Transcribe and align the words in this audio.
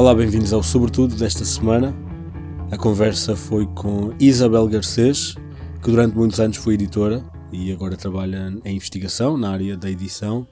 Olá, 0.00 0.14
bem-vindos 0.14 0.50
ao 0.54 0.62
Sobretudo 0.62 1.14
desta 1.14 1.44
semana. 1.44 1.94
A 2.70 2.78
conversa 2.78 3.36
foi 3.36 3.66
com 3.66 4.14
Isabel 4.18 4.66
Garcês, 4.66 5.34
que 5.82 5.90
durante 5.90 6.16
muitos 6.16 6.40
anos 6.40 6.56
foi 6.56 6.72
editora 6.72 7.22
e 7.52 7.70
agora 7.70 7.98
trabalha 7.98 8.50
em 8.64 8.76
investigação 8.76 9.36
na 9.36 9.50
área 9.50 9.76
da 9.76 9.90
edição. 9.90 10.48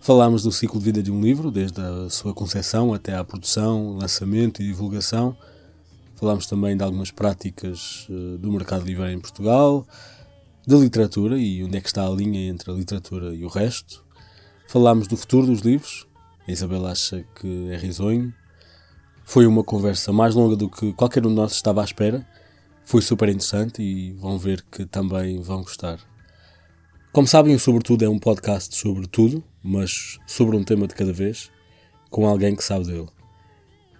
Falámos 0.00 0.42
do 0.42 0.50
ciclo 0.50 0.78
de 0.78 0.86
vida 0.86 1.02
de 1.02 1.12
um 1.12 1.20
livro, 1.20 1.50
desde 1.50 1.78
a 1.82 2.08
sua 2.08 2.32
concepção 2.32 2.94
até 2.94 3.14
à 3.14 3.22
produção, 3.22 3.98
lançamento 3.98 4.62
e 4.62 4.64
divulgação. 4.64 5.36
Falámos 6.14 6.46
também 6.46 6.74
de 6.78 6.82
algumas 6.82 7.10
práticas 7.10 8.08
eh, 8.08 8.38
do 8.38 8.50
mercado 8.50 8.86
livre 8.86 9.12
em 9.12 9.20
Portugal, 9.20 9.86
da 10.66 10.78
literatura 10.78 11.38
e 11.38 11.62
onde 11.62 11.76
é 11.76 11.80
que 11.82 11.88
está 11.88 12.06
a 12.06 12.10
linha 12.10 12.48
entre 12.48 12.70
a 12.70 12.74
literatura 12.74 13.34
e 13.34 13.44
o 13.44 13.48
resto. 13.48 14.02
Falámos 14.66 15.06
do 15.06 15.14
futuro 15.14 15.46
dos 15.46 15.60
livros. 15.60 16.06
A 16.48 16.50
Isabel 16.50 16.86
acha 16.86 17.22
que 17.38 17.68
é 17.70 17.76
risonho. 17.76 18.32
Foi 19.28 19.44
uma 19.44 19.64
conversa 19.64 20.12
mais 20.12 20.36
longa 20.36 20.54
do 20.54 20.70
que 20.70 20.92
qualquer 20.92 21.26
um 21.26 21.30
de 21.30 21.34
nós 21.34 21.50
estava 21.50 21.82
à 21.82 21.84
espera. 21.84 22.24
Foi 22.84 23.02
super 23.02 23.28
interessante 23.28 23.82
e 23.82 24.12
vão 24.12 24.38
ver 24.38 24.64
que 24.70 24.86
também 24.86 25.42
vão 25.42 25.62
gostar. 25.62 25.98
Como 27.12 27.26
sabem, 27.26 27.52
o 27.52 27.58
Sobretudo 27.58 28.04
é 28.04 28.08
um 28.08 28.20
podcast 28.20 28.76
sobre 28.76 29.08
tudo, 29.08 29.42
mas 29.60 30.16
sobre 30.28 30.56
um 30.56 30.62
tema 30.62 30.86
de 30.86 30.94
cada 30.94 31.12
vez, 31.12 31.50
com 32.08 32.24
alguém 32.24 32.54
que 32.54 32.62
sabe 32.62 32.86
dele. 32.86 33.08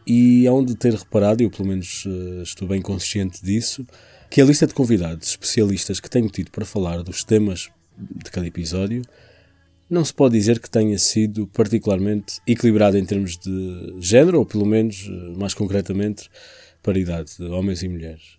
E 0.07 0.47
há 0.47 0.65
de 0.65 0.77
ter 0.77 0.95
reparado, 0.95 1.43
eu 1.43 1.51
pelo 1.51 1.69
menos 1.69 2.05
eh, 2.07 2.43
estou 2.43 2.69
bem 2.69 2.81
consciente 2.81 3.45
disso, 3.45 3.85
que 4.31 4.41
a 4.41 4.45
lista 4.45 4.65
de 4.65 4.75
convidados 4.75 5.31
especialistas 5.31 5.99
que 5.99 6.09
tenho 6.09 6.31
tido 6.31 6.53
para 6.53 6.65
falar 6.65 7.03
dos 7.03 7.25
temas 7.25 7.69
de 7.99 8.31
cada 8.31 8.47
episódio 8.47 9.03
não 9.89 10.05
se 10.05 10.13
pode 10.13 10.37
dizer 10.37 10.59
que 10.59 10.69
tenha 10.69 10.99
sido 10.99 11.47
particularmente 11.47 12.41
equilibrado 12.47 12.99
em 12.99 13.05
termos 13.05 13.37
de 13.37 13.97
género, 14.01 14.41
ou 14.41 14.47
pelo 14.47 14.67
menos, 14.67 15.09
eh, 15.09 15.39
mais 15.39 15.55
concretamente, 15.55 16.29
paridade 16.83 17.37
de 17.37 17.45
homens 17.45 17.83
e 17.83 17.89
mulheres. 17.89 18.39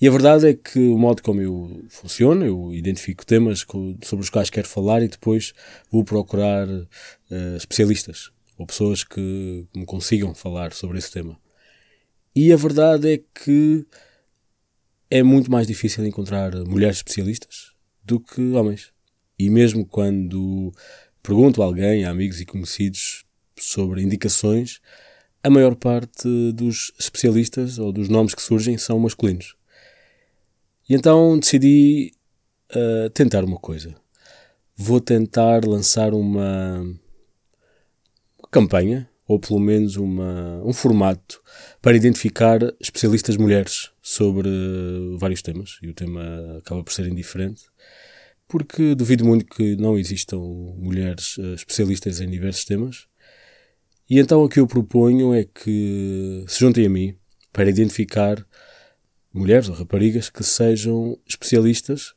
E 0.00 0.06
a 0.06 0.10
verdade 0.10 0.48
é 0.48 0.54
que 0.54 0.78
o 0.78 0.98
modo 0.98 1.22
como 1.22 1.40
eu 1.40 1.84
funciono, 1.88 2.44
eu 2.44 2.74
identifico 2.74 3.24
temas 3.24 3.64
sobre 4.02 4.22
os 4.22 4.28
quais 4.28 4.50
quero 4.50 4.68
falar 4.68 5.02
e 5.02 5.08
depois 5.08 5.54
vou 5.90 6.04
procurar 6.04 6.68
uh, 6.68 7.56
especialistas 7.56 8.30
ou 8.58 8.66
pessoas 8.66 9.02
que 9.02 9.66
me 9.74 9.86
consigam 9.86 10.34
falar 10.34 10.74
sobre 10.74 10.98
esse 10.98 11.10
tema. 11.10 11.38
E 12.34 12.52
a 12.52 12.56
verdade 12.56 13.14
é 13.14 13.20
que 13.42 13.86
é 15.10 15.22
muito 15.22 15.50
mais 15.50 15.66
difícil 15.66 16.04
encontrar 16.04 16.54
mulheres 16.66 16.98
especialistas 16.98 17.72
do 18.04 18.20
que 18.20 18.52
homens. 18.52 18.95
E 19.38 19.50
mesmo 19.50 19.84
quando 19.84 20.72
pergunto 21.22 21.62
a 21.62 21.66
alguém, 21.66 22.04
a 22.04 22.10
amigos 22.10 22.40
e 22.40 22.46
conhecidos, 22.46 23.26
sobre 23.58 24.02
indicações, 24.02 24.80
a 25.42 25.50
maior 25.50 25.74
parte 25.74 26.28
dos 26.52 26.92
especialistas 26.98 27.78
ou 27.78 27.92
dos 27.92 28.08
nomes 28.08 28.34
que 28.34 28.42
surgem 28.42 28.76
são 28.76 28.98
masculinos. 28.98 29.56
E 30.88 30.94
então 30.94 31.38
decidi 31.38 32.12
uh, 32.72 33.10
tentar 33.10 33.44
uma 33.44 33.58
coisa. 33.58 33.94
Vou 34.76 35.00
tentar 35.00 35.64
lançar 35.64 36.12
uma, 36.12 36.80
uma 38.38 38.48
campanha, 38.50 39.08
ou 39.26 39.40
pelo 39.40 39.58
menos 39.58 39.96
uma, 39.96 40.62
um 40.64 40.72
formato, 40.72 41.42
para 41.80 41.96
identificar 41.96 42.60
especialistas 42.78 43.36
mulheres 43.36 43.90
sobre 44.02 44.48
vários 45.18 45.42
temas. 45.42 45.78
E 45.82 45.88
o 45.88 45.94
tema 45.94 46.58
acaba 46.58 46.84
por 46.84 46.92
ser 46.92 47.06
indiferente 47.06 47.64
porque 48.48 48.94
duvido 48.94 49.24
muito 49.24 49.44
que 49.46 49.76
não 49.76 49.98
existam 49.98 50.38
mulheres 50.38 51.36
uh, 51.38 51.54
especialistas 51.54 52.20
em 52.20 52.30
diversos 52.30 52.64
temas. 52.64 53.06
E 54.08 54.18
então 54.18 54.42
o 54.42 54.48
que 54.48 54.60
eu 54.60 54.66
proponho 54.66 55.34
é 55.34 55.44
que 55.44 56.44
se 56.46 56.60
juntem 56.60 56.86
a 56.86 56.90
mim 56.90 57.16
para 57.52 57.68
identificar 57.68 58.44
mulheres 59.32 59.68
ou 59.68 59.74
raparigas 59.74 60.30
que 60.30 60.44
sejam 60.44 61.18
especialistas 61.26 62.14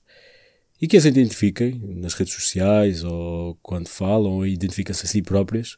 e 0.81 0.87
que 0.87 0.95
as 0.95 1.05
identifiquem 1.05 1.81
nas 1.97 2.13
redes 2.13 2.33
sociais 2.33 3.03
ou 3.03 3.57
quando 3.61 3.89
falam 3.89 4.33
ou 4.33 4.45
identificam-se 4.45 5.05
a 5.05 5.09
si 5.09 5.21
próprias 5.21 5.77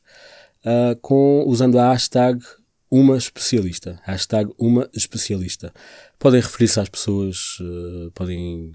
uh, 0.65 0.95
com, 1.01 1.43
usando 1.47 1.79
a 1.79 1.91
hashtag 1.91 2.43
uma 2.89 3.17
especialista. 3.17 3.99
Hashtag 4.03 4.51
uma 4.59 4.89
especialista. 4.93 5.73
Podem 6.19 6.41
referir-se 6.41 6.79
às 6.79 6.89
pessoas, 6.89 7.57
uh, 7.61 8.11
podem 8.13 8.73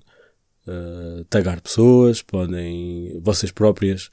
uh, 0.67 1.25
tagar 1.25 1.61
pessoas, 1.61 2.23
podem 2.23 3.21
vocês 3.23 3.53
próprias 3.53 4.07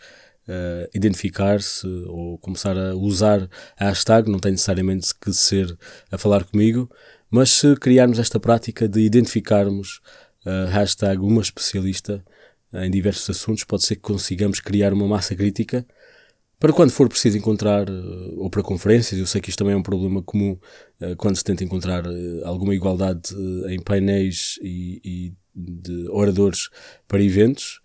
uh, 0.48 0.90
identificar-se 0.94 1.88
ou 2.08 2.38
começar 2.38 2.78
a 2.78 2.96
usar 2.96 3.50
a 3.78 3.86
hashtag, 3.86 4.30
não 4.30 4.40
tem 4.40 4.52
necessariamente 4.52 5.14
que 5.20 5.34
ser 5.34 5.78
a 6.12 6.18
falar 6.18 6.44
comigo, 6.44 6.90
mas 7.30 7.50
se 7.50 7.76
criarmos 7.76 8.20
esta 8.20 8.40
prática 8.40 8.88
de 8.88 9.02
identificarmos 9.02 10.02
a 10.46 10.66
hashtag 10.70 11.22
uma 11.22 11.42
especialista 11.42 12.24
em 12.74 12.92
diversos 12.92 13.30
assuntos, 13.30 13.64
pode 13.64 13.84
ser 13.84 13.96
que 13.96 14.02
consigamos 14.02 14.60
criar 14.60 14.94
uma 14.94 15.08
massa 15.08 15.36
crítica 15.36 15.86
para 16.60 16.72
quando 16.72 16.92
for 16.92 17.10
preciso 17.10 17.38
encontrar, 17.38 17.88
ou 18.38 18.50
para 18.50 18.64
conferências, 18.64 19.20
eu 19.20 19.28
sei 19.28 19.42
que 19.42 19.50
isto 19.50 19.60
também 19.60 19.74
é 19.74 19.78
um 19.78 19.84
problema 19.84 20.22
comum 20.22 20.58
quando 21.18 21.36
se 21.36 21.44
tenta 21.44 21.64
encontrar 21.64 22.06
alguma 22.46 22.74
igualdade 22.74 23.36
em 23.68 23.82
painéis 23.82 24.58
e 24.62 25.34
de 25.56 26.08
oradores 26.10 26.70
para 27.08 27.22
eventos. 27.22 27.82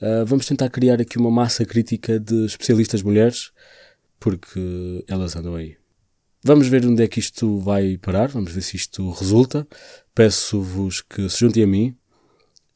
Uh, 0.00 0.24
vamos 0.24 0.46
tentar 0.46 0.70
criar 0.70 1.00
aqui 1.00 1.18
uma 1.18 1.30
massa 1.30 1.64
crítica 1.64 2.18
de 2.18 2.46
especialistas 2.46 3.02
mulheres, 3.02 3.52
porque 4.18 5.04
elas 5.06 5.36
andam 5.36 5.54
aí. 5.54 5.76
Vamos 6.42 6.68
ver 6.68 6.86
onde 6.86 7.02
é 7.02 7.08
que 7.08 7.20
isto 7.20 7.58
vai 7.58 7.98
parar, 7.98 8.28
vamos 8.28 8.52
ver 8.52 8.62
se 8.62 8.76
isto 8.76 9.10
resulta. 9.10 9.66
Peço-vos 10.14 11.02
que 11.02 11.28
se 11.28 11.40
juntem 11.40 11.64
a 11.64 11.66
mim 11.66 11.94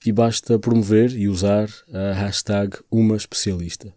e 0.05 0.13
basta 0.13 0.59
promover 0.59 1.17
e 1.17 1.29
usar 1.29 1.69
a 1.91 2.13
hashtag 2.13 2.77
uma 2.91 3.17
especialista. 3.17 3.95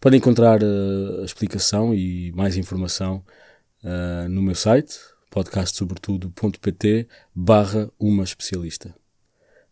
Podem 0.00 0.18
encontrar 0.18 0.60
a 0.64 1.24
explicação 1.24 1.94
e 1.94 2.32
mais 2.32 2.56
informação 2.56 3.24
uh, 3.84 4.28
no 4.28 4.42
meu 4.42 4.54
site 4.54 4.98
podcastsobretudo.pt 5.30 7.06
barra 7.34 7.88
uma 7.98 8.24
especialista. 8.24 8.99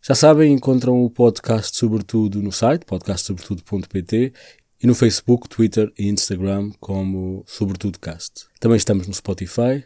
Já 0.01 0.15
sabem, 0.15 0.53
encontram 0.53 1.03
o 1.03 1.09
podcast 1.09 1.77
sobretudo 1.77 2.41
no 2.41 2.53
site, 2.53 2.85
podcastsobretudo.pt 2.85 4.33
e 4.81 4.87
no 4.87 4.95
Facebook, 4.95 5.49
Twitter 5.49 5.91
e 5.99 6.07
Instagram 6.07 6.71
como 6.79 7.43
SobretudoCast. 7.45 8.45
Também 8.61 8.77
estamos 8.77 9.07
no 9.07 9.13
Spotify 9.13 9.83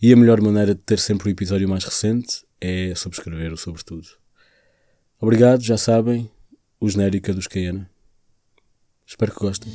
e 0.00 0.12
a 0.12 0.16
melhor 0.16 0.40
maneira 0.40 0.74
de 0.74 0.80
ter 0.80 0.98
sempre 0.98 1.28
o 1.28 1.30
episódio 1.30 1.68
mais 1.68 1.84
recente 1.84 2.44
é 2.60 2.92
subscrever 2.96 3.52
o 3.52 3.56
Sobretudo. 3.56 4.08
Obrigado, 5.20 5.62
já 5.62 5.78
sabem, 5.78 6.28
o 6.80 6.88
genérico 6.88 7.30
é 7.30 7.34
dos 7.34 7.46
Cayena. 7.46 7.88
Espero 9.06 9.32
que 9.32 9.38
gostem. 9.38 9.72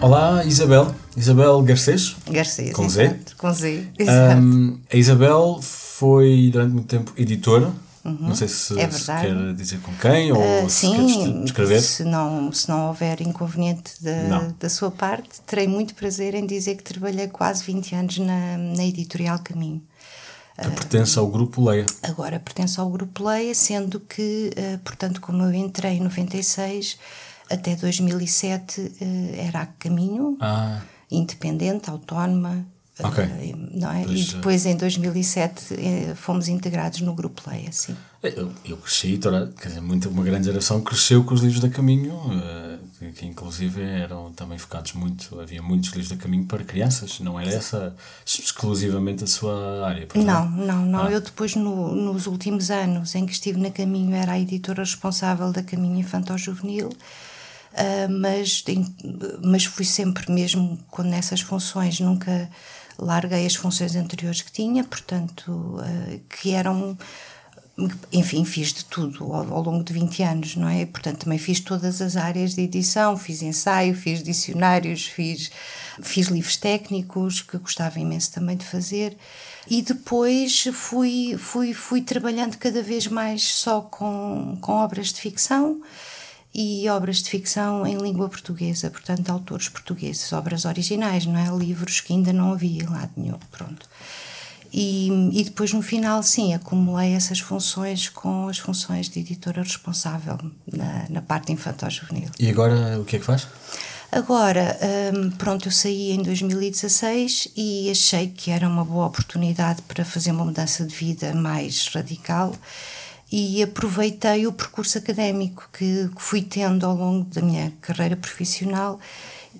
Olá, 0.00 0.42
Isabel. 0.46 0.94
Isabel 1.14 1.62
Garcês. 1.62 2.16
Garcês, 2.26 2.72
com 2.72 2.88
Z. 2.88 3.18
Com 3.36 3.52
Z, 3.52 3.86
exato. 3.98 4.40
Um, 4.40 4.78
a 4.90 4.96
Isabel 4.96 5.60
foi 5.60 6.48
durante 6.50 6.72
muito 6.72 6.86
tempo 6.86 7.12
editora. 7.18 7.70
Uhum, 8.02 8.16
não 8.18 8.34
sei 8.34 8.48
se, 8.48 8.80
é 8.80 8.90
se, 8.90 9.04
quer 9.04 9.54
dizer 9.54 9.78
com 9.80 9.92
quem 9.96 10.32
ou 10.32 10.38
uh, 10.64 10.70
se 10.70 10.86
sim, 10.86 11.06
quer 11.06 11.42
descrever. 11.42 11.82
Se 11.82 12.04
não, 12.04 12.50
se 12.50 12.66
não 12.66 12.88
houver 12.88 13.20
inconveniente 13.20 14.02
da, 14.02 14.50
da 14.58 14.70
sua 14.70 14.90
parte, 14.90 15.38
terei 15.46 15.68
muito 15.68 15.94
prazer 15.94 16.34
em 16.34 16.46
dizer 16.46 16.76
que 16.76 16.82
trabalhei 16.82 17.28
quase 17.28 17.62
20 17.64 17.94
anos 17.94 18.18
na, 18.18 18.56
na 18.56 18.84
editorial 18.86 19.38
Caminho. 19.44 19.82
Que 20.58 20.66
uh, 20.66 20.70
pertence 20.70 21.18
ao 21.18 21.26
Grupo 21.26 21.62
Leia. 21.62 21.84
Agora 22.02 22.40
pertence 22.40 22.80
ao 22.80 22.88
Grupo 22.88 23.22
Leia, 23.28 23.54
sendo 23.54 24.00
que, 24.00 24.50
uh, 24.56 24.78
portanto, 24.78 25.20
como 25.20 25.42
eu 25.42 25.52
entrei 25.52 25.98
em 25.98 26.00
96 26.00 26.96
até 27.50 27.74
2007 27.76 28.80
uh, 28.80 28.92
eh, 29.00 29.46
era 29.46 29.62
a 29.62 29.66
caminho, 29.66 30.36
ah. 30.40 30.80
independente, 31.10 31.90
autónoma, 31.90 32.66
Okay. 33.02 33.54
Não 33.72 33.90
é? 33.90 34.04
Pois, 34.04 34.20
e 34.20 34.34
depois, 34.34 34.66
em 34.66 34.76
2007, 34.76 35.74
fomos 36.16 36.48
integrados 36.48 37.00
no 37.00 37.14
Grupo 37.14 37.42
Leia, 37.48 37.72
sim. 37.72 37.96
Eu, 38.22 38.52
eu 38.64 38.76
cresci, 38.76 39.16
toda, 39.16 39.50
quer 39.58 39.68
dizer, 39.68 39.80
muito, 39.80 40.08
uma 40.10 40.22
grande 40.22 40.44
geração 40.44 40.80
cresceu 40.82 41.24
com 41.24 41.32
os 41.32 41.40
livros 41.40 41.60
da 41.60 41.70
Caminho, 41.70 42.14
que, 42.98 43.12
que, 43.12 43.26
inclusive 43.26 43.80
eram 43.80 44.30
também 44.32 44.58
focados 44.58 44.92
muito, 44.92 45.40
havia 45.40 45.62
muitos 45.62 45.88
livros 45.90 46.10
da 46.10 46.16
Caminho 46.16 46.44
para 46.44 46.62
crianças, 46.62 47.18
não 47.20 47.40
era 47.40 47.50
essa 47.50 47.96
exclusivamente 48.26 49.24
a 49.24 49.26
sua 49.26 49.86
área? 49.86 50.06
Não, 50.14 50.50
não, 50.50 50.84
não. 50.84 51.04
Ah. 51.04 51.10
Eu 51.10 51.22
depois, 51.22 51.54
no, 51.56 51.94
nos 51.94 52.26
últimos 52.26 52.70
anos 52.70 53.14
em 53.14 53.24
que 53.24 53.32
estive 53.32 53.58
na 53.58 53.70
Caminho, 53.70 54.14
era 54.14 54.32
a 54.32 54.38
editora 54.38 54.82
responsável 54.82 55.50
da 55.50 55.62
Caminho 55.62 55.98
Infantil 55.98 56.36
Juvenil, 56.36 56.90
Uh, 57.72 58.10
mas, 58.10 58.64
mas 59.42 59.64
fui 59.64 59.84
sempre 59.84 60.30
mesmo 60.30 60.76
nessas 61.04 61.40
funções 61.40 62.00
nunca 62.00 62.50
larguei 62.98 63.46
as 63.46 63.54
funções 63.54 63.94
anteriores 63.94 64.42
que 64.42 64.50
tinha, 64.50 64.82
portanto, 64.82 65.50
uh, 65.50 66.20
que 66.28 66.50
eram 66.50 66.98
enfim, 68.12 68.44
fiz 68.44 68.72
de 68.72 68.84
tudo 68.84 69.32
ao, 69.32 69.54
ao, 69.54 69.62
longo 69.62 69.84
de 69.84 69.92
20 69.92 70.22
anos, 70.22 70.56
não 70.56 70.68
é? 70.68 70.84
Portanto, 70.84 71.20
também 71.20 71.38
fiz 71.38 71.60
todas 71.60 72.02
as 72.02 72.16
áreas 72.16 72.54
de 72.54 72.62
edição, 72.62 73.16
fiz 73.16 73.42
ensaio, 73.42 73.94
fiz 73.94 74.22
dicionários, 74.22 75.06
fiz, 75.06 75.50
fiz 76.02 76.26
livros 76.26 76.56
técnicos, 76.56 77.40
que 77.40 77.56
gostava 77.58 77.98
imenso 77.98 78.32
também 78.32 78.56
de 78.56 78.66
fazer. 78.66 79.16
E 79.68 79.82
depois 79.82 80.64
fui, 80.72 81.36
fui, 81.38 81.72
fui 81.72 82.02
trabalhando 82.02 82.58
cada 82.58 82.82
vez 82.82 83.06
mais 83.06 83.42
só 83.42 83.80
com, 83.80 84.58
com 84.60 84.72
obras 84.72 85.08
de 85.12 85.20
ficção 85.20 85.80
e 86.54 86.88
obras 86.88 87.22
de 87.22 87.30
ficção 87.30 87.86
em 87.86 87.96
língua 87.96 88.28
portuguesa, 88.28 88.90
portanto, 88.90 89.30
autores 89.30 89.68
portugueses, 89.68 90.32
obras 90.32 90.64
originais, 90.64 91.24
não 91.24 91.38
é? 91.38 91.48
Livros 91.56 92.00
que 92.00 92.12
ainda 92.12 92.32
não 92.32 92.52
havia 92.52 92.88
lá 92.88 93.08
nenhum, 93.16 93.38
pronto. 93.50 93.88
E, 94.72 95.08
e 95.32 95.44
depois 95.44 95.72
no 95.72 95.82
final, 95.82 96.22
sim, 96.22 96.54
acumulei 96.54 97.12
essas 97.14 97.40
funções 97.40 98.08
com 98.08 98.48
as 98.48 98.58
funções 98.58 99.08
de 99.08 99.18
editora 99.18 99.62
responsável 99.62 100.38
na, 100.72 101.06
na 101.08 101.22
parte 101.22 101.52
infantil-juvenil. 101.52 102.30
E 102.38 102.48
agora 102.48 102.98
o 103.00 103.04
que 103.04 103.16
é 103.16 103.18
que 103.18 103.24
faz? 103.24 103.48
Agora, 104.12 104.76
hum, 105.14 105.30
pronto, 105.30 105.68
eu 105.68 105.72
saí 105.72 106.10
em 106.10 106.22
2016 106.22 107.48
e 107.56 107.90
achei 107.90 108.28
que 108.28 108.50
era 108.50 108.66
uma 108.68 108.84
boa 108.84 109.06
oportunidade 109.06 109.82
para 109.82 110.04
fazer 110.04 110.32
uma 110.32 110.44
mudança 110.44 110.84
de 110.84 110.94
vida 110.94 111.32
mais 111.32 111.86
radical 111.88 112.52
e 113.30 113.62
aproveitei 113.62 114.46
o 114.46 114.52
percurso 114.52 114.98
académico 114.98 115.68
que, 115.72 116.08
que 116.08 116.22
fui 116.22 116.42
tendo 116.42 116.84
ao 116.84 116.96
longo 116.96 117.24
da 117.30 117.40
minha 117.40 117.72
carreira 117.80 118.16
profissional 118.16 118.98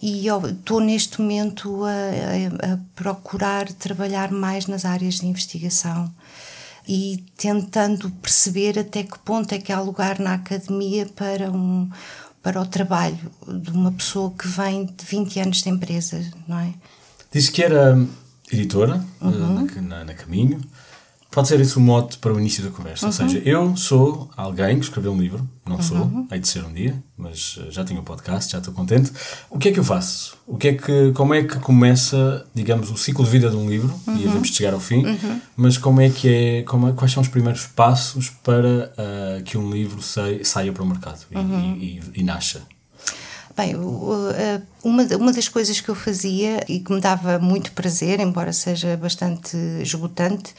e 0.02 0.26
estou 0.26 0.81
neste 0.81 1.20
momento 1.20 1.84
a, 1.84 1.90
a, 1.90 2.72
a, 2.75 2.78
procurar 2.94 3.70
trabalhar 3.72 4.32
mais 4.32 4.67
nas 4.67 4.84
áreas 4.84 5.17
de 5.17 5.26
investigação 5.26 6.12
e 6.88 7.25
tentando 7.37 8.11
perceber 8.11 8.78
até 8.78 9.05
que 9.05 9.19
ponto 9.20 9.52
é 9.52 9.58
que 9.58 9.72
há 9.72 9.81
lugar 9.81 10.19
na 10.19 10.34
academia 10.34 11.06
para 11.06 11.50
um 11.50 11.88
para 12.43 12.58
o 12.58 12.67
trabalho 12.67 13.19
de 13.46 13.70
uma 13.70 13.93
pessoa 13.93 14.32
que 14.32 14.49
vem 14.49 14.87
de 14.87 15.05
20 15.05 15.40
anos 15.40 15.62
de 15.62 15.69
empresa, 15.69 16.25
não 16.49 16.58
é? 16.58 16.72
Disse 17.31 17.52
que 17.52 17.62
era 17.62 18.02
editora 18.50 19.05
uhum. 19.20 19.67
na, 19.67 19.82
na, 19.82 20.05
na 20.06 20.14
Caminho 20.14 20.58
pode 21.31 21.49
ser 21.49 21.61
esse 21.61 21.77
o 21.77 21.81
mote 21.81 22.19
para 22.19 22.32
o 22.32 22.41
início 22.41 22.62
da 22.65 22.71
conversa. 22.71 23.06
Uhum. 23.06 23.12
Ou 23.12 23.12
seja, 23.12 23.43
eu 23.44 23.77
sou 23.77 24.29
alguém 24.37 24.79
que 24.79 24.85
escreveu 24.85 25.12
um 25.12 25.21
livro, 25.21 25.49
não 25.65 25.77
uhum. 25.77 25.82
sou, 25.82 26.27
hei 26.31 26.41
de 26.41 26.49
ser 26.49 26.65
um 26.65 26.73
dia, 26.73 27.00
mas 27.17 27.59
eh, 27.61 27.71
já 27.71 27.85
tenho 27.85 28.00
um 28.00 28.05
podcast, 28.05 28.50
já 28.50 28.59
estou 28.59 28.75
contente. 28.75 29.12
O 29.49 29.59
que 29.59 29.69
é 29.69 29.73
que 29.73 29.79
eu 29.79 29.85
faço? 29.85 30.37
O 30.47 30.56
que 30.56 30.69
é 30.69 30.75
que, 30.75 31.12
como 31.12 31.32
é 31.32 31.44
que 31.44 31.59
começa, 31.61 32.44
digamos, 32.53 32.91
o 32.91 32.97
ciclo 32.97 33.25
de 33.25 33.31
vida 33.31 33.49
de 33.49 33.56
um 33.56 33.71
livro? 33.71 33.94
Uhum. 34.06 34.17
E 34.17 34.27
vamos 34.27 34.49
chegar 34.49 34.75
ao 34.75 34.81
fim, 34.81 35.06
uhum. 35.06 35.41
mas 35.56 35.79
como 35.79 36.00
é 36.00 36.11
que 36.11 36.29
é, 36.29 36.62
como 36.65 36.88
é, 36.88 36.93
quais 36.93 37.12
são 37.12 37.23
os 37.23 37.29
primeiros 37.29 37.67
passos 37.67 38.31
para 38.43 38.93
uh, 38.93 39.43
que 39.44 39.56
um 39.56 39.71
livro 39.71 40.03
saia, 40.03 40.44
saia 40.44 40.73
para 40.73 40.82
o 40.82 40.87
mercado 40.87 41.21
e, 41.31 41.37
uhum. 41.37 41.77
e, 41.77 41.85
e, 41.85 42.21
e 42.21 42.23
nasça? 42.25 42.62
Bem, 43.56 43.75
uma, 43.77 45.03
uma 45.17 45.32
das 45.32 45.49
coisas 45.49 45.81
que 45.81 45.88
eu 45.88 45.94
fazia 45.94 46.65
e 46.69 46.81
que 46.81 46.93
me 46.93 47.00
dava 47.00 47.38
muito 47.38 47.73
prazer, 47.73 48.19
embora 48.19 48.53
seja 48.53 48.97
bastante 48.97 49.56
esgotante, 49.82 50.55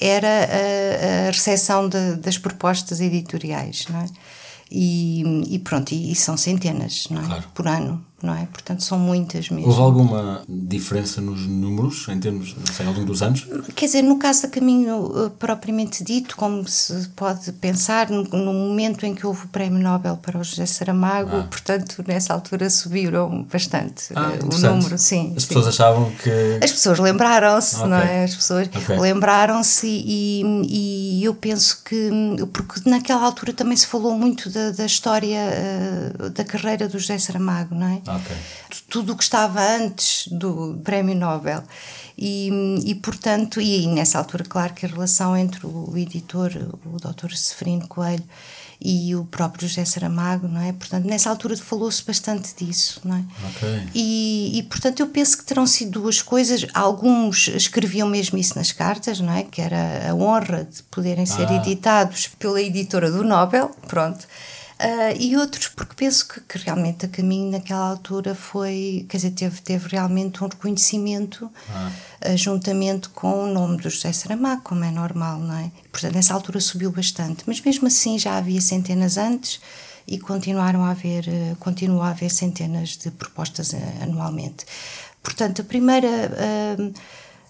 era 0.00 0.28
a, 0.28 1.28
a 1.28 1.30
recepção 1.30 1.88
de, 1.88 2.16
das 2.16 2.38
propostas 2.38 3.00
editoriais, 3.00 3.86
não 3.88 4.00
é? 4.00 4.06
E, 4.70 5.22
e 5.54 5.58
pronto, 5.58 5.92
e, 5.92 6.12
e, 6.12 6.14
são 6.14 6.36
centenas, 6.36 7.06
não 7.10 7.20
é? 7.20 7.24
Claro. 7.24 7.44
Por 7.54 7.68
ano 7.68 8.04
não 8.24 8.34
é? 8.34 8.46
Portanto, 8.46 8.82
são 8.82 8.98
muitas 8.98 9.50
mesmo. 9.50 9.68
Houve 9.68 9.80
alguma 9.80 10.42
diferença 10.48 11.20
nos 11.20 11.46
números, 11.46 12.06
em 12.08 12.18
termos, 12.18 12.54
não 12.56 12.66
sei, 12.66 12.86
ao 12.86 12.92
longo 12.92 13.06
dos 13.06 13.22
anos? 13.22 13.46
Quer 13.74 13.86
dizer, 13.86 14.02
no 14.02 14.18
caso 14.18 14.42
da 14.42 14.48
Caminho 14.48 15.12
eh, 15.14 15.30
propriamente 15.38 16.02
dito, 16.02 16.36
como 16.36 16.66
se 16.66 17.08
pode 17.10 17.52
pensar, 17.52 18.08
no, 18.10 18.24
no 18.24 18.52
momento 18.52 19.04
em 19.04 19.14
que 19.14 19.26
houve 19.26 19.44
o 19.44 19.48
Prémio 19.48 19.82
Nobel 19.82 20.16
para 20.16 20.38
o 20.38 20.44
José 20.44 20.66
Saramago, 20.66 21.36
ah. 21.36 21.46
portanto, 21.50 22.02
nessa 22.06 22.32
altura 22.32 22.70
subiram 22.70 23.46
bastante 23.52 24.12
ah, 24.14 24.32
eh, 24.34 24.42
o 24.42 24.58
número, 24.58 24.98
sim. 24.98 25.34
As 25.36 25.42
sim. 25.42 25.48
pessoas 25.48 25.68
achavam 25.68 26.10
que... 26.22 26.58
As 26.62 26.72
pessoas 26.72 26.98
lembraram-se, 26.98 27.76
okay. 27.76 27.88
não 27.88 27.96
é? 27.96 28.24
As 28.24 28.34
pessoas 28.34 28.68
okay. 28.68 28.98
lembraram-se 28.98 29.86
e, 29.86 30.42
e 30.68 31.24
eu 31.24 31.34
penso 31.34 31.82
que, 31.84 32.10
porque 32.52 32.88
naquela 32.88 33.24
altura 33.24 33.52
também 33.52 33.76
se 33.76 33.86
falou 33.86 34.16
muito 34.16 34.48
da, 34.50 34.70
da 34.70 34.86
história 34.86 35.40
uh, 36.20 36.30
da 36.30 36.44
carreira 36.44 36.88
do 36.88 36.98
José 36.98 37.18
Saramago, 37.18 37.74
não 37.74 37.86
é? 37.86 38.00
Ah. 38.06 38.13
Okay. 38.16 38.36
Tudo 38.88 39.12
o 39.12 39.16
que 39.16 39.22
estava 39.22 39.60
antes 39.60 40.28
do 40.28 40.80
Prémio 40.84 41.14
Nobel. 41.14 41.62
E, 42.16 42.48
e, 42.84 42.94
portanto, 42.94 43.60
e 43.60 43.86
nessa 43.88 44.18
altura, 44.18 44.44
claro 44.44 44.72
que 44.72 44.86
a 44.86 44.88
relação 44.88 45.36
entre 45.36 45.66
o 45.66 45.96
editor, 45.96 46.52
o 46.84 46.98
Dr. 46.98 47.34
Seferino 47.34 47.88
Coelho, 47.88 48.24
e 48.80 49.14
o 49.16 49.24
próprio 49.24 49.66
José 49.66 49.84
Saramago, 49.84 50.46
não 50.46 50.60
é? 50.60 50.72
Portanto, 50.72 51.06
nessa 51.06 51.30
altura 51.30 51.56
falou-se 51.56 52.04
bastante 52.04 52.54
disso, 52.54 53.00
não 53.04 53.16
é? 53.16 53.24
Okay. 53.50 53.88
E, 53.94 54.58
e, 54.58 54.62
portanto, 54.64 55.00
eu 55.00 55.08
penso 55.08 55.38
que 55.38 55.44
terão 55.44 55.66
sido 55.66 56.02
duas 56.02 56.20
coisas. 56.20 56.66
Alguns 56.74 57.48
escreviam 57.48 58.08
mesmo 58.08 58.36
isso 58.36 58.56
nas 58.56 58.72
cartas, 58.72 59.20
não 59.20 59.32
é? 59.32 59.42
Que 59.42 59.62
era 59.62 60.10
a 60.10 60.14
honra 60.14 60.64
de 60.64 60.82
poderem 60.84 61.24
ser 61.24 61.48
ah. 61.48 61.54
editados 61.54 62.28
pela 62.38 62.60
editora 62.60 63.10
do 63.10 63.24
Nobel, 63.24 63.70
pronto. 63.88 64.26
Uh, 64.74 65.14
e 65.20 65.36
outros 65.36 65.68
porque 65.68 65.94
penso 65.94 66.26
que, 66.26 66.40
que, 66.40 66.58
realmente 66.58 67.06
a 67.06 67.08
caminho 67.08 67.52
naquela 67.52 67.90
altura 67.90 68.34
foi, 68.34 69.06
quer 69.08 69.18
dizer, 69.18 69.30
teve, 69.30 69.60
teve 69.62 69.88
realmente 69.88 70.42
um 70.42 70.48
reconhecimento 70.48 71.48
ah. 71.70 71.92
uh, 72.26 72.36
juntamente 72.36 73.08
com 73.10 73.44
o 73.44 73.46
nome 73.46 73.76
do 73.76 73.88
José 73.88 74.12
Saramago, 74.12 74.62
como 74.62 74.82
é 74.84 74.90
normal, 74.90 75.38
não 75.38 75.56
é? 75.56 75.70
Portanto, 75.92 76.14
nessa 76.14 76.34
altura 76.34 76.58
subiu 76.58 76.90
bastante, 76.90 77.44
mas 77.46 77.60
mesmo 77.60 77.86
assim 77.86 78.18
já 78.18 78.36
havia 78.36 78.60
centenas 78.60 79.16
antes 79.16 79.60
e 80.08 80.18
continuaram 80.18 80.82
a 80.84 80.90
haver, 80.90 81.24
uh, 81.28 81.56
continua 81.60 82.08
a 82.08 82.10
haver 82.10 82.30
centenas 82.30 82.96
de 82.96 83.12
propostas 83.12 83.72
anualmente. 84.02 84.66
Portanto, 85.22 85.62
a 85.62 85.64
primeira 85.64 86.08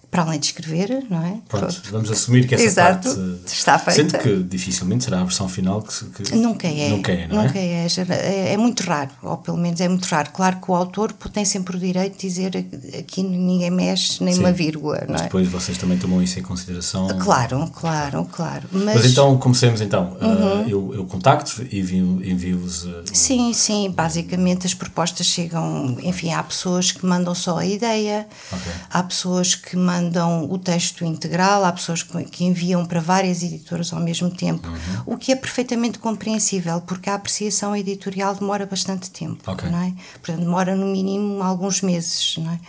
para 0.09 0.23
além 0.23 0.39
de 0.39 0.47
escrever, 0.47 1.05
não 1.09 1.25
é? 1.25 1.37
Pronto, 1.47 1.81
vamos 1.91 2.09
assumir 2.09 2.47
que 2.47 2.55
essa 2.55 2.63
Exato, 2.63 3.09
parte 3.09 3.53
está 3.53 3.77
feita. 3.77 4.01
Sendo 4.01 4.23
que 4.23 4.43
dificilmente 4.43 5.03
será 5.03 5.21
a 5.21 5.23
versão 5.23 5.49
final 5.49 5.81
que, 5.81 6.23
que 6.23 6.35
nunca 6.35 6.67
é, 6.67 6.89
nunca 6.89 7.11
é, 7.11 7.27
não 7.27 7.41
é? 7.41 7.47
nunca 7.47 7.59
é? 7.59 7.87
É, 8.09 8.53
é 8.53 8.57
muito 8.57 8.83
raro, 8.83 9.11
ou 9.21 9.37
pelo 9.37 9.57
menos 9.57 9.81
é 9.81 9.87
muito 9.87 10.05
raro. 10.05 10.29
Claro 10.31 10.57
que 10.61 10.71
o 10.71 10.75
autor 10.75 11.11
tem 11.33 11.43
sempre 11.43 11.75
o 11.75 11.79
direito 11.79 12.17
de 12.17 12.27
dizer 12.27 12.51
aqui 12.97 13.23
ninguém 13.23 13.69
mexe 13.69 14.23
nem 14.23 14.33
Sim, 14.33 14.39
uma 14.39 14.51
vírgula, 14.51 14.99
não 15.01 15.13
mas 15.13 15.21
é? 15.21 15.23
depois 15.25 15.47
vocês 15.47 15.77
também 15.77 15.97
tomam 15.97 16.21
isso 16.21 16.39
em 16.39 16.43
consideração. 16.43 17.07
Claro, 17.19 17.69
claro, 17.73 18.25
claro. 18.31 18.67
Mas, 18.71 18.95
mas 18.95 19.05
então 19.05 19.37
comecemos 19.37 19.81
então. 19.81 20.17
Uhum. 20.21 20.63
Uh, 20.63 20.69
eu, 20.69 20.93
eu 20.95 21.05
contacto 21.05 21.65
e 21.71 21.79
envio-vos. 21.79 22.85
Uh, 22.85 23.03
sim, 23.11 23.53
sim. 23.53 23.91
Basicamente 23.91 24.65
as 24.65 24.73
propostas 24.73 25.27
chegam, 25.27 25.97
enfim, 26.01 26.31
há 26.31 26.41
pessoas 26.41 26.91
que 26.91 27.05
mandam 27.05 27.35
só 27.35 27.57
a 27.57 27.65
ideia, 27.65 28.27
okay. 28.51 28.71
há 28.89 29.03
pessoas 29.03 29.55
que 29.55 29.75
mandam 29.75 30.04
o 30.49 30.57
texto 30.57 30.85
texto 30.85 31.05
integral, 31.05 31.65
há 31.65 31.71
pessoas 31.71 32.03
que 32.03 32.45
enviam 32.45 32.85
para 32.85 32.99
várias 32.99 33.43
editoras 33.43 33.91
ao 33.91 33.99
mesmo 33.99 34.29
tempo, 34.29 34.67
uhum. 34.67 35.13
o 35.13 35.17
que 35.17 35.31
é 35.31 35.35
perfeitamente 35.35 35.99
compreensível, 35.99 36.81
porque 36.81 37.09
a 37.09 37.15
apreciação 37.15 37.75
editorial 37.75 38.35
demora 38.35 38.65
bastante 38.65 39.09
tempo, 39.09 39.49
okay. 39.49 39.69
não 39.69 39.81
é? 39.81 39.93
Portanto, 40.13 40.39
demora 40.39 40.75
no 40.75 40.85
mínimo 40.85 41.41
alguns 41.41 41.81
meses, 41.81 42.35
não 42.37 42.51
é? 42.51 42.59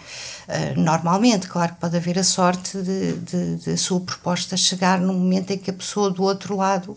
Uh, 0.47 0.81
normalmente, 0.81 1.49
claro 1.49 1.75
que 1.75 1.81
pode 1.81 1.97
haver 1.97 2.19
a 2.19 2.25
sorte 2.25 2.79
de, 2.79 3.13
de, 3.15 3.57
de 3.57 3.71
a 3.71 3.77
sua 3.77 4.01
proposta 4.01 4.57
chegar 4.57 5.01
no 5.01 5.13
momento 5.13 5.51
em 5.51 5.59
que 5.59 5.71
a 5.71 5.75
pessoa 5.75 6.11
do 6.11 6.23
outro 6.23 6.57
lado 6.57 6.97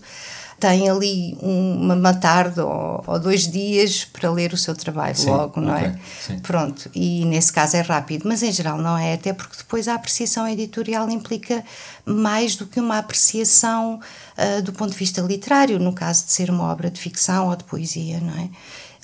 tem 0.59 0.89
ali 0.89 1.37
uma, 1.41 2.13
tarde 2.13 2.59
ou, 2.59 3.03
ou, 3.05 3.19
dois 3.19 3.47
dias 3.47 4.05
para 4.05 4.29
ler 4.29 4.53
o 4.53 4.57
seu 4.57 4.75
trabalho 4.75 5.15
sim, 5.15 5.29
logo, 5.29 5.61
não 5.61 5.75
é? 5.75 5.87
okay, 5.87 5.91
é? 5.91 5.99
Sim. 6.21 6.39
Pronto, 6.39 6.89
e 6.93 7.25
nesse 7.25 7.51
caso 7.51 7.77
é 7.77 7.81
rápido, 7.81 8.27
mas 8.27 8.43
em 8.43 8.51
geral 8.51 8.77
não 8.77 8.97
é, 8.97 9.13
até 9.13 9.33
porque 9.33 9.57
depois 9.57 9.87
a 9.87 9.95
apreciação 9.95 10.47
editorial 10.47 11.09
implica 11.09 11.63
mais 12.05 12.55
do 12.55 12.65
que 12.65 12.79
uma 12.79 12.97
apreciação 12.97 13.99
uh, 14.37 14.61
do 14.61 14.73
ponto 14.73 14.91
de 14.91 14.97
vista 14.97 15.21
literário, 15.21 15.79
no 15.79 15.93
caso 15.93 16.25
de 16.25 16.31
ser 16.31 16.49
uma 16.49 16.65
obra 16.71 16.89
de 16.91 16.99
ficção 16.99 17.47
ou 17.47 17.55
de 17.55 17.63
poesia, 17.63 18.19
não 18.19 18.33
é? 18.33 18.49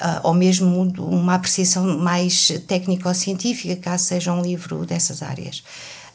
uh, 0.01 0.19
ou 0.23 0.33
mesmo 0.33 0.81
uma 0.99 1.35
apreciação 1.35 1.97
mais 1.97 2.47
técnico-científica, 2.67 3.75
caso 3.75 4.05
seja 4.05 4.33
um 4.33 4.41
livro 4.41 4.85
dessas 4.85 5.21
áreas. 5.21 5.63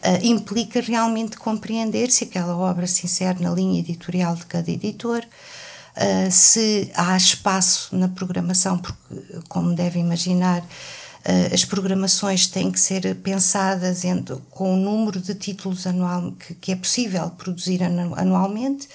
Uh, 0.02 0.24
implica 0.24 0.80
realmente 0.80 1.36
compreender 1.36 2.10
se 2.10 2.24
aquela 2.24 2.56
obra 2.56 2.86
se 2.86 3.04
insere 3.04 3.42
na 3.42 3.50
linha 3.50 3.80
editorial 3.80 4.34
de 4.34 4.46
cada 4.46 4.70
editor, 4.70 5.22
uh, 5.22 6.30
se 6.30 6.90
há 6.94 7.14
espaço 7.18 7.94
na 7.94 8.08
programação, 8.08 8.78
porque, 8.78 8.98
como 9.46 9.74
devem 9.74 10.02
imaginar, 10.02 10.62
uh, 10.62 11.54
as 11.54 11.66
programações 11.66 12.46
têm 12.46 12.72
que 12.72 12.80
ser 12.80 13.14
pensadas 13.16 14.02
com 14.48 14.72
o 14.72 14.76
número 14.78 15.20
de 15.20 15.34
títulos 15.34 15.86
anual 15.86 16.32
que, 16.32 16.54
que 16.54 16.72
é 16.72 16.76
possível 16.76 17.28
produzir 17.30 17.82
anualmente 17.82 18.88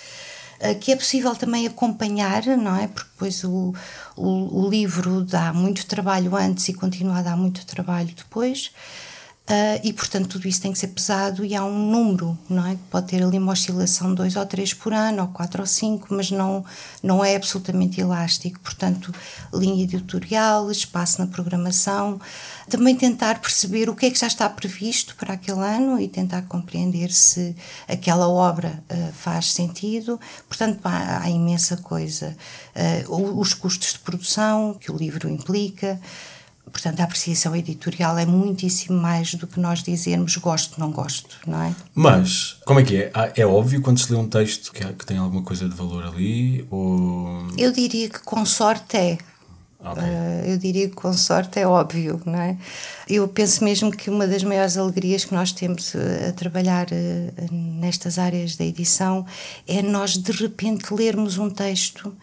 que 0.79 0.93
é 0.93 0.95
possível 0.95 1.35
também 1.35 1.67
acompanhar, 1.67 2.43
não 2.45 2.75
é? 2.77 2.87
Porque 2.87 3.09
depois 3.11 3.43
o, 3.43 3.73
o, 4.15 4.63
o 4.63 4.69
livro 4.69 5.21
dá 5.21 5.51
muito 5.51 5.85
trabalho 5.85 6.33
antes 6.33 6.69
e 6.69 6.73
continua 6.73 7.19
a 7.19 7.21
dar 7.21 7.35
muito 7.35 7.65
trabalho 7.65 8.09
depois. 8.15 8.71
Uh, 9.47 9.77
e 9.83 9.93
portanto 9.93 10.27
tudo 10.27 10.47
isso 10.47 10.59
tem 10.59 10.71
que 10.71 10.79
ser 10.79 10.87
pesado 10.87 11.45
e 11.45 11.53
há 11.53 11.63
um 11.63 11.91
número, 11.91 12.35
não 12.49 12.65
é? 12.65 12.75
Pode 12.89 13.09
ter 13.09 13.21
ali 13.21 13.37
uma 13.37 13.51
oscilação 13.51 14.09
de 14.09 14.15
2 14.15 14.37
ou 14.37 14.45
3 14.45 14.73
por 14.73 14.91
ano, 14.91 15.21
ou 15.21 15.27
4 15.27 15.61
ou 15.61 15.67
5, 15.67 16.07
mas 16.09 16.31
não, 16.31 16.65
não 17.03 17.23
é 17.23 17.35
absolutamente 17.35 18.01
elástico. 18.01 18.59
Portanto, 18.61 19.13
linha 19.53 19.83
editorial, 19.83 20.71
espaço 20.71 21.21
na 21.21 21.27
programação, 21.27 22.19
também 22.67 22.95
tentar 22.95 23.39
perceber 23.39 23.87
o 23.87 23.95
que 23.95 24.07
é 24.07 24.09
que 24.09 24.17
já 24.17 24.25
está 24.25 24.49
previsto 24.49 25.15
para 25.15 25.35
aquele 25.35 25.61
ano 25.61 26.01
e 26.01 26.07
tentar 26.07 26.41
compreender 26.43 27.11
se 27.11 27.55
aquela 27.87 28.27
obra 28.27 28.83
uh, 28.91 29.13
faz 29.13 29.53
sentido. 29.53 30.19
Portanto, 30.49 30.79
há, 30.83 31.21
há 31.21 31.29
imensa 31.29 31.77
coisa. 31.77 32.35
Uh, 33.07 33.39
os 33.39 33.53
custos 33.53 33.93
de 33.93 33.99
produção 33.99 34.73
que 34.73 34.91
o 34.91 34.97
livro 34.97 35.29
implica. 35.29 36.01
Portanto, 36.75 36.99
a 36.99 37.05
apreciação 37.05 37.55
editorial 37.55 38.17
é 38.17 38.25
muitíssimo 38.25 39.01
mais 39.01 39.33
do 39.33 39.47
que 39.47 39.61
nós 39.61 39.81
dizermos 39.81 40.35
gosto, 40.35 40.77
não 40.77 40.91
gosto, 40.91 41.37
não 41.47 41.61
é? 41.63 41.73
Mas, 41.93 42.57
como 42.65 42.81
é 42.81 42.83
que 42.83 42.97
é? 42.97 43.11
É 43.37 43.45
óbvio 43.45 43.81
quando 43.81 43.97
se 43.97 44.11
lê 44.11 44.19
um 44.19 44.27
texto 44.27 44.73
que, 44.73 44.83
que 44.83 45.05
tem 45.05 45.17
alguma 45.17 45.41
coisa 45.41 45.69
de 45.69 45.73
valor 45.73 46.03
ali? 46.03 46.67
Ou... 46.69 47.47
Eu 47.57 47.71
diria 47.71 48.09
que 48.09 48.19
com 48.19 48.45
sorte 48.45 48.97
é. 48.97 49.17
Okay. 49.79 50.03
Uh, 50.03 50.45
eu 50.47 50.57
diria 50.57 50.89
que 50.89 50.95
com 50.95 51.13
sorte 51.13 51.61
é 51.61 51.65
óbvio, 51.65 52.21
não 52.25 52.41
é? 52.41 52.57
Eu 53.07 53.25
penso 53.29 53.63
mesmo 53.63 53.89
que 53.89 54.09
uma 54.09 54.27
das 54.27 54.43
maiores 54.43 54.75
alegrias 54.75 55.23
que 55.23 55.33
nós 55.33 55.53
temos 55.53 55.93
a 56.27 56.33
trabalhar 56.33 56.87
uh, 56.87 57.53
nestas 57.53 58.19
áreas 58.19 58.57
da 58.57 58.65
edição 58.65 59.25
é 59.65 59.81
nós 59.81 60.17
de 60.17 60.31
repente 60.33 60.93
lermos 60.93 61.37
um 61.37 61.49
texto 61.49 62.13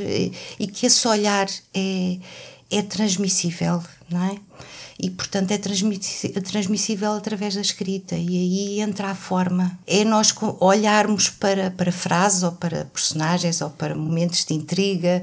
e 0.59 0.67
que 0.67 0.87
esse 0.87 1.07
olhar 1.07 1.47
é, 1.75 2.19
é 2.71 2.83
transmissível, 2.83 3.83
não 4.11 4.25
é? 4.25 4.39
E, 4.99 5.11
portanto, 5.11 5.51
é 5.51 5.59
transmissível 5.59 7.13
através 7.13 7.57
da 7.57 7.61
escrita, 7.61 8.15
e 8.15 8.29
aí 8.29 8.81
entra 8.81 9.09
a 9.09 9.15
forma. 9.15 9.77
É 9.87 10.05
nós 10.05 10.33
olharmos 10.61 11.29
para, 11.29 11.71
para 11.73 11.91
frases, 11.91 12.45
ou 12.45 12.53
para 12.53 12.85
personagens, 12.85 13.61
ou 13.61 13.71
para 13.71 13.97
momentos 13.97 14.45
de 14.45 14.55
intriga, 14.55 15.21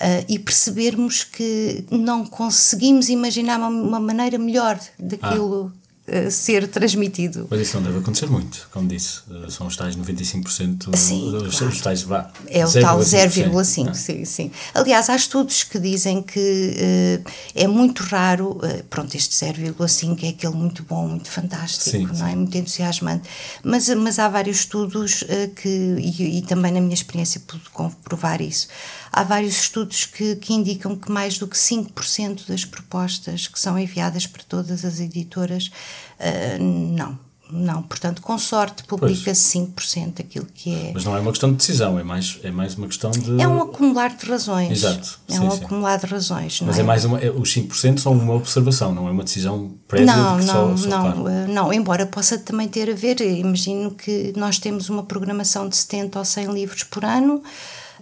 uh, 0.00 0.24
e 0.28 0.40
percebermos 0.40 1.22
que 1.22 1.84
não 1.88 2.26
conseguimos 2.26 3.08
imaginar 3.08 3.58
uma, 3.58 3.68
uma 3.68 4.00
maneira 4.00 4.38
melhor 4.38 4.78
daquilo. 4.98 5.72
Ah 5.72 5.81
eh, 6.12 6.28
ser 6.28 6.68
transmitido. 6.68 7.46
Mas 7.48 7.62
isso 7.62 7.76
não 7.76 7.84
deve 7.84 8.00
acontecer 8.00 8.26
muito, 8.26 8.68
como 8.70 8.86
disse, 8.86 9.20
eh, 9.30 9.50
são 9.50 9.66
os 9.66 9.74
tais 9.74 9.96
95%, 9.96 10.94
sim, 10.94 11.34
os, 11.34 11.56
claro. 11.56 11.72
os 11.72 11.80
tais 11.80 12.02
vá, 12.02 12.30
É 12.48 12.62
o 12.66 12.68
0, 12.68 12.86
tal 12.86 12.98
0,5%, 12.98 13.88
ah. 13.88 13.94
sim, 13.94 14.22
sim. 14.26 14.50
Aliás, 14.74 15.08
há 15.08 15.16
estudos 15.16 15.64
que 15.64 15.78
dizem 15.78 16.20
que 16.20 17.22
uh, 17.24 17.30
é 17.54 17.66
muito 17.66 18.02
raro, 18.02 18.58
uh, 18.58 18.84
pronto, 18.90 19.16
este 19.16 19.34
0,5% 19.34 20.22
é 20.24 20.28
aquele 20.28 20.54
muito 20.54 20.82
bom, 20.82 21.08
muito 21.08 21.30
fantástico, 21.30 21.90
sim, 21.90 22.04
não 22.04 22.12
é? 22.12 22.28
sim. 22.28 22.32
é? 22.32 22.36
Muito 22.36 22.58
entusiasmante, 22.58 23.26
mas, 23.64 23.88
mas 23.88 24.18
há 24.18 24.28
vários 24.28 24.58
estudos 24.58 25.22
uh, 25.22 25.48
que, 25.56 25.68
e, 25.68 26.40
e 26.40 26.42
também 26.42 26.72
na 26.72 26.80
minha 26.82 26.92
experiência 26.92 27.40
pude 27.46 27.70
comprovar 27.70 28.42
isso, 28.42 28.68
há 29.12 29.22
vários 29.22 29.60
estudos 29.60 30.06
que, 30.06 30.36
que 30.36 30.54
indicam 30.54 30.96
que 30.96 31.10
mais 31.12 31.38
do 31.38 31.46
que 31.46 31.56
5% 31.56 32.46
das 32.48 32.64
propostas 32.64 33.46
que 33.46 33.60
são 33.60 33.78
enviadas 33.78 34.26
para 34.26 34.42
todas 34.42 34.84
as 34.84 34.98
editoras, 34.98 35.70
uh, 36.18 36.62
não. 36.62 37.18
Não, 37.54 37.82
portanto, 37.82 38.22
com 38.22 38.38
sorte 38.38 38.82
publica-se 38.84 39.58
5% 39.58 40.14
daquilo 40.14 40.46
que 40.54 40.74
é. 40.74 40.90
Mas 40.94 41.04
não 41.04 41.14
é 41.14 41.20
uma 41.20 41.30
questão 41.30 41.50
de 41.50 41.56
decisão, 41.56 41.98
é 41.98 42.02
mais, 42.02 42.38
é 42.42 42.50
mais 42.50 42.76
uma 42.76 42.86
questão 42.86 43.10
de. 43.10 43.38
É 43.38 43.46
um 43.46 43.60
acumular 43.60 44.16
de 44.16 44.24
razões. 44.24 44.70
Exato. 44.70 45.20
É 45.28 45.34
sim, 45.34 45.40
um 45.40 45.50
sim. 45.50 45.62
acumular 45.62 45.98
de 45.98 46.06
razões. 46.06 46.62
Mas 46.62 46.78
é? 46.78 46.80
é, 46.80 46.82
mais 46.82 47.04
uma. 47.04 47.20
É, 47.20 47.30
os 47.30 47.54
5% 47.54 47.98
são 47.98 48.12
uma 48.14 48.32
observação, 48.32 48.94
não 48.94 49.06
é 49.06 49.10
uma 49.10 49.22
decisão 49.22 49.70
prévia 49.86 50.06
não, 50.06 50.38
de 50.38 50.46
que 50.46 50.46
não, 50.50 50.78
só, 50.78 50.88
só 50.88 50.88
não, 50.88 51.24
uh, 51.24 51.48
não, 51.48 51.72
embora 51.74 52.06
possa 52.06 52.38
também 52.38 52.68
ter 52.68 52.88
a 52.88 52.94
ver. 52.94 53.20
Imagino 53.20 53.90
que 53.90 54.32
nós 54.34 54.58
temos 54.58 54.88
uma 54.88 55.02
programação 55.02 55.68
de 55.68 55.76
70 55.76 56.20
ou 56.20 56.24
100 56.24 56.54
livros 56.54 56.84
por 56.84 57.04
ano 57.04 57.42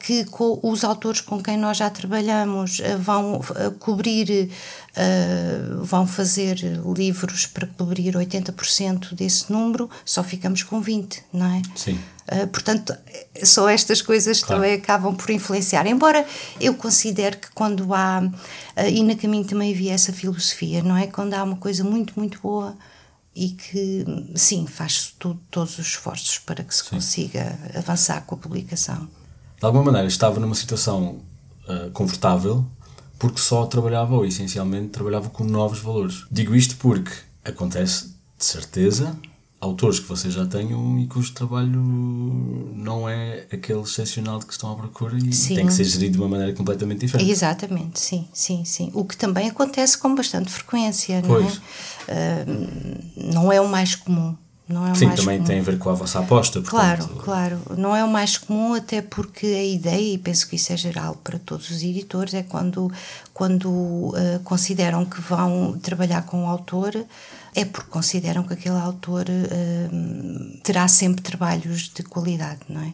que 0.01 0.27
os 0.63 0.83
autores 0.83 1.21
com 1.21 1.43
quem 1.43 1.59
nós 1.59 1.77
já 1.77 1.91
trabalhamos 1.91 2.81
eh, 2.81 2.97
vão 2.97 3.45
eh, 3.55 3.71
cobrir, 3.79 4.51
uh, 4.97 5.85
vão 5.85 6.07
fazer 6.07 6.57
livros 6.97 7.47
para 7.47 7.67
cobrir 7.67 8.15
80% 8.15 9.15
desse 9.15 9.53
número, 9.53 9.91
só 10.05 10.25
ficamos 10.25 10.63
com 10.63 10.81
20, 10.81 11.23
não 11.33 11.47
é? 11.47 11.63
Sim. 11.77 11.99
Portanto, 12.53 12.97
só 13.43 13.69
estas 13.69 14.01
coisas 14.01 14.39
claro. 14.41 14.63
também 14.63 14.77
acabam 14.77 15.17
por 15.17 15.31
influenciar. 15.31 15.85
Embora 15.89 16.25
eu 16.61 16.75
considere 16.75 17.37
que 17.37 17.51
quando 17.53 17.93
há, 17.93 18.23
e 18.89 19.03
na 19.03 19.17
caminho 19.17 19.45
também 19.45 19.75
havia 19.75 19.93
essa 19.93 20.13
filosofia, 20.13 20.81
não 20.81 20.97
é? 20.97 21.09
Quando 21.09 21.35
há 21.35 21.43
uma 21.43 21.57
coisa 21.57 21.83
muito, 21.83 22.13
muito 22.17 22.39
boa 22.41 22.77
e 23.35 23.49
que, 23.49 24.05
sim, 24.37 24.65
faz 24.65 25.13
tudo, 25.19 25.41
todos 25.51 25.77
os 25.81 25.87
esforços 25.89 26.39
para 26.39 26.63
que 26.63 26.73
se 26.73 26.85
sim. 26.85 26.91
consiga 26.91 27.59
avançar 27.75 28.21
com 28.23 28.37
a 28.37 28.39
publicação. 28.39 29.09
De 29.61 29.67
alguma 29.67 29.85
maneira, 29.85 30.09
estava 30.09 30.41
numa 30.41 30.55
situação 30.55 31.19
uh, 31.69 31.91
confortável 31.93 32.65
porque 33.19 33.39
só 33.39 33.67
trabalhava, 33.67 34.15
ou 34.15 34.25
essencialmente 34.25 34.89
trabalhava 34.89 35.29
com 35.29 35.45
novos 35.45 35.79
valores. 35.79 36.25
Digo 36.31 36.57
isto 36.57 36.77
porque 36.77 37.13
acontece, 37.45 38.07
de 38.39 38.45
certeza, 38.47 39.15
autores 39.61 40.01
que 40.01 40.07
vocês 40.07 40.33
já 40.33 40.47
tenham 40.47 40.99
e 40.99 41.07
cujo 41.07 41.35
trabalho 41.35 41.79
não 42.75 43.07
é 43.07 43.47
aquele 43.53 43.81
excepcional 43.81 44.39
de 44.39 44.47
que 44.47 44.53
estão 44.53 44.73
à 44.73 44.75
procura 44.75 45.19
e 45.19 45.31
sim. 45.35 45.57
tem 45.57 45.67
que 45.67 45.75
ser 45.75 45.85
gerido 45.85 46.13
de 46.13 46.19
uma 46.19 46.29
maneira 46.29 46.55
completamente 46.55 47.01
diferente. 47.01 47.31
Exatamente, 47.31 48.01
sim, 48.01 48.27
sim, 48.33 48.65
sim. 48.65 48.91
O 48.95 49.05
que 49.05 49.15
também 49.15 49.51
acontece 49.51 49.99
com 49.99 50.15
bastante 50.15 50.51
frequência, 50.51 51.23
pois. 51.27 51.61
não 52.09 52.15
é? 52.15 52.45
Uh, 52.47 53.33
não 53.35 53.53
é 53.53 53.61
o 53.61 53.69
mais 53.69 53.95
comum. 53.95 54.35
Não 54.71 54.87
é 54.87 54.95
Sim, 54.95 55.11
também 55.11 55.39
comum. 55.39 55.45
tem 55.49 55.59
a 55.59 55.63
ver 55.63 55.79
com 55.79 55.91
a 55.91 55.95
vossa 55.95 56.21
aposta. 56.21 56.61
Portanto... 56.61 56.71
Claro, 56.71 57.09
claro. 57.25 57.61
Não 57.77 57.95
é 57.95 58.05
o 58.05 58.09
mais 58.09 58.39
comum, 58.39 58.75
até 58.75 59.03
porque 59.03 59.47
a 59.47 59.65
ideia, 59.65 60.15
e 60.15 60.19
penso 60.19 60.49
que 60.49 60.55
isso 60.55 60.73
é 60.73 60.77
geral 60.77 61.17
para 61.25 61.41
todos 61.41 61.69
os 61.71 61.83
editores, 61.83 62.35
é 62.35 62.45
quando, 62.45 62.91
quando 63.35 63.69
uh, 63.69 64.41
consideram 64.45 65.05
que 65.05 65.21
vão 65.21 65.77
trabalhar 65.83 66.23
com 66.23 66.45
o 66.45 66.47
autor, 66.47 67.05
é 67.53 67.65
porque 67.65 67.91
consideram 67.91 68.45
que 68.45 68.53
aquele 68.53 68.79
autor 68.79 69.27
uh, 69.29 70.59
terá 70.63 70.87
sempre 70.87 71.21
trabalhos 71.21 71.91
de 71.93 72.05
qualidade, 72.05 72.61
não 72.69 72.81
é? 72.81 72.93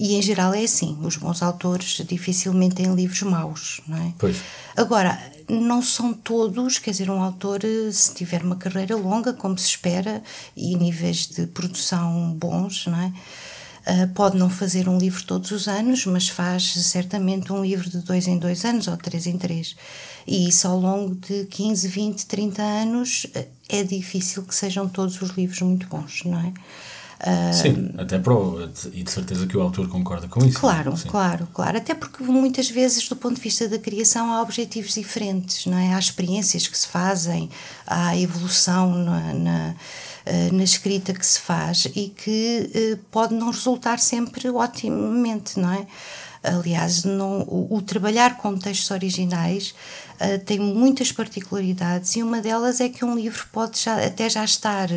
E 0.00 0.14
em 0.14 0.22
geral 0.22 0.54
é 0.54 0.62
assim, 0.62 0.96
os 1.02 1.16
bons 1.16 1.42
autores 1.42 2.00
dificilmente 2.06 2.76
têm 2.76 2.94
livros 2.94 3.22
maus, 3.22 3.80
não 3.84 3.98
é? 3.98 4.12
Pois. 4.16 4.36
Agora, 4.76 5.20
não 5.48 5.82
são 5.82 6.14
todos, 6.14 6.78
quer 6.78 6.92
dizer, 6.92 7.10
um 7.10 7.20
autor, 7.20 7.62
se 7.90 8.14
tiver 8.14 8.44
uma 8.44 8.54
carreira 8.54 8.94
longa, 8.94 9.32
como 9.32 9.58
se 9.58 9.66
espera, 9.66 10.22
e 10.56 10.76
níveis 10.76 11.26
de 11.26 11.48
produção 11.48 12.32
bons, 12.32 12.86
não 12.86 12.96
é? 12.96 13.12
Uh, 13.90 14.08
pode 14.14 14.36
não 14.36 14.48
fazer 14.48 14.88
um 14.88 14.98
livro 14.98 15.24
todos 15.24 15.50
os 15.50 15.66
anos, 15.66 16.06
mas 16.06 16.28
faz 16.28 16.74
certamente 16.74 17.52
um 17.52 17.60
livro 17.60 17.90
de 17.90 17.98
dois 17.98 18.28
em 18.28 18.38
dois 18.38 18.64
anos 18.64 18.86
ou 18.86 18.96
três 18.96 19.26
em 19.26 19.36
três. 19.36 19.74
E 20.24 20.48
isso 20.48 20.68
ao 20.68 20.78
longo 20.78 21.16
de 21.16 21.44
15, 21.46 21.88
20, 21.88 22.26
30 22.26 22.62
anos 22.62 23.26
eh, 23.34 23.48
é 23.68 23.82
difícil 23.82 24.44
que 24.44 24.54
sejam 24.54 24.88
todos 24.88 25.20
os 25.20 25.30
livros 25.30 25.60
muito 25.62 25.88
bons, 25.88 26.22
não 26.24 26.38
é? 26.38 26.52
Sim, 27.52 27.90
até 27.98 28.18
para 28.18 28.32
o, 28.32 28.62
e 28.92 29.02
de 29.02 29.10
certeza 29.10 29.46
que 29.46 29.56
o 29.56 29.60
autor 29.60 29.88
concorda 29.88 30.28
com 30.28 30.44
isso. 30.44 30.60
Claro, 30.60 30.94
claro, 31.08 31.48
claro. 31.52 31.76
Até 31.76 31.92
porque 31.92 32.22
muitas 32.22 32.70
vezes, 32.70 33.08
do 33.08 33.16
ponto 33.16 33.34
de 33.34 33.40
vista 33.40 33.68
da 33.68 33.78
criação, 33.78 34.32
há 34.32 34.40
objetivos 34.40 34.94
diferentes, 34.94 35.66
não 35.66 35.76
é? 35.76 35.94
Há 35.94 35.98
experiências 35.98 36.68
que 36.68 36.78
se 36.78 36.86
fazem, 36.86 37.50
há 37.84 38.16
evolução 38.16 38.94
na, 38.94 39.34
na, 39.34 39.74
eh, 40.26 40.50
na 40.52 40.62
escrita 40.62 41.12
que 41.12 41.26
se 41.26 41.40
faz 41.40 41.86
e 41.86 42.08
que 42.08 42.70
eh, 42.72 42.98
pode 43.10 43.34
não 43.34 43.50
resultar 43.50 43.98
sempre 43.98 44.48
otimamente, 44.48 45.58
não 45.58 45.72
é? 45.72 45.86
Aliás, 46.42 47.02
não, 47.02 47.40
o, 47.42 47.76
o, 47.76 47.82
trabalhar 47.82 48.36
com 48.36 48.56
textos 48.56 48.90
originais 48.92 49.74
uh, 50.20 50.38
tem 50.44 50.58
muitas 50.60 51.10
particularidades 51.10 52.14
e 52.14 52.22
uma 52.22 52.40
delas 52.40 52.80
é 52.80 52.88
que 52.88 53.04
um 53.04 53.16
livro 53.16 53.44
pode 53.50 53.80
já, 53.80 54.04
até 54.06 54.30
já 54.30 54.44
estar 54.44 54.88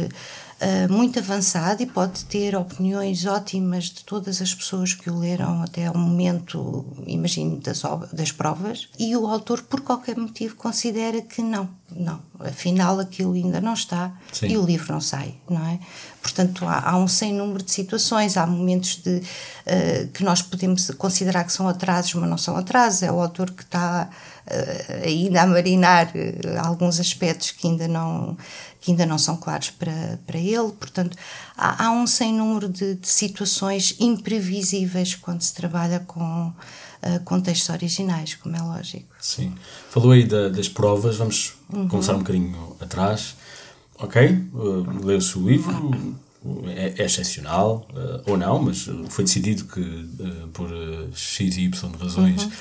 uh, 0.62 0.92
muito 0.92 1.20
avançado 1.20 1.82
e 1.82 1.86
pode 1.86 2.24
ter 2.26 2.56
opiniões 2.56 3.26
ótimas 3.26 3.86
de 3.86 4.04
todas 4.04 4.42
as 4.42 4.54
pessoas 4.54 4.94
que 4.94 5.10
o 5.10 5.18
leram 5.18 5.62
até 5.64 5.90
o 5.90 5.98
momento, 5.98 6.86
imagino, 7.08 7.58
das, 7.58 7.82
das 8.14 8.32
provas, 8.32 8.88
e 8.98 9.16
o 9.16 9.28
autor, 9.28 9.64
por 9.64 9.82
qualquer 9.82 10.16
motivo, 10.18 10.56
considera 10.56 11.22
que 11.22 11.42
não, 11.42 11.70
não, 11.96 12.20
afinal 12.40 13.00
aquilo 13.00 13.34
ainda 13.34 13.60
não 13.60 13.74
está 13.74 14.14
Sim. 14.32 14.48
e 14.48 14.58
o 14.58 14.64
livro 14.64 14.94
não 14.94 15.02
sai, 15.02 15.36
não 15.50 15.66
é? 15.68 15.80
Portanto, 16.22 16.66
há, 16.66 16.92
há, 16.92 16.98
um 16.98 17.08
sem 17.08 17.34
número 17.34 17.64
de 17.64 17.72
situações, 17.72 18.38
há 18.38 18.46
momentos 18.46 18.98
de, 18.98 19.18
uh, 19.18 20.08
que 20.14 20.24
nós 20.24 20.42
podemos 20.42 20.92
considerar 20.92 21.44
que 21.44 21.52
são 21.52 21.68
atrasos, 21.68 22.14
mas 22.14 22.30
não 22.30 22.38
são 22.38 22.56
atrasos, 22.56 23.04
é 23.04 23.12
o 23.12 23.20
autor 23.20 23.50
que 23.52 23.64
está 23.64 24.08
uh, 24.46 25.04
ainda 25.04 25.42
a 25.42 25.48
marinar 25.48 26.08
uh, 26.08 26.66
alguns 26.66 27.00
aspectos 27.00 27.52
que 27.52 27.68
ainda 27.68 27.88
não 27.88 28.38
que 28.82 28.90
ainda 28.90 29.06
não 29.06 29.20
são 29.20 29.38
claros 29.38 29.70
para, 29.70 30.20
para 30.26 30.40
ele. 30.40 30.72
Portanto, 30.72 31.16
há, 31.56 31.86
há 31.86 31.92
um 31.92 32.08
sem 32.08 32.34
número 32.34 32.68
de, 32.68 32.96
de, 32.96 33.08
situações 33.08 33.96
imprevisíveis 34.00 35.14
quando 35.14 35.42
se 35.42 35.54
trabalha 35.54 36.00
com 36.00 36.48
uh, 36.48 37.20
contextos 37.24 37.70
originais, 37.70 38.34
como 38.34 38.56
é 38.56 38.62
lógico. 38.62 39.06
Sim. 39.20 39.54
Falou 39.92 40.12
aí 40.12 40.26
da, 40.26 40.50
das 40.50 40.68
provas, 40.68 41.16
vamos 41.18 41.54
uhum. 41.72 41.88
começar 41.88 42.16
um 42.16 42.20
bocadinho 42.20 42.76
atrás. 42.82 43.36
Ok, 44.00 44.50
uh, 44.52 45.06
leu-se 45.06 45.38
o 45.38 45.48
livro, 45.48 46.18
é, 46.66 46.96
é 46.98 47.06
excepcional, 47.06 47.88
uh, 47.92 48.32
ou 48.32 48.36
não, 48.36 48.60
mas 48.64 48.90
foi 49.10 49.24
decidido 49.24 49.66
que 49.66 49.80
uh, 49.80 50.48
por 50.52 50.72
X 51.14 51.56
e 51.56 51.66
Y 51.66 51.92
razões 52.00 52.44
uhum 52.46 52.52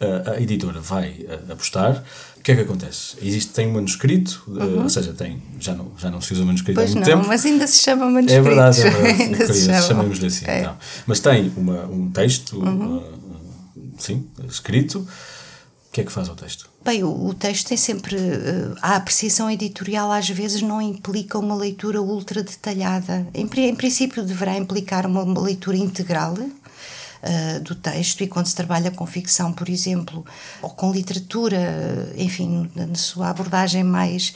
a, 0.00 0.40
editora 0.40 0.80
vai 0.80 1.26
apostar, 1.50 2.02
que 2.44 2.52
é 2.52 2.56
que 2.56 2.60
acontece? 2.60 3.16
Existe, 3.22 3.54
tem 3.54 3.66
um 3.66 3.72
manuscrito, 3.72 4.44
uhum. 4.46 4.82
ou 4.82 4.88
seja, 4.90 5.14
tem, 5.14 5.42
já 5.58 5.74
não, 5.74 5.92
já 5.96 6.10
não 6.10 6.20
se 6.20 6.34
usa 6.34 6.44
manuscrito 6.44 6.78
pois 6.78 6.90
há 6.90 6.94
muito 6.94 7.08
não, 7.08 7.16
tempo. 7.16 7.26
mas 7.26 7.46
ainda 7.46 7.66
se 7.66 7.78
chama 7.78 8.04
manuscrito. 8.04 8.38
É 8.38 8.42
verdade, 8.42 8.80
é 8.82 8.90
verdade. 8.90 9.22
ainda 9.22 9.54
se 9.54 9.88
chamamos-lhe 9.88 10.26
assim. 10.26 10.44
É. 10.46 10.60
Então. 10.60 10.76
Mas 11.06 11.20
tem 11.20 11.50
uma, 11.56 11.86
um 11.86 12.10
texto, 12.10 12.58
uhum. 12.58 12.98
uh, 12.98 13.92
sim, 13.96 14.26
escrito. 14.46 14.98
O 14.98 15.92
que 15.94 16.02
é 16.02 16.04
que 16.04 16.12
faz 16.12 16.28
o 16.28 16.34
texto? 16.34 16.68
Bem, 16.84 17.02
o, 17.02 17.28
o 17.28 17.32
texto 17.32 17.68
tem 17.68 17.78
sempre. 17.78 18.16
Uh, 18.16 18.76
a 18.82 18.96
apreciação 18.96 19.50
editorial 19.50 20.12
às 20.12 20.28
vezes 20.28 20.60
não 20.60 20.82
implica 20.82 21.38
uma 21.38 21.54
leitura 21.54 22.02
ultra 22.02 22.42
detalhada. 22.42 23.26
Em, 23.32 23.48
em 23.56 23.74
princípio, 23.74 24.22
deverá 24.22 24.54
implicar 24.58 25.06
uma, 25.06 25.22
uma 25.22 25.40
leitura 25.40 25.78
integral 25.78 26.34
uh, 27.24 27.60
do 27.60 27.74
texto 27.74 28.22
e 28.22 28.28
quando 28.28 28.46
se 28.46 28.54
trabalha 28.54 28.90
com 28.90 29.06
ficção, 29.06 29.52
por 29.52 29.68
exemplo, 29.68 30.24
ou 30.60 30.70
com 30.70 30.92
literatura, 30.92 32.12
enfim, 32.16 32.70
na 32.74 32.94
sua 32.94 33.30
abordagem 33.30 33.82
mais. 33.82 34.34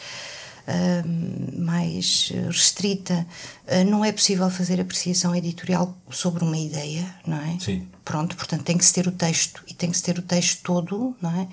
Uh, 0.69 1.59
mais 1.59 2.31
restrita, 2.47 3.27
uh, 3.67 3.91
não 3.91 4.05
é 4.05 4.13
possível 4.13 4.51
fazer 4.51 4.79
apreciação 4.79 5.35
editorial 5.35 5.97
sobre 6.11 6.45
uma 6.45 6.59
ideia, 6.59 7.07
não 7.27 7.39
é? 7.39 7.57
Sim. 7.59 7.89
Pronto, 8.05 8.37
portanto 8.37 8.65
tem 8.65 8.77
que 8.77 8.85
se 8.85 8.93
ter 8.93 9.07
o 9.07 9.11
texto 9.11 9.65
e 9.67 9.73
tem 9.73 9.91
que 9.91 9.97
se 9.97 10.03
ter 10.03 10.19
o 10.19 10.23
texto 10.23 10.61
todo, 10.63 11.17
não 11.23 11.31
é? 11.41 11.49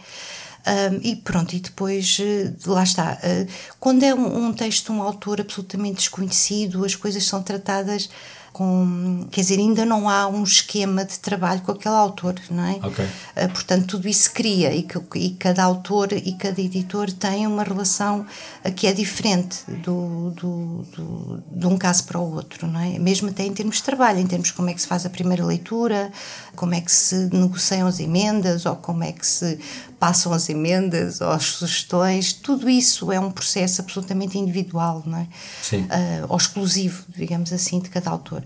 Um, 0.67 1.00
e 1.04 1.15
pronto, 1.15 1.56
e 1.56 1.60
depois 1.60 2.17
lá 2.65 2.84
está. 2.84 3.19
Uh, 3.24 3.48
quando 3.80 4.04
é 4.04 4.13
um, 4.13 4.48
um, 4.48 4.54
texto 4.54 4.88
de 4.88 4.91
um 4.91 5.02
autor 5.02 5.39
absolutamente 5.39 5.98
desconhecido, 5.98 6.84
as 6.84 6.95
coisas 6.95 7.24
são 7.24 7.43
tratadas 7.43 8.10
com. 8.56 9.28
Quer 9.32 9.41
dizer, 9.41 9.60
ainda 9.60 9.86
não 9.86 10.08
há 10.08 10.28
um 10.28 10.41
esquema 10.41 11.04
de 11.04 11.20
trabalho 11.20 11.60
com 11.60 11.74
aquele 11.74 11.96
autor, 11.96 12.36
não 12.50 12.63
é? 12.65 12.76
Okay. 12.88 13.04
Uh, 13.06 13.50
portanto, 13.52 13.86
tudo 13.86 14.08
isso 14.08 14.32
cria 14.32 14.74
e, 14.74 14.88
e, 15.15 15.30
cada 15.32 15.62
autor 15.62 16.13
e 16.13 16.32
cada 16.36 16.62
editor 16.62 17.12
tem 17.12 17.46
uma 17.46 17.63
relação 17.63 18.26
uh, 18.63 18.72
que 18.72 18.88
é 18.88 18.94
diferente 18.94 19.58
do, 19.84 20.32
do, 20.32 20.86
do, 20.96 21.44
de 21.52 21.68
um 21.68 21.78
caso 21.78 22.06
para 22.06 22.18
o 22.18 22.34
outro, 22.34 22.65
não 22.65 22.80
é? 22.80 22.98
Mesmo 22.98 23.28
até 23.28 23.44
em 23.44 23.54
termos 23.54 23.76
de 23.76 23.84
trabalho, 23.84 24.20
em 24.20 24.26
termos 24.26 24.48
de 24.48 24.54
como 24.54 24.70
é 24.70 24.74
que 24.74 24.82
se 24.82 24.88
faz 24.88 25.06
a 25.06 25.10
primeira 25.10 25.46
leitura, 25.46 26.10
como 26.56 26.74
é 26.74 26.80
que 26.80 26.91
se 26.94 27.30
negociam 27.34 27.89
as 27.89 28.00
emendas 28.00 28.65
ou 28.65 28.78
como 28.78 29.04
é 29.04 29.12
que 29.12 29.28
se 29.28 29.60
passam 30.00 30.32
as 30.32 30.50
emendas 30.50 31.20
ou 31.20 31.30
as 31.30 31.44
sugestões, 31.44 32.32
tudo 32.32 32.70
isso 32.70 33.12
é 33.12 33.20
um 33.20 33.32
processo 33.32 33.82
absolutamente 33.82 34.38
individual, 34.38 35.04
não 35.06 35.18
é? 35.18 35.28
Sim. 35.62 35.82
Uh, 35.82 36.28
ou 36.30 36.38
exclusivo, 36.38 37.04
digamos 37.10 37.52
assim, 37.52 37.80
de 37.80 37.89
cada 37.89 38.12
autor. 38.12 38.44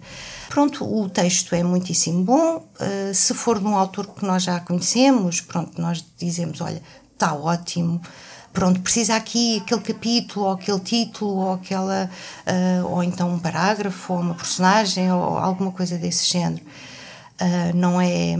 Pronto, 0.49 0.83
o 0.83 1.07
texto 1.09 1.53
é 1.53 1.63
muitíssimo 1.63 2.23
bom. 2.23 2.65
Uh, 2.79 3.13
se 3.13 3.33
for 3.33 3.59
de 3.59 3.65
um 3.65 3.75
autor 3.75 4.07
que 4.07 4.25
nós 4.25 4.43
já 4.43 4.59
conhecemos, 4.59 5.41
pronto, 5.41 5.79
nós 5.79 6.03
dizemos, 6.17 6.59
olha, 6.62 6.81
está 7.13 7.33
ótimo. 7.33 8.01
Pronto, 8.51 8.81
precisa 8.81 9.15
aqui 9.15 9.57
aquele 9.57 9.81
capítulo, 9.81 10.47
ou 10.47 10.51
aquele 10.53 10.79
título, 10.79 11.31
ou 11.35 11.53
aquela, 11.53 12.09
uh, 12.47 12.88
ou 12.88 13.03
então 13.03 13.29
um 13.31 13.39
parágrafo, 13.39 14.13
ou 14.13 14.19
uma 14.19 14.33
personagem, 14.33 15.12
ou 15.12 15.38
alguma 15.38 15.71
coisa 15.71 15.97
desse 15.97 16.25
género. 16.25 16.63
Uh, 17.39 17.75
não 17.75 18.01
é. 18.01 18.35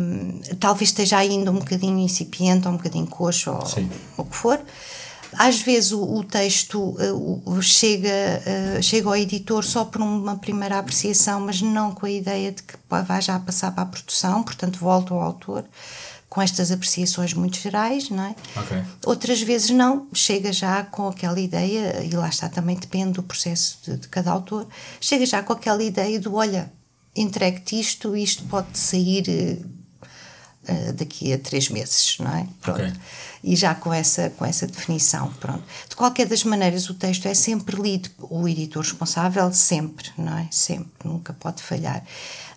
Talvez 0.59 0.89
esteja 0.89 1.17
ainda 1.17 1.51
um 1.51 1.59
bocadinho 1.59 1.99
incipiente, 1.99 2.67
ou 2.67 2.73
um 2.73 2.77
bocadinho 2.77 3.07
coxo, 3.07 3.51
ou 3.51 3.65
Sim. 3.65 3.89
o 4.17 4.25
que 4.25 4.35
for. 4.35 4.59
Às 5.33 5.61
vezes 5.61 5.91
o, 5.91 6.01
o 6.01 6.23
texto 6.23 6.79
uh, 6.79 7.61
chega, 7.61 8.09
uh, 8.77 8.81
chega 8.81 9.07
ao 9.07 9.15
editor 9.15 9.63
só 9.63 9.85
por 9.85 10.01
uma 10.01 10.37
primeira 10.37 10.79
apreciação, 10.79 11.39
mas 11.41 11.61
não 11.61 11.93
com 11.93 12.05
a 12.05 12.11
ideia 12.11 12.51
de 12.51 12.63
que 12.63 12.75
vai 12.89 13.21
já 13.21 13.39
passar 13.39 13.71
para 13.71 13.83
a 13.83 13.85
produção, 13.85 14.43
portanto 14.43 14.79
volta 14.79 15.13
ao 15.13 15.21
autor 15.21 15.65
com 16.29 16.41
estas 16.41 16.71
apreciações 16.71 17.33
muito 17.33 17.57
gerais, 17.57 18.09
não 18.09 18.23
é? 18.23 18.35
Okay. 18.55 18.83
Outras 19.05 19.41
vezes 19.41 19.71
não, 19.71 20.07
chega 20.13 20.53
já 20.53 20.83
com 20.83 21.07
aquela 21.07 21.39
ideia, 21.39 22.03
e 22.03 22.11
lá 22.11 22.29
está, 22.29 22.47
também 22.47 22.75
depende 22.75 23.13
do 23.13 23.23
processo 23.23 23.79
de, 23.83 23.97
de 23.97 24.07
cada 24.07 24.31
autor, 24.31 24.67
chega 25.01 25.25
já 25.25 25.41
com 25.41 25.53
aquela 25.53 25.81
ideia 25.81 26.19
do, 26.19 26.35
olha, 26.35 26.71
entregue-te 27.15 27.79
isto, 27.79 28.15
isto 28.15 28.43
pode 28.43 28.77
sair 28.77 29.59
uh, 30.69 30.93
daqui 30.93 31.34
a 31.34 31.39
três 31.39 31.69
meses, 31.69 32.17
não 32.19 32.36
é? 32.36 32.47
Pronto. 32.62 32.82
Okay. 32.82 32.93
E 33.43 33.55
já 33.55 33.73
com 33.73 33.93
essa, 33.93 34.29
com 34.32 34.45
essa 34.45 34.67
definição, 34.67 35.32
pronto. 35.39 35.63
De 35.89 35.95
qualquer 35.95 36.27
das 36.27 36.43
maneiras, 36.43 36.89
o 36.89 36.93
texto 36.93 37.25
é 37.25 37.34
sempre 37.34 37.82
lido, 37.82 38.10
o 38.19 38.47
editor 38.47 38.84
responsável 38.84 39.51
sempre, 39.53 40.10
não 40.17 40.38
é? 40.38 40.47
Sempre, 40.51 40.91
nunca 41.05 41.34
pode 41.34 41.63
falhar. 41.63 42.03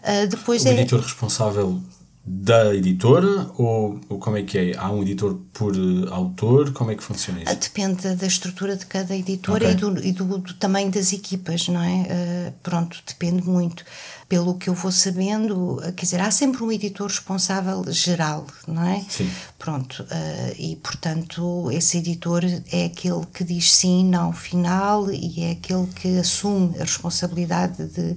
Uh, 0.03 0.27
depois 0.27 0.65
o 0.65 0.69
é... 0.69 0.73
editor 0.73 1.01
responsável 1.01 1.81
da 2.25 2.73
editora 2.73 3.51
ou, 3.59 4.01
ou, 4.09 4.19
como 4.19 4.37
é 4.37 4.45
que 4.45 4.57
é? 4.57 4.77
Há 4.79 4.89
um 4.93 5.03
editor 5.03 5.41
por 5.53 5.77
uh, 5.77 6.13
autor? 6.15 6.73
Como 6.73 6.93
é 6.93 6.95
que 6.95 7.03
funciona 7.03 7.43
isso? 7.43 7.57
Depende 7.57 8.15
da 8.15 8.27
estrutura 8.27 8.77
de 8.77 8.87
cada 8.87 9.17
editora 9.17 9.65
okay. 9.65 9.73
e, 9.73 9.75
do, 9.75 10.07
e 10.07 10.13
do, 10.13 10.39
do, 10.39 10.55
tamanho 10.55 10.89
das 10.89 11.13
equipas, 11.13 11.67
não 11.67 11.83
é? 11.83 12.03
Uh, 12.49 12.53
pronto, 12.63 13.03
depende 13.05 13.43
muito. 13.43 13.85
Pelo 14.29 14.55
que 14.55 14.71
eu 14.71 14.75
vou 14.75 14.93
sabendo, 14.93 15.79
quer 15.97 16.05
dizer, 16.05 16.21
há 16.21 16.31
sempre 16.31 16.63
um 16.63 16.71
editor 16.71 17.09
responsável 17.09 17.85
geral, 17.89 18.47
não 18.69 18.87
é? 18.87 19.05
Sim. 19.09 19.29
Pronto, 19.59 20.05
uh, 20.05 20.55
e 20.57 20.77
portanto 20.77 21.71
esse 21.73 21.99
editor 21.99 22.45
é 22.71 22.85
aquele 22.85 23.27
que 23.35 23.43
diz 23.43 23.73
sim, 23.73 24.05
não, 24.05 24.33
final 24.33 25.11
e 25.11 25.43
é 25.43 25.51
aquele 25.51 25.89
que 25.89 26.19
assume 26.19 26.77
a 26.79 26.83
responsabilidade 26.83 27.85
de, 27.89 28.17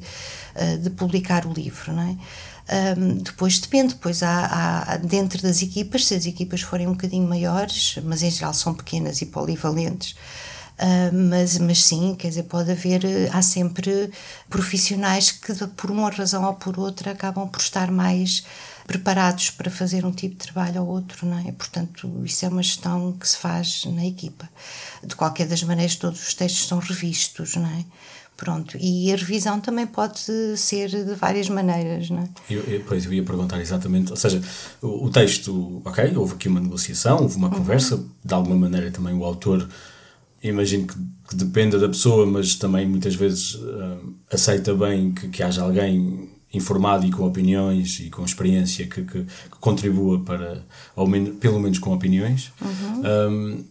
de 0.77 0.89
publicar 0.91 1.45
o 1.45 1.51
livro, 1.51 1.91
não 1.91 2.03
é? 2.03 2.17
Um, 2.67 3.17
depois 3.17 3.59
depende, 3.59 3.93
depois 3.93 4.23
há, 4.23 4.93
há, 4.93 4.97
dentro 4.97 5.39
das 5.41 5.61
equipas, 5.61 6.05
se 6.07 6.15
as 6.15 6.25
equipas 6.25 6.61
forem 6.61 6.87
um 6.87 6.93
bocadinho 6.93 7.27
maiores, 7.27 7.99
mas 8.03 8.23
em 8.23 8.31
geral 8.31 8.53
são 8.55 8.73
pequenas 8.73 9.21
e 9.21 9.27
polivalentes, 9.27 10.13
uh, 10.79 11.13
mas, 11.13 11.59
mas 11.59 11.83
sim, 11.83 12.15
quer 12.15 12.29
dizer, 12.29 12.43
pode 12.43 12.71
haver, 12.71 13.01
há 13.31 13.41
sempre 13.43 14.09
profissionais 14.49 15.29
que 15.31 15.53
por 15.67 15.91
uma 15.91 16.09
razão 16.09 16.43
ou 16.43 16.53
por 16.55 16.79
outra 16.79 17.11
acabam 17.11 17.47
por 17.47 17.61
estar 17.61 17.91
mais 17.91 18.43
preparados 18.87 19.51
para 19.51 19.69
fazer 19.69 20.05
um 20.05 20.11
tipo 20.11 20.35
de 20.35 20.51
trabalho 20.51 20.81
ou 20.83 20.87
outro, 20.89 21.27
não 21.27 21.37
é? 21.39 21.51
Portanto, 21.51 22.09
isso 22.23 22.45
é 22.45 22.49
uma 22.49 22.61
gestão 22.63 23.11
que 23.13 23.27
se 23.27 23.37
faz 23.37 23.85
na 23.85 24.05
equipa. 24.05 24.47
De 25.03 25.15
qualquer 25.15 25.47
das 25.47 25.63
maneiras, 25.63 25.95
todos 25.95 26.27
os 26.27 26.33
textos 26.33 26.67
são 26.67 26.79
revistos, 26.79 27.55
não 27.55 27.67
é? 27.67 27.85
Pronto, 28.37 28.77
e 28.79 29.13
a 29.13 29.15
revisão 29.15 29.61
também 29.61 29.87
pode 29.87 30.19
ser 30.57 30.89
de 30.89 31.15
várias 31.15 31.47
maneiras, 31.47 32.09
não 32.09 32.19
é? 32.19 32.29
Eu, 32.49 32.63
eu, 32.63 32.83
pois, 32.85 33.05
eu 33.05 33.13
ia 33.13 33.23
perguntar 33.23 33.61
exatamente, 33.61 34.11
ou 34.11 34.17
seja, 34.17 34.41
o, 34.81 35.05
o 35.05 35.09
texto, 35.09 35.81
ok, 35.85 36.15
houve 36.17 36.33
aqui 36.33 36.49
uma 36.49 36.59
negociação, 36.59 37.21
houve 37.21 37.37
uma 37.37 37.47
uhum. 37.47 37.53
conversa, 37.53 38.03
de 38.23 38.33
alguma 38.33 38.57
maneira 38.57 38.91
também 38.91 39.13
o 39.13 39.23
autor, 39.23 39.69
imagino 40.43 40.85
que, 40.85 40.95
que 41.29 41.35
dependa 41.35 41.79
da 41.79 41.87
pessoa, 41.87 42.25
mas 42.25 42.55
também 42.55 42.85
muitas 42.85 43.15
vezes 43.15 43.55
uh, 43.55 44.13
aceita 44.31 44.75
bem 44.75 45.13
que, 45.13 45.29
que 45.29 45.41
haja 45.41 45.61
alguém 45.61 46.29
informado 46.53 47.05
e 47.05 47.11
com 47.11 47.25
opiniões 47.25 47.99
e 47.99 48.09
com 48.09 48.23
experiência 48.23 48.85
que, 48.87 49.03
que, 49.03 49.23
que 49.23 49.59
contribua 49.59 50.19
para, 50.19 50.63
ou 50.95 51.07
menos, 51.07 51.37
pelo 51.37 51.59
menos 51.59 51.79
com 51.79 51.93
opiniões. 51.93 52.51
Uhum. 52.61 53.29
Um, 53.31 53.65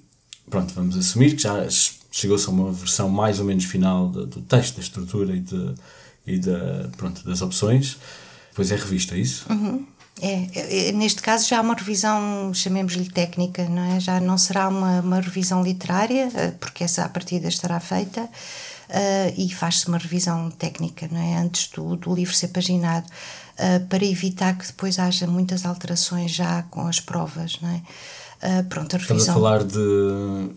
pronto, 0.48 0.72
vamos 0.74 0.96
assumir 0.96 1.34
que 1.34 1.42
já 1.42 1.66
chegou-se 2.14 2.46
a 2.46 2.50
uma 2.50 2.70
versão 2.70 3.08
mais 3.08 3.40
ou 3.40 3.44
menos 3.44 3.64
final 3.64 4.08
do, 4.08 4.40
texto, 4.42 4.76
da 4.76 4.82
estrutura 4.82 5.34
e, 5.34 5.40
de, 5.40 5.74
e 6.24 6.38
da, 6.38 6.88
pronto, 6.96 7.24
das 7.24 7.42
opções. 7.42 7.98
Depois 8.50 8.70
é 8.70 8.76
revista, 8.76 9.16
é 9.16 9.18
isso? 9.18 9.44
Uhum. 9.50 9.84
É, 10.22 10.90
é, 10.90 10.92
neste 10.92 11.20
caso 11.20 11.48
já 11.48 11.58
há 11.58 11.60
uma 11.60 11.74
revisão, 11.74 12.54
chamemos-lhe 12.54 13.10
técnica, 13.10 13.68
não 13.68 13.96
é? 13.96 13.98
Já 13.98 14.20
não 14.20 14.38
será 14.38 14.68
uma, 14.68 15.00
uma 15.00 15.20
revisão 15.20 15.60
literária, 15.60 16.30
eh, 16.36 16.52
porque 16.52 16.84
essa 16.84 17.04
a 17.04 17.08
partida 17.08 17.48
estará 17.48 17.80
feita, 17.80 18.22
uh, 18.22 19.34
e 19.36 19.52
faz-se 19.52 19.88
uma 19.88 19.98
revisão 19.98 20.52
técnica, 20.52 21.08
não 21.10 21.20
é? 21.20 21.36
Antes 21.38 21.66
do, 21.66 21.96
do 21.96 22.14
livro 22.14 22.32
ser 22.32 22.48
paginado, 22.48 23.08
uh, 23.08 23.84
para 23.88 24.04
evitar 24.04 24.56
que 24.56 24.64
depois 24.68 25.00
haja 25.00 25.26
muitas 25.26 25.66
alterações 25.66 26.30
já 26.30 26.62
com 26.70 26.86
as 26.86 27.00
provas, 27.00 27.58
não 27.60 27.70
é? 27.70 27.82
Uh, 28.42 28.62
pronto, 28.68 28.94
a 28.94 28.98
revisão. 28.98 29.16
Estamos 29.16 29.28
a 29.28 29.32
falar 29.32 29.64
de 29.64 29.78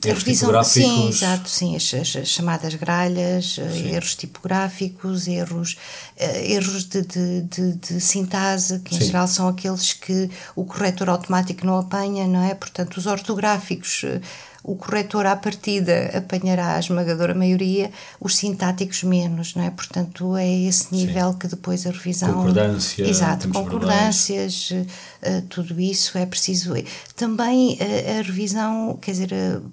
erros 0.06 0.24
revisão, 0.24 0.50
tipográficos. 0.50 0.72
Sim, 0.74 1.08
exato, 1.08 1.50
sim, 1.50 1.76
as, 1.76 1.94
as 1.94 2.28
chamadas 2.28 2.76
gralhas, 2.76 3.56
sim. 3.56 3.94
erros 3.94 4.16
tipográficos, 4.16 5.28
erros, 5.28 5.78
uh, 6.20 6.24
erros 6.24 6.84
de, 6.84 7.02
de, 7.02 7.42
de, 7.44 7.74
de, 7.74 8.02
sintase, 8.02 8.80
que 8.80 8.96
em 8.96 9.00
sim. 9.00 9.06
geral 9.06 9.28
são 9.28 9.48
aqueles 9.48 9.94
que 9.94 10.30
o 10.56 10.66
corretor 10.66 11.10
automático 11.10 11.66
não 11.66 11.78
apanha, 11.78 12.28
não 12.28 12.44
é? 12.44 12.54
Portanto, 12.54 12.98
os 12.98 13.06
ortográficos 13.06 14.04
o 14.68 14.76
corretor 14.76 15.26
à 15.26 15.34
partida 15.34 16.12
apanhará 16.14 16.76
a 16.76 16.80
esmagadora 16.80 17.34
maioria, 17.34 17.90
os 18.20 18.36
sintáticos 18.36 19.02
menos, 19.02 19.56
não 19.56 19.64
é? 19.64 19.72
Portanto, 19.72 20.36
é 20.36 20.46
esse 20.46 20.94
nível 20.94 21.32
Sim. 21.32 21.38
que 21.40 21.48
depois 21.48 21.88
a 21.88 21.92
revisão. 21.92 22.34
Concordância. 22.34 23.08
Exato, 23.08 23.48
concordâncias, 23.48 24.72
uh, 24.72 25.42
tudo 25.50 25.80
isso 25.80 26.18
é 26.18 26.26
preciso. 26.26 26.74
Também 27.16 27.80
uh, 27.80 28.20
a 28.20 28.22
revisão, 28.22 29.00
quer 29.02 29.12
dizer, 29.12 29.30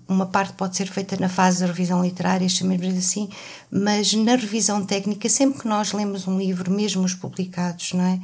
uma 0.06 0.26
parte 0.26 0.52
pode 0.52 0.76
ser 0.76 0.86
feita 0.86 1.16
na 1.18 1.28
fase 1.28 1.58
da 1.58 1.66
revisão 1.66 2.00
literária, 2.00 2.48
chamemos 2.48 2.86
assim, 2.96 3.28
mas 3.68 4.14
na 4.14 4.36
revisão 4.36 4.86
técnica, 4.86 5.28
sempre 5.28 5.62
que 5.62 5.66
nós 5.66 5.92
lemos 5.92 6.28
um 6.28 6.38
livro, 6.38 6.70
mesmo 6.70 7.02
os 7.02 7.14
publicados, 7.14 7.94
não 7.94 8.04
é? 8.04 8.20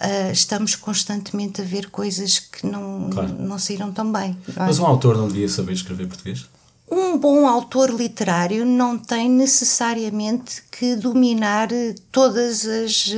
Uh, 0.00 0.32
estamos 0.32 0.74
constantemente 0.74 1.60
a 1.60 1.64
ver 1.64 1.90
coisas 1.90 2.38
que 2.38 2.66
não, 2.66 3.10
claro. 3.10 3.32
não 3.38 3.58
saíram 3.58 3.92
tão 3.92 4.10
bem. 4.12 4.36
É? 4.48 4.60
Mas 4.60 4.78
um 4.78 4.86
autor 4.86 5.16
não 5.16 5.28
devia 5.28 5.48
saber 5.48 5.72
escrever 5.72 6.06
português? 6.06 6.46
Um 6.88 7.18
bom 7.18 7.46
autor 7.48 7.90
literário 7.90 8.64
não 8.64 8.96
tem 8.96 9.28
necessariamente 9.28 10.62
que 10.70 10.94
dominar 10.94 11.68
todas 12.12 12.64
as, 12.64 13.10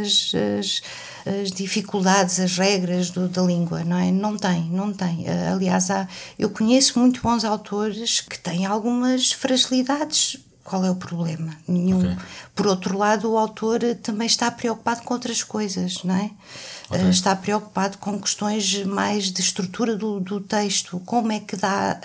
as, 0.00 0.32
as 0.58 0.82
as 1.24 1.50
dificuldades, 1.50 2.40
as 2.40 2.58
regras 2.58 3.10
do, 3.10 3.28
da 3.28 3.42
língua, 3.42 3.84
não 3.84 3.96
é? 3.96 4.10
Não 4.10 4.36
tem, 4.36 4.64
não 4.70 4.92
tem. 4.92 5.26
Ah, 5.28 5.52
aliás, 5.52 5.90
há, 5.90 6.08
eu 6.38 6.50
conheço 6.50 6.98
muito 6.98 7.20
bons 7.22 7.44
autores 7.44 8.20
que 8.20 8.38
têm 8.38 8.66
algumas 8.66 9.32
fragilidades 9.32 10.36
qual 10.64 10.84
é 10.84 10.90
o 10.90 10.94
problema? 10.94 11.56
Nenhum. 11.66 11.98
Okay. 11.98 12.16
Por 12.54 12.66
outro 12.66 12.96
lado, 12.96 13.32
o 13.32 13.38
autor 13.38 13.80
também 14.02 14.26
está 14.26 14.50
preocupado 14.50 15.02
com 15.02 15.14
outras 15.14 15.42
coisas, 15.42 16.02
não 16.04 16.14
é? 16.14 16.30
Okay. 16.88 17.08
Está 17.08 17.34
preocupado 17.34 17.98
com 17.98 18.20
questões 18.20 18.84
mais 18.84 19.32
de 19.32 19.40
estrutura 19.40 19.96
do, 19.96 20.20
do 20.20 20.40
texto, 20.40 21.00
como 21.06 21.32
é 21.32 21.40
que 21.40 21.56
dá 21.56 21.98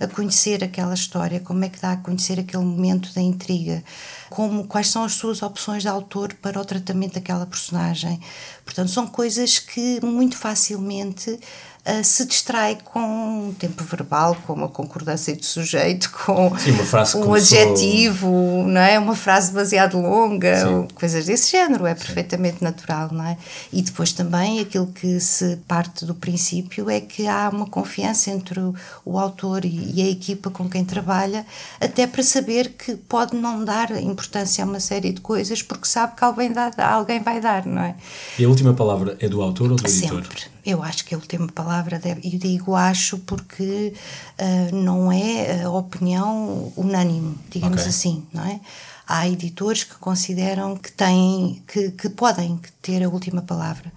a, 0.00 0.04
a, 0.04 0.08
conhecer 0.08 0.64
aquela 0.64 0.94
história, 0.94 1.38
como 1.38 1.64
é 1.64 1.68
que 1.68 1.78
dá 1.80 1.92
a 1.92 1.96
conhecer 1.98 2.40
aquele 2.40 2.64
momento 2.64 3.12
da 3.14 3.20
intriga, 3.20 3.84
como, 4.30 4.64
quais 4.66 4.88
são 4.88 5.04
as 5.04 5.12
suas 5.12 5.42
opções 5.42 5.82
de 5.82 5.88
autor 5.88 6.34
para 6.40 6.58
o 6.58 6.64
tratamento 6.64 7.14
daquela 7.14 7.44
personagem. 7.44 8.18
Portanto, 8.64 8.90
são 8.90 9.06
coisas 9.06 9.58
que 9.58 10.00
muito 10.04 10.36
facilmente 10.36 11.38
uh, 11.86 12.04
se 12.04 12.24
distrai 12.24 12.78
com 12.84 13.00
um 13.00 13.54
tempo 13.54 13.82
verbal, 13.84 14.36
com 14.46 14.52
uma 14.52 14.68
concordância 14.68 15.34
de 15.34 15.44
sujeito, 15.44 16.10
com 16.24 16.50
Sim, 16.58 17.18
um 17.18 17.34
adjetivo, 17.34 18.64
não 18.66 18.80
é? 18.80 18.98
Uma 18.98 19.14
frase 19.14 19.52
demasiado 19.52 19.98
longa, 20.00 20.68
ou 20.68 20.88
coisas 20.94 21.26
desse 21.26 21.50
género, 21.50 21.86
é 21.86 21.94
Sim. 21.94 22.04
perfeitamente 22.04 22.62
natural, 22.62 23.10
não 23.12 23.24
é? 23.24 23.36
E 23.72 23.82
depois 23.82 24.12
também 24.12 24.60
aquilo 24.60 24.86
que 24.86 25.20
se 25.20 25.56
parte 25.68 26.04
do 26.04 26.14
princípio 26.14 26.88
é 26.88 27.00
que 27.00 27.26
há 27.26 27.48
uma 27.48 27.66
confiança 27.66 28.30
entre 28.30 28.60
o, 28.60 28.74
o 29.04 29.18
autor 29.18 29.64
e, 29.64 29.92
e 29.94 30.02
a 30.02 30.08
equipa 30.08 30.50
com 30.50 30.68
quem 30.68 30.84
trabalha, 30.84 31.44
até 31.80 32.06
para 32.06 32.22
saber 32.22 32.70
que 32.70 32.96
pode 32.96 33.36
não 33.36 33.64
dar 33.64 33.90
importância 34.02 34.64
a 34.64 34.66
uma 34.66 34.80
série 34.80 35.12
de 35.12 35.20
coisas 35.20 35.62
porque 35.62 35.86
sabe 35.86 36.16
que 36.16 36.24
alguém, 36.24 36.52
dá, 36.52 36.70
alguém 36.78 37.20
vai 37.20 37.40
dar, 37.40 37.66
não 37.66 37.82
é? 37.82 37.94
E 38.38 38.44
a 38.44 38.48
última 38.48 38.74
palavra 38.74 39.16
é 39.20 39.28
do 39.28 39.42
autor 39.42 39.72
ou 39.72 39.76
do 39.76 39.86
editor? 39.86 40.22
Eu 40.64 40.82
acho 40.82 41.04
que 41.04 41.14
a 41.14 41.18
última 41.18 41.48
palavra 41.48 41.98
deve. 41.98 42.20
E 42.22 42.38
digo 42.38 42.74
acho 42.76 43.18
porque 43.18 43.92
uh, 44.38 44.74
não 44.74 45.10
é 45.10 45.62
a 45.64 45.70
opinião 45.70 46.72
unânime, 46.76 47.36
digamos 47.50 47.80
okay. 47.80 47.90
assim, 47.90 48.26
não 48.32 48.44
é? 48.44 48.60
Há 49.06 49.28
editores 49.28 49.82
que 49.82 49.96
consideram 49.96 50.76
que 50.76 50.92
têm, 50.92 51.62
que, 51.66 51.90
que 51.90 52.08
podem 52.08 52.60
ter 52.80 53.02
a 53.02 53.08
última 53.08 53.42
palavra. 53.42 53.92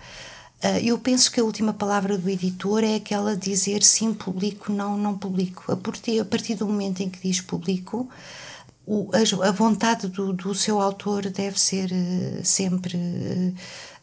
Uh, 0.64 0.80
eu 0.84 0.98
penso 0.98 1.32
que 1.32 1.40
a 1.40 1.44
última 1.44 1.72
palavra 1.72 2.18
do 2.18 2.28
editor 2.28 2.84
é 2.84 2.96
aquela 2.96 3.36
de 3.36 3.52
dizer 3.52 3.84
sim, 3.84 4.12
publico, 4.14 4.72
não, 4.72 4.98
não 4.98 5.16
publico. 5.16 5.72
A 5.72 5.78
partir, 5.78 6.20
a 6.20 6.26
partir 6.26 6.56
do 6.56 6.66
momento 6.66 7.02
em 7.02 7.10
que 7.10 7.20
diz 7.22 7.42
publico, 7.42 8.10
o, 8.88 9.12
a, 9.14 9.48
a, 9.48 9.52
vontade 9.52 10.08
do, 10.08 10.34
do 10.34 10.56
seu 10.56 10.82
autor 10.82 11.30
deve 11.30 11.60
ser 11.60 11.92
uh, 11.92 12.44
sempre 12.44 13.54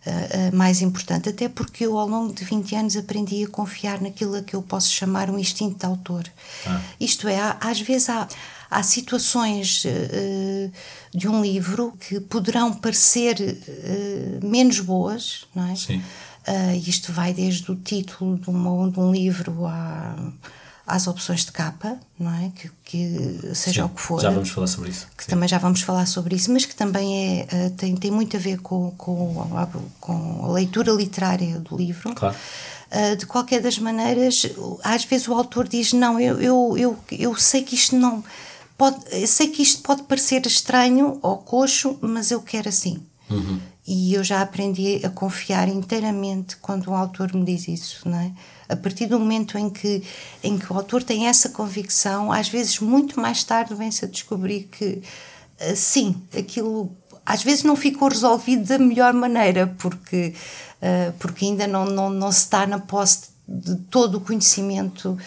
uh, 0.07 0.57
mais 0.57 0.83
importante, 0.83 1.29
até 1.29 1.49
porque 1.49 1.87
eu 1.87 1.99
ao 1.99 2.09
longo 2.09 2.33
de 2.33 2.45
20 2.45 2.75
anos 2.75 2.97
aprendi 2.97 3.45
a 3.45 3.49
confiar 3.49 4.01
naquilo 4.01 4.37
a 4.37 4.43
que 4.43 4.55
eu 4.55 4.63
posso 4.63 4.91
chamar 4.93 5.31
um 5.31 5.39
instinto 5.39 5.79
de 5.79 5.87
autor. 5.87 6.25
Ah. 6.67 6.81
Isto 7.01 7.29
é, 7.29 7.39
há, 7.39 7.57
às 7.61 7.81
vezes 7.81 8.09
há, 8.09 8.29
há 8.71 8.83
situações 8.83 9.85
uh, 9.85 10.73
de 11.15 11.29
um 11.29 11.43
livro 11.43 11.93
que 12.01 12.21
poderão 12.21 12.73
parecer 12.73 13.37
uh, 13.41 14.47
menos 14.47 14.81
boas, 14.81 15.45
não 15.55 15.69
é? 15.69 15.77
Sim. 15.77 16.03
isto 16.85 17.13
vai 17.13 17.33
desde 17.33 17.71
o 17.71 17.77
título 17.77 18.39
de, 18.39 18.51
uma, 18.51 18.91
de 18.91 18.99
um 18.99 19.13
livro 19.13 19.67
a 19.67 20.17
às 20.87 21.07
opções 21.07 21.45
de 21.45 21.53
capa, 21.53 21.97
não 22.19 22.33
é? 22.33 22.51
Que, 22.55 22.71
que 22.85 23.51
seja 23.55 23.83
Sim, 23.83 23.87
o 23.87 23.89
que 23.89 24.01
for. 24.01 24.21
Já 24.21 24.31
vamos 24.31 24.51
falar 24.51 24.67
sobre 24.67 24.91
isso. 24.91 25.07
Que 25.17 25.25
Sim. 25.25 25.31
também 25.31 25.49
já 25.49 25.59
vamos 25.59 25.83
falar 25.83 26.07
sobre 26.07 26.37
isso, 26.37 26.53
mas 26.53 26.65
que 26.65 26.75
também 26.75 27.41
é, 27.41 27.47
eh, 27.51 27.71
tem, 27.77 27.95
tem 27.97 28.11
muito 28.11 28.37
a 28.37 28.41
ver 28.41 28.59
com, 28.61 28.91
com, 28.93 29.57
a, 29.57 29.69
com 30.01 30.47
a 30.47 30.53
leitura 30.53 30.93
literária 30.93 31.59
do 31.61 31.77
livro. 31.77 32.15
Claro. 32.15 32.37
Uh, 32.91 33.17
de 33.17 33.25
qualquer 33.25 33.63
das 33.63 33.79
maneiras, 33.79 34.47
às 34.85 35.05
vezes 35.05 35.27
o 35.27 35.33
autor 35.33 35.67
diz: 35.67 35.95
Não, 35.95 36.21
eu, 36.21 36.39
eu, 36.41 36.77
eu, 36.77 36.99
eu 37.11 37.35
sei 37.37 37.63
que 37.63 37.75
isto 37.75 37.97
não. 37.97 38.23
Pode, 38.77 39.27
sei 39.27 39.49
que 39.49 39.63
isto 39.63 39.83
pode 39.83 40.03
parecer 40.03 40.45
estranho 40.45 41.19
ou 41.23 41.39
coxo, 41.39 41.97
mas 42.03 42.31
eu 42.31 42.43
quero 42.43 42.69
assim. 42.69 43.01
Uhum. 43.31 43.61
E 43.95 44.15
eu 44.15 44.25
já 44.25 44.41
aprendi 44.41 45.03
a 45.05 45.11
confiar 45.11 45.69
inteiramente 45.69 46.57
quando 46.57 46.91
um 46.91 46.95
autor 46.95 47.35
me 47.35 47.45
diz 47.45 47.69
isso, 47.69 48.09
não 48.09 48.19
é? 48.19 48.33
A 48.67 48.75
partir 48.75 49.05
do 49.05 49.21
momento 49.21 49.59
em 49.59 49.69
que, 49.69 50.03
em 50.43 50.57
que 50.57 50.73
o 50.73 50.77
autor 50.77 51.03
tem 51.03 51.27
essa 51.27 51.51
convicção, 51.51 52.33
às 52.33 52.49
vezes 52.49 52.81
muito 52.81 53.21
mais 53.21 53.45
tarde 53.45 53.75
vem-se 53.75 54.07
a 54.07 54.09
descobrir 54.09 54.63
que 54.73 55.03
eh, 55.59 55.75
sim, 55.75 56.17
aquilo 56.35 56.91
às 57.27 57.43
vezes 57.43 57.65
não 57.65 57.77
ficou 57.77 58.09
resolvido 58.09 58.65
da 58.67 58.79
melhor 58.79 59.13
maneira, 59.13 59.67
porque, 59.79 60.35
uh, 60.81 61.13
porque 61.19 61.45
ainda 61.45 61.67
não, 61.67 61.85
não, 61.85 62.09
não 62.09 62.33
se 62.33 62.39
está 62.39 62.67
na 62.67 62.79
posse 62.79 63.29
de 63.47 63.77
todo 63.91 64.17
o 64.17 64.21
conhecimento. 64.23 65.19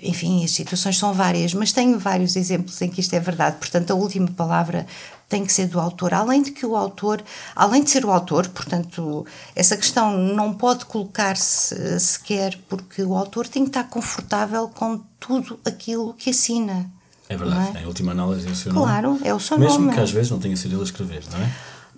Enfim, 0.00 0.44
as 0.44 0.52
situações 0.52 0.96
são 0.96 1.12
várias, 1.12 1.54
mas 1.54 1.72
tenho 1.72 1.98
vários 1.98 2.36
exemplos 2.36 2.80
em 2.80 2.88
que 2.88 3.00
isto 3.00 3.14
é 3.14 3.20
verdade. 3.20 3.56
Portanto, 3.56 3.90
a 3.90 3.94
última 3.94 4.28
palavra 4.28 4.86
tem 5.32 5.46
que 5.46 5.52
ser 5.52 5.66
do 5.66 5.80
autor, 5.80 6.12
além 6.12 6.42
de 6.42 6.50
que 6.50 6.66
o 6.66 6.76
autor, 6.76 7.24
além 7.56 7.82
de 7.82 7.88
ser 7.88 8.04
o 8.04 8.10
autor, 8.10 8.46
portanto, 8.48 9.24
essa 9.56 9.78
questão 9.78 10.18
não 10.18 10.52
pode 10.52 10.84
colocar-se 10.84 11.74
eh, 11.74 11.98
sequer 11.98 12.58
porque 12.68 13.02
o 13.02 13.16
autor 13.16 13.48
tem 13.48 13.62
que 13.62 13.70
estar 13.70 13.84
confortável 13.84 14.68
com 14.68 15.00
tudo 15.18 15.58
aquilo 15.64 16.12
que 16.12 16.28
assina. 16.28 16.84
É 17.30 17.36
verdade, 17.36 17.78
é? 17.78 17.80
em 17.80 17.86
última 17.86 18.12
análise 18.12 18.46
é 18.46 18.50
o 18.50 18.54
seu 18.54 18.74
claro, 18.74 19.08
nome. 19.08 19.20
Claro, 19.20 19.30
é 19.30 19.34
o 19.34 19.40
seu 19.40 19.58
Mesmo 19.58 19.72
nome. 19.72 19.86
Mesmo 19.86 19.96
que 19.96 20.04
às 20.04 20.10
vezes 20.10 20.30
não 20.30 20.38
tenha 20.38 20.54
sido 20.54 20.74
ele 20.74 20.82
a 20.82 20.84
escrever, 20.84 21.22
não 21.32 21.38
é? 21.38 21.50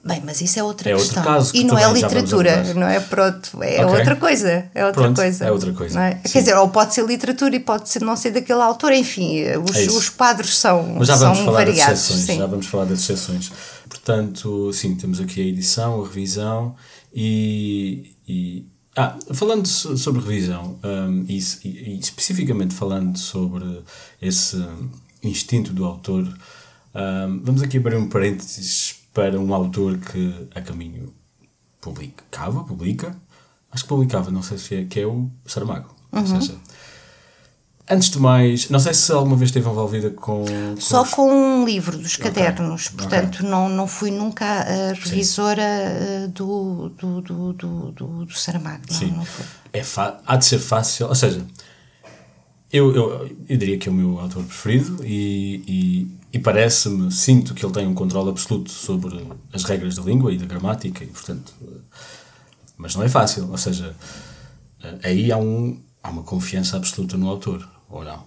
Bem, 0.05 0.23
mas 0.23 0.43
isso 0.43 0.59
é 0.59 0.63
outra 0.63 0.91
é 0.91 0.95
questão. 0.95 1.23
Caso 1.23 1.57
e 1.57 1.65
não 1.65 1.79
é 1.79 1.91
literatura, 1.91 2.75
não 2.75 2.87
é? 2.87 3.01
Pronto, 3.01 3.63
é 3.63 3.85
okay. 3.87 3.99
outra 3.99 4.17
coisa. 4.17 4.71
É 4.75 4.85
outra 4.85 5.03
Pronto, 5.03 5.17
coisa. 5.17 5.45
É 5.47 5.51
outra 5.51 5.73
coisa. 5.73 5.99
É? 5.99 6.15
Quer 6.17 6.41
dizer, 6.41 6.57
ou 6.59 6.69
pode 6.69 6.93
ser 6.93 7.07
literatura 7.07 7.57
e 7.57 7.61
pode 7.61 7.89
ser, 7.89 8.03
não 8.03 8.15
ser 8.15 8.33
daquele 8.33 8.61
autor, 8.61 8.93
enfim, 8.93 9.45
os, 9.67 9.77
é 9.77 9.87
os 9.87 10.11
quadros 10.11 10.59
são, 10.59 10.97
mas 10.99 11.09
já 11.09 11.17
vamos 11.17 11.39
são 11.39 11.47
falar 11.47 11.65
variados. 11.65 12.11
Exceções, 12.11 12.39
já 12.39 12.47
vamos 12.47 12.67
falar 12.67 12.85
das 12.85 13.01
exceções. 13.01 13.51
Portanto, 13.89 14.71
sim, 14.75 14.95
temos 14.95 15.21
aqui 15.21 15.41
a 15.41 15.45
edição, 15.45 16.03
a 16.03 16.07
revisão 16.07 16.77
e. 17.15 18.15
e 18.29 18.67
ah, 18.97 19.17
falando 19.33 19.67
sobre 19.67 20.23
revisão 20.23 20.79
um, 20.85 21.25
e, 21.29 21.43
e, 21.65 21.99
especificamente 21.99 22.73
falando 22.73 23.19
sobre 23.19 23.83
esse 24.23 24.65
instinto 25.21 25.73
do 25.73 25.85
autor, 25.85 26.23
um, 26.95 27.41
vamos 27.43 27.61
aqui 27.61 27.79
abrir 27.79 27.97
um 27.97 28.09
parênteses 28.09 28.94
para 29.15 29.41
um 29.41 29.55
autor 29.55 29.97
que 29.97 30.49
a 30.55 30.61
caminho 30.61 31.15
publicava, 31.81 32.65
publica, 32.65 33.17
acho 33.71 33.85
que 33.85 33.89
publicava, 33.89 34.31
não 34.31 34.43
sei 34.43 34.59
se 34.59 34.75
é, 34.75 34.85
que 34.85 35.01
é 35.01 35.07
o 35.07 35.31
Saramago. 35.47 35.95
Uhum. 36.13 36.21
Ou 36.21 36.27
seja, 36.27 36.55
Antes 37.89 38.09
de 38.09 38.19
mais, 38.19 38.71
não 38.71 38.79
sei 38.81 38.95
se 38.95 39.13
alguma 39.13 39.37
vez 39.37 39.51
esteve 39.51 39.69
envolvida 39.69 40.09
com. 40.09 40.43
com 40.47 40.81
Só 40.81 41.03
os... 41.03 41.11
com 41.11 41.31
um 41.31 41.67
livro 41.67 41.99
dos 41.99 42.17
cadernos, 42.17 42.87
okay. 42.87 42.97
portanto 42.97 43.35
okay. 43.41 43.49
Não, 43.51 43.69
não 43.69 43.87
fui 43.87 44.11
nunca 44.11 44.47
a 44.47 44.95
revisora 44.95 45.63
do, 46.33 46.89
do, 46.89 47.21
do, 47.21 47.53
do, 47.53 47.93
do, 47.93 48.25
do 48.25 48.33
Saramago. 48.33 48.85
Não, 48.89 48.99
Sim. 48.99 49.11
Não 49.11 49.25
foi. 49.27 49.45
É 49.75 49.83
há 50.27 50.37
de 50.37 50.47
ser 50.47 50.61
fácil, 50.61 51.09
ou 51.09 51.15
seja, 51.15 51.45
eu, 52.73 52.95
eu, 52.95 53.37
eu 53.51 53.57
diria 53.59 53.77
que 53.77 53.87
é 53.87 53.93
o 53.93 53.95
meu 53.95 54.19
autor 54.19 54.45
preferido 54.45 55.05
e, 55.05 55.63
e, 55.69 56.09
e 56.35 56.39
parece-me, 56.41 57.13
sinto 57.13 57.55
que 57.55 57.65
ele 57.65 57.73
tem 57.73 57.87
um 57.87 57.95
controle 57.95 58.29
absoluto 58.29 58.69
sobre 58.69 59.25
as 59.53 59.63
regras 59.63 59.95
da 59.95 60.03
língua 60.03 60.33
e 60.33 60.37
da 60.37 60.45
gramática 60.45 61.05
e, 61.05 61.07
portanto. 61.07 61.55
Mas 62.77 62.97
não 62.97 63.05
é 63.05 63.09
fácil, 63.09 63.49
ou 63.53 63.57
seja, 63.57 63.95
aí 65.05 65.31
há, 65.31 65.39
um, 65.39 65.81
há 66.03 66.11
uma 66.11 66.25
confiança 66.25 66.77
absoluta 66.77 67.17
no 67.17 67.29
autor 67.29 67.65
ou 67.89 68.05
não? 68.05 68.25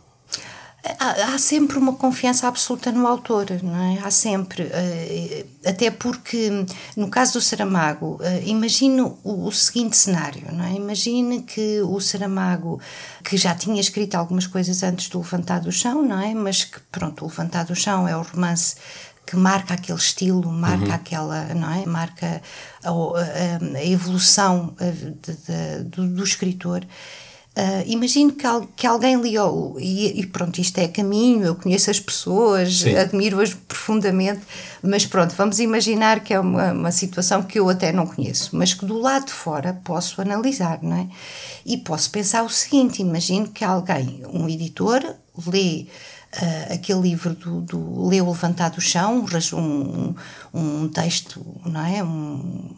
Há, 0.99 1.33
há, 1.33 1.37
sempre 1.37 1.77
uma 1.77 1.93
confiança 1.93 2.47
absoluta 2.47 2.91
no 2.91 3.05
autor, 3.07 3.45
não 3.63 3.75
é? 3.75 3.99
Há 3.99 4.11
sempre. 4.11 4.63
Uh, 4.63 5.47
até 5.65 5.91
porque, 5.91 6.65
no 6.95 7.09
caso 7.09 7.33
do 7.33 7.41
Saramago, 7.41 8.19
uh, 8.21 8.43
imagino 8.45 9.17
o, 9.23 9.47
o, 9.47 9.51
seguinte 9.51 9.97
cenário, 9.97 10.43
não 10.51 10.65
é? 10.65 10.73
Imagine 10.73 11.41
que 11.41 11.81
o 11.81 11.99
Saramago, 11.99 12.79
que 13.23 13.37
já 13.37 13.55
tinha 13.55 13.81
escrito 13.81 14.15
algumas 14.15 14.47
coisas 14.47 14.83
antes 14.83 15.09
do 15.09 15.19
Levantar 15.19 15.59
do 15.59 15.71
Chão, 15.71 16.01
não 16.01 16.21
é? 16.21 16.33
Mas 16.33 16.63
que, 16.63 16.79
pronto, 16.91 17.25
o 17.25 17.27
Levantar 17.27 17.65
do 17.65 17.75
Chão 17.75 18.07
é 18.07 18.15
o 18.15 18.21
romance 18.21 18.75
que 19.25 19.35
marca 19.35 19.73
aquele 19.73 19.97
estilo, 19.97 20.49
marca 20.49 20.85
uhum. 20.85 20.93
aquela, 20.93 21.53
não 21.53 21.73
é? 21.73 21.85
Marca 21.85 22.41
a, 22.83 22.89
a, 22.89 23.77
a 23.77 23.85
evolução 23.85 24.73
eh, 24.79 24.91
de, 24.91 25.11
de, 25.11 25.83
do, 25.83 26.07
do 26.07 26.23
escritor 26.23 26.85
Uh, 27.57 27.81
imagino 27.87 28.33
que, 28.33 28.45
que 28.75 28.85
alguém 28.85 29.17
leu, 29.17 29.77
e, 29.79 30.19
e, 30.19 30.27
pronto, 30.27 30.61
isto 30.61 30.77
é 30.77 30.87
caminho, 30.87 31.43
eu 31.43 31.55
conheço 31.55 31.89
as 31.89 31.99
pessoas, 31.99 32.85
admiro-as 32.85 33.51
profundamente, 33.51 34.41
mas 34.83 35.07
pronto, 35.07 35.33
vamos 35.35 35.59
imaginar 35.59 36.19
que 36.19 36.35
é 36.35 36.39
uma, 36.39 36.71
uma, 36.71 36.91
situação 36.91 37.41
que 37.41 37.59
eu 37.59 37.67
até 37.67 37.91
não 37.91 38.05
conheço, 38.05 38.55
mas 38.55 38.75
que 38.75 38.85
do 38.85 38.99
lado 38.99 39.25
de 39.25 39.31
fora 39.31 39.73
posso 39.83 40.21
analisar, 40.21 40.77
não 40.83 40.97
é? 40.97 41.07
E 41.65 41.77
posso 41.77 42.11
pensar 42.11 42.43
o 42.43 42.49
seguinte: 42.49 43.01
imagino 43.01 43.47
que 43.47 43.65
alguém, 43.65 44.21
um 44.31 44.47
editor, 44.47 45.15
lê. 45.47 45.87
Uh, 46.27 46.73
aquele 46.73 46.99
livro 46.99 47.33
do, 47.33 47.61
do 47.61 48.07
Leu 48.07 48.29
Levantado 48.29 48.75
do 48.75 48.81
Chão, 48.81 49.25
um, 49.53 50.13
um 50.53 50.87
texto, 50.89 51.43
não 51.65 51.83
é? 51.83 52.03
Um, 52.03 52.75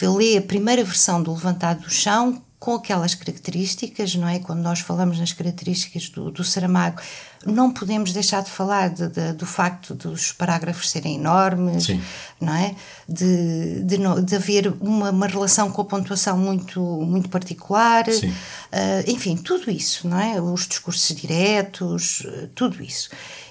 lê 0.00 0.38
a 0.38 0.42
primeira 0.42 0.84
versão 0.84 1.20
do 1.20 1.32
Levantado 1.34 1.82
do 1.82 1.90
Chão 1.90 2.40
com 2.60 2.74
aquelas 2.74 3.14
características, 3.14 4.14
não 4.14 4.28
é? 4.28 4.38
Quando 4.38 4.60
nós 4.60 4.80
falamos 4.80 5.18
nas 5.18 5.32
características 5.32 6.10
do, 6.10 6.30
do 6.30 6.44
Saramago, 6.44 7.00
não 7.46 7.72
podemos 7.72 8.12
deixar 8.12 8.42
de 8.42 8.50
falar 8.50 8.90
de, 8.90 9.08
de, 9.08 9.32
do 9.32 9.46
facto 9.46 9.94
dos 9.94 10.30
parágrafos 10.30 10.90
serem 10.90 11.16
enormes, 11.16 11.84
Sim. 11.84 12.02
não 12.38 12.54
é? 12.54 12.74
De, 13.08 13.82
de, 13.82 13.96
de 14.26 14.36
haver 14.36 14.74
uma, 14.78 15.08
uma, 15.10 15.26
relação 15.26 15.70
com 15.70 15.80
a 15.80 15.84
pontuação 15.86 16.36
muito, 16.36 16.82
muito 16.82 17.30
particular, 17.30 18.04
uh, 18.06 19.10
enfim, 19.10 19.38
tudo 19.38 19.70
isso, 19.70 20.06
não 20.06 20.20
é? 20.20 20.38
Os 20.38 20.68
discursos 20.68 21.16
diretos, 21.16 22.20
uh, 22.26 22.48
tudo 22.54 22.82
isso. 22.82 23.08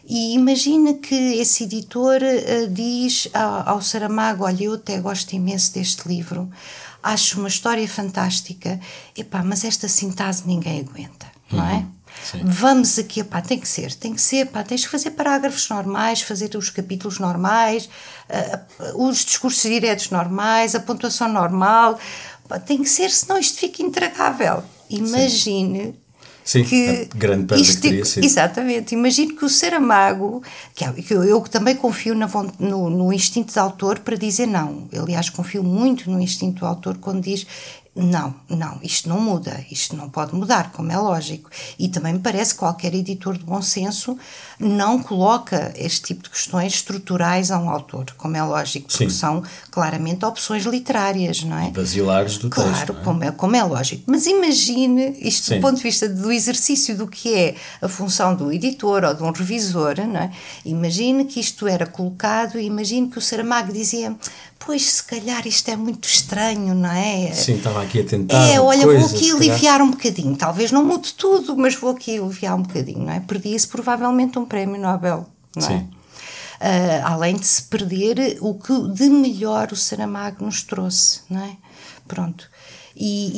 E 0.08 0.36
imagina 0.36 0.94
que 0.94 1.16
esse 1.16 1.64
editor 1.64 2.22
uh, 2.22 2.70
diz 2.70 3.28
ao, 3.34 3.70
ao 3.70 3.82
Saramago: 3.82 4.44
Olha, 4.44 4.66
eu 4.66 4.74
até 4.76 5.00
gosto 5.00 5.34
imenso 5.34 5.74
deste 5.74 6.08
livro 6.08 6.48
acho 7.02 7.40
uma 7.40 7.48
história 7.48 7.88
fantástica, 7.88 8.80
epá, 9.16 9.44
mas 9.44 9.64
esta 9.64 9.88
sintase 9.88 10.44
ninguém 10.46 10.82
aguenta, 10.82 11.28
não 11.52 11.68
é? 11.68 11.76
Uhum. 11.76 11.92
Sim. 12.24 12.42
Vamos 12.44 13.00
aqui, 13.00 13.22
epá, 13.22 13.42
tem 13.42 13.60
que 13.60 13.68
ser, 13.68 13.94
tem 13.94 14.14
que 14.14 14.22
ser, 14.22 14.48
epá, 14.48 14.64
tens 14.64 14.84
que 14.84 14.92
fazer 14.92 15.12
parágrafos 15.12 15.70
normais, 15.70 16.22
fazer 16.22 16.56
os 16.56 16.70
capítulos 16.70 17.18
normais, 17.18 17.90
uh, 18.30 19.08
os 19.08 19.24
discursos 19.24 19.62
diretos 19.62 20.10
normais, 20.10 20.76
a 20.76 20.80
pontuação 20.80 21.32
normal, 21.32 21.98
epá, 22.46 22.60
tem 22.60 22.84
que 22.84 22.90
ser, 22.90 23.10
senão 23.10 23.40
isto 23.40 23.58
fica 23.58 23.82
intragável. 23.82 24.64
Imagine 24.90 25.84
Sim. 25.84 25.96
Sim, 26.50 26.64
que 26.64 27.08
grande 27.16 27.46
perda 27.46 27.62
isto, 27.62 27.76
que 27.76 27.82
teria 27.90 28.04
sido. 28.04 28.24
Exatamente. 28.24 28.96
Imagino 28.96 29.36
que 29.36 29.46
o 29.46 29.50
Saramago, 29.50 30.42
que, 30.74 30.84
é, 30.84 30.92
que 30.94 31.14
eu, 31.14 31.24
eu 31.24 31.40
também 31.42 31.76
confio 31.76 32.16
na, 32.16 32.28
no, 32.58 32.90
no 32.90 33.14
instinto 33.14 33.54
de 33.54 33.60
autor 33.60 34.00
para 34.00 34.16
dizer 34.16 34.48
não. 34.48 34.88
Aliás, 35.00 35.30
confio 35.30 35.64
muito 35.64 36.10
no 36.10 36.20
instinto 36.20 36.62
do 36.62 36.66
autor 36.66 36.98
quando 36.98 37.22
diz 37.22 37.46
não, 38.00 38.34
não, 38.50 38.80
isto 38.82 39.10
não 39.10 39.20
muda, 39.20 39.64
isto 39.70 39.96
não 39.96 40.10
pode 40.10 40.34
mudar, 40.34 40.72
como 40.72 40.92
é 40.92 40.98
lógico. 40.98 41.50
E 41.78 41.88
também 41.88 42.14
me 42.14 42.20
parece 42.20 42.54
que 42.54 42.60
qualquer 42.60 42.94
editor 42.94 43.38
de 43.38 43.44
bom 43.44 43.62
senso 43.62 44.18
não 44.60 45.02
coloca 45.02 45.74
este 45.78 46.02
tipo 46.02 46.24
de 46.24 46.30
questões 46.30 46.74
estruturais 46.74 47.52
a 47.52 47.60
um 47.60 47.70
autor, 47.70 48.06
como 48.18 48.36
é 48.36 48.44
lógico, 48.44 48.88
porque 48.88 49.10
Sim. 49.10 49.16
são 49.16 49.44
claramente 49.72 50.26
opções 50.26 50.66
literárias, 50.66 51.44
não 51.44 51.58
é? 51.58 51.70
Basilares 51.72 52.38
do 52.38 52.50
claro, 52.50 52.72
texto. 52.72 52.86
Claro, 52.88 53.02
é? 53.02 53.04
como, 53.04 53.24
é, 53.24 53.32
como 53.32 53.56
é 53.56 53.64
lógico. 53.64 54.04
Mas 54.08 54.26
imagine, 54.26 55.18
isto 55.20 55.48
Sim. 55.48 55.56
do 55.56 55.62
ponto 55.62 55.78
de 55.78 55.84
vista 55.84 56.08
do 56.08 56.32
exercício 56.32 56.96
do 56.96 57.08
que 57.08 57.34
é 57.34 57.56
a 57.82 57.88
função 57.88 58.36
do 58.36 58.52
editor 58.52 59.04
ou 59.04 59.14
de 59.14 59.24
um 59.24 59.32
revisor, 59.32 59.96
não 60.08 60.22
é? 60.22 60.32
Imagine 60.66 61.26
que 61.26 61.40
isto 61.40 61.68
era 61.68 61.86
colocado 61.86 62.60
e 62.60 62.66
imagine 62.66 63.10
que 63.10 63.18
o 63.18 63.22
Saramago 63.22 63.72
dizia 63.72 64.16
pois 64.60 64.92
se 64.92 65.04
calhar 65.04 65.48
isto 65.48 65.70
é 65.70 65.76
muito 65.76 66.08
estranho, 66.08 66.76
não 66.76 66.92
é? 66.92 67.32
Sim, 67.34 67.56
estava 67.56 67.82
aqui 67.82 68.02
a 68.02 68.04
tentar. 68.04 68.48
É, 68.50 68.60
olha, 68.60 68.84
coisa, 68.84 69.08
vou 69.08 69.16
aqui 69.16 69.32
aliviar 69.32 69.82
um 69.82 69.92
bocadinho. 69.92 70.36
Talvez 70.36 70.72
não 70.72 70.84
mude 70.86 71.14
tudo, 71.14 71.56
mas 71.58 71.76
vou 71.76 71.92
aqui 71.92 72.20
aliviar 72.20 72.56
um 72.56 72.62
bocadinho, 72.62 73.00
não 73.00 73.14
é? 73.14 73.20
Perdia-se 73.20 73.68
provavelmente 73.68 74.38
um 74.38 74.46
prémio 74.46 74.80
Nobel, 74.80 75.26
não 75.56 75.66
é? 75.66 75.68
Sim. 75.68 75.90
Uh, 76.60 77.06
além 77.06 77.38
de 77.38 77.48
se 77.48 77.64
perder 77.64 78.38
o 78.42 78.54
que 78.54 78.74
de 78.90 79.10
melhor 79.10 79.70
o 79.72 79.78
Saramago 79.78 80.44
nos 80.44 80.62
trouxe, 80.62 81.22
não 81.30 81.42
é? 81.42 81.56
Pronto. 82.06 82.50
E, 83.02 83.32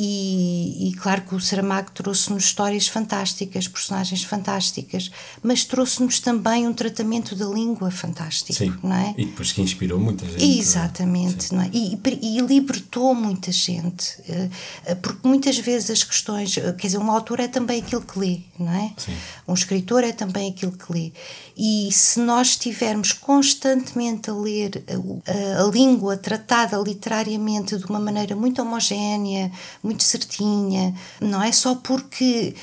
e, 0.82 0.88
e, 0.88 0.92
claro 0.94 1.22
que 1.22 1.36
o 1.36 1.40
Saramago 1.40 1.92
trouxe-nos 1.92 2.46
histórias 2.46 2.88
fantásticas, 2.88 3.68
personagens 3.68 4.24
fantásticas, 4.24 5.08
mas 5.40 5.64
trouxe-nos 5.64 6.18
também 6.18 6.66
um 6.66 6.74
tratamento 6.74 7.36
da 7.36 7.46
língua 7.46 7.88
fantástico, 7.92 8.58
Sim. 8.58 8.74
não 8.82 8.92
é? 8.92 9.14
E 9.16 9.24
depois 9.24 9.52
que 9.52 9.62
inspirou 9.62 10.00
muita 10.00 10.26
gente. 10.26 10.58
Exatamente, 10.58 11.54
não 11.54 11.62
é? 11.62 11.70
E, 11.72 11.96
e, 12.20 12.40
libertou 12.40 13.14
muita 13.14 13.52
gente, 13.52 14.20
eh, 14.28 14.48
eh, 14.84 14.94
porque 14.96 15.28
muitas 15.28 15.56
vezes 15.58 15.90
as 15.90 16.02
questões, 16.02 16.56
eh, 16.56 16.72
quer 16.72 16.88
dizer, 16.88 16.98
um 16.98 17.12
autor 17.12 17.38
é 17.38 17.46
também 17.46 17.80
aquilo 17.80 18.02
que 18.02 18.18
lê, 18.18 18.40
não 18.58 18.72
é? 18.72 18.92
Sim. 18.96 19.14
Um 19.46 19.54
escritor 19.54 20.02
é 20.02 20.10
também 20.10 20.50
aquilo 20.50 20.72
que 20.72 20.92
lê. 20.92 21.12
E 21.56 21.88
se 21.92 22.18
nós 22.18 22.48
estivermos 22.48 23.12
constantemente 23.12 24.28
a 24.28 24.34
ler 24.34 24.82
a, 24.88 25.60
a, 25.60 25.62
a 25.62 25.70
língua 25.70 26.16
tratada 26.16 26.76
literariamente 26.78 27.76
de 27.76 27.84
uma 27.84 28.00
maneira 28.00 28.34
muito 28.34 28.60
homogénea, 28.60 29.51
muito 29.82 30.02
certinha, 30.02 30.94
não 31.20 31.42
é 31.42 31.52
só 31.52 31.74
porque 31.74 32.54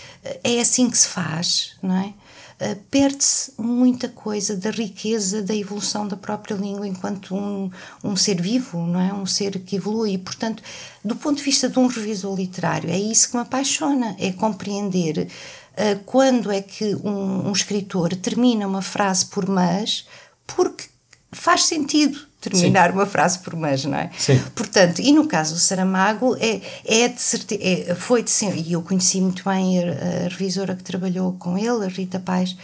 é 0.43 0.59
assim 0.59 0.89
que 0.89 0.97
se 0.97 1.07
faz, 1.07 1.73
não 1.81 1.95
é? 1.95 2.13
Uh, 2.61 2.75
perde-se 2.91 3.53
muita 3.57 4.09
coisa 4.09 4.53
da 4.57 4.69
riqueza 4.69 5.41
da 5.41 5.55
evolução 5.55 6.05
da 6.05 6.17
própria 6.17 6.55
língua 6.55 6.85
enquanto 6.85 7.33
um, 7.33 7.71
um 8.03 8.17
ser 8.17 8.41
vivo, 8.41 8.85
não 8.85 8.99
é? 8.99 9.13
Um 9.13 9.25
ser 9.25 9.59
que 9.59 9.77
evolui. 9.77 10.11
E, 10.11 10.17
portanto, 10.17 10.61
do 11.01 11.15
ponto 11.15 11.37
de 11.37 11.43
vista 11.43 11.69
de 11.69 11.79
um 11.79 11.87
revisor 11.87 12.35
literário, 12.35 12.89
é 12.89 12.99
isso 12.99 13.29
que 13.29 13.37
me 13.37 13.43
apaixona, 13.43 14.13
é 14.19 14.33
compreender 14.33 15.29
uh, 15.71 16.03
quando 16.05 16.51
é 16.51 16.61
que 16.61 16.95
um, 16.95 17.47
um 17.47 17.51
escritor 17.53 18.13
termina 18.17 18.67
uma 18.67 18.81
frase 18.81 19.27
por 19.27 19.47
mas, 19.47 20.05
porque 20.45 20.83
faz 21.31 21.63
sentido 21.63 22.28
terminar 22.39 22.89
Sim. 22.89 22.95
uma 22.95 23.05
frase 23.05 23.39
por 23.39 23.55
mas, 23.55 23.83
não 23.85 23.97
é? 23.97 24.09
Sim. 24.17 24.39
Portanto, 24.55 25.01
e 25.01 25.11
no 25.11 25.27
caso 25.27 25.53
do 25.53 25.59
Saramago, 25.59 26.37
é, 26.39 26.61
é 26.85 27.07
de 27.07 27.21
certeza, 27.21 27.61
é, 27.61 27.95
foi 27.95 28.23
de 28.23 28.31
sempre, 28.31 28.61
e 28.61 28.73
eu 28.73 28.81
conheci 28.81 29.19
muito 29.19 29.43
bem 29.43 29.79
a, 29.79 29.91
a 30.25 30.27
revisora 30.29 30.75
que 30.75 30.83
trabalhou 30.83 31.33
com 31.33 31.57
ele, 31.57 31.85
a 31.85 31.87
Rita 31.87 32.19
Paz, 32.19 32.55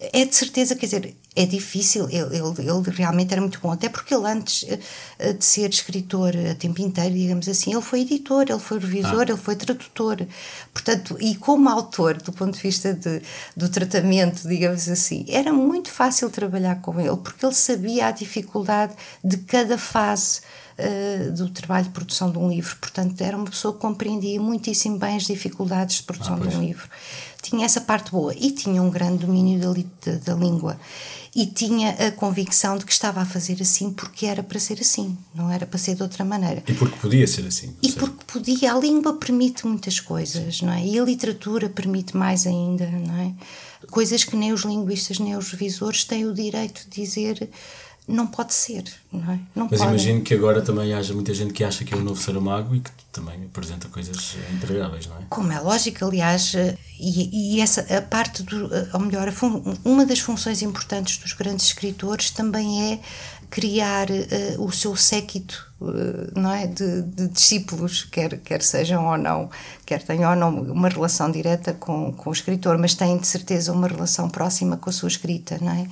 é 0.00 0.24
de 0.24 0.34
certeza, 0.34 0.74
quer 0.74 0.86
dizer, 0.86 1.14
é 1.38 1.46
difícil, 1.46 2.08
ele, 2.10 2.36
ele, 2.36 2.68
ele, 2.68 2.90
realmente 2.90 3.30
era 3.30 3.40
muito 3.40 3.60
bom, 3.60 3.70
até 3.70 3.88
porque 3.88 4.12
ele 4.12 4.26
antes 4.26 4.66
eh, 5.20 5.32
de 5.32 5.44
ser 5.44 5.70
escritor 5.70 6.32
a 6.36 6.52
tempo 6.56 6.82
inteiro, 6.82 7.14
digamos 7.14 7.48
assim, 7.48 7.72
ele 7.72 7.80
foi 7.80 8.00
editor, 8.00 8.46
ele 8.48 8.58
foi 8.58 8.80
revisor, 8.80 9.20
ah. 9.20 9.22
ele 9.22 9.36
foi 9.36 9.54
tradutor. 9.54 10.26
Portanto, 10.72 11.16
e 11.20 11.36
como 11.36 11.68
autor, 11.68 12.20
do 12.20 12.32
ponto 12.32 12.56
de 12.56 12.60
vista 12.60 12.92
de, 12.92 13.22
do 13.56 13.68
tratamento, 13.68 14.48
digamos 14.48 14.88
assim, 14.88 15.24
era 15.28 15.52
muito 15.52 15.92
fácil 15.92 16.28
trabalhar 16.28 16.82
com 16.82 17.00
ele, 17.00 17.16
porque 17.18 17.46
ele 17.46 17.54
sabia 17.54 18.08
a 18.08 18.10
dificuldade 18.10 18.94
de 19.22 19.36
cada 19.36 19.78
fase 19.78 20.40
uh, 20.76 21.30
do 21.30 21.50
trabalho 21.50 21.84
de 21.84 21.90
produção 21.90 22.32
de 22.32 22.38
um 22.38 22.48
livro. 22.48 22.74
Portanto, 22.80 23.20
era 23.20 23.36
uma 23.36 23.46
pessoa 23.46 23.72
que 23.72 23.80
compreendia 23.80 24.40
muitíssimo 24.40 24.98
bem 24.98 25.14
as 25.14 25.22
dificuldades 25.22 25.98
de 25.98 26.02
produção 26.02 26.34
ah, 26.34 26.40
de 26.40 26.56
um 26.56 26.60
livro 26.60 26.88
tinha 27.40 27.64
essa 27.64 27.80
parte 27.80 28.10
boa 28.10 28.34
e 28.36 28.50
tinha 28.50 28.82
um 28.82 28.90
grande 28.90 29.24
domínio 29.24 29.60
da, 29.60 29.72
da, 29.72 30.18
da 30.18 30.34
língua 30.34 30.76
e 31.34 31.46
tinha 31.46 31.90
a 31.90 32.10
convicção 32.10 32.76
de 32.76 32.84
que 32.84 32.92
estava 32.92 33.20
a 33.20 33.24
fazer 33.24 33.60
assim 33.60 33.92
porque 33.92 34.26
era 34.26 34.42
para 34.42 34.58
ser 34.58 34.80
assim, 34.80 35.16
não 35.34 35.50
era 35.50 35.66
para 35.66 35.78
ser 35.78 35.94
de 35.94 36.02
outra 36.02 36.24
maneira. 36.24 36.62
E 36.66 36.72
porque 36.72 36.96
podia 36.98 37.26
ser 37.26 37.46
assim. 37.46 37.74
E 37.82 37.92
porque 37.92 38.24
podia, 38.26 38.72
a 38.72 38.78
língua 38.78 39.14
permite 39.14 39.66
muitas 39.66 40.00
coisas, 40.00 40.60
não 40.62 40.72
é? 40.72 40.84
E 40.84 40.98
a 40.98 41.04
literatura 41.04 41.68
permite 41.68 42.16
mais 42.16 42.46
ainda, 42.46 42.86
não 42.86 43.20
é? 43.20 43.32
Coisas 43.90 44.24
que 44.24 44.36
nem 44.36 44.52
os 44.52 44.62
linguistas 44.62 45.18
nem 45.18 45.36
os 45.36 45.50
revisores 45.50 46.04
têm 46.04 46.26
o 46.26 46.34
direito 46.34 46.84
de 46.88 47.02
dizer 47.02 47.48
não 48.08 48.26
pode 48.26 48.54
ser, 48.54 48.84
não 49.12 49.32
é? 49.32 49.38
Não 49.54 49.68
Mas 49.70 49.80
imagino 49.80 50.22
que 50.22 50.32
agora 50.32 50.62
também 50.62 50.94
haja 50.94 51.12
muita 51.12 51.34
gente 51.34 51.52
que 51.52 51.62
acha 51.62 51.84
que 51.84 51.92
é 51.92 51.96
o 51.96 52.00
novo 52.00 52.20
Saramago 52.20 52.74
e 52.74 52.80
que 52.80 52.90
também 53.12 53.44
apresenta 53.44 53.86
coisas 53.88 54.34
intragáveis, 54.54 55.06
não 55.06 55.16
é? 55.16 55.20
Como 55.28 55.52
é 55.52 55.60
lógico, 55.60 56.04
aliás, 56.04 56.54
e, 56.98 57.56
e 57.56 57.60
essa 57.60 57.82
a 57.96 58.00
parte 58.00 58.42
do, 58.42 58.70
ou 58.94 59.00
melhor, 59.00 59.32
uma 59.84 60.06
das 60.06 60.20
funções 60.20 60.62
importantes 60.62 61.18
dos 61.18 61.34
grandes 61.34 61.66
escritores 61.66 62.30
também 62.30 62.92
é 62.92 63.00
criar 63.50 64.08
uh, 64.10 64.62
o 64.62 64.70
seu 64.70 64.94
séquito 64.94 65.66
uh, 65.80 66.38
não 66.38 66.52
é 66.52 66.66
de, 66.66 67.02
de, 67.02 67.28
discípulos 67.28 68.04
quer 68.04 68.38
quer 68.40 68.62
sejam 68.62 69.06
ou 69.06 69.16
não 69.16 69.48
quer 69.86 70.02
tenham 70.02 70.30
ou 70.30 70.36
não 70.36 70.50
uma 70.70 70.88
relação 70.88 71.30
direta 71.30 71.72
com, 71.72 72.12
com 72.12 72.30
o 72.30 72.32
escritor 72.32 72.76
mas 72.76 72.94
têm 72.94 73.16
de 73.16 73.26
certeza 73.26 73.72
uma 73.72 73.88
relação 73.88 74.28
próxima 74.28 74.76
com 74.76 74.90
a 74.90 74.92
sua 74.92 75.08
escrita 75.08 75.58
não 75.60 75.72
é 75.72 75.86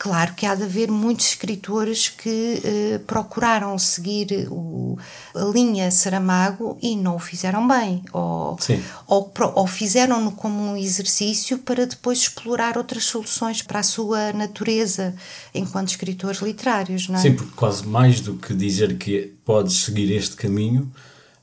Claro 0.00 0.32
que 0.34 0.46
há 0.46 0.54
de 0.54 0.62
haver 0.62 0.90
muitos 0.90 1.26
escritores 1.26 2.08
que 2.08 2.62
eh, 2.64 3.00
procuraram 3.06 3.78
seguir 3.78 4.48
o, 4.50 4.96
a 5.34 5.44
linha 5.44 5.90
Saramago 5.90 6.78
e 6.80 6.96
não 6.96 7.16
o 7.16 7.18
fizeram 7.18 7.68
bem, 7.68 8.02
ou, 8.10 8.58
ou, 9.06 9.30
ou 9.54 9.66
fizeram-no 9.66 10.32
como 10.32 10.72
um 10.72 10.74
exercício 10.74 11.58
para 11.58 11.86
depois 11.86 12.20
explorar 12.20 12.78
outras 12.78 13.04
soluções 13.04 13.60
para 13.60 13.80
a 13.80 13.82
sua 13.82 14.32
natureza 14.32 15.14
enquanto 15.54 15.90
escritores 15.90 16.40
literários, 16.40 17.06
não 17.06 17.18
é? 17.18 17.20
Sim, 17.20 17.34
porque 17.34 17.52
quase 17.54 17.86
mais 17.86 18.22
do 18.22 18.36
que 18.36 18.54
dizer 18.54 18.96
que 18.96 19.34
podes 19.44 19.84
seguir 19.84 20.10
este 20.12 20.34
caminho, 20.34 20.90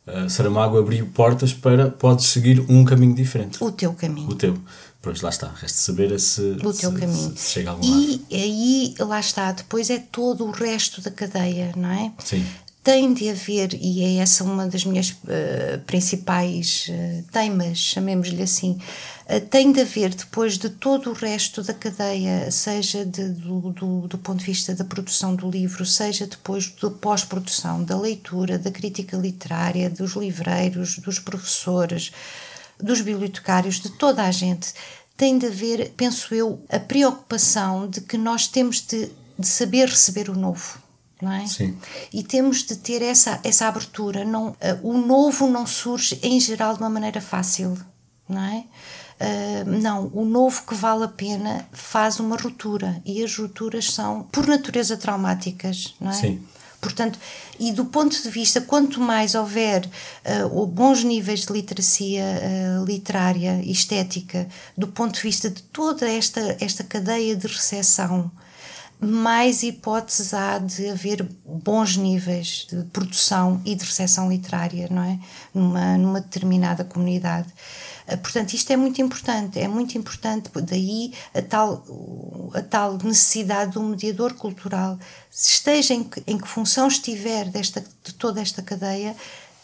uh, 0.08 0.28
Saramago 0.28 0.80
abriu 0.80 1.06
portas 1.14 1.54
para 1.54 1.92
podes 1.92 2.26
seguir 2.26 2.66
um 2.68 2.84
caminho 2.84 3.14
diferente. 3.14 3.64
O 3.64 3.72
teu 3.72 3.94
caminho. 3.94 4.30
O 4.30 4.34
teu. 4.34 4.58
Pois 5.08 5.22
lá 5.22 5.30
está, 5.30 5.48
resta 5.48 5.78
saber 5.78 6.20
se, 6.20 6.42
o 6.42 6.74
teu 6.74 6.92
se, 6.92 6.98
caminho. 7.00 7.34
Se, 7.38 7.50
chega 7.54 7.70
a 7.70 7.74
algum 7.74 7.86
E 7.86 8.12
lado. 8.12 8.26
aí, 8.32 8.96
lá 9.00 9.20
está, 9.20 9.52
depois 9.54 9.90
é 9.90 10.00
todo 10.00 10.46
o 10.46 10.52
resto 10.52 11.00
da 11.02 11.10
cadeia, 11.10 11.72
não 11.78 11.90
é? 11.92 12.12
Sim. 12.20 12.46
Tem 12.84 13.14
de 13.14 13.30
haver, 13.30 13.74
e 13.74 14.04
é 14.04 14.22
essa 14.22 14.44
uma 14.44 14.66
das 14.68 14.86
minhas 14.86 15.10
uh, 15.10 15.80
principais 15.86 16.88
uh, 16.90 17.24
temas, 17.32 17.78
chamemos-lhe 17.78 18.42
assim, 18.42 18.80
uh, 19.30 19.42
tem 19.50 19.72
de 19.74 19.82
haver, 19.82 20.14
depois 20.14 20.58
de 20.58 20.70
todo 20.70 21.10
o 21.10 21.14
resto 21.14 21.62
da 21.64 21.74
cadeia, 21.74 22.50
seja 22.52 23.06
de, 23.06 23.30
do, 23.30 23.72
do, 23.72 24.08
do 24.08 24.18
ponto 24.18 24.40
de 24.40 24.46
vista 24.46 24.74
da 24.74 24.86
produção 24.86 25.36
do 25.36 25.50
livro, 25.50 25.86
seja 25.86 26.28
depois 26.28 26.70
da 26.82 26.90
pós-produção, 26.90 27.84
da 27.84 27.98
leitura, 27.98 28.58
da 28.58 28.72
crítica 28.72 29.18
literária, 29.18 29.90
dos 29.90 30.14
livreiros, 30.16 30.98
dos 31.00 31.20
professores, 31.20 32.12
dos 32.80 33.02
bibliotecários, 33.02 33.80
de 33.80 33.90
toda 33.90 34.24
a 34.24 34.32
gente, 34.32 34.72
tem 35.18 35.38
de 35.40 35.48
haver, 35.48 35.92
penso 35.98 36.34
eu, 36.34 36.62
a 36.70 36.80
preocupação 36.80 37.90
de 37.90 38.02
que 38.02 38.18
nós 38.18 38.48
temos 38.48 38.82
de, 38.82 39.12
de 39.38 39.48
saber 39.48 39.90
receber 39.90 40.30
o 40.30 40.36
novo. 40.36 40.78
Não 41.20 41.32
é? 41.32 41.48
Sim. 41.48 41.76
E 42.14 42.24
temos 42.24 42.64
de 42.64 42.76
ter 42.76 43.02
essa, 43.02 43.40
essa 43.44 43.68
abertura. 43.68 44.24
Não, 44.24 44.50
uh, 44.50 44.56
o 44.84 45.00
novo 45.00 45.48
não 45.48 45.66
surge, 45.66 46.20
em 46.22 46.40
geral, 46.40 46.76
de 46.76 46.80
uma 46.80 46.92
maneira 46.92 47.20
fácil. 47.20 47.76
Não 48.30 48.40
é? 48.40 48.64
Uh, 49.20 49.82
não, 49.82 50.12
o 50.14 50.24
novo 50.24 50.62
que 50.68 50.76
vale 50.76 51.06
a 51.06 51.08
pena 51.08 51.68
faz 51.72 52.20
uma 52.20 52.38
ruptura 52.38 53.02
e 53.04 53.24
as 53.24 53.36
rupturas 53.36 53.92
são, 53.92 54.24
por 54.32 54.46
natureza, 54.46 54.96
traumáticas, 54.96 55.96
não 56.00 56.12
é? 56.12 56.14
Sim. 56.14 56.48
Portanto, 56.80 57.18
e 57.60 57.72
do 57.72 57.86
ponto 57.86 58.22
de 58.22 58.30
vista, 58.30 58.62
quanto 58.62 59.00
mais 59.02 59.34
houver 59.34 59.90
uh, 60.46 60.66
bons 60.68 61.04
níveis 61.04 61.46
de 61.46 61.52
literacia 61.52 62.24
uh, 62.24 62.86
literária 62.86 63.62
e 63.64 63.72
estética, 63.72 64.48
do 64.78 64.88
ponto 64.88 65.16
de 65.16 65.22
vista 65.22 65.50
de 65.50 65.64
toda 65.64 66.10
esta, 66.10 66.56
esta 66.60 66.84
cadeia 66.84 67.36
de 67.36 67.48
recepção, 67.48 68.32
mais 69.00 69.62
hipóteses 69.64 70.34
há 70.34 70.58
de 70.58 70.90
haver 70.90 71.28
bons 71.46 71.98
níveis 71.98 72.68
de 72.70 72.84
produção 72.86 73.62
e 73.64 73.76
de 73.76 73.86
recepção 73.86 74.30
literária, 74.30 74.88
não 74.90 75.04
é? 75.04 75.20
Numa, 75.54 75.98
numa 75.98 76.22
determinada 76.22 76.84
comunidade. 76.84 77.48
Eh, 78.08 78.16
portanto, 78.16 78.54
isto 78.54 78.72
é 78.72 78.78
muito 78.78 79.02
importante, 79.02 79.60
é 79.60 79.68
muito 79.68 79.98
importante, 79.98 80.50
daí 80.62 81.14
a 81.34 81.42
tal, 81.42 81.84
a 82.54 82.62
tal 82.62 82.98
necessidade 83.04 83.74
de 83.74 83.80
um 83.80 83.90
mediador 83.90 84.34
cultural, 84.34 84.98
esteja 85.30 85.94
em 85.94 86.04
que, 86.04 86.24
em 86.26 86.38
que 86.38 86.48
função 86.48 86.88
estiver 86.88 87.50
desta, 87.50 87.84
de 88.04 88.14
toda 88.14 88.42
esta 88.42 88.62
cadeia, 88.62 89.16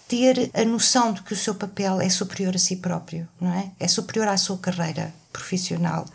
ter 0.08 0.52
a 0.54 0.66
noção 0.66 1.14
de 1.14 1.24
que 1.24 1.34
o 1.34 1.38
seu 1.38 1.56
papel 1.56 2.02
é 2.02 2.10
superior 2.10 2.54
a 2.54 2.60
si 2.60 2.76
próprio, 2.76 3.28
não 3.40 3.52
é? 3.54 3.72
É 3.80 3.88
superior 3.88 4.28
à 4.28 4.38
sua 4.38 4.58
carreira 4.58 5.14
profissional. 5.32 6.06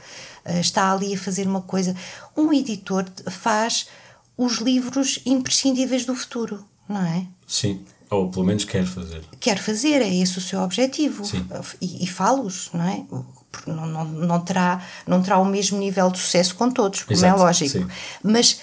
Eh, 0.45 0.61
está 0.61 0.93
ali 0.93 1.14
a 1.14 1.19
fazer 1.19 1.49
uma 1.49 1.62
coisa. 1.62 1.97
Um 2.37 2.53
editor 2.53 3.07
faz 3.31 3.88
os 4.37 4.59
livros 4.59 5.21
imprescindíveis 5.25 6.05
do 6.05 6.14
futuro, 6.14 6.64
não 6.88 7.05
é? 7.05 7.27
Sim. 7.47 7.85
Ou 8.11 8.31
pelo 8.31 8.44
menos 8.44 8.64
quer 8.64 8.87
fazer. 8.87 9.23
Quer 9.38 9.59
fazer, 9.59 10.03
é 10.03 10.14
esse 10.14 10.38
o 10.38 10.40
seu 10.40 10.61
objetivo. 10.61 11.25
Sim. 11.25 11.47
E, 11.81 12.05
e 12.05 12.07
fala-os, 12.07 12.71
não 12.73 12.88
é? 12.88 13.05
Não, 13.66 13.87
não, 13.87 14.05
não, 14.05 14.40
terá, 14.40 14.83
não 15.07 15.23
terá 15.23 15.38
o 15.38 15.44
mesmo 15.44 15.79
nível 15.79 16.11
de 16.11 16.18
sucesso 16.18 16.55
com 16.55 16.71
todos, 16.71 17.03
como 17.03 17.14
é 17.14 17.18
Exato, 17.18 17.40
é 17.40 17.44
lógico. 17.44 17.71
Sim. 17.71 17.88
Mas 18.23 18.61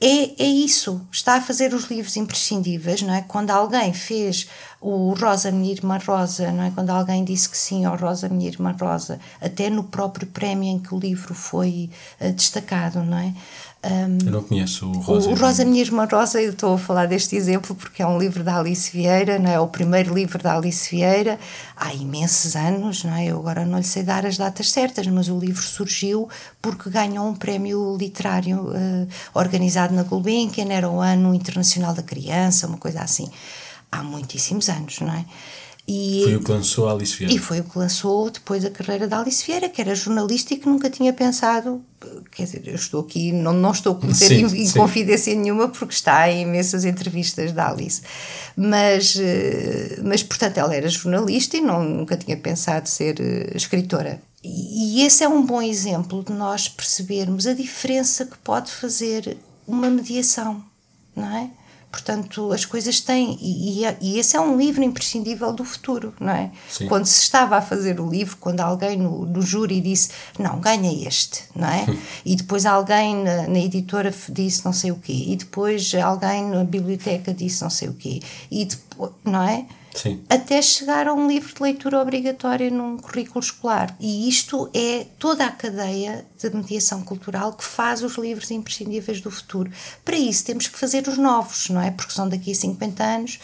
é, 0.00 0.44
é 0.44 0.46
isso, 0.46 1.04
está 1.10 1.34
a 1.34 1.40
fazer 1.40 1.74
os 1.74 1.86
livros 1.86 2.16
imprescindíveis, 2.16 3.02
não 3.02 3.12
é? 3.12 3.22
Quando 3.22 3.50
alguém 3.50 3.92
fez 3.92 4.48
o 4.80 5.12
Rosa, 5.14 5.50
Minha 5.50 5.72
Irmã 5.72 5.98
Rosa, 5.98 6.52
não 6.52 6.62
é? 6.62 6.70
Quando 6.70 6.90
alguém 6.90 7.24
disse 7.24 7.48
que 7.48 7.58
sim 7.58 7.84
ao 7.84 7.96
Rosa, 7.96 8.28
Minha 8.28 8.48
Irmã 8.48 8.76
Rosa, 8.80 9.18
até 9.40 9.68
no 9.68 9.82
próprio 9.82 10.28
prémio 10.28 10.68
em 10.68 10.78
que 10.78 10.94
o 10.94 11.00
livro 11.00 11.34
foi 11.34 11.90
uh, 12.20 12.32
destacado, 12.32 13.02
não 13.02 13.18
é? 13.18 13.34
Um, 13.84 14.26
eu 14.26 14.32
não 14.32 14.42
conheço 14.42 14.86
o 14.86 14.98
Rosa. 14.98 15.30
O, 15.30 15.34
Rosa, 15.36 15.64
Minha 15.64 15.82
Irmã 15.82 16.04
Rosa, 16.10 16.42
eu 16.42 16.50
estou 16.50 16.74
a 16.74 16.78
falar 16.78 17.06
deste 17.06 17.36
exemplo 17.36 17.76
porque 17.76 18.02
é 18.02 18.06
um 18.06 18.18
livro 18.18 18.42
da 18.42 18.58
Alice 18.58 18.90
Vieira, 18.90 19.38
não 19.38 19.50
é? 19.50 19.60
O 19.60 19.68
primeiro 19.68 20.12
livro 20.12 20.42
da 20.42 20.56
Alice 20.56 20.90
Vieira, 20.90 21.38
há 21.76 21.94
imensos 21.94 22.56
anos, 22.56 23.04
não 23.04 23.14
é? 23.14 23.26
Eu 23.26 23.38
agora 23.38 23.64
não 23.64 23.78
lhe 23.78 23.84
sei 23.84 24.02
dar 24.02 24.26
as 24.26 24.36
datas 24.36 24.70
certas, 24.72 25.06
mas 25.06 25.28
o 25.28 25.38
livro 25.38 25.62
surgiu 25.62 26.28
porque 26.60 26.90
ganhou 26.90 27.28
um 27.28 27.36
prémio 27.36 27.96
literário 27.96 28.62
uh, 28.62 29.08
organizado 29.32 29.94
na 29.94 30.02
Gulbenkian, 30.02 30.72
era 30.72 30.90
o 30.90 31.00
Ano 31.00 31.32
Internacional 31.32 31.94
da 31.94 32.02
Criança, 32.02 32.66
uma 32.66 32.78
coisa 32.78 33.00
assim. 33.00 33.30
Há 33.92 34.02
muitíssimos 34.02 34.68
anos, 34.68 34.98
não 35.00 35.12
é? 35.14 35.24
E, 35.90 36.20
foi 36.22 36.36
o 36.36 36.40
que 36.40 36.50
lançou 36.50 36.86
a 36.86 36.92
Alice 36.92 37.16
Vieira. 37.16 37.34
E 37.34 37.38
foi 37.38 37.60
o 37.60 37.64
que 37.64 37.78
lançou 37.78 38.30
depois 38.30 38.62
a 38.62 38.68
carreira 38.68 39.08
da 39.08 39.20
Alice 39.20 39.42
Vieira, 39.46 39.70
que 39.70 39.80
era 39.80 39.94
jornalista 39.94 40.52
e 40.52 40.58
que 40.58 40.68
nunca 40.68 40.90
tinha 40.90 41.14
pensado. 41.14 41.82
Quer 42.30 42.44
dizer, 42.44 42.68
eu 42.68 42.74
estou 42.74 43.00
aqui, 43.00 43.32
não, 43.32 43.54
não 43.54 43.72
estou 43.72 43.94
a 43.94 43.96
cometer 43.96 44.26
sim, 44.26 44.44
em, 44.44 44.64
em 44.64 44.70
confidência 44.72 45.34
nenhuma, 45.34 45.68
porque 45.68 45.94
está 45.94 46.30
em 46.30 46.42
imensas 46.42 46.84
entrevistas 46.84 47.52
da 47.52 47.70
Alice. 47.70 48.02
Mas, 48.54 49.16
eh, 49.18 49.98
mas 50.04 50.22
portanto, 50.22 50.58
ela 50.58 50.74
era 50.74 50.86
jornalista 50.90 51.56
e 51.56 51.62
não, 51.62 51.82
nunca 51.82 52.18
tinha 52.18 52.36
pensado 52.36 52.86
ser 52.86 53.18
eh, 53.18 53.56
escritora. 53.56 54.20
E, 54.44 55.00
e 55.00 55.06
esse 55.06 55.24
é 55.24 55.28
um 55.28 55.42
bom 55.44 55.62
exemplo 55.62 56.22
de 56.22 56.34
nós 56.34 56.68
percebermos 56.68 57.46
a 57.46 57.54
diferença 57.54 58.26
que 58.26 58.36
pode 58.36 58.70
fazer 58.70 59.38
uma 59.66 59.88
mediação, 59.88 60.62
não 61.16 61.34
é? 61.34 61.50
Portanto, 61.90 62.52
as 62.52 62.64
coisas 62.64 63.00
têm. 63.00 63.38
E, 63.40 63.84
e, 63.84 63.96
e, 64.00 64.18
esse 64.18 64.36
é 64.36 64.40
um 64.40 64.58
livro 64.58 64.82
imprescindível 64.82 65.52
do 65.52 65.64
futuro, 65.64 66.14
não 66.20 66.32
é? 66.32 66.50
Sim. 66.68 66.86
Quando 66.86 67.06
se 67.06 67.22
estava 67.22 67.56
a 67.56 67.62
fazer 67.62 67.98
o 67.98 68.08
livro, 68.08 68.36
quando 68.38 68.60
alguém 68.60 68.96
no, 68.96 69.24
no 69.24 69.40
júri 69.40 69.80
disse, 69.80 70.10
não, 70.38 70.60
ganha 70.60 70.92
este, 71.06 71.44
não 71.56 71.66
é? 71.66 71.86
e 72.24 72.36
depois 72.36 72.66
alguém 72.66 73.16
na, 73.16 73.48
na, 73.48 73.58
editora 73.58 74.14
disse 74.28 74.64
não 74.64 74.72
sei 74.72 74.90
o 74.90 74.96
quê, 74.96 75.24
e 75.28 75.36
depois 75.36 75.94
alguém 75.94 76.44
na 76.44 76.62
biblioteca 76.62 77.32
disse 77.32 77.62
não 77.62 77.70
sei 77.70 77.88
o 77.88 77.94
quê, 77.94 78.20
e 78.50 78.66
depois, 78.66 79.12
não 79.24 79.42
é? 79.42 79.64
Sim. 79.94 80.22
até 80.28 80.62
chegar 80.62 81.08
a 81.08 81.14
um 81.14 81.26
livro 81.26 81.52
de 81.52 81.62
leitura 81.62 82.00
obrigatória 82.00 82.70
num 82.70 82.98
currículo 82.98 83.40
escolar. 83.40 83.96
E 83.98 84.28
isto 84.28 84.70
é 84.72 85.06
toda 85.18 85.44
a 85.44 85.50
cadeia 85.50 86.24
de 86.38 86.50
mediação 86.50 87.02
cultural 87.02 87.52
que 87.52 87.64
faz 87.64 88.02
os 88.02 88.16
livros 88.16 88.50
imprescindíveis 88.50 89.20
do 89.20 89.30
futuro. 89.30 89.70
Para 90.04 90.16
isso 90.16 90.44
temos 90.44 90.68
que 90.68 90.78
fazer 90.78 91.08
os 91.08 91.18
novos, 91.18 91.68
não 91.68 91.80
é? 91.80 91.90
Porque 91.90 92.12
são 92.12 92.28
daqui 92.28 92.52
a 92.52 92.54
50 92.54 93.02
anos 93.02 93.38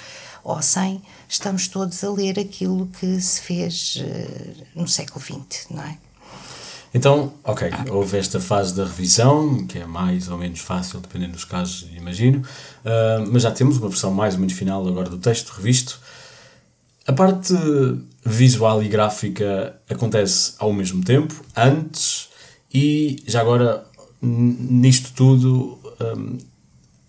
ou 0.44 0.60
100, 0.60 1.02
estamos 1.26 1.66
todos 1.68 2.04
a 2.04 2.10
ler 2.10 2.38
aquilo 2.38 2.88
que 3.00 3.18
se 3.20 3.40
fez 3.40 3.96
uh, 3.96 4.64
no 4.74 4.86
século 4.86 5.20
XX, 5.20 5.70
não 5.70 5.82
é? 5.82 5.96
Então, 6.92 7.32
ok, 7.42 7.68
houve 7.90 8.18
esta 8.18 8.38
fase 8.38 8.72
da 8.72 8.84
revisão, 8.84 9.66
que 9.66 9.78
é 9.78 9.86
mais 9.86 10.28
ou 10.28 10.38
menos 10.38 10.60
fácil, 10.60 11.00
dependendo 11.00 11.32
dos 11.32 11.44
casos, 11.44 11.88
imagino, 11.96 12.38
uh, 12.38 13.28
mas 13.32 13.42
já 13.42 13.50
temos 13.50 13.78
uma 13.78 13.88
versão 13.88 14.12
mais 14.12 14.34
ou 14.34 14.40
menos 14.40 14.54
final 14.54 14.86
agora 14.86 15.10
do 15.10 15.18
texto 15.18 15.48
revisto. 15.48 16.00
A 17.06 17.12
parte 17.12 17.54
visual 18.24 18.82
e 18.82 18.88
gráfica 18.88 19.78
acontece 19.88 20.54
ao 20.58 20.72
mesmo 20.72 21.04
tempo, 21.04 21.44
antes 21.54 22.28
e 22.72 23.22
já 23.26 23.40
agora 23.40 23.84
nisto 24.20 25.12
tudo, 25.14 25.78
um, 26.00 26.38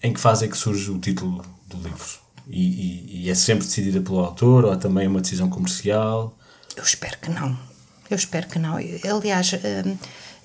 em 0.04 0.14
que 0.14 0.20
fase 0.20 0.46
é 0.46 0.48
que 0.48 0.58
surge 0.58 0.92
o 0.92 1.00
título 1.00 1.44
do 1.68 1.78
livro? 1.78 2.20
E, 2.48 2.62
e, 2.62 3.24
e, 3.24 3.30
é 3.30 3.34
sempre 3.34 3.66
decidida 3.66 4.02
pelo 4.02 4.20
autor 4.20 4.66
ou 4.66 4.74
é 4.74 4.78
também 4.78 5.08
uma 5.08 5.22
decisão 5.22 5.50
comercial? 5.50 6.38
Eu 6.76 6.84
espero 6.84 7.18
que 7.20 7.32
não. 7.32 7.58
Eu 8.10 8.16
espero 8.16 8.48
que 8.48 8.60
não. 8.60 8.76
Aliás, 8.76 9.54
um, 9.54 9.98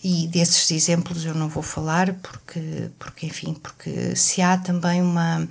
e 0.03 0.27
desses 0.29 0.71
exemplos 0.71 1.27
eu 1.27 1.35
não 1.35 1.49
vou 1.49 1.63
falar 1.63 2.15
porque, 2.15 2.91
porque 2.99 3.27
enfim, 3.27 3.55
porque 3.63 4.17
se 4.17 4.41
há 4.41 4.57
também 4.57 5.03
uma 5.03 5.47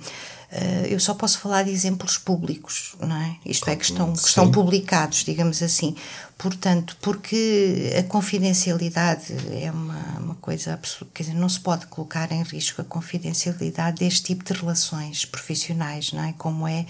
eu 0.88 0.98
só 0.98 1.14
posso 1.14 1.38
falar 1.38 1.62
de 1.62 1.70
exemplos 1.70 2.18
públicos, 2.18 2.96
não 3.00 3.16
é? 3.16 3.36
Isto 3.46 3.70
é, 3.70 3.76
que 3.76 3.84
estão, 3.84 4.12
que 4.12 4.28
estão 4.28 4.50
publicados, 4.50 5.24
digamos 5.24 5.62
assim. 5.62 5.94
Portanto, 6.36 6.96
porque 7.02 7.92
a 7.98 8.02
confidencialidade 8.02 9.32
é 9.52 9.70
uma, 9.70 10.18
uma 10.18 10.34
coisa 10.36 10.72
absoluta, 10.72 11.12
quer 11.14 11.24
dizer, 11.24 11.36
não 11.36 11.48
se 11.48 11.60
pode 11.60 11.86
colocar 11.86 12.32
em 12.32 12.42
risco 12.42 12.80
a 12.80 12.84
confidencialidade 12.84 13.98
deste 13.98 14.22
tipo 14.22 14.42
de 14.42 14.58
relações 14.58 15.24
profissionais, 15.24 16.12
não 16.12 16.24
é? 16.24 16.34
Como 16.38 16.66
é 16.66 16.86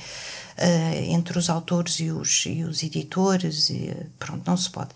uh, 0.56 1.12
entre 1.12 1.36
os 1.36 1.50
autores 1.50 1.98
e 2.00 2.11
os, 2.11 2.46
e 2.46 2.62
os 2.62 2.82
editores, 2.82 3.70
e, 3.70 3.94
pronto, 4.18 4.42
não 4.46 4.56
se 4.56 4.70
pode. 4.70 4.90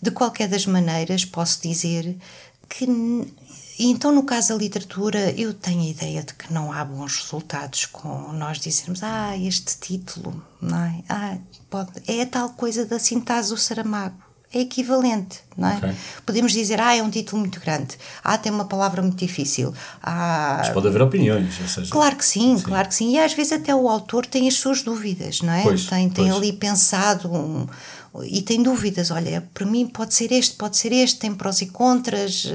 De 0.00 0.10
qualquer 0.10 0.48
das 0.48 0.64
maneiras, 0.64 1.24
posso 1.26 1.60
dizer 1.62 2.16
que 2.70 2.86
então, 3.86 4.12
no 4.12 4.24
caso 4.24 4.50
da 4.50 4.56
literatura, 4.56 5.30
eu 5.40 5.54
tenho 5.54 5.80
a 5.80 5.86
ideia 5.86 6.22
de 6.22 6.34
que 6.34 6.52
não 6.52 6.72
há 6.72 6.84
bons 6.84 7.16
resultados 7.22 7.86
com 7.86 8.32
nós 8.32 8.58
dizermos, 8.58 9.02
ah, 9.02 9.36
este 9.36 9.78
título, 9.78 10.42
não 10.60 10.78
é? 10.78 11.02
Ah, 11.08 11.38
pode, 11.70 11.90
é 12.06 12.22
a 12.22 12.26
tal 12.26 12.50
coisa 12.50 12.84
da 12.84 12.98
sintase 12.98 13.50
do 13.50 13.56
Saramago. 13.56 14.16
É 14.52 14.62
equivalente, 14.62 15.38
não 15.56 15.68
é? 15.68 15.76
Okay. 15.76 15.94
Podemos 16.26 16.52
dizer, 16.52 16.80
ah, 16.80 16.94
é 16.94 17.00
um 17.00 17.08
título 17.08 17.38
muito 17.40 17.60
grande, 17.60 17.96
ah, 18.24 18.36
tem 18.36 18.50
uma 18.50 18.64
palavra 18.64 19.00
muito 19.00 19.16
difícil. 19.16 19.72
Ah, 20.02 20.56
Mas 20.58 20.70
pode 20.70 20.88
haver 20.88 21.02
opiniões, 21.02 21.60
ou 21.60 21.68
seja... 21.68 21.90
Claro 21.92 22.16
que 22.16 22.24
sim, 22.24 22.58
sim, 22.58 22.64
claro 22.64 22.88
que 22.88 22.94
sim. 22.96 23.12
E 23.12 23.18
às 23.20 23.32
vezes 23.32 23.52
até 23.52 23.72
o 23.72 23.88
autor 23.88 24.26
tem 24.26 24.48
as 24.48 24.54
suas 24.54 24.82
dúvidas, 24.82 25.40
não 25.40 25.52
é? 25.52 25.62
Pois, 25.62 25.86
tem, 25.86 26.10
tem 26.10 26.30
ali 26.32 26.52
pensado 26.52 27.32
um, 27.32 27.64
e 28.24 28.42
tem 28.42 28.60
dúvidas. 28.60 29.12
Olha, 29.12 29.48
para 29.54 29.64
mim 29.64 29.86
pode 29.86 30.14
ser 30.14 30.32
este, 30.32 30.56
pode 30.56 30.76
ser 30.76 30.90
este, 30.92 31.20
tem 31.20 31.32
prós 31.32 31.62
e 31.62 31.66
contras 31.66 32.48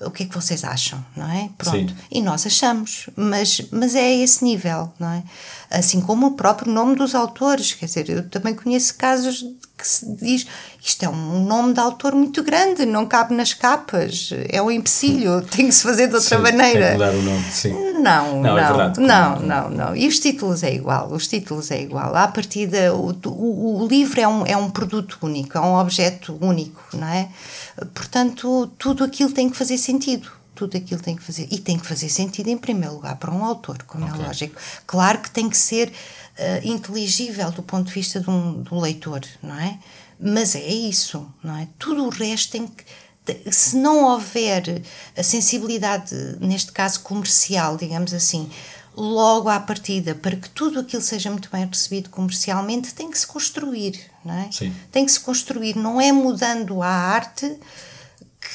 o 0.00 0.10
que 0.10 0.24
é 0.24 0.26
que 0.26 0.34
vocês 0.34 0.64
acham, 0.64 1.04
não 1.16 1.30
é? 1.30 1.50
Pronto. 1.56 1.92
Sim. 1.92 1.96
E 2.10 2.20
nós 2.20 2.46
achamos, 2.46 3.08
mas, 3.16 3.60
mas 3.70 3.94
é 3.94 4.02
a 4.02 4.16
esse 4.16 4.44
nível, 4.44 4.92
não 4.98 5.08
é? 5.08 5.22
Assim 5.70 6.00
como 6.00 6.26
o 6.26 6.32
próprio 6.32 6.72
nome 6.72 6.96
dos 6.96 7.14
autores, 7.14 7.72
quer 7.72 7.86
dizer, 7.86 8.08
eu 8.08 8.28
também 8.28 8.54
conheço 8.54 8.96
casos 8.96 9.44
que 9.84 9.88
se 9.88 10.16
diz 10.16 10.46
isto 10.82 11.02
é 11.02 11.08
um 11.08 11.44
nome 11.44 11.74
de 11.74 11.80
autor 11.80 12.14
muito 12.14 12.42
grande, 12.42 12.86
não 12.86 13.06
cabe 13.06 13.34
nas 13.34 13.52
capas, 13.52 14.30
é 14.48 14.60
um 14.60 14.70
empecilho, 14.70 15.42
tem 15.42 15.66
que 15.66 15.72
se 15.72 15.82
fazer 15.82 16.08
de 16.08 16.14
outra 16.14 16.36
sim, 16.36 16.42
maneira. 16.42 16.88
Tem 16.88 16.92
mudar 16.92 17.14
o 17.14 17.22
nome, 17.22 17.44
sim. 17.50 17.72
Não, 17.94 18.02
não, 18.02 18.36
é 18.36 18.42
não, 18.42 18.58
é 18.58 18.66
verdade, 18.66 19.00
não, 19.00 19.40
não, 19.40 19.70
não. 19.70 19.96
E 19.96 20.06
os 20.06 20.18
títulos 20.18 20.62
é 20.62 20.74
igual, 20.74 21.12
os 21.12 21.26
títulos 21.26 21.70
é 21.70 21.80
igual. 21.80 22.14
À 22.14 22.28
partida, 22.28 22.94
o, 22.94 23.14
o, 23.26 23.82
o 23.82 23.86
livro 23.86 24.20
é 24.20 24.28
um, 24.28 24.46
é 24.46 24.56
um 24.56 24.70
produto 24.70 25.18
único, 25.22 25.56
é 25.56 25.60
um 25.60 25.74
objeto 25.76 26.36
único, 26.40 26.82
não 26.94 27.06
é? 27.06 27.28
Portanto, 27.94 28.70
tudo 28.78 29.04
aquilo 29.04 29.32
tem 29.32 29.50
que 29.50 29.56
fazer 29.56 29.78
sentido. 29.78 30.30
Tudo 30.54 30.76
aquilo 30.76 31.00
tem 31.00 31.16
que 31.16 31.22
fazer. 31.22 31.48
E 31.50 31.58
tem 31.58 31.76
que 31.76 31.86
fazer 31.86 32.08
sentido, 32.08 32.48
em 32.48 32.56
primeiro 32.56 32.94
lugar, 32.94 33.16
para 33.16 33.30
um 33.32 33.44
autor, 33.44 33.78
como 33.86 34.04
é 34.06 34.10
okay. 34.10 34.22
é 34.22 34.26
lógico. 34.26 34.60
Claro 34.86 35.18
que 35.18 35.30
tem 35.30 35.48
que 35.50 35.56
ser 35.56 35.92
uh, 36.38 36.66
inteligível 36.66 37.50
do 37.50 37.62
ponto 37.62 37.88
de 37.88 37.92
vista 37.94 38.20
de 38.20 38.28
um, 38.30 38.62
do 38.62 38.78
leitor, 38.78 39.20
não 39.42 39.58
é? 39.58 39.78
Mas 40.18 40.54
é 40.54 40.66
isso, 40.66 41.28
não 41.42 41.56
é? 41.56 41.68
Tudo 41.78 42.04
o 42.04 42.08
resto 42.08 42.52
tem 42.52 42.66
que 42.66 42.84
se 43.50 43.76
não 43.76 44.04
houver 44.04 44.82
a 45.16 45.22
sensibilidade, 45.22 46.14
neste 46.40 46.72
caso 46.72 47.00
comercial, 47.00 47.76
digamos 47.76 48.12
assim, 48.12 48.50
logo 48.94 49.48
à 49.48 49.58
partida, 49.58 50.14
para 50.14 50.36
que 50.36 50.48
tudo 50.50 50.80
aquilo 50.80 51.02
seja 51.02 51.30
muito 51.30 51.48
bem 51.50 51.64
recebido 51.64 52.10
comercialmente, 52.10 52.94
tem 52.94 53.10
que 53.10 53.18
se 53.18 53.26
construir, 53.26 53.98
não 54.24 54.34
é? 54.34 54.52
Sim. 54.52 54.74
Tem 54.92 55.06
que 55.06 55.12
se 55.12 55.20
construir, 55.20 55.76
não 55.76 56.00
é 56.00 56.12
mudando 56.12 56.82
a 56.82 56.88
arte 56.88 57.58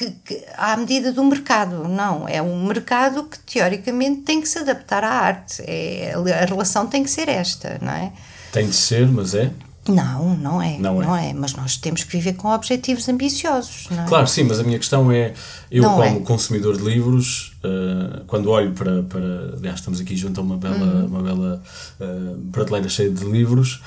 que, 0.00 0.10
que, 0.24 0.42
à 0.56 0.74
medida 0.78 1.12
do 1.12 1.22
mercado, 1.22 1.86
não, 1.86 2.26
é 2.26 2.40
um 2.40 2.66
mercado 2.66 3.24
que 3.24 3.38
teoricamente 3.40 4.22
tem 4.22 4.40
que 4.40 4.48
se 4.48 4.58
adaptar 4.58 5.04
à 5.04 5.10
arte, 5.10 5.62
é, 5.66 6.14
a 6.14 6.46
relação 6.46 6.86
tem 6.86 7.04
que 7.04 7.10
ser 7.10 7.28
esta, 7.28 7.78
não 7.82 7.92
é? 7.92 8.10
Tem 8.50 8.66
de 8.66 8.74
ser, 8.74 9.06
mas 9.08 9.34
é? 9.34 9.52
Não, 9.86 10.36
não 10.36 10.62
é, 10.62 10.78
não, 10.78 11.00
não 11.00 11.14
é. 11.14 11.30
é. 11.30 11.32
Mas 11.34 11.52
nós 11.52 11.76
temos 11.76 12.02
que 12.02 12.12
viver 12.12 12.34
com 12.34 12.48
objetivos 12.48 13.08
ambiciosos, 13.10 13.88
é? 13.90 14.08
Claro, 14.08 14.26
sim, 14.26 14.44
mas 14.44 14.58
a 14.58 14.62
minha 14.62 14.78
questão 14.78 15.12
é, 15.12 15.34
eu 15.70 15.82
não 15.82 15.96
como 15.96 16.04
é. 16.04 16.20
consumidor 16.20 16.78
de 16.78 16.82
livros, 16.82 17.58
uh, 17.62 18.24
quando 18.26 18.50
olho 18.50 18.72
para, 18.72 19.02
para, 19.02 19.56
aliás, 19.56 19.80
estamos 19.80 20.00
aqui 20.00 20.16
junto 20.16 20.40
a 20.40 20.42
uma 20.42 20.56
bela, 20.56 20.76
uhum. 20.76 21.06
uma 21.06 21.22
bela 21.22 21.62
uh, 22.00 22.38
prateleira 22.52 22.88
cheia 22.88 23.10
de 23.10 23.24
livros, 23.24 23.82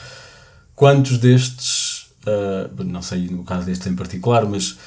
quantos 0.75 1.17
destes, 1.17 2.07
uh, 2.27 2.83
não 2.83 3.01
sei 3.01 3.27
no 3.29 3.43
caso 3.43 3.65
deste 3.65 3.89
em 3.89 3.95
particular, 3.95 4.45
mas 4.45 4.77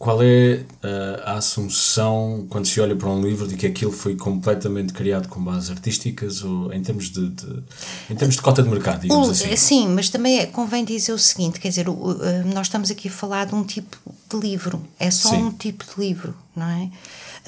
qual 0.00 0.22
é 0.22 0.64
uh, 0.82 1.20
a 1.26 1.32
assunção 1.34 2.46
quando 2.48 2.64
se 2.64 2.80
olha 2.80 2.96
para 2.96 3.10
um 3.10 3.20
livro 3.20 3.46
de 3.46 3.54
que 3.54 3.66
aquilo 3.66 3.92
foi 3.92 4.16
completamente 4.16 4.94
criado 4.94 5.28
com 5.28 5.44
bases 5.44 5.70
artísticas 5.70 6.42
ou 6.42 6.72
em 6.72 6.82
termos 6.82 7.10
de, 7.10 7.28
de 7.28 7.62
em 8.08 8.16
termos 8.16 8.36
de 8.36 8.40
cota 8.40 8.62
de 8.62 8.70
mercado, 8.70 9.02
digamos 9.02 9.28
o, 9.28 9.30
assim? 9.32 9.54
Sim, 9.56 9.88
mas 9.88 10.08
também 10.08 10.38
é, 10.38 10.46
convém 10.46 10.86
dizer 10.86 11.12
o 11.12 11.18
seguinte, 11.18 11.60
quer 11.60 11.68
dizer, 11.68 11.86
o, 11.86 11.92
uh, 11.92 12.18
nós 12.46 12.68
estamos 12.68 12.90
aqui 12.90 13.08
a 13.08 13.10
falar 13.10 13.44
de 13.44 13.54
um 13.54 13.62
tipo 13.62 13.98
de 14.26 14.40
livro, 14.40 14.82
é 14.98 15.10
só 15.10 15.28
sim. 15.28 15.36
um 15.36 15.52
tipo 15.52 15.84
de 15.84 16.00
livro, 16.00 16.34
não 16.60 16.68
é? 16.68 16.90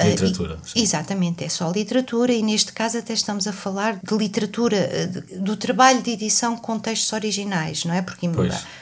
Literatura. 0.09 0.55
Uh, 0.55 0.61
e, 0.75 0.83
exatamente, 0.83 1.45
é 1.45 1.49
só 1.49 1.71
literatura 1.71 2.33
e 2.33 2.43
neste 2.43 2.73
caso 2.73 2.99
até 2.99 3.13
estamos 3.13 3.47
a 3.47 3.53
falar 3.53 3.99
de 4.03 4.15
literatura, 4.17 5.07
de, 5.07 5.21
do 5.39 5.55
trabalho 5.55 6.03
de 6.03 6.13
edição 6.13 6.57
com 6.57 6.79
textos 6.79 7.13
originais, 7.13 7.85
não 7.85 7.95
é? 7.95 8.01
Porque 8.01 8.27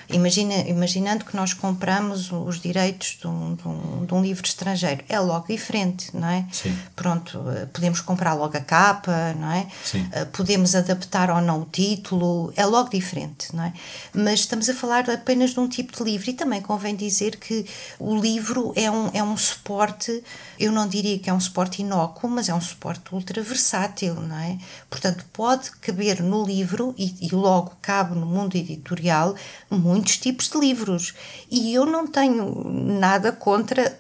imagina, 0.09 0.55
imaginando 0.69 1.25
que 1.25 1.35
nós 1.35 1.53
compramos 1.53 2.31
os 2.31 2.61
direitos 2.61 3.19
de 3.21 3.27
um, 3.27 3.55
de, 3.57 3.67
um, 3.67 4.07
de 4.07 4.15
um, 4.15 4.23
livro 4.23 4.47
estrangeiro, 4.47 5.03
é 5.09 5.19
logo 5.19 5.49
diferente, 5.49 6.17
não 6.17 6.29
é? 6.29 6.47
Sim. 6.53 6.77
Pronto, 6.95 7.43
podemos 7.73 8.01
comprar 8.01 8.35
logo 8.35 8.57
a 8.57 8.61
capa, 8.61 9.35
não 9.35 9.51
é? 9.51 9.67
Sim. 9.85 10.09
Podemos 10.33 10.77
adaptar 10.77 11.31
ou 11.31 11.41
não 11.41 11.63
o 11.63 11.65
título, 11.65 12.53
é 12.57 12.65
logo 12.65 12.89
diferente, 12.89 13.55
não 13.55 13.65
é? 13.65 13.73
Mas 14.15 14.41
estamos 14.41 14.69
a 14.69 14.75
falar 14.75 15.11
apenas 15.11 15.51
de 15.51 15.61
um 15.61 15.69
tipo 15.69 15.97
de 15.97 16.05
livro 16.05 16.31
e 16.31 16.33
também 16.35 16.61
convém 16.61 16.95
dizer 16.95 17.37
que 17.37 17.67
o 17.99 18.17
livro 18.17 18.73
é 18.77 18.91
um, 18.91 19.11
é 19.13 19.23
um 19.23 19.37
suporte, 19.37 20.20
eu 20.59 20.73
não 20.73 20.89
diria 20.89 21.19
que 21.19 21.29
é 21.29 21.33
um 21.33 21.41
suporte 21.41 21.83
inócuo, 21.83 22.29
mas 22.29 22.49
é 22.49 22.55
um 22.55 22.61
suporte 22.61 23.15
ultra 23.15 23.43
versátil, 23.43 24.15
não 24.15 24.37
é? 24.37 24.59
Portanto, 24.89 25.25
pode 25.33 25.71
caber 25.73 26.23
no 26.23 26.45
livro 26.45 26.95
e, 26.97 27.27
e 27.27 27.35
logo 27.35 27.73
cabe 27.83 28.19
no 28.19 28.27
mundo 28.27 28.57
editorial 28.57 29.35
muitos 29.71 30.17
tipos 30.17 30.49
de 30.49 30.59
livros. 30.59 31.15
E 31.51 31.75
eu 31.75 31.85
não 31.85 32.07
tenho 32.07 32.65
nada 32.71 33.33
contra 33.33 34.00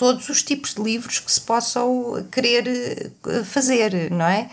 todos 0.00 0.30
os 0.30 0.42
tipos 0.42 0.72
de 0.72 0.82
livros 0.82 1.18
que 1.18 1.30
se 1.30 1.42
possam 1.42 2.26
querer 2.32 2.66
eh, 2.66 3.44
fazer, 3.44 4.10
não 4.10 4.24
é? 4.24 4.48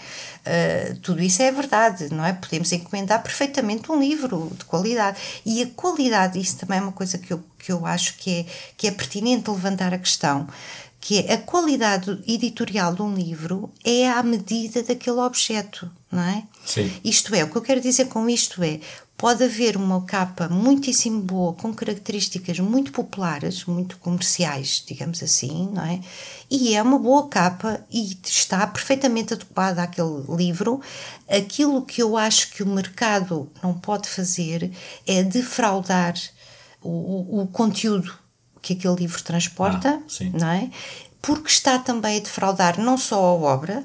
Uh, 0.46 0.96
tudo 1.00 1.22
isso 1.22 1.42
é 1.42 1.50
verdade, 1.50 2.14
não 2.14 2.26
é? 2.26 2.34
Podemos 2.34 2.70
encomendar 2.74 3.24
perfeitamente 3.24 3.90
um 3.90 3.98
livro 3.98 4.52
de 4.58 4.66
qualidade. 4.66 5.18
E 5.46 5.64
a 5.64 5.68
qualidade, 5.68 6.38
isso 6.38 6.58
também 6.58 6.80
é 6.80 6.82
uma 6.82 6.92
coisa 6.92 7.18
que 7.18 7.32
eu, 7.32 7.42
que 7.58 7.72
eu 7.72 7.86
acho 7.86 8.18
que 8.18 8.40
é, 8.40 8.46
que 8.76 8.88
é 8.88 8.92
pertinente 8.92 9.50
levantar 9.50 9.94
a 9.94 9.98
questão 9.98 10.48
que 11.00 11.20
é 11.20 11.34
a 11.34 11.38
qualidade 11.38 12.22
editorial 12.28 12.94
de 12.94 13.02
um 13.02 13.14
livro 13.14 13.72
é 13.86 14.10
à 14.10 14.22
medida 14.24 14.84
daquele 14.84 15.20
objeto, 15.20 15.90
não 16.12 16.24
é? 16.24 16.44
Sim. 16.66 16.92
Isto 17.04 17.34
é, 17.34 17.46
o 17.46 17.50
que 17.50 17.56
eu 17.56 17.62
quero 17.62 17.80
dizer 17.80 18.06
com 18.06 18.28
isto 18.28 18.62
é, 18.62 18.82
pode 19.18 19.44
haver 19.44 19.76
uma 19.76 20.06
capa 20.06 20.48
muitíssimo 20.48 21.20
boa, 21.20 21.52
com 21.54 21.74
características 21.74 22.60
muito 22.60 22.92
populares, 22.92 23.66
muito 23.66 23.98
comerciais, 23.98 24.84
digamos 24.86 25.24
assim, 25.24 25.70
não 25.74 25.84
é? 25.84 26.00
E 26.50 26.76
é 26.76 26.82
uma 26.84 27.00
boa 27.00 27.28
capa 27.28 27.84
e 27.92 28.16
está 28.24 28.66
perfeitamente 28.68 29.34
adequada 29.34 29.82
àquele 29.82 30.24
livro. 30.30 30.80
Aquilo 31.28 31.82
que 31.82 32.02
eu 32.02 32.16
acho 32.16 32.52
que 32.52 32.62
o 32.62 32.68
mercado 32.68 33.52
não 33.64 33.74
pode 33.74 34.08
fazer 34.08 34.72
é 35.08 35.24
defraudar 35.24 36.14
o, 36.82 37.42
o, 37.42 37.48
conteúdo 37.48 38.14
que 38.62 38.74
aquele 38.74 38.96
livro 38.96 39.22
transporta, 39.24 40.00
ah, 40.00 40.24
não 40.34 40.48
é? 40.48 40.70
Porque 41.22 41.50
está 41.50 41.80
também 41.80 42.18
a 42.20 42.24
defraudar 42.24 42.80
não 42.80 42.98
só 42.98 43.16
a 43.16 43.34
obra, 43.34 43.84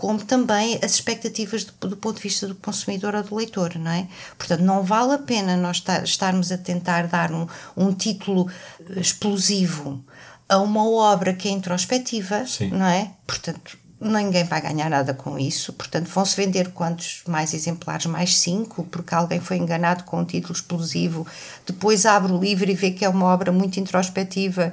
como 0.00 0.18
também 0.18 0.78
as 0.82 0.94
expectativas 0.94 1.62
do, 1.62 1.88
do, 1.88 1.94
ponto 1.94 2.16
de 2.16 2.22
vista 2.22 2.46
do 2.46 2.54
consumidor 2.54 3.14
ou 3.14 3.22
do 3.22 3.34
leitor, 3.34 3.78
não 3.78 3.90
é? 3.90 4.08
Portanto, 4.38 4.62
não 4.62 4.82
vale 4.82 5.12
a 5.12 5.18
pena 5.18 5.58
nós 5.58 5.84
estarmos 6.04 6.50
a 6.50 6.56
tentar 6.56 7.06
dar 7.06 7.30
um, 7.30 7.46
um 7.76 7.92
título 7.92 8.50
explosivo 8.96 10.02
a 10.48 10.56
uma 10.56 10.88
obra 10.88 11.34
que 11.34 11.48
é 11.48 11.50
introspectiva, 11.50 12.46
Sim. 12.46 12.70
não 12.70 12.86
é? 12.86 13.10
Portanto, 13.26 13.76
ninguém 14.00 14.44
vai 14.44 14.62
ganhar 14.62 14.88
nada 14.88 15.12
com 15.12 15.38
isso, 15.38 15.74
portanto 15.74 16.06
vão-se 16.06 16.34
vender 16.34 16.70
quantos 16.70 17.22
mais 17.28 17.52
exemplares, 17.52 18.06
mais 18.06 18.38
cinco, 18.38 18.84
porque 18.84 19.14
alguém 19.14 19.38
foi 19.38 19.58
enganado 19.58 20.04
com 20.04 20.20
um 20.20 20.24
título 20.24 20.54
explosivo, 20.54 21.26
depois 21.66 22.06
abre 22.06 22.32
o 22.32 22.38
livro 22.38 22.70
e 22.70 22.74
vê 22.74 22.90
que 22.90 23.04
é 23.04 23.08
uma 23.08 23.26
obra 23.26 23.52
muito 23.52 23.78
introspectiva, 23.78 24.72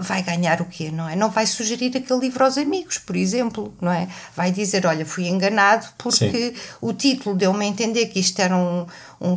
vai 0.00 0.22
ganhar 0.22 0.60
o 0.60 0.64
quê, 0.64 0.90
não 0.90 1.08
é? 1.08 1.16
Não 1.16 1.30
vai 1.30 1.46
sugerir 1.46 1.96
aquele 1.96 2.20
livro 2.20 2.44
aos 2.44 2.58
amigos, 2.58 2.98
por 2.98 3.16
exemplo, 3.16 3.74
não 3.80 3.92
é? 3.92 4.08
Vai 4.36 4.50
dizer, 4.50 4.86
olha, 4.86 5.06
fui 5.06 5.26
enganado 5.26 5.86
porque 5.98 6.50
Sim. 6.50 6.54
o 6.80 6.92
título 6.92 7.36
deu-me 7.36 7.64
a 7.64 7.68
entender 7.68 8.06
que 8.06 8.20
isto 8.20 8.40
era 8.40 8.56
um, 8.56 8.86
um, 9.20 9.36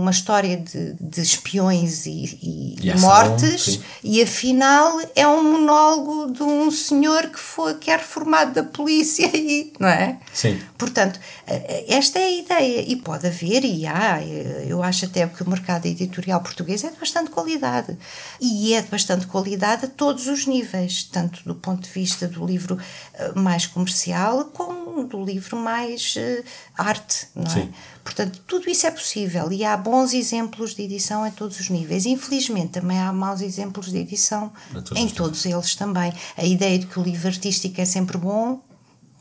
uma 0.00 0.10
história 0.10 0.56
de, 0.56 0.94
de 0.94 1.20
espiões 1.20 2.06
e, 2.06 2.38
e, 2.42 2.88
e 2.88 2.98
mortes 2.98 3.80
e 4.02 4.22
afinal 4.22 5.00
é 5.14 5.26
um 5.26 5.52
monólogo 5.52 6.32
de 6.32 6.42
um 6.42 6.70
senhor 6.70 7.28
que 7.28 7.38
foi 7.38 7.74
que 7.74 7.90
é 7.90 7.96
reformado 7.96 8.52
da 8.52 8.62
polícia 8.62 9.30
e 9.34 9.72
não 9.78 9.88
é? 9.88 10.18
Sim. 10.32 10.60
portanto 10.76 11.20
esta 11.88 12.18
é 12.18 12.24
a 12.24 12.30
ideia. 12.30 12.84
E 12.86 12.96
pode 12.96 13.26
haver 13.26 13.64
e 13.64 13.86
há 13.86 14.20
eu 14.66 14.82
acho 14.82 15.04
até 15.04 15.26
que 15.26 15.42
o 15.42 15.48
mercado 15.48 15.86
editorial 15.86 16.40
português 16.40 16.84
é 16.84 16.90
de 16.90 16.98
bastante 16.98 17.30
qualidade. 17.30 17.96
E 18.40 18.74
é 18.74 18.82
de 18.82 18.88
bastante 18.88 19.26
qualidade 19.26 19.86
a 19.86 19.88
todos 19.88 20.26
os 20.26 20.46
níveis 20.46 21.04
tanto 21.04 21.42
do 21.44 21.54
ponto 21.54 21.82
de 21.82 21.90
vista 21.90 22.26
do 22.26 22.44
livro 22.44 22.78
mais 23.34 23.66
comercial 23.66 24.46
como 24.46 25.04
do 25.04 25.22
livro 25.24 25.56
mais 25.56 26.14
arte 26.76 27.28
não 27.34 27.48
Sim. 27.48 27.72
Portanto, 28.04 28.40
tudo 28.46 28.68
isso 28.68 28.86
é 28.86 28.90
possível 28.90 29.52
e 29.52 29.64
há 29.64 29.76
bons 29.76 30.12
exemplos 30.12 30.74
de 30.74 30.82
edição 30.82 31.26
em 31.26 31.30
todos 31.30 31.60
os 31.60 31.70
níveis. 31.70 32.04
Infelizmente, 32.04 32.72
também 32.72 32.98
há 32.98 33.12
maus 33.12 33.40
exemplos 33.40 33.90
de 33.90 33.98
edição 33.98 34.52
todos 34.72 34.92
em 34.96 35.06
os 35.06 35.12
todos 35.12 35.46
eles 35.46 35.74
também. 35.76 36.12
A 36.36 36.44
ideia 36.44 36.78
de 36.78 36.86
que 36.86 36.98
o 36.98 37.02
livro 37.02 37.28
artístico 37.28 37.80
é 37.80 37.84
sempre 37.84 38.18
bom 38.18 38.60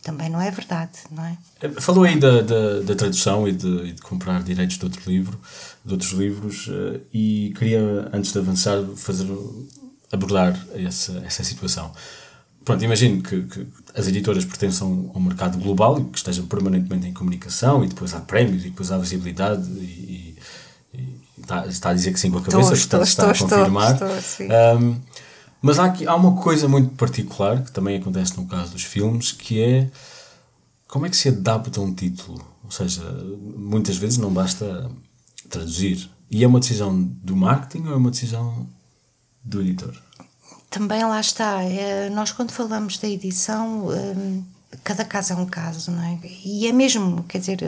também 0.01 0.29
não 0.29 0.41
é 0.41 0.49
verdade, 0.49 0.91
não 1.11 1.23
é? 1.23 1.37
Falou 1.79 2.03
aí 2.03 2.19
da, 2.19 2.41
da, 2.41 2.79
da 2.81 2.95
tradução 2.95 3.47
e 3.47 3.51
de, 3.51 3.67
e 3.67 3.91
de, 3.91 4.01
comprar 4.01 4.41
direitos 4.41 4.79
de 4.79 4.83
outro 4.83 5.01
livro, 5.05 5.39
de 5.85 5.93
outros 5.93 6.11
livros, 6.13 6.69
e 7.13 7.53
queria, 7.55 8.09
antes 8.11 8.31
de 8.33 8.39
avançar, 8.39 8.83
fazer 8.95 9.27
abordar 10.11 10.59
essa, 10.73 11.21
essa 11.25 11.43
situação. 11.43 11.91
Pronto, 12.63 12.83
imagino 12.83 13.23
que, 13.23 13.41
que, 13.43 13.67
as 13.95 14.07
editoras 14.07 14.45
pertençam 14.45 15.11
ao 15.13 15.19
mercado 15.19 15.57
global 15.57 15.99
e 15.99 16.03
que 16.05 16.17
estejam 16.17 16.45
permanentemente 16.45 17.07
em 17.07 17.13
comunicação 17.13 17.83
e 17.83 17.87
depois 17.87 18.13
há 18.13 18.19
prémios 18.19 18.63
e 18.63 18.69
depois 18.69 18.91
há 18.91 18.97
visibilidade 18.97 19.67
e, 19.79 20.37
e, 20.93 20.97
e 20.97 21.19
está, 21.39 21.65
está, 21.65 21.89
a 21.89 21.93
dizer 21.93 22.13
que 22.13 22.19
sim 22.19 22.29
com 22.29 22.37
a 22.37 22.41
cabeça, 22.41 22.73
estou, 22.73 22.99
portanto 22.99 23.07
estou, 23.07 23.31
está 23.31 23.45
a 23.45 23.49
confirmar. 23.57 23.93
Estou, 23.93 24.17
estou, 24.17 24.79
um, 24.79 25.01
mas 25.61 25.79
há, 25.79 25.85
aqui, 25.85 26.07
há 26.07 26.15
uma 26.15 26.35
coisa 26.41 26.67
muito 26.67 26.95
particular 26.95 27.63
que 27.63 27.71
também 27.71 27.97
acontece 27.97 28.37
no 28.37 28.47
caso 28.47 28.71
dos 28.71 28.83
filmes, 28.83 29.31
que 29.31 29.61
é 29.61 29.89
como 30.87 31.05
é 31.05 31.09
que 31.09 31.15
se 31.15 31.29
adapta 31.29 31.79
um 31.79 31.93
título? 31.93 32.43
Ou 32.63 32.71
seja, 32.71 33.01
muitas 33.55 33.95
vezes 33.95 34.17
não 34.17 34.31
basta 34.31 34.91
traduzir. 35.49 36.09
E 36.29 36.43
é 36.43 36.47
uma 36.47 36.59
decisão 36.59 37.01
do 37.01 37.35
marketing 37.35 37.87
ou 37.87 37.93
é 37.93 37.95
uma 37.95 38.11
decisão 38.11 38.67
do 39.43 39.61
editor? 39.61 39.93
Também 40.71 41.03
lá 41.03 41.19
está. 41.19 41.61
É, 41.63 42.09
nós, 42.09 42.31
quando 42.31 42.51
falamos 42.51 42.97
da 42.97 43.07
edição, 43.07 43.89
um, 43.89 44.43
cada 44.85 45.03
caso 45.03 45.33
é 45.33 45.35
um 45.35 45.45
caso, 45.45 45.91
não 45.91 46.01
é? 46.01 46.17
E 46.45 46.65
é 46.65 46.71
mesmo, 46.71 47.23
quer 47.23 47.39
dizer, 47.39 47.59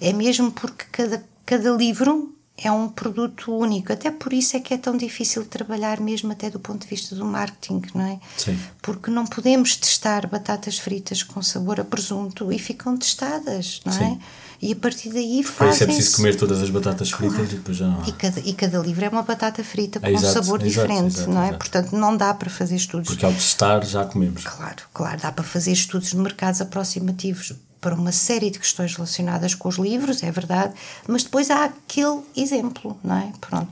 é 0.00 0.12
mesmo 0.12 0.50
porque 0.50 0.84
cada, 0.90 1.24
cada 1.46 1.70
livro 1.70 2.34
é 2.58 2.70
um 2.70 2.88
produto 2.88 3.56
único. 3.56 3.92
Até 3.92 4.10
por 4.10 4.32
isso 4.32 4.56
é 4.56 4.60
que 4.60 4.74
é 4.74 4.76
tão 4.76 4.96
difícil 4.96 5.44
trabalhar, 5.44 6.00
mesmo 6.00 6.32
até 6.32 6.50
do 6.50 6.58
ponto 6.58 6.82
de 6.82 6.88
vista 6.88 7.14
do 7.14 7.24
marketing, 7.24 7.82
não 7.94 8.06
é? 8.06 8.20
Sim. 8.36 8.58
Porque 8.82 9.08
não 9.08 9.24
podemos 9.24 9.76
testar 9.76 10.26
batatas 10.26 10.78
fritas 10.78 11.22
com 11.22 11.40
sabor 11.42 11.80
a 11.80 11.84
presunto 11.84 12.52
e 12.52 12.58
ficam 12.58 12.96
testadas, 12.96 13.80
não 13.84 13.92
é? 13.92 14.18
E 14.62 14.72
a 14.72 14.76
partir 14.76 15.10
daí 15.10 15.42
Por 15.42 15.66
isso 15.66 15.82
é 15.82 15.86
preciso 15.86 16.16
comer 16.16 16.36
todas 16.36 16.62
as 16.62 16.70
batatas 16.70 17.10
fritas 17.10 17.34
Claro. 17.34 17.52
e 17.52 17.56
depois 17.56 17.76
já 17.76 17.88
não 17.88 18.06
e 18.06 18.12
cada, 18.12 18.38
e 18.40 18.52
cada 18.52 18.78
livro 18.78 19.04
é 19.04 19.08
uma 19.08 19.22
batata 19.24 19.64
frita 19.64 19.98
com 19.98 20.06
É, 20.06 20.10
um 20.10 20.14
exato, 20.14 20.32
sabor 20.34 20.62
exato, 20.62 20.86
diferente, 20.86 21.16
exato, 21.16 21.30
não 21.30 21.42
é? 21.42 21.52
Portanto, 21.52 21.92
não 21.96 22.16
dá 22.16 22.32
para 22.32 22.48
fazer 22.48 22.76
estudos. 22.76 23.08
Porque 23.08 23.26
ao 23.26 23.32
testar 23.32 23.84
já 23.84 24.04
comemos. 24.04 24.44
Claro, 24.44 24.82
claro, 24.94 25.20
dá 25.20 25.32
para 25.32 25.42
fazer 25.42 25.72
estudos 25.72 26.10
de 26.10 26.16
mercados 26.16 26.60
aproximativos 26.60 27.54
para 27.82 27.96
uma 27.96 28.12
série 28.12 28.48
de 28.48 28.60
questões 28.60 28.94
relacionadas 28.94 29.56
com 29.56 29.68
os 29.68 29.76
livros, 29.76 30.22
é 30.22 30.30
verdade, 30.30 30.72
mas 31.06 31.24
depois 31.24 31.50
há 31.50 31.64
aquele 31.64 32.20
exemplo, 32.36 32.96
não 33.02 33.16
é? 33.16 33.32
Pronto. 33.40 33.68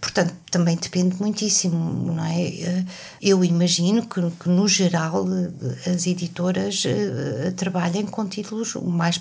Portanto, 0.00 0.34
também 0.50 0.76
depende 0.76 1.14
muitíssimo, 1.20 2.12
não 2.14 2.24
é? 2.24 2.86
Eu 3.20 3.44
imagino 3.44 4.06
que, 4.06 4.18
que 4.30 4.48
no 4.48 4.66
geral, 4.66 5.26
as 5.86 6.06
editoras 6.06 6.84
eh, 6.86 7.52
trabalhem 7.54 8.06
com 8.06 8.26
títulos 8.26 8.74
mais 8.76 9.20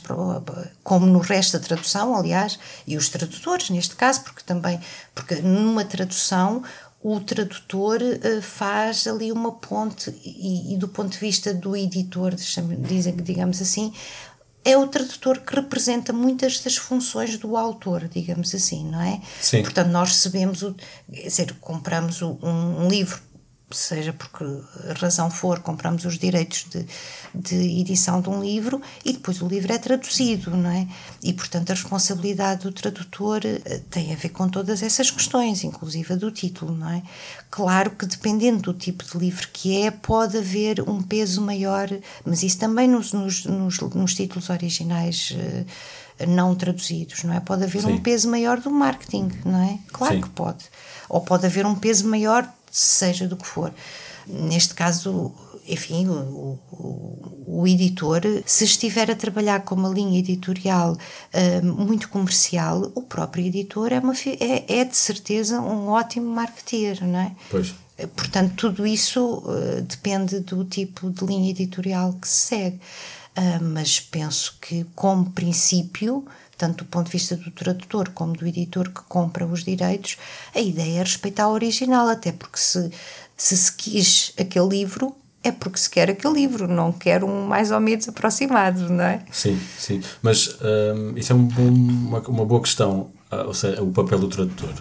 como 0.83 1.05
no 1.05 1.19
resto 1.19 1.59
da 1.59 1.63
tradução, 1.63 2.15
aliás, 2.15 2.57
e 2.87 2.95
os 2.95 3.09
tradutores, 3.09 3.69
neste 3.69 3.95
caso, 3.97 4.21
porque 4.21 4.41
também, 4.45 4.79
porque 5.13 5.35
numa 5.35 5.83
tradução 5.83 6.63
o 7.01 7.19
tradutor 7.21 8.01
eh, 8.01 8.41
faz 8.41 9.07
ali 9.07 9.31
uma 9.31 9.53
ponte 9.53 10.13
e, 10.23 10.73
e 10.73 10.77
do 10.77 10.87
ponto 10.87 11.11
de 11.11 11.17
vista 11.17 11.53
do 11.53 11.75
editor, 11.75 12.35
digamos 13.23 13.61
assim, 13.61 13.93
é 14.65 14.77
o 14.77 14.87
tradutor 14.87 15.39
que 15.39 15.55
representa 15.55 16.11
muitas 16.11 16.59
das 16.59 16.75
funções 16.77 17.37
do 17.37 17.55
autor, 17.55 18.07
digamos 18.07 18.53
assim, 18.53 18.85
não 18.89 19.01
é? 19.01 19.21
Sim. 19.41 19.61
Portanto, 19.61 19.87
nós 19.89 20.09
recebemos, 20.09 20.61
o, 20.63 20.75
quer 21.11 21.23
dizer, 21.27 21.55
compramos 21.61 22.21
o- 22.21 22.37
um, 22.43 22.85
um 22.85 22.87
livro 22.89 23.19
seja 23.71 24.11
por 24.11 24.29
que 24.29 24.43
razão 24.99 25.29
for, 25.29 25.59
compramos 25.59 26.03
os 26.05 26.17
direitos 26.17 26.65
de, 26.69 26.85
de 27.33 27.79
edição 27.79 28.19
de 28.19 28.29
um 28.29 28.41
livro 28.41 28.81
e 29.05 29.13
depois 29.13 29.41
o 29.41 29.47
livro 29.47 29.71
é 29.71 29.77
traduzido, 29.77 30.51
não 30.51 30.69
é? 30.69 30.87
E, 31.21 31.33
portanto, 31.33 31.69
a 31.69 31.73
responsabilidade 31.73 32.63
do 32.63 32.71
tradutor 32.71 33.41
eh, 33.45 33.81
tem 33.89 34.11
a 34.11 34.15
ver 34.15 34.29
com 34.29 34.49
todas 34.49 34.81
essas 34.81 35.11
questões, 35.11 35.63
inclusive 35.63 36.13
a 36.13 36.15
do 36.15 36.31
título, 36.31 36.75
não 36.75 36.89
é? 36.89 37.03
Claro 37.51 37.91
que 37.91 38.05
dependendo 38.05 38.61
do 38.61 38.73
tipo 38.73 39.03
de 39.03 39.17
livro 39.17 39.47
que 39.53 39.83
é, 39.83 39.91
pode 39.91 40.37
haver 40.37 40.81
um 40.81 41.01
peso 41.01 41.41
maior, 41.41 41.87
mas 42.25 42.41
isso 42.41 42.57
também 42.57 42.87
nos, 42.87 43.13
nos, 43.13 43.45
nos, 43.45 43.79
nos 43.79 44.13
títulos 44.15 44.49
originais 44.49 45.35
eh, 45.37 45.65
não 46.25 46.55
traduzidos, 46.55 47.23
não 47.23 47.33
é? 47.33 47.39
Pode 47.39 47.63
haver 47.63 47.81
Sim. 47.81 47.93
um 47.93 47.97
peso 47.99 48.29
maior 48.29 48.59
do 48.59 48.71
marketing, 48.71 49.31
não 49.45 49.61
é? 49.61 49.79
Claro 49.91 50.15
Sim. 50.15 50.21
que 50.21 50.29
pode. 50.29 50.65
Ou 51.07 51.21
pode 51.21 51.45
haver 51.45 51.65
um 51.65 51.75
peso 51.75 52.07
maior 52.07 52.47
seja 52.71 53.27
do 53.27 53.35
que 53.35 53.45
for. 53.45 53.73
Neste 54.27 54.73
caso, 54.73 55.33
enfim, 55.67 56.07
o, 56.07 56.59
o, 56.71 57.61
o, 57.61 57.67
editor, 57.67 58.21
se 58.45 58.63
estiver 58.63 59.09
a 59.09 59.15
trabalhar 59.15 59.61
com 59.61 59.75
uma 59.75 59.89
linha 59.89 60.19
editorial 60.19 60.93
uh, 60.93 61.65
muito 61.65 62.09
comercial, 62.09 62.91
o 62.95 63.01
próprio 63.01 63.45
editor 63.45 63.91
é, 63.91 63.99
uma, 63.99 64.13
é, 64.39 64.79
é 64.79 64.85
de 64.85 64.95
certeza 64.95 65.59
um 65.59 65.89
ótimo 65.89 66.29
marketeer, 66.29 67.05
não 67.05 67.19
é? 67.19 67.35
Pois. 67.49 67.73
Portanto, 68.15 68.53
tudo 68.55 68.87
isso 68.87 69.43
uh, 69.45 69.81
depende 69.81 70.39
do 70.39 70.63
tipo 70.63 71.09
de 71.11 71.25
linha 71.25 71.51
editorial 71.51 72.13
que 72.13 72.27
se 72.27 72.47
segue. 72.47 72.79
Uh, 73.37 73.63
mas 73.63 73.99
penso 73.99 74.57
que, 74.59 74.85
como 74.95 75.29
princípio, 75.31 76.25
tanto 76.59 76.83
do 76.83 76.89
ponto 76.89 77.07
de 77.07 77.13
vista 77.13 77.35
do 77.35 77.49
tradutor 77.49 78.09
como 78.09 78.33
do 78.33 78.45
editor 78.45 78.89
que 78.89 79.01
compra 79.07 79.47
os 79.47 79.63
direitos, 79.63 80.17
a 80.53 80.59
ideia 80.59 80.99
é 80.99 81.03
respeitar 81.03 81.47
o 81.47 81.53
original, 81.53 82.07
até 82.07 82.31
porque 82.31 82.59
se 82.59 82.91
se, 83.39 83.55
se 83.55 83.71
quis 83.71 84.33
aquele 84.37 84.67
livro, 84.67 85.15
é 85.41 85.49
porque 85.49 85.79
se 85.79 85.89
quer 85.89 86.09
aquele 86.09 86.33
livro, 86.33 86.67
não 86.67 86.91
quer 86.91 87.23
um 87.23 87.47
mais 87.47 87.71
ou 87.71 87.79
menos 87.79 88.09
aproximado, 88.09 88.89
não 88.89 89.03
é? 89.03 89.23
Sim, 89.31 89.57
sim. 89.77 90.01
Mas 90.21 90.57
um, 90.61 91.17
isso 91.17 91.31
é 91.31 91.35
um, 91.35 91.47
uma, 91.47 92.19
uma 92.19 92.45
boa 92.45 92.61
questão, 92.61 93.11
ah, 93.31 93.43
ou 93.43 93.53
seja, 93.53 93.81
o 93.81 93.91
papel 93.91 94.19
do 94.19 94.27
tradutor. 94.27 94.73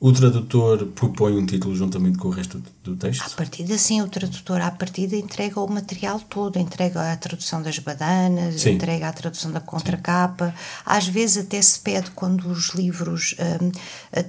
O 0.00 0.12
tradutor 0.12 0.86
propõe 0.94 1.36
um 1.36 1.44
título 1.44 1.74
juntamente 1.74 2.18
com 2.18 2.28
o 2.28 2.30
resto 2.30 2.62
do 2.84 2.94
texto? 2.94 3.20
A 3.26 3.30
partir 3.30 3.66
sim, 3.78 4.00
o 4.00 4.06
tradutor 4.06 4.60
à 4.60 4.70
partida 4.70 5.16
entrega 5.16 5.58
o 5.60 5.68
material 5.68 6.20
todo, 6.20 6.56
entrega 6.56 7.12
a 7.12 7.16
tradução 7.16 7.60
das 7.60 7.80
badanas, 7.80 8.60
sim. 8.60 8.74
entrega 8.74 9.08
a 9.08 9.12
tradução 9.12 9.50
da 9.50 9.58
contracapa. 9.58 10.50
Sim. 10.50 10.82
Às 10.86 11.08
vezes 11.08 11.44
até 11.44 11.60
se 11.60 11.80
pede 11.80 12.12
quando 12.12 12.48
os 12.48 12.74
livros 12.74 13.34
um, 13.60 13.72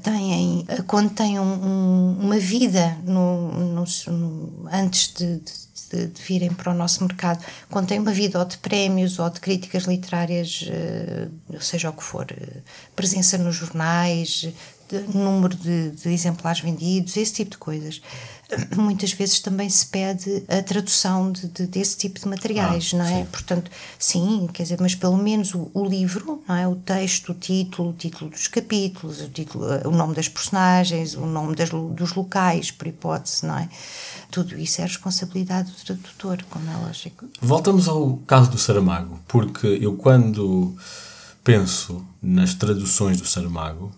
têm, 0.02 0.66
quando 0.88 1.12
têm 1.12 1.40
um, 1.40 1.44
um, 1.44 2.18
uma 2.20 2.40
vida 2.40 2.98
no, 3.06 3.52
no, 3.52 3.84
no 4.08 4.70
antes 4.72 5.14
de, 5.14 5.40
de, 5.92 6.08
de, 6.08 6.22
virem 6.24 6.50
para 6.50 6.72
o 6.72 6.76
nosso 6.76 7.04
mercado, 7.04 7.46
quando 7.70 7.86
tem 7.86 8.00
uma 8.00 8.12
vida 8.12 8.40
ou 8.40 8.46
de 8.46 8.58
prémios 8.58 9.20
ou 9.20 9.30
de 9.30 9.40
críticas 9.40 9.84
literárias, 9.84 10.68
uh, 10.68 11.62
seja 11.62 11.92
o 11.92 11.94
que 11.94 12.04
for, 12.04 12.26
uh, 12.32 12.62
presença 12.96 13.38
nos 13.38 13.56
jornais, 13.56 14.52
número 15.14 15.56
de, 15.56 15.92
de, 15.92 16.10
exemplares 16.10 16.62
vendidos, 16.62 17.18
esse 17.18 17.34
tipo 17.34 17.52
de 17.52 17.58
coisas. 17.58 18.02
Muitas 18.76 19.14
vezes 19.14 19.40
também 19.40 19.70
se 19.70 19.86
pede 19.86 20.44
a 20.48 20.62
tradução 20.64 21.32
de, 21.32 21.48
de 21.48 21.68
desse 21.68 21.98
tipo 21.98 22.20
de 22.20 22.28
materiais, 22.28 22.92
ah, 22.94 22.98
não 22.98 23.06
é? 23.06 23.20
Sim. 23.20 23.26
Portanto, 23.32 23.72
sim, 23.98 24.50
quer 24.52 24.64
dizer, 24.64 24.78
mas 24.82 24.96
pelo 24.96 25.18
menos 25.18 25.54
o, 25.54 25.70
o, 25.74 25.86
livro, 25.86 26.44
não 26.48 26.56
é? 26.56 26.68
O 26.68 26.76
texto, 26.76 27.32
o 27.32 27.36
título, 27.36 27.90
o 27.90 27.94
título 27.94 28.32
dos 28.32 28.48
capítulos, 28.48 29.22
o, 29.22 29.30
título, 29.30 29.66
o 29.86 29.92
nome 29.92 30.16
das 30.16 30.28
personagens, 30.28 31.16
o 31.16 31.26
nome 31.26 31.56
das, 31.56 31.70
dos 31.70 32.14
locais, 32.14 32.72
por 32.72 32.88
hipótese, 32.88 33.46
não 33.46 33.58
é? 33.58 33.70
Tudo 34.32 34.58
isso 34.58 34.82
é 34.82 34.86
responsabilidade 34.86 35.72
do 35.72 35.78
tradutor, 35.78 36.44
como 36.50 36.70
é 36.70 36.78
lógico. 36.78 37.26
Voltamos 37.42 37.88
ao 37.88 38.18
caso 38.28 38.52
do 38.52 38.58
Saramago, 38.58 39.20
porque 39.28 39.68
eu 39.68 39.94
quando 39.94 40.76
penso 41.44 42.06
nas 42.22 42.54
traduções 42.54 43.20
do 43.20 43.28
Saramago, 43.28 43.92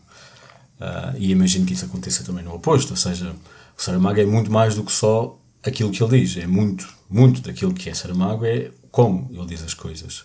Uh, 0.81 1.15
e 1.15 1.29
imagino 1.29 1.63
que 1.63 1.73
isso 1.73 1.85
aconteça 1.85 2.23
também 2.23 2.43
no 2.43 2.55
oposto, 2.55 2.89
ou 2.89 2.97
seja, 2.97 3.35
o 3.77 3.81
Saramago 3.81 4.19
é 4.19 4.25
muito 4.25 4.51
mais 4.51 4.73
do 4.73 4.83
que 4.83 4.91
só 4.91 5.39
aquilo 5.61 5.91
que 5.91 6.01
ele 6.01 6.21
diz, 6.21 6.37
é 6.37 6.47
muito, 6.47 6.91
muito 7.07 7.39
daquilo 7.41 7.71
que 7.71 7.87
é 7.87 7.93
Saramago, 7.93 8.45
é 8.45 8.71
como 8.89 9.29
ele 9.31 9.45
diz 9.45 9.61
as 9.61 9.75
coisas. 9.75 10.23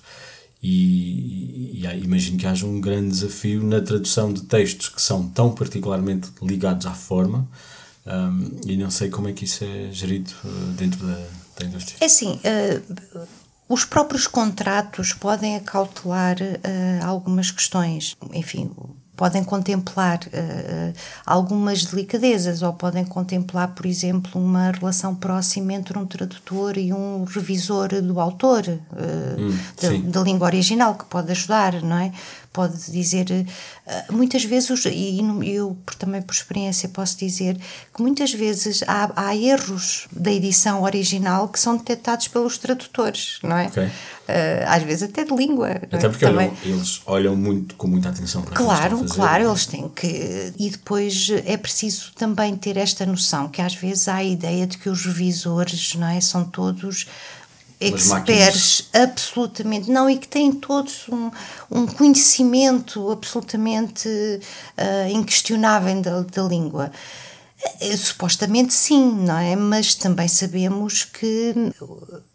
E, 0.62 1.82
e, 1.82 1.86
e 1.86 2.04
imagino 2.04 2.38
que 2.38 2.46
haja 2.46 2.64
um 2.64 2.80
grande 2.80 3.08
desafio 3.08 3.62
na 3.62 3.82
tradução 3.82 4.32
de 4.32 4.44
textos 4.44 4.88
que 4.88 5.02
são 5.02 5.28
tão 5.28 5.54
particularmente 5.54 6.30
ligados 6.40 6.86
à 6.86 6.94
forma, 6.94 7.46
um, 8.06 8.50
e 8.66 8.76
não 8.78 8.90
sei 8.90 9.10
como 9.10 9.28
é 9.28 9.34
que 9.34 9.44
isso 9.44 9.62
é 9.62 9.90
gerido 9.92 10.30
uh, 10.42 10.72
dentro 10.72 11.06
da, 11.06 11.26
da 11.58 11.66
indústria. 11.66 11.98
É 12.00 12.06
assim, 12.06 12.40
uh, 12.40 13.26
os 13.68 13.84
próprios 13.84 14.26
contratos 14.26 15.12
podem 15.12 15.56
acautelar 15.56 16.36
uh, 16.40 17.04
algumas 17.04 17.50
questões. 17.50 18.16
Enfim, 18.32 18.70
podem 19.16 19.42
contemplar 19.42 20.18
uh, 20.26 20.92
algumas 21.24 21.84
delicadezas 21.84 22.62
ou 22.62 22.72
podem 22.74 23.04
contemplar, 23.04 23.68
por 23.68 23.86
exemplo, 23.86 24.40
uma 24.40 24.70
relação 24.70 25.14
próxima 25.14 25.72
entre 25.72 25.98
um 25.98 26.04
tradutor 26.04 26.76
e 26.76 26.92
um 26.92 27.24
revisor 27.24 27.88
do 28.02 28.20
autor 28.20 28.62
uh, 28.68 29.40
hum, 29.40 29.58
da, 29.80 30.18
da, 30.18 30.20
língua 30.20 30.46
original 30.46 30.94
que 30.94 31.06
pode 31.06 31.32
ajudar, 31.32 31.82
não 31.82 31.96
é? 31.98 32.12
Pode 32.56 32.90
dizer 32.90 33.26
uh, 33.30 34.12
muitas 34.12 34.42
vezes 34.42 34.86
e 34.86 35.20
eu 35.44 35.76
também 35.98 36.22
por 36.22 36.32
experiência 36.32 36.88
posso 36.88 37.18
dizer 37.18 37.58
que 37.94 38.00
muitas 38.00 38.32
vezes 38.32 38.82
há, 38.86 39.12
há 39.14 39.36
erros 39.36 40.08
da 40.10 40.32
edição 40.32 40.82
original 40.82 41.48
que 41.48 41.60
são 41.60 41.76
detectados 41.76 42.28
pelos 42.28 42.56
tradutores, 42.56 43.38
não 43.42 43.58
é? 43.58 43.66
Okay. 43.66 43.84
Uh, 43.84 43.90
às 44.68 44.82
vezes 44.84 45.02
até 45.02 45.22
de 45.22 45.36
língua. 45.36 45.68
Até 45.68 46.08
porque 46.08 46.24
olham, 46.24 46.56
eles 46.64 47.02
olham 47.04 47.36
muito 47.36 47.74
com 47.74 47.86
muita 47.86 48.08
atenção 48.08 48.40
para 48.40 48.56
Claro, 48.56 49.04
claro, 49.04 49.48
eles 49.50 49.66
têm 49.66 49.86
que. 49.90 50.54
E 50.58 50.70
depois 50.70 51.28
é 51.44 51.58
preciso 51.58 52.10
também 52.14 52.56
ter 52.56 52.78
esta 52.78 53.04
noção 53.04 53.48
que 53.48 53.60
às 53.60 53.74
vezes 53.74 54.08
há 54.08 54.14
a 54.14 54.24
ideia 54.24 54.66
de 54.66 54.78
que 54.78 54.88
os 54.88 55.04
revisores 55.04 55.94
não 55.94 56.08
é, 56.08 56.22
são 56.22 56.42
todos 56.42 57.06
experts 57.80 58.88
absolutamente. 58.92 59.90
Não 59.90 60.08
e 60.08 60.16
que 60.16 60.28
têm 60.28 60.52
todos 60.52 61.08
um, 61.08 61.30
um 61.70 61.86
conhecimento 61.86 63.10
absolutamente 63.10 64.08
uh, 64.08 65.10
inquestionável 65.10 66.00
da, 66.00 66.20
da 66.22 66.42
língua. 66.42 66.90
É, 67.80 67.96
supostamente 67.96 68.72
sim, 68.74 69.12
não 69.12 69.38
é? 69.38 69.56
Mas 69.56 69.94
também 69.94 70.28
sabemos 70.28 71.04
que 71.04 71.54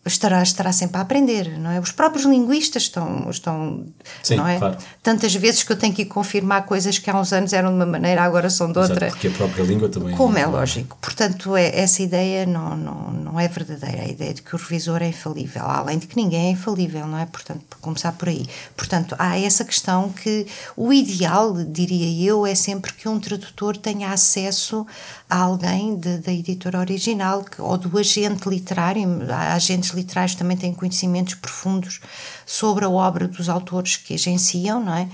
estará, 0.05 0.41
estará 0.41 0.71
sempre 0.71 0.97
a 0.97 1.01
aprender, 1.01 1.57
não 1.59 1.69
é? 1.69 1.79
Os 1.79 1.91
próprios 1.91 2.25
linguistas 2.25 2.83
estão, 2.83 3.29
estão 3.29 3.85
sim, 4.23 4.35
não 4.35 4.47
é? 4.47 4.57
Claro. 4.57 4.77
Tantas 5.03 5.35
vezes 5.35 5.61
que 5.61 5.71
eu 5.71 5.77
tenho 5.77 5.93
que 5.93 6.05
confirmar 6.05 6.65
coisas 6.65 6.97
que 6.97 7.09
há 7.09 7.19
uns 7.19 7.31
anos 7.31 7.53
eram 7.53 7.69
de 7.69 7.75
uma 7.75 7.85
maneira, 7.85 8.23
agora 8.23 8.49
são 8.49 8.71
de 8.71 8.79
outra. 8.79 9.07
Exato, 9.07 9.11
porque 9.11 9.27
a 9.27 9.31
própria 9.31 9.63
língua 9.63 9.89
também. 9.89 10.15
Como 10.15 10.37
é, 10.37 10.41
é 10.41 10.45
lógico. 10.47 10.97
Portanto, 10.99 11.55
é, 11.55 11.79
essa 11.79 12.01
ideia 12.01 12.45
não, 12.47 12.75
não, 12.75 13.11
não 13.11 13.39
é 13.39 13.47
verdadeira, 13.47 14.01
a 14.01 14.07
ideia 14.07 14.33
de 14.33 14.41
que 14.41 14.55
o 14.55 14.57
revisor 14.57 15.03
é 15.03 15.07
infalível, 15.07 15.63
além 15.65 15.99
de 15.99 16.07
que 16.07 16.15
ninguém 16.15 16.47
é 16.47 16.51
infalível, 16.51 17.05
não 17.05 17.19
é? 17.19 17.25
Portanto, 17.27 17.61
por 17.69 17.77
começar 17.79 18.11
por 18.13 18.27
aí. 18.27 18.47
Portanto, 18.75 19.15
há 19.19 19.39
essa 19.39 19.63
questão 19.63 20.09
que 20.09 20.47
o 20.75 20.91
ideal, 20.91 21.53
diria 21.53 22.27
eu, 22.27 22.45
é 22.45 22.55
sempre 22.55 22.91
que 22.93 23.07
um 23.07 23.19
tradutor 23.19 23.77
tenha 23.77 24.11
acesso 24.11 24.85
alguém 25.32 25.95
de, 25.95 26.17
da 26.17 26.32
editora 26.32 26.79
original 26.79 27.43
que, 27.43 27.61
ou 27.61 27.77
do 27.77 27.97
agente 27.97 28.49
literário. 28.49 29.07
Agentes 29.32 29.91
literários 29.91 30.36
também 30.36 30.57
têm 30.57 30.73
conhecimentos 30.73 31.36
profundos 31.36 32.01
sobre 32.45 32.84
a 32.84 32.89
obra 32.89 33.27
dos 33.29 33.47
autores 33.47 33.95
que 33.95 34.13
agenciam, 34.13 34.84
não 34.84 34.93
é? 34.93 35.07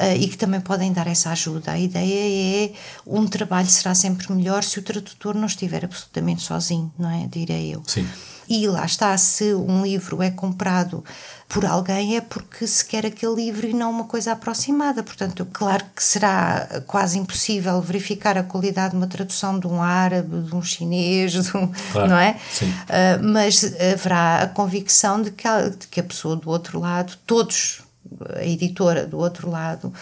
Uh, 0.00 0.16
e 0.18 0.26
que 0.26 0.36
também 0.36 0.60
podem 0.60 0.92
dar 0.92 1.06
essa 1.06 1.30
ajuda. 1.30 1.72
A 1.72 1.78
ideia 1.78 2.66
é 2.66 2.72
um 3.06 3.26
trabalho 3.26 3.68
será 3.68 3.94
sempre 3.94 4.32
melhor 4.32 4.64
se 4.64 4.80
o 4.80 4.82
tradutor 4.82 5.36
não 5.36 5.46
estiver 5.46 5.84
absolutamente 5.84 6.42
sozinho, 6.42 6.92
não 6.98 7.10
é? 7.10 7.28
Direi 7.28 7.72
eu. 7.72 7.82
Sim. 7.86 8.08
E 8.48 8.66
lá 8.68 8.84
está, 8.84 9.16
se 9.16 9.54
um 9.54 9.82
livro 9.82 10.22
é 10.22 10.30
comprado 10.30 11.04
por 11.52 11.66
alguém 11.66 12.16
é 12.16 12.20
porque 12.22 12.66
se 12.66 12.82
quer 12.82 13.04
aquele 13.04 13.34
livro 13.34 13.66
e 13.66 13.74
não 13.74 13.90
uma 13.90 14.04
coisa 14.04 14.32
aproximada. 14.32 15.02
Portanto, 15.02 15.46
claro 15.52 15.84
que 15.94 16.02
será 16.02 16.82
quase 16.86 17.18
impossível 17.18 17.78
verificar 17.82 18.38
a 18.38 18.42
qualidade 18.42 18.92
de 18.92 18.96
uma 18.96 19.06
tradução 19.06 19.60
de 19.60 19.66
um 19.66 19.82
árabe, 19.82 20.40
de 20.40 20.54
um 20.54 20.62
chinês, 20.62 21.32
de 21.32 21.54
um, 21.54 21.70
claro, 21.92 22.08
não 22.08 22.16
é? 22.16 22.38
Sim. 22.50 22.70
Uh, 22.70 23.22
mas 23.22 23.62
haverá 23.78 24.42
a 24.42 24.46
convicção 24.46 25.20
de 25.20 25.30
que, 25.30 25.46
a, 25.46 25.68
de 25.68 25.86
que 25.88 26.00
a 26.00 26.02
pessoa 26.02 26.36
do 26.36 26.48
outro 26.48 26.80
lado, 26.80 27.18
todos, 27.26 27.82
a 28.34 28.44
editora 28.44 29.06
do 29.06 29.18
outro 29.18 29.50
lado, 29.50 29.92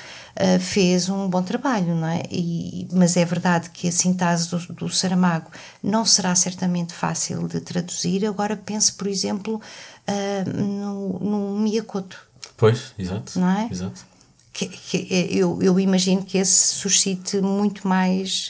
uh, 0.40 0.60
fez 0.60 1.08
um 1.08 1.28
bom 1.28 1.42
trabalho, 1.42 1.94
não 1.94 2.08
é? 2.08 2.22
E, 2.30 2.88
mas 2.92 3.16
é 3.16 3.24
verdade 3.24 3.70
que 3.70 3.88
a 3.88 3.92
sintase 3.92 4.48
do, 4.50 4.58
do 4.74 4.88
Saramago 4.88 5.50
não 5.82 6.04
será 6.04 6.34
certamente 6.34 6.94
fácil 6.94 7.46
de 7.46 7.60
traduzir. 7.60 8.26
Agora 8.26 8.56
pense, 8.56 8.92
por 8.92 9.06
exemplo, 9.06 9.60
uh, 10.08 10.50
no, 10.50 11.18
no 11.18 11.58
Miyakoto. 11.60 12.18
Pois, 12.56 12.92
exato. 12.98 13.38
Não 13.38 13.48
é? 13.48 13.68
Exato. 13.70 14.04
que, 14.52 14.66
que 14.66 15.08
eu, 15.30 15.62
eu, 15.62 15.78
imagino 15.80 16.22
que 16.22 16.36
esse 16.36 16.74
suscite 16.74 17.40
muito 17.40 17.86
mais 17.86 18.48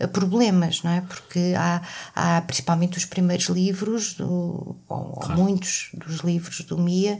uh, 0.00 0.08
problemas, 0.08 0.82
não 0.82 0.92
é? 0.92 1.00
Porque 1.00 1.54
há, 1.56 1.82
há 2.14 2.40
principalmente 2.42 2.98
os 2.98 3.04
primeiros 3.04 3.46
livros, 3.46 4.14
do, 4.14 4.76
ou, 4.88 5.12
claro. 5.20 5.40
muitos 5.40 5.90
dos 5.94 6.18
livros 6.18 6.60
do 6.60 6.78
Mia, 6.78 7.18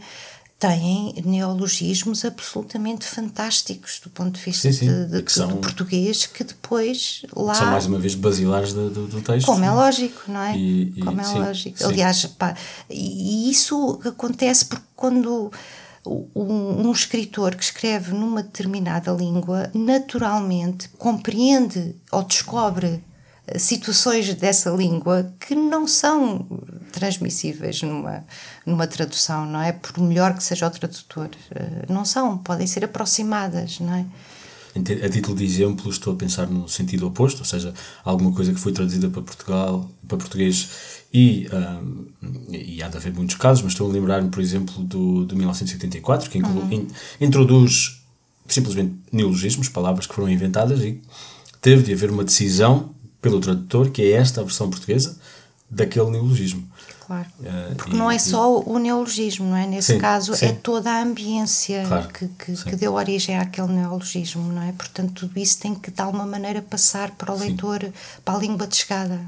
têm 0.58 1.14
neologismos 1.24 2.24
absolutamente 2.24 3.06
fantásticos 3.06 4.00
do 4.02 4.10
ponto 4.10 4.38
de 4.38 4.44
vista 4.44 4.72
sim, 4.72 4.78
sim. 4.78 5.06
De, 5.06 5.22
de, 5.22 5.32
são, 5.32 5.48
do 5.48 5.56
português 5.58 6.26
que 6.26 6.42
depois 6.42 7.22
lá 7.34 7.54
são 7.54 7.66
mais 7.66 7.86
uma 7.86 7.98
vez 7.98 8.16
basilares 8.16 8.72
do, 8.72 8.90
do, 8.90 9.06
do 9.06 9.22
texto 9.22 9.46
como 9.46 9.64
é 9.64 9.70
lógico 9.70 10.22
não 10.26 10.42
é? 10.42 10.56
E, 10.56 10.94
e, 10.96 11.00
como 11.00 11.20
é 11.20 11.24
sim, 11.24 11.38
lógico. 11.38 11.84
aliás 11.84 12.26
pá, 12.26 12.56
e 12.90 13.48
isso 13.48 14.00
acontece 14.04 14.64
porque 14.64 14.84
quando 14.96 15.52
um, 16.04 16.88
um, 16.88 16.92
escritor 16.92 17.54
que 17.54 17.62
escreve 17.62 18.12
numa 18.12 18.42
determinada 18.42 19.12
língua 19.12 19.70
naturalmente 19.72 20.88
compreende 20.98 21.94
ou 22.10 22.24
descobre 22.24 23.04
situações 23.56 24.34
dessa 24.34 24.70
língua 24.70 25.32
que 25.40 25.54
não 25.54 25.86
são 25.86 26.46
transmissíveis 26.92 27.82
numa, 27.82 28.24
numa 28.66 28.86
tradução, 28.86 29.46
não 29.46 29.60
é? 29.60 29.72
Por 29.72 30.00
melhor 30.00 30.34
que 30.34 30.42
seja 30.42 30.66
o 30.66 30.70
tradutor. 30.70 31.30
Eh, 31.50 31.86
não 31.88 32.04
são, 32.04 32.38
podem 32.38 32.66
ser 32.66 32.84
aproximadas, 32.84 33.80
não 33.80 33.94
é? 33.94 34.06
A 35.04 35.08
título 35.08 35.36
de 35.36 35.44
exemplo, 35.44 35.90
estou 35.90 36.12
a 36.12 36.16
pensar 36.16 36.46
no 36.46 36.68
sentido 36.68 37.06
oposto, 37.06 37.40
ou 37.40 37.44
seja, 37.44 37.74
alguma 38.04 38.32
coisa 38.32 38.52
que 38.52 38.60
foi 38.60 38.72
traduzida 38.72 39.08
para 39.08 39.22
Portugal, 39.22 39.90
para 40.06 40.18
português 40.18 40.68
e, 41.12 41.48
um, 41.52 42.06
e 42.50 42.82
há 42.82 42.88
de 42.88 42.96
haver 42.96 43.12
muitos 43.12 43.36
casos, 43.36 43.62
mas 43.62 43.72
estou 43.72 43.88
a 43.88 43.92
lembrar-me, 43.92 44.28
por 44.28 44.40
exemplo, 44.40 44.74
do, 44.84 45.24
do 45.24 45.34
1984, 45.34 46.30
que 46.30 46.38
inclu, 46.38 46.60
uhum. 46.60 46.72
in, 46.72 46.88
introduz 47.20 48.02
simplesmente 48.46 48.94
neologismos, 49.10 49.68
palavras 49.68 50.06
que 50.06 50.14
foram 50.14 50.28
inventadas 50.28 50.80
e 50.80 51.00
teve 51.60 51.82
de 51.82 51.92
haver 51.92 52.10
uma 52.10 52.24
decisão 52.24 52.94
pelo 53.20 53.40
tradutor 53.40 53.90
que 53.90 54.02
é 54.02 54.12
esta 54.12 54.40
a 54.40 54.44
versão 54.44 54.70
portuguesa 54.70 55.16
daquele 55.70 56.10
neologismo. 56.10 56.66
Claro. 57.06 57.26
Uh, 57.40 57.74
Porque 57.74 57.94
e, 57.94 57.96
não 57.96 58.10
é 58.10 58.18
só 58.18 58.60
o 58.60 58.78
neologismo, 58.78 59.46
não 59.46 59.56
é? 59.56 59.66
Nesse 59.66 59.94
sim, 59.94 59.98
caso 59.98 60.34
sim. 60.34 60.46
é 60.46 60.52
toda 60.52 60.90
a 60.90 61.02
ambiência 61.02 61.84
claro, 61.86 62.08
que, 62.08 62.28
que, 62.28 62.64
que, 62.64 62.76
deu 62.76 62.92
origem 62.94 63.38
àquele 63.38 63.68
neologismo, 63.68 64.52
não 64.52 64.62
é? 64.62 64.72
Portanto, 64.72 65.26
tudo 65.26 65.38
isso 65.38 65.58
tem 65.58 65.74
que 65.74 65.90
de 65.90 66.00
alguma 66.02 66.26
maneira 66.26 66.60
passar 66.60 67.12
para 67.12 67.32
o 67.32 67.38
leitor, 67.38 67.90
para 68.24 68.36
a 68.36 68.38
língua 68.38 68.66
de 68.66 68.76
chegada 68.76 69.20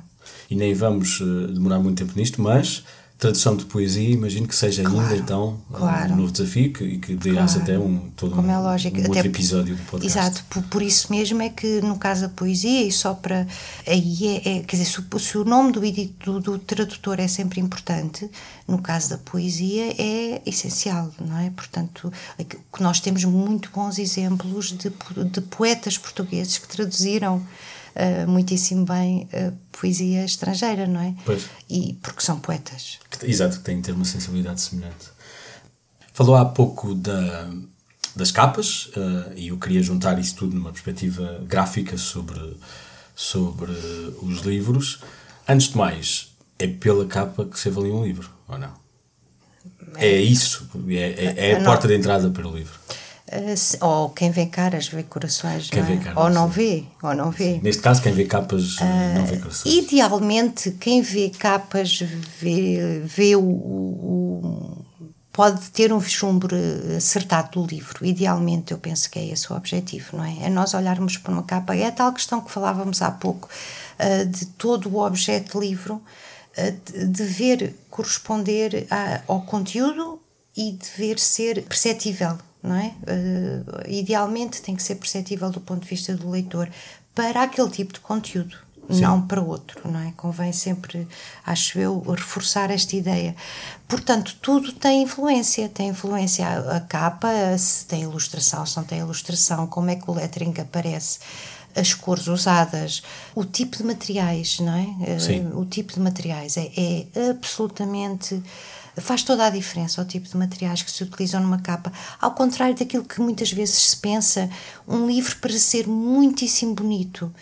e 0.51 0.57
nem 0.57 0.75
vamos 0.75 1.21
uh, 1.21 1.49
demorar 1.49 1.79
muito 1.79 1.99
tempo 1.99 2.19
nisto, 2.19 2.43
mas 2.43 2.85
tradução 3.21 3.55
de 3.55 3.67
poesia, 3.67 4.09
imagino 4.09 4.49
que 4.49 4.57
seja 4.57 4.83
claro, 4.83 5.01
ainda 5.01 5.17
então 5.17 5.61
claro. 5.71 6.15
um 6.15 6.17
novo 6.17 6.33
desafio 6.33 6.73
que, 6.73 6.83
e 6.83 6.99
que 6.99 7.15
dê 7.15 7.33
claro. 7.33 7.51
até 7.61 7.79
um, 7.79 8.11
todo 8.17 8.35
Como 8.35 8.49
um, 8.49 8.51
é 8.51 8.59
lógico. 8.59 8.99
um 8.99 9.09
outro 9.09 9.27
episódio 9.27 9.77
do 9.77 9.83
podcast. 9.83 10.19
Exato, 10.19 10.45
por, 10.49 10.63
por, 10.63 10.81
isso 10.81 11.13
mesmo 11.13 11.43
é 11.43 11.51
que 11.51 11.83
no 11.83 11.99
caso 11.99 12.23
da 12.23 12.31
poesia, 12.31 12.83
e 12.87 12.91
só 12.91 13.13
para. 13.13 13.47
Aí 13.87 14.27
é, 14.27 14.37
é 14.37 14.63
quer 14.63 14.77
dizer, 14.77 14.87
se, 14.87 15.19
se, 15.19 15.37
o 15.37 15.45
nome 15.45 15.71
do, 15.71 15.81
do, 16.25 16.41
do 16.41 16.59
tradutor 16.59 17.21
é 17.21 17.29
sempre 17.29 17.61
importante, 17.61 18.29
no 18.67 18.81
caso 18.81 19.11
da 19.11 19.19
poesia 19.19 19.95
é 19.99 20.41
essencial, 20.47 21.13
não 21.21 21.39
é? 21.39 21.51
Portanto, 21.51 22.11
é 22.39 22.45
que 22.45 22.57
nós 22.81 23.01
temos 23.01 23.23
muito 23.25 23.71
bons 23.71 23.99
exemplos 23.99 24.73
de, 24.73 24.91
de 25.31 25.41
poetas 25.43 25.99
portugueses 25.99 26.57
que 26.57 26.67
traduziram 26.67 27.43
uh, 27.97 28.31
muitíssimo 28.31 28.85
bem 28.85 29.29
uh, 29.33 29.53
poesia 29.73 30.25
estrangeira, 30.25 30.87
não 30.87 31.01
é? 31.01 31.15
Pois. 31.25 31.47
E 31.69 31.99
porque 32.03 32.23
são 32.23 32.39
poetas. 32.41 32.99
Exato, 33.23 33.59
que 33.59 33.65
têm 33.65 33.77
de 33.77 33.83
ter 33.83 33.93
uma 33.93 34.05
sensibilidade 34.05 34.61
semelhante. 34.61 35.09
Falou 36.13 36.37
há 36.37 36.45
pouco 36.45 36.95
da, 36.95 37.51
das 38.15 38.31
capas 38.31 38.87
uh, 38.97 39.33
e 39.37 39.49
eu 39.49 39.59
queria 39.59 39.83
juntar 39.83 40.19
isso 40.19 40.37
tudo 40.37 40.55
numa 40.55 40.71
perspectiva 40.71 41.43
gráfica 41.47 41.97
sobre, 41.97 42.57
sobre 43.15 43.73
os 44.23 44.41
livros. 44.41 45.01
Antes 45.49 45.69
de 45.69 45.77
mais, 45.77 46.33
é 46.59 46.67
pela 46.67 47.07
capa 47.07 47.45
que 47.45 47.59
se 47.59 47.69
avalia 47.69 47.95
um 47.95 48.05
livro, 48.05 48.31
ou 48.47 48.59
não? 48.59 48.73
É, 49.97 50.09
é 50.09 50.21
isso, 50.21 50.69
é, 50.89 50.95
é, 50.95 51.51
é 51.51 51.61
a 51.61 51.65
porta 51.65 51.89
de 51.89 51.97
entrada 51.97 52.31
para 52.31 52.47
o 52.47 52.55
livro. 52.55 52.79
Uh, 53.33 53.85
ou 53.85 54.11
quem 54.11 54.33
vê 54.33 54.47
caras 54.47 54.89
vê 54.89 55.05
corações, 55.05 55.71
não 55.71 55.79
é? 55.79 55.83
vê 55.83 55.97
caras, 55.99 56.17
ou 56.17 56.31
não 56.31 56.49
sim. 56.49 56.55
vê, 56.55 56.85
ou 57.01 57.15
não 57.15 57.31
vê. 57.31 57.61
Neste 57.63 57.81
caso, 57.81 58.03
quem 58.03 58.13
vê 58.13 58.25
capas 58.25 58.77
uh, 58.79 58.85
não 59.15 59.25
vê 59.25 59.37
corações. 59.37 59.73
Idealmente, 59.73 60.73
quem 60.73 61.01
vê 61.01 61.31
capas 61.31 62.01
vê, 62.41 63.01
vê 63.05 63.37
o, 63.37 63.43
o, 63.43 64.85
pode 65.33 65.71
ter 65.71 65.93
um 65.93 66.01
vislumbre 66.01 66.57
acertado 66.97 67.61
do 67.61 67.67
livro. 67.69 68.05
Idealmente, 68.05 68.73
eu 68.73 68.79
penso 68.79 69.09
que 69.09 69.21
é 69.21 69.29
esse 69.29 69.53
o 69.53 69.57
objetivo, 69.57 70.17
não 70.17 70.25
é? 70.25 70.47
É 70.47 70.51
nós 70.51 70.75
olharmos 70.75 71.17
para 71.17 71.33
uma 71.33 71.45
capa. 71.45 71.77
É 71.77 71.87
a 71.87 71.93
tal 71.93 72.13
questão 72.13 72.41
que 72.41 72.51
falávamos 72.51 73.01
há 73.01 73.13
pouco 73.13 73.49
uh, 74.01 74.27
de 74.27 74.45
todo 74.47 74.93
o 74.93 75.07
objeto 75.07 75.61
de 75.61 75.69
livro 75.69 76.03
dever 77.09 77.77
corresponder 77.89 78.85
a, 78.91 79.21
ao 79.29 79.43
conteúdo 79.43 80.21
e 80.57 80.73
dever 80.73 81.17
ser 81.17 81.63
perceptível 81.63 82.37
não 82.63 82.77
é? 82.77 82.93
Uh, 83.03 83.89
idealmente 83.89 84.61
tem 84.63 84.77
que 84.77 84.83
ser 84.83 84.97
perceptível 84.97 85.51
do 85.51 85.61
ponto 85.61 85.83
de 85.83 85.89
vista 85.89 86.15
do 86.15 86.29
leitor 86.31 86.69
para 87.15 87.43
aquele 87.43 87.71
tipo 87.71 87.93
de 87.93 88.01
conteúdo, 88.01 88.57
Sim. 88.89 89.01
não 89.01 89.23
para 89.23 89.41
outro, 89.41 89.91
não 89.91 90.01
é? 90.01 90.13
Convém 90.17 90.53
sempre, 90.53 91.07
acho 91.45 91.79
eu, 91.79 92.01
reforçar 92.01 92.71
esta 92.71 92.95
ideia. 92.97 93.35
Portanto, 93.89 94.37
tudo 94.41 94.73
tem 94.73 95.03
influência, 95.03 95.69
tem 95.69 95.89
influência 95.89 96.47
a, 96.47 96.77
a 96.77 96.81
capa, 96.81 97.29
se 97.59 97.87
tem 97.87 98.03
ilustração, 98.03 98.65
se 98.65 98.77
não 98.77 98.85
tem 98.85 98.99
ilustração, 98.99 99.67
como 99.67 99.91
é 99.91 99.97
que 99.97 100.11
o 100.11 100.15
lettering 100.15 100.55
aparece 100.59 101.19
as 101.75 101.95
cores 101.95 102.27
usadas, 102.27 103.03
o 103.35 103.45
tipo 103.45 103.77
de 103.77 103.85
materiais, 103.85 104.59
não 104.59 104.75
é? 104.75 105.19
Sim. 105.19 105.47
Uh, 105.47 105.61
o 105.61 105.65
tipo 105.65 105.93
de 105.93 106.01
materiais 106.01 106.57
é, 106.57 106.71
é 106.77 107.31
absolutamente 107.31 108.43
faz 108.97 109.23
toda 109.23 109.47
a 109.47 109.51
diferença 109.51 110.01
o 110.01 110.05
tipo 110.05 110.29
de 110.29 110.37
materiais 110.37 110.83
que 110.83 110.91
se 110.91 111.03
utilizam 111.03 111.41
numa 111.41 111.61
capa. 111.61 111.93
Ao 112.21 112.33
contrário 112.33 112.75
daquilo 112.75 113.05
que 113.05 113.21
muitas 113.21 113.53
vezes 113.53 113.75
se 113.75 113.97
pensa, 113.97 114.51
um 114.87 115.07
livro 115.07 115.37
para 115.37 115.53
ser 115.53 115.87
muitíssimo 115.87 116.75
bonito 116.75 117.33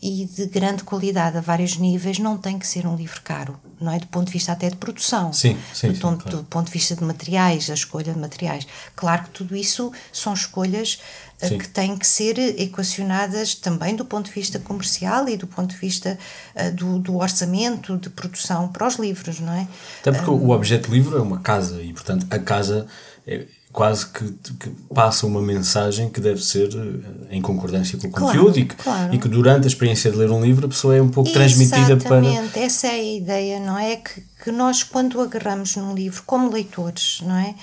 e 0.00 0.26
de 0.26 0.46
grande 0.46 0.84
qualidade 0.84 1.36
a 1.36 1.40
vários 1.40 1.76
níveis 1.76 2.18
não 2.18 2.38
tem 2.38 2.58
que 2.58 2.66
ser 2.66 2.86
um 2.86 2.94
livro 2.94 3.20
caro, 3.22 3.58
não 3.80 3.92
é? 3.92 3.98
Do 3.98 4.06
ponto 4.06 4.26
de 4.26 4.32
vista 4.32 4.52
até 4.52 4.70
de 4.70 4.76
produção, 4.76 5.32
sim, 5.32 5.58
sim, 5.74 5.88
do, 5.88 5.94
sim, 5.94 6.00
ponto, 6.00 6.22
claro. 6.22 6.38
do 6.38 6.44
ponto 6.44 6.66
de 6.66 6.72
vista 6.72 6.94
de 6.94 7.02
materiais, 7.02 7.68
a 7.68 7.74
escolha 7.74 8.12
de 8.12 8.18
materiais. 8.18 8.66
Claro 8.94 9.24
que 9.24 9.30
tudo 9.30 9.56
isso 9.56 9.92
são 10.12 10.32
escolhas 10.32 11.00
Sim. 11.40 11.58
que 11.58 11.68
têm 11.68 11.96
que 11.96 12.06
ser 12.06 12.36
equacionadas 12.60 13.54
também 13.54 13.94
do 13.94 14.04
ponto 14.04 14.26
de 14.26 14.32
vista 14.32 14.58
comercial 14.58 15.28
e 15.28 15.36
do 15.36 15.46
ponto 15.46 15.70
de 15.70 15.76
vista 15.76 16.18
uh, 16.56 16.74
do, 16.74 16.98
do, 16.98 17.16
orçamento 17.16 17.96
de 17.96 18.10
produção 18.10 18.66
para 18.68 18.86
os 18.86 18.96
livros, 18.96 19.38
não 19.38 19.52
é? 19.52 19.68
Até 20.00 20.10
porque 20.10 20.30
um, 20.30 20.46
o 20.46 20.50
objeto 20.50 20.90
livro 20.90 21.16
é 21.16 21.22
uma 21.22 21.38
casa 21.38 21.80
e, 21.80 21.92
portanto, 21.92 22.26
a 22.28 22.38
casa 22.40 22.88
é 23.24 23.46
quase 23.72 24.06
que, 24.06 24.24
que, 24.58 24.70
passa 24.92 25.26
uma 25.26 25.42
mensagem 25.42 26.08
que 26.08 26.20
deve 26.20 26.42
ser 26.42 26.70
eh, 26.74 27.36
em 27.36 27.42
concordância 27.42 27.98
com 27.98 28.08
o 28.08 28.10
claro, 28.10 28.26
conteúdo 28.26 28.58
e 28.58 28.64
que, 28.64 28.74
claro. 28.74 29.14
e 29.14 29.18
que 29.18 29.28
durante 29.28 29.64
a 29.64 29.66
experiência 29.68 30.10
de 30.10 30.16
ler 30.16 30.30
um 30.30 30.42
livro 30.42 30.66
a 30.66 30.68
pessoa 30.68 30.96
é 30.96 31.02
um 31.02 31.08
pouco 31.08 31.30
Exatamente, 31.30 31.68
transmitida 31.68 31.96
para... 31.98 32.18
Exatamente, 32.18 32.58
essa 32.58 32.86
é 32.86 32.90
a 32.90 33.02
ideia, 33.02 33.60
não 33.60 33.78
é? 33.78 33.96
Que, 33.96 34.22
que 34.42 34.50
nós 34.50 34.82
quando 34.82 35.20
agarramos 35.20 35.76
num 35.76 35.94
livro 35.94 36.22
como 36.26 36.50
leitores, 36.50 37.20
não 37.22 37.36
é? 37.36 37.54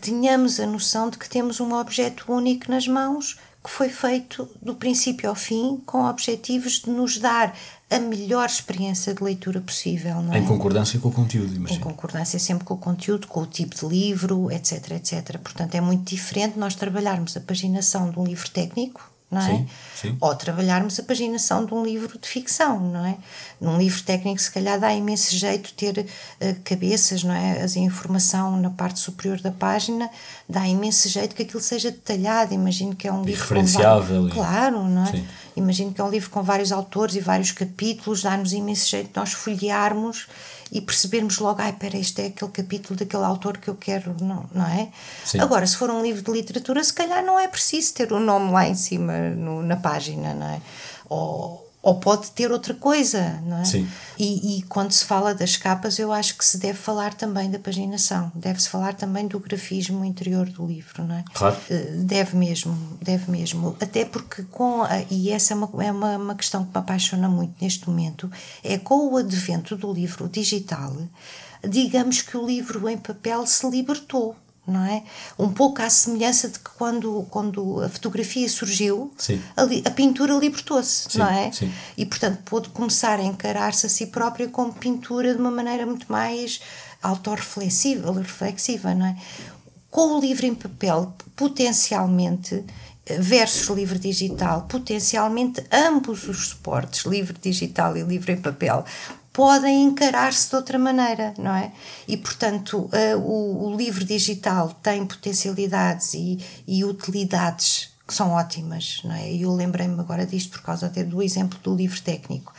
Tenhamos 0.00 0.60
a 0.60 0.66
noção 0.66 1.08
de 1.08 1.16
que 1.16 1.28
temos 1.28 1.60
um 1.60 1.72
objeto 1.72 2.30
único 2.32 2.70
nas 2.70 2.86
mãos 2.86 3.38
que 3.62 3.70
foi 3.70 3.90
feito 3.90 4.48
do 4.60 4.74
princípio 4.74 5.28
ao 5.28 5.34
fim 5.34 5.82
com 5.84 6.04
objetivos 6.04 6.80
de 6.80 6.90
nos 6.90 7.18
dar 7.18 7.54
a 7.90 7.98
melhor 7.98 8.46
experiência 8.46 9.12
de 9.12 9.22
leitura 9.22 9.60
possível. 9.60 10.22
Não 10.22 10.32
é? 10.32 10.38
Em 10.38 10.46
concordância 10.46 10.98
com 10.98 11.08
o 11.08 11.12
conteúdo, 11.12 11.54
imagino. 11.54 11.78
Em 11.78 11.82
concordância 11.82 12.38
sempre 12.38 12.64
com 12.64 12.74
o 12.74 12.78
conteúdo, 12.78 13.26
com 13.26 13.42
o 13.42 13.46
tipo 13.46 13.74
de 13.74 13.86
livro, 13.86 14.50
etc, 14.50 14.92
etc. 14.92 15.38
Portanto, 15.38 15.74
é 15.74 15.80
muito 15.80 16.08
diferente 16.08 16.58
nós 16.58 16.74
trabalharmos 16.74 17.36
a 17.36 17.40
paginação 17.40 18.10
de 18.10 18.18
um 18.18 18.24
livro 18.24 18.48
técnico 18.50 19.10
não 19.30 19.40
é? 19.40 19.44
Sim, 19.44 19.68
sim. 19.94 20.16
Ou 20.20 20.34
trabalharmos 20.34 20.98
a 20.98 21.02
paginação 21.04 21.64
de 21.64 21.72
um 21.72 21.84
livro 21.84 22.18
de 22.18 22.28
ficção, 22.28 22.80
não 22.80 23.06
é? 23.06 23.16
Num 23.60 23.78
livro 23.78 24.02
técnico, 24.02 24.40
se 24.40 24.50
calhar 24.50 24.80
dá 24.80 24.92
imenso 24.92 25.36
jeito 25.36 25.72
ter 25.74 25.98
uh, 26.00 26.56
cabeças, 26.64 27.22
não 27.22 27.34
é? 27.34 27.62
As 27.62 27.76
informação 27.76 28.60
na 28.60 28.70
parte 28.70 28.98
superior 28.98 29.40
da 29.40 29.52
página 29.52 30.10
dá 30.48 30.66
imenso 30.66 31.08
jeito 31.08 31.34
que 31.36 31.42
aquilo 31.42 31.60
seja 31.60 31.90
detalhado. 31.92 32.52
Imagino 32.52 32.96
que 32.96 33.06
é 33.06 33.12
um 33.12 33.22
livro. 33.22 33.40
Referenciável. 33.42 34.28
Com, 34.28 34.34
claro, 34.34 34.84
não 34.84 35.04
é? 35.04 35.12
Sim. 35.12 35.26
Imagino 35.56 35.92
que 35.92 36.00
é 36.00 36.04
um 36.04 36.10
livro 36.10 36.30
com 36.30 36.42
vários 36.42 36.72
autores 36.72 37.14
e 37.14 37.20
vários 37.20 37.52
capítulos, 37.52 38.22
dá-nos 38.22 38.52
imenso 38.52 38.88
jeito 38.88 39.10
nós 39.14 39.32
folhearmos 39.32 40.26
e 40.72 40.80
percebermos 40.80 41.38
logo, 41.38 41.60
ai, 41.60 41.70
espera, 41.70 41.96
este 41.96 42.22
é 42.22 42.26
aquele 42.26 42.50
capítulo 42.50 42.98
daquele 42.98 43.24
autor 43.24 43.58
que 43.58 43.68
eu 43.68 43.74
quero, 43.74 44.14
não, 44.20 44.48
não 44.52 44.66
é? 44.66 44.90
Sim. 45.24 45.40
Agora, 45.40 45.66
se 45.66 45.76
for 45.76 45.90
um 45.90 46.02
livro 46.02 46.22
de 46.22 46.30
literatura, 46.30 46.82
se 46.84 46.92
calhar 46.92 47.24
não 47.24 47.38
é 47.38 47.48
preciso 47.48 47.94
ter 47.94 48.12
o 48.12 48.20
nome 48.20 48.52
lá 48.52 48.68
em 48.68 48.74
cima 48.74 49.30
no, 49.30 49.62
na 49.62 49.76
página, 49.76 50.34
não 50.34 50.46
é? 50.46 50.60
Ou, 51.08 51.69
ou 51.82 51.98
pode 51.98 52.30
ter 52.32 52.52
outra 52.52 52.74
coisa, 52.74 53.40
não 53.46 53.58
é? 53.58 53.64
Sim. 53.64 53.88
E, 54.18 54.58
e, 54.58 54.62
quando 54.64 54.92
se 54.92 55.04
fala 55.04 55.34
das 55.34 55.56
capas, 55.56 55.98
eu 55.98 56.12
acho 56.12 56.36
que 56.36 56.44
se 56.44 56.58
deve 56.58 56.78
falar 56.78 57.14
também 57.14 57.50
da 57.50 57.58
paginação, 57.58 58.30
deve-se 58.34 58.68
falar 58.68 58.94
também 58.94 59.26
do 59.26 59.40
grafismo 59.40 60.04
interior 60.04 60.46
do 60.50 60.66
livro, 60.66 61.02
não 61.02 61.14
é? 61.14 61.24
Claro. 61.32 61.56
Eh, 61.70 61.92
deve 62.04 62.36
mesmo, 62.36 62.76
deve 63.00 63.30
mesmo. 63.30 63.76
Até 63.80 64.04
porque 64.04 64.42
com, 64.42 64.82
a, 64.82 65.00
e 65.10 65.30
essa 65.30 65.54
é, 65.54 65.56
uma, 65.56 65.84
é 65.84 65.90
uma, 65.90 66.16
uma 66.18 66.34
questão 66.34 66.64
que 66.64 66.70
me 66.70 66.78
apaixona 66.78 67.28
muito 67.30 67.54
neste 67.62 67.88
momento, 67.88 68.30
é 68.62 68.76
com 68.76 69.10
o 69.10 69.16
advento 69.16 69.74
do 69.74 69.90
livro 69.90 70.28
digital, 70.28 70.94
digamos 71.66 72.20
que 72.20 72.36
o 72.36 72.46
livro 72.46 72.86
em 72.90 72.98
papel 72.98 73.46
se 73.46 73.68
libertou 73.68 74.36
não 74.66 74.84
é? 74.84 75.02
Um 75.38 75.50
pouco 75.52 75.82
à 75.82 75.90
semelhança 75.90 76.48
de 76.48 76.58
que 76.58 76.70
quando, 76.70 77.26
quando 77.30 77.82
a 77.82 77.88
fotografia 77.88 78.48
surgiu, 78.48 79.12
a, 79.56 79.62
a, 79.88 79.90
pintura 79.90 80.34
libertou-se, 80.34 81.18
não 81.18 81.28
é? 81.28 81.50
Sim. 81.50 81.72
E 81.96 82.06
portanto 82.06 82.38
pôde 82.44 82.68
começar 82.70 83.18
a 83.18 83.22
encarar-se 83.22 83.86
a 83.86 83.88
si 83.88 84.06
própria 84.06 84.48
como 84.48 84.72
pintura 84.72 85.34
de 85.34 85.40
uma 85.40 85.50
maneira 85.50 85.84
muito 85.86 86.10
mais 86.10 86.60
autorreflexiva, 87.02 88.12
reflexiva, 88.12 88.94
não 88.94 89.06
é? 89.06 89.16
Com 89.90 90.16
o 90.16 90.20
livro 90.20 90.46
em 90.46 90.54
papel, 90.54 91.12
potencialmente, 91.34 92.64
versus 93.18 93.68
livro 93.76 93.98
digital, 93.98 94.62
potencialmente 94.62 95.64
ambos 95.72 96.28
os 96.28 96.48
suportes, 96.48 97.04
livro 97.04 97.34
digital 97.40 97.96
e 97.96 98.02
livro 98.02 98.30
em 98.30 98.36
papel, 98.36 98.84
podem 99.32 99.84
encarar-se 99.84 100.48
de 100.48 100.56
outra 100.56 100.78
maneira, 100.78 101.34
não 101.38 101.54
é? 101.54 101.72
E, 102.06 102.16
portanto, 102.16 102.90
uh, 102.92 103.18
o, 103.18 103.68
o, 103.68 103.76
livro 103.76 104.04
digital 104.04 104.70
tem 104.82 105.06
potencialidades 105.06 106.14
e, 106.14 106.38
e 106.66 106.84
utilidades 106.84 107.90
que 108.06 108.14
são 108.14 108.32
ótimas, 108.32 109.00
não 109.04 109.14
é? 109.14 109.30
E 109.30 109.42
eu 109.42 109.54
lembrei-me 109.54 109.98
agora 110.00 110.26
disto 110.26 110.50
por 110.50 110.62
causa 110.62 110.86
até 110.86 111.04
do 111.04 111.22
exemplo 111.22 111.58
do 111.62 111.74
livro 111.74 112.00
técnico. 112.00 112.52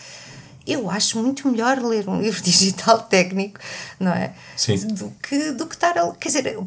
Eu 0.66 0.90
acho 0.90 1.22
muito 1.22 1.50
melhor 1.50 1.80
ler 1.80 2.08
um 2.08 2.20
livro 2.22 2.42
digital 2.42 3.02
técnico, 3.02 3.60
não 4.00 4.14
é? 4.14 4.34
Sim. 4.56 4.78
Do 4.88 5.12
que, 5.22 5.52
do 5.52 5.68
que 5.68 5.76
estar 5.76 5.98
a. 5.98 6.10
Quer 6.14 6.30
dizer, 6.30 6.58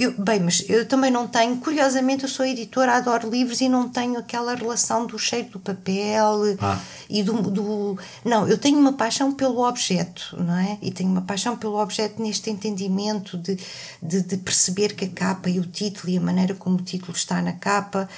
eu, 0.00 0.14
bem, 0.18 0.40
mas 0.40 0.64
eu 0.66 0.88
também 0.88 1.10
não 1.10 1.28
tenho, 1.28 1.58
curiosamente, 1.58 2.22
eu 2.22 2.28
sou 2.28 2.46
editora, 2.46 2.96
adoro 2.96 3.28
livros 3.28 3.60
e 3.60 3.68
não 3.68 3.86
tenho 3.86 4.18
aquela 4.18 4.54
relação 4.54 5.06
do 5.06 5.18
cheiro 5.18 5.50
do 5.50 5.60
papel 5.60 6.56
ah. 6.58 6.80
e 7.08 7.22
do, 7.22 7.34
do. 7.50 7.98
Não, 8.24 8.48
eu 8.48 8.56
tenho 8.56 8.78
uma 8.78 8.94
paixão 8.94 9.30
pelo 9.30 9.62
objeto, 9.62 10.36
não 10.42 10.56
é? 10.56 10.78
E 10.80 10.90
tenho 10.90 11.10
uma 11.10 11.20
paixão 11.20 11.54
pelo 11.54 11.78
objeto 11.78 12.22
neste 12.22 12.48
entendimento 12.48 13.36
de, 13.36 13.58
de, 14.02 14.22
de 14.22 14.38
perceber 14.38 14.94
que 14.94 15.04
a 15.04 15.08
capa 15.10 15.50
e 15.50 15.60
o 15.60 15.66
título 15.66 16.10
e 16.10 16.16
a 16.16 16.20
maneira 16.20 16.54
como 16.54 16.76
o 16.76 16.82
título 16.82 17.12
está 17.14 17.42
na 17.42 17.52
capa, 17.52 18.08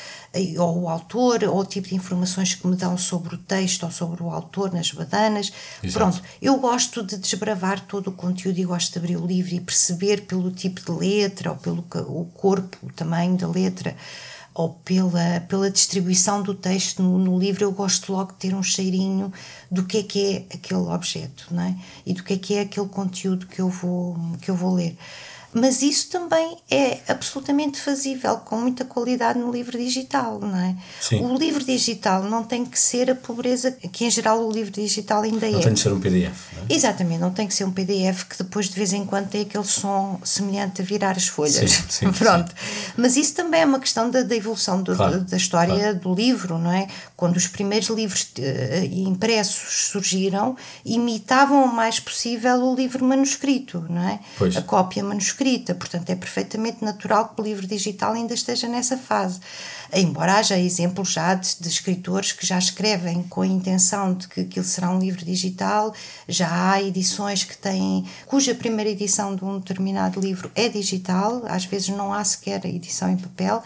ou 0.58 0.82
o 0.82 0.88
autor, 0.88 1.42
ou 1.44 1.58
o 1.58 1.64
tipo 1.64 1.88
de 1.88 1.96
informações 1.96 2.54
que 2.54 2.64
me 2.64 2.76
dão 2.76 2.96
sobre 2.96 3.34
o 3.34 3.38
texto 3.38 3.82
ou 3.82 3.90
sobre 3.90 4.22
o 4.22 4.30
autor 4.30 4.72
nas 4.72 4.92
badanas. 4.92 5.52
Exato. 5.82 5.98
Pronto, 5.98 6.22
eu 6.40 6.56
gosto 6.58 7.02
de 7.02 7.16
desbravar 7.16 7.80
todo 7.80 8.08
o 8.08 8.12
conteúdo 8.12 8.58
e 8.58 8.64
gosto 8.64 8.92
de 8.92 8.98
abrir 8.98 9.16
o 9.16 9.26
livro 9.26 9.52
e 9.52 9.60
perceber 9.60 10.22
pelo 10.22 10.50
tipo 10.52 10.80
de 10.80 10.92
letra 10.92 11.50
ou 11.50 11.56
pelo 11.56 11.71
pelo 11.80 12.20
o 12.20 12.24
corpo, 12.26 12.76
o 12.82 12.92
tamanho 12.92 13.36
da 13.36 13.48
letra 13.48 13.96
ou 14.54 14.70
pela, 14.84 15.40
pela 15.48 15.70
distribuição 15.70 16.42
do 16.42 16.54
texto 16.54 17.02
no, 17.02 17.18
no, 17.18 17.38
livro, 17.38 17.64
eu 17.64 17.72
gosto 17.72 18.12
logo 18.12 18.32
de 18.32 18.38
ter 18.38 18.54
um 18.54 18.62
cheirinho 18.62 19.32
do 19.70 19.84
que 19.84 19.98
é 19.98 20.02
que 20.02 20.34
é 20.50 20.54
aquele 20.54 20.80
objeto, 20.80 21.46
não 21.50 21.62
é? 21.62 21.74
E 22.04 22.12
do 22.12 22.22
que 22.22 22.34
é 22.34 22.36
que 22.36 22.54
é 22.54 22.60
aquele 22.60 22.88
conteúdo 22.88 23.46
que 23.46 23.60
eu 23.60 23.70
vou, 23.70 24.16
que 24.42 24.50
eu 24.50 24.54
vou 24.54 24.74
ler 24.74 24.96
mas 25.54 25.82
isso 25.82 26.08
também 26.08 26.56
é 26.70 26.98
absolutamente 27.08 27.78
fazível, 27.80 28.36
com 28.38 28.56
muita 28.56 28.84
qualidade 28.84 29.38
no 29.38 29.50
livro 29.50 29.76
digital, 29.76 30.40
não 30.40 30.56
é? 30.56 30.74
Sim. 31.00 31.24
O 31.24 31.36
livro 31.36 31.62
digital 31.62 32.22
não 32.22 32.42
tem 32.42 32.64
que 32.64 32.78
ser 32.78 33.10
a 33.10 33.14
pobreza 33.14 33.70
que, 33.70 34.06
em 34.06 34.10
geral, 34.10 34.46
o 34.46 34.50
livro 34.50 34.70
digital 34.70 35.22
ainda 35.22 35.46
não 35.46 35.48
é. 35.48 35.52
Não 35.52 35.60
tem 35.60 35.74
que 35.74 35.80
ser 35.80 35.92
um 35.92 36.00
PDF, 36.00 36.52
não 36.54 36.62
é? 36.62 36.74
Exatamente, 36.74 37.20
não 37.20 37.30
tem 37.30 37.46
que 37.46 37.54
ser 37.54 37.64
um 37.64 37.70
PDF 37.70 38.24
que 38.24 38.38
depois, 38.38 38.68
de 38.68 38.74
vez 38.74 38.92
em 38.92 39.04
quando, 39.04 39.28
tem 39.28 39.42
aquele 39.42 39.64
som 39.64 40.18
semelhante 40.24 40.80
a 40.80 40.84
virar 40.84 41.16
as 41.16 41.28
folhas. 41.28 41.70
Sim, 41.70 41.84
sim, 41.88 42.12
Pronto. 42.12 42.54
Mas 42.96 43.16
isso 43.16 43.34
também 43.34 43.60
é 43.60 43.66
uma 43.66 43.78
questão 43.78 44.10
da, 44.10 44.22
da 44.22 44.34
evolução 44.34 44.82
do, 44.82 44.96
claro, 44.96 45.20
da 45.20 45.36
história 45.36 45.74
claro. 45.74 45.98
do 45.98 46.14
livro, 46.14 46.56
não 46.58 46.72
é? 46.72 46.88
Quando 47.22 47.36
os 47.36 47.46
primeiros 47.46 47.88
livros 47.88 48.32
uh, 48.36 48.84
impressos 49.08 49.90
surgiram, 49.92 50.56
imitavam 50.84 51.64
o 51.64 51.72
mais 51.72 52.00
possível 52.00 52.56
o 52.56 52.74
livro 52.74 53.04
manuscrito, 53.04 53.86
não 53.88 54.02
é? 54.02 54.18
Pois. 54.36 54.56
A 54.56 54.62
cópia 54.62 55.04
manuscrita. 55.04 55.72
Portanto, 55.72 56.10
é 56.10 56.16
perfeitamente 56.16 56.84
natural 56.84 57.28
que 57.28 57.40
o 57.40 57.44
livro 57.44 57.64
digital 57.64 58.14
ainda 58.14 58.34
esteja 58.34 58.66
nessa 58.66 58.96
fase. 58.96 59.38
Embora 59.92 60.38
haja 60.38 60.58
exemplos 60.58 61.12
já 61.12 61.34
de, 61.34 61.60
de 61.60 61.68
escritores 61.68 62.32
que 62.32 62.44
já 62.44 62.58
escrevem 62.58 63.22
com 63.22 63.42
a 63.42 63.46
intenção 63.46 64.14
de 64.14 64.26
que 64.26 64.40
aquilo 64.40 64.64
será 64.64 64.90
um 64.90 64.98
livro 64.98 65.24
digital, 65.24 65.94
já 66.26 66.72
há 66.72 66.82
edições 66.82 67.44
que 67.44 67.56
têm, 67.56 68.04
cuja 68.26 68.52
primeira 68.52 68.90
edição 68.90 69.36
de 69.36 69.44
um 69.44 69.60
determinado 69.60 70.18
livro 70.18 70.50
é 70.56 70.68
digital, 70.68 71.42
às 71.46 71.66
vezes 71.66 71.90
não 71.90 72.12
há 72.12 72.24
sequer 72.24 72.64
edição 72.64 73.08
em 73.10 73.16
papel, 73.16 73.62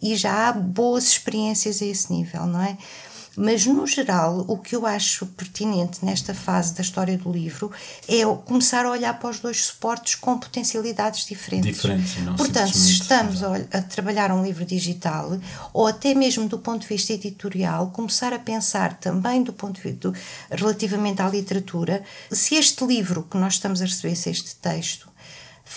e 0.00 0.16
já 0.16 0.48
há 0.48 0.52
boas 0.52 1.08
experiências 1.08 1.82
a 1.82 1.86
esse 1.86 2.12
nível, 2.12 2.46
não 2.46 2.62
é? 2.62 2.76
Mas, 3.40 3.64
no 3.64 3.86
geral, 3.86 4.44
o 4.48 4.58
que 4.58 4.74
eu 4.74 4.84
acho 4.84 5.24
pertinente 5.24 6.04
nesta 6.04 6.34
fase 6.34 6.74
da 6.74 6.82
história 6.82 7.16
do 7.16 7.30
livro 7.30 7.70
é 8.08 8.24
começar 8.44 8.84
a 8.84 8.90
olhar 8.90 9.16
para 9.16 9.30
os 9.30 9.38
dois 9.38 9.64
suportes 9.64 10.16
com 10.16 10.36
potencialidades 10.36 11.24
diferentes. 11.24 11.76
Diferentes, 11.76 12.16
não 12.24 12.34
Portanto, 12.34 12.76
se 12.76 12.90
estamos 12.90 13.44
a, 13.44 13.54
a, 13.54 13.82
trabalhar 13.82 14.32
um 14.32 14.42
livro 14.42 14.64
digital, 14.64 15.38
ou 15.72 15.86
até 15.86 16.14
mesmo 16.14 16.48
do 16.48 16.58
ponto 16.58 16.82
de 16.82 16.88
vista 16.88 17.12
editorial, 17.12 17.92
começar 17.92 18.32
a 18.32 18.40
pensar 18.40 18.98
também 18.98 19.44
do 19.44 19.52
ponto 19.52 19.80
de 19.80 19.88
vista 19.88 20.12
relativamente 20.50 21.22
à 21.22 21.28
literatura, 21.28 22.02
se 22.32 22.56
este 22.56 22.84
livro 22.84 23.22
que 23.22 23.36
nós 23.36 23.54
estamos 23.54 23.80
a 23.80 23.84
receber, 23.84 24.16
se 24.16 24.30
este 24.30 24.56
texto, 24.56 25.07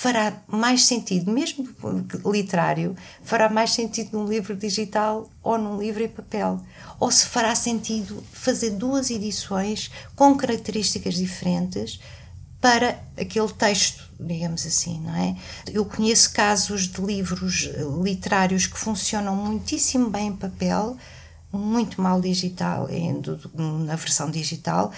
fará 0.02 0.42
mais 0.48 0.86
sentido, 0.86 1.32
mesmo 1.32 1.70
literário, 2.26 2.96
fará 3.22 3.48
mais 3.48 3.70
sentido 3.70 4.18
num 4.18 4.28
livro 4.28 4.56
digital 4.56 5.30
ou 5.44 5.60
num 5.60 5.80
livro 5.80 6.04
em 6.04 6.08
papel. 6.08 6.60
Ou 7.00 7.12
se 7.12 7.28
fará 7.28 7.54
sentido 7.54 8.24
fazer 8.34 8.72
duas 8.72 9.12
edições 9.12 9.92
com 10.16 10.36
características 10.36 11.14
diferentes 11.14 12.00
para 12.60 13.00
aquele 13.16 13.54
texto, 13.54 14.04
digamos 14.20 14.66
assim, 14.66 15.00
não 15.02 15.16
é? 15.16 15.36
Eu 15.72 15.86
conheço 15.86 16.34
casos 16.34 16.88
de 16.88 17.00
livros 17.00 17.70
literários 18.04 18.66
que 18.66 18.80
funcionam 18.80 19.36
muitíssimo 19.36 20.10
bem 20.10 20.30
em 20.30 20.36
papel, 20.36 20.98
muito 21.54 22.02
mal 22.02 22.20
digital, 22.20 22.88
na 23.54 23.96
versão 23.96 24.32
digital, 24.32 24.92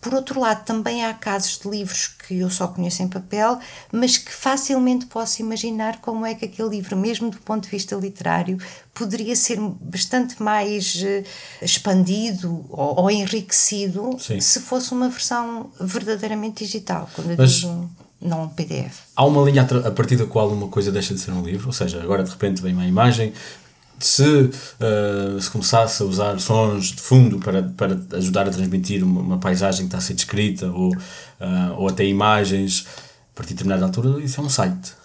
por 0.00 0.14
outro 0.14 0.40
lado, 0.40 0.64
também 0.64 1.04
há 1.04 1.12
casos 1.12 1.58
de 1.58 1.68
livros 1.68 2.08
que 2.08 2.38
eu 2.38 2.48
só 2.48 2.66
conheço 2.68 3.02
em 3.02 3.08
papel, 3.08 3.58
mas 3.92 4.16
que 4.16 4.32
facilmente 4.32 5.06
posso 5.06 5.42
imaginar 5.42 5.98
como 6.00 6.24
é 6.24 6.34
que 6.34 6.46
aquele 6.46 6.70
livro, 6.70 6.96
mesmo 6.96 7.30
do 7.30 7.38
ponto 7.38 7.64
de 7.64 7.70
vista 7.70 7.94
literário, 7.96 8.58
poderia 8.94 9.36
ser 9.36 9.58
bastante 9.60 10.42
mais 10.42 10.96
uh, 10.96 11.24
expandido 11.60 12.64
ou, 12.70 13.00
ou 13.00 13.10
enriquecido 13.10 14.16
Sim. 14.18 14.40
se 14.40 14.60
fosse 14.60 14.92
uma 14.92 15.08
versão 15.08 15.70
verdadeiramente 15.78 16.64
digital, 16.64 17.08
quando 17.14 17.32
eu 17.32 17.36
mas... 17.36 17.52
digo 17.52 17.90
não 18.20 18.44
um 18.44 18.48
PDF. 18.48 19.00
Há 19.16 19.24
uma 19.24 19.42
linha 19.42 19.62
a 19.62 19.90
partir 19.90 20.16
da 20.16 20.26
qual 20.26 20.50
uma 20.50 20.68
coisa 20.68 20.92
deixa 20.92 21.14
de 21.14 21.20
ser 21.20 21.30
um 21.30 21.42
livro, 21.42 21.68
ou 21.68 21.72
seja, 21.72 22.02
agora 22.02 22.22
de 22.22 22.30
repente 22.30 22.60
vem 22.60 22.74
uma 22.74 22.84
imagem, 22.84 23.32
se, 24.06 24.22
uh, 24.22 25.40
se 25.40 25.50
começasse 25.50 26.02
a 26.02 26.06
usar 26.06 26.38
sons 26.38 26.86
de 26.86 27.00
fundo 27.00 27.38
para, 27.38 27.62
para 27.62 27.98
ajudar 28.16 28.48
a 28.48 28.50
transmitir 28.50 29.04
uma, 29.04 29.20
uma 29.20 29.38
paisagem 29.38 29.80
que 29.80 29.88
está 29.88 29.98
a 29.98 30.00
ser 30.00 30.14
descrita 30.14 30.70
ou, 30.70 30.90
uh, 30.90 31.74
ou 31.76 31.88
até 31.88 32.04
imagens, 32.04 32.86
a 33.32 33.36
partir 33.36 33.50
de 33.50 33.54
determinada 33.54 33.84
altura, 33.84 34.22
isso 34.22 34.40
é 34.40 34.44
um 34.44 34.48
site. 34.48 35.00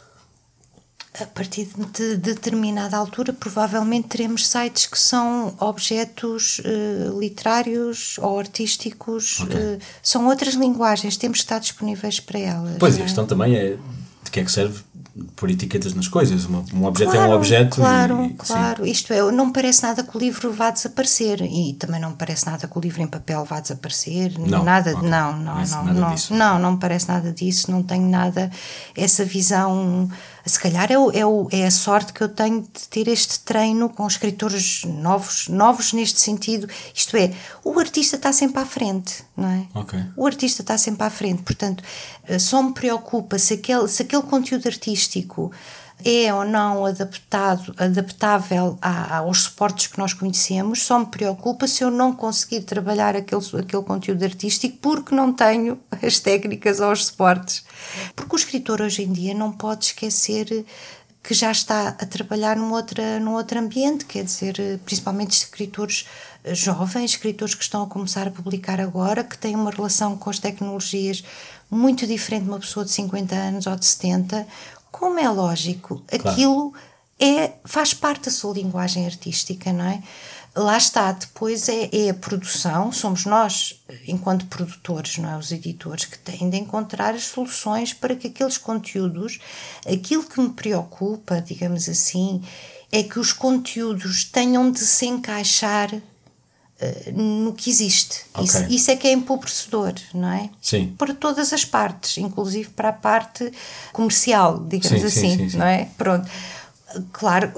A 1.19 1.25
partir 1.25 1.69
de 1.93 2.17
determinada 2.17 2.97
altura, 2.97 3.31
provavelmente 3.31 4.09
teremos 4.09 4.45
sites 4.45 4.85
que 4.85 4.99
são 4.99 5.55
objetos 5.59 6.59
uh, 6.59 7.17
literários 7.17 8.17
ou 8.19 8.37
artísticos, 8.37 9.39
okay. 9.39 9.79
são 10.03 10.27
outras 10.27 10.55
linguagens, 10.55 11.15
temos 11.15 11.37
que 11.37 11.45
estar 11.45 11.59
disponíveis 11.59 12.19
para 12.19 12.39
elas. 12.39 12.77
Pois, 12.77 12.97
é? 12.97 12.99
a 12.99 13.03
questão 13.03 13.25
também 13.25 13.55
é 13.55 13.77
que 14.35 14.41
é 14.41 14.43
que 14.43 14.51
serve 14.51 14.83
por 15.37 15.49
etiquetas 15.49 15.93
nas 15.93 16.09
coisas. 16.09 16.45
Um 16.45 16.83
objeto 16.83 17.11
claro, 17.11 17.31
é 17.31 17.33
um 17.33 17.37
objeto. 17.37 17.75
Claro, 17.77 18.25
e, 18.25 18.33
claro. 18.33 18.83
Sim. 18.83 18.91
Isto 18.91 19.13
é, 19.13 19.31
não 19.31 19.45
me 19.45 19.53
parece 19.53 19.81
nada 19.83 20.03
que 20.03 20.17
o 20.17 20.19
livro 20.19 20.51
vá 20.51 20.71
desaparecer 20.71 21.41
e 21.41 21.73
também 21.73 22.01
não 22.01 22.09
me 22.09 22.15
parece 22.17 22.45
nada 22.45 22.67
que 22.67 22.77
o 22.77 22.81
livro 22.81 23.01
em 23.01 23.07
papel 23.07 23.45
vá 23.45 23.61
desaparecer. 23.61 24.37
Não, 24.37 24.63
nada, 24.63 24.91
okay. 24.91 25.09
não, 25.09 25.31
não, 25.31 25.55
não, 25.55 25.85
nada 25.85 25.93
não, 25.93 26.37
não, 26.37 26.59
não 26.59 26.71
me 26.73 26.79
parece 26.79 27.07
nada 27.07 27.31
disso. 27.31 27.71
Não 27.71 27.81
tenho 27.81 28.09
nada 28.09 28.51
essa 28.93 29.23
visão. 29.23 30.09
Se 30.45 30.59
calhar 30.59 30.91
é, 30.91 30.97
o, 30.97 31.11
é, 31.11 31.25
o, 31.25 31.47
é 31.51 31.65
a 31.65 31.71
sorte 31.71 32.13
que 32.13 32.21
eu 32.21 32.29
tenho 32.29 32.61
de 32.61 32.87
ter 32.87 33.07
este 33.07 33.39
treino 33.39 33.89
com 33.89 34.05
escritores 34.05 34.83
novos, 34.85 35.47
novos 35.47 35.91
neste 35.91 36.19
sentido. 36.19 36.67
Isto 36.93 37.17
é, 37.17 37.33
o 37.63 37.79
artista 37.79 38.15
está 38.15 38.31
sempre 38.31 38.61
à 38.61 38.65
frente, 38.65 39.23
não 39.35 39.49
é? 39.49 39.67
Okay. 39.79 40.05
O 40.15 40.27
artista 40.27 40.61
está 40.61 40.77
sempre 40.77 41.03
à 41.03 41.09
frente, 41.09 41.41
portanto, 41.41 41.83
só 42.39 42.61
me 42.61 42.73
preocupa 42.73 43.39
se 43.39 43.55
aquele, 43.55 43.87
se 43.87 44.03
aquele 44.03 44.23
conteúdo 44.23 44.67
artístico 44.67 45.51
é 46.03 46.33
ou 46.33 46.45
não 46.45 46.85
adaptado, 46.85 47.73
adaptável 47.77 48.77
a, 48.81 49.17
aos 49.17 49.43
suportes 49.43 49.87
que 49.87 49.97
nós 49.97 50.13
conhecemos, 50.13 50.83
só 50.83 50.99
me 50.99 51.05
preocupa 51.05 51.67
se 51.67 51.83
eu 51.83 51.89
não 51.89 52.13
conseguir 52.13 52.61
trabalhar 52.61 53.15
aquele, 53.15 53.41
aquele 53.59 53.83
conteúdo 53.83 54.23
artístico 54.23 54.77
porque 54.81 55.15
não 55.15 55.33
tenho 55.33 55.79
as 56.03 56.19
técnicas 56.19 56.79
ou 56.79 56.91
os 56.91 57.05
suportes. 57.05 57.63
Porque 58.15 58.35
o 58.35 58.37
escritor 58.37 58.81
hoje 58.81 59.03
em 59.03 59.11
dia 59.11 59.33
não 59.33 59.51
pode 59.51 59.85
esquecer 59.85 60.65
que 61.23 61.33
já 61.33 61.51
está 61.51 61.87
a 61.87 62.05
trabalhar 62.05 62.55
num, 62.55 62.71
outra, 62.71 63.19
num 63.19 63.33
outro 63.33 63.59
ambiente, 63.59 64.05
quer 64.05 64.23
dizer, 64.23 64.79
principalmente 64.85 65.31
escritores 65.31 66.05
eh, 66.43 66.53
jovens, 66.53 67.11
escritores 67.11 67.55
que 67.55 67.63
estão 67.63 67.81
a 67.81 67.87
começar 67.87 68.27
a 68.27 68.31
publicar 68.31 68.79
agora, 68.79 69.23
que 69.23 69.35
têm 69.35 69.55
uma 69.55 69.71
relação 69.71 70.15
com 70.15 70.29
as 70.29 70.37
tecnologias 70.37 71.23
muito 71.69 72.05
diferente 72.05 72.43
de 72.43 72.49
uma 72.49 72.59
pessoa 72.59 72.85
de 72.85 72.91
50 72.91 73.35
anos 73.35 73.65
ou 73.65 73.75
de 73.75 73.85
70, 73.85 74.47
como 74.97 75.19
é 75.19 75.27
lógico, 75.27 76.01
claro. 76.07 76.29
aquilo 76.29 76.73
é, 77.19 77.55
faz 77.65 77.93
parte 77.93 78.25
da 78.25 78.31
sua 78.31 78.53
linguagem 78.53 79.05
artística, 79.05 79.73
não 79.73 79.83
é? 79.83 80.01
Lá 80.55 80.77
está, 80.77 81.11
depois 81.11 81.67
é, 81.67 81.89
é, 81.91 82.11
a 82.11 82.13
produção, 82.13 82.93
somos 82.93 83.25
nós, 83.25 83.83
enquanto 84.07 84.45
produtores, 84.45 85.17
não 85.17 85.29
é? 85.29 85.37
Os 85.37 85.51
editores, 85.51 86.05
que 86.05 86.17
têm 86.17 86.49
de 86.49 86.55
encontrar 86.55 87.13
as 87.13 87.25
soluções 87.25 87.93
para 87.93 88.15
que 88.15 88.27
aqueles 88.27 88.57
conteúdos, 88.57 89.37
aquilo 89.85 90.23
que 90.23 90.39
me 90.39 90.51
preocupa, 90.51 91.41
digamos 91.41 91.89
assim, 91.89 92.41
é 92.89 93.03
que 93.03 93.19
os 93.19 93.33
conteúdos 93.33 94.23
tenham 94.23 94.71
de 94.71 94.79
se 94.79 95.05
encaixar 95.07 95.91
no 97.13 97.53
que 97.53 97.69
existe. 97.69 98.21
Okay. 98.33 98.43
Isso, 98.43 98.63
isso, 98.69 98.91
é 98.91 98.95
que 98.95 99.07
é 99.07 99.13
empobrecedor, 99.13 99.93
não 100.13 100.29
é? 100.29 100.49
Sim. 100.61 100.93
Para 100.97 101.13
todas 101.13 101.53
as 101.53 101.63
partes, 101.63 102.17
inclusive 102.17 102.69
para 102.69 102.89
a 102.89 102.93
parte 102.93 103.51
comercial, 103.93 104.59
digamos 104.59 104.99
sim, 104.99 105.07
assim, 105.07 105.37
sim, 105.37 105.49
sim, 105.49 105.57
não 105.57 105.65
é? 105.65 105.87
Pronto. 105.97 106.29
Claro, 107.11 107.51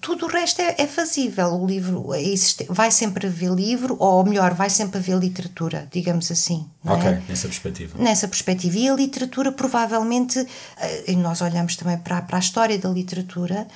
tudo 0.00 0.26
o 0.26 0.28
resto 0.28 0.60
é, 0.62 0.74
é 0.78 0.86
fazível. 0.86 1.48
O 1.54 1.66
livro 1.66 2.12
existe, 2.14 2.66
vai 2.68 2.90
sempre 2.90 3.28
haver 3.28 3.52
livro, 3.52 3.96
ou 4.00 4.24
melhor, 4.24 4.54
vai 4.54 4.68
sempre 4.68 4.98
haver 4.98 5.16
literatura, 5.16 5.86
digamos 5.92 6.30
assim. 6.30 6.66
ok, 6.84 7.08
é? 7.08 7.22
nessa 7.28 7.46
perspectiva. 7.46 7.98
Nessa 7.98 8.26
perspectiva. 8.26 8.76
E 8.76 8.88
a 8.88 8.94
literatura, 8.94 9.52
provavelmente, 9.52 10.44
eh, 10.78 11.04
e 11.12 11.16
nós 11.16 11.40
olhamos 11.40 11.76
também 11.76 11.98
para, 11.98 12.22
para 12.22 12.38
a 12.38 12.40
história 12.40 12.78
da 12.78 12.88
literatura 12.88 13.68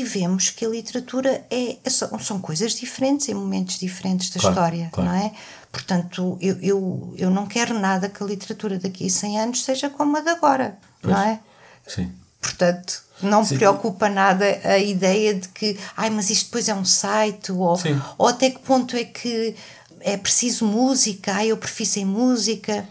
e 0.00 0.04
vemos 0.04 0.50
que 0.50 0.64
a 0.64 0.68
literatura 0.68 1.44
é, 1.50 1.76
é 1.84 1.90
são, 1.90 2.18
são 2.18 2.40
coisas 2.40 2.74
diferentes 2.74 3.28
em 3.28 3.34
momentos 3.34 3.78
diferentes 3.78 4.30
da 4.30 4.40
claro, 4.40 4.54
história, 4.54 4.88
claro. 4.92 5.10
não 5.10 5.16
é? 5.16 5.32
Portanto, 5.70 6.38
eu, 6.40 6.58
eu, 6.60 7.14
eu 7.16 7.30
não 7.30 7.46
quero 7.46 7.78
nada 7.78 8.08
que 8.08 8.22
a 8.22 8.26
literatura 8.26 8.78
daqui 8.78 9.06
a 9.06 9.10
100 9.10 9.40
anos 9.40 9.64
seja 9.64 9.90
como 9.90 10.16
a 10.16 10.20
de 10.20 10.30
agora, 10.30 10.78
pois, 11.00 11.14
não 11.14 11.22
é? 11.22 11.40
Sim. 11.86 12.12
Portanto, 12.40 13.02
não 13.22 13.42
me 13.42 13.56
preocupa 13.56 14.08
nada 14.08 14.44
a 14.64 14.78
ideia 14.78 15.34
de 15.34 15.48
que, 15.48 15.78
ai, 15.96 16.10
mas 16.10 16.30
isto 16.30 16.46
depois 16.46 16.68
é 16.68 16.74
um 16.74 16.84
site, 16.84 17.52
ou, 17.52 17.78
ou 18.18 18.28
até 18.28 18.50
que 18.50 18.60
ponto 18.60 18.96
é 18.96 19.04
que 19.04 19.54
é 20.00 20.16
preciso 20.16 20.66
música, 20.66 21.32
ai, 21.32 21.48
eu 21.48 21.56
prefiro 21.56 21.90
sem 21.90 22.04
música. 22.04 22.86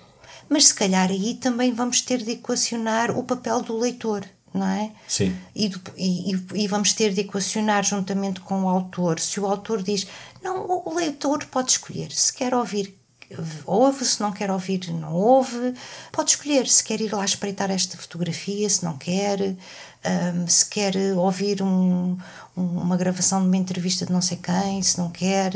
Mas 0.49 0.67
se 0.67 0.73
calhar 0.73 1.09
aí 1.09 1.35
também 1.35 1.73
vamos 1.73 2.01
ter 2.01 2.19
de 2.19 2.31
equacionar 2.31 3.17
o 3.17 3.23
papel 3.23 3.61
do 3.61 3.77
leitor, 3.77 4.23
não 4.53 4.67
é? 4.67 4.91
Sim. 5.07 5.35
E, 5.55 5.71
e, 5.97 6.63
e 6.63 6.67
vamos 6.67 6.93
ter 6.93 7.13
de 7.13 7.21
equacionar 7.21 7.83
juntamente 7.83 8.39
com 8.39 8.63
o 8.63 8.69
autor. 8.69 9.19
Se 9.19 9.39
o 9.39 9.45
autor 9.45 9.81
diz, 9.81 10.07
não, 10.41 10.83
o 10.85 10.93
leitor 10.95 11.45
pode 11.45 11.71
escolher 11.71 12.11
se 12.11 12.33
quer 12.33 12.53
ouvir 12.53 12.95
ouve, 13.65 14.05
se 14.05 14.21
não 14.21 14.31
quer 14.31 14.51
ouvir, 14.51 14.91
não 14.91 15.13
ouve. 15.13 15.73
Pode 16.11 16.31
escolher 16.31 16.67
se 16.67 16.83
quer 16.83 17.01
ir 17.01 17.13
lá 17.13 17.23
espreitar 17.25 17.71
esta 17.71 17.97
fotografia, 17.97 18.69
se 18.69 18.83
não 18.83 18.97
quer, 18.97 19.39
um, 19.41 20.47
se 20.47 20.65
quer 20.67 20.95
ouvir 21.15 21.61
um, 21.61 22.17
uma 22.55 22.97
gravação 22.97 23.41
de 23.41 23.47
uma 23.47 23.57
entrevista 23.57 24.05
de 24.05 24.11
não 24.11 24.21
sei 24.21 24.37
quem, 24.37 24.81
se 24.81 24.97
não 24.97 25.09
quer. 25.09 25.51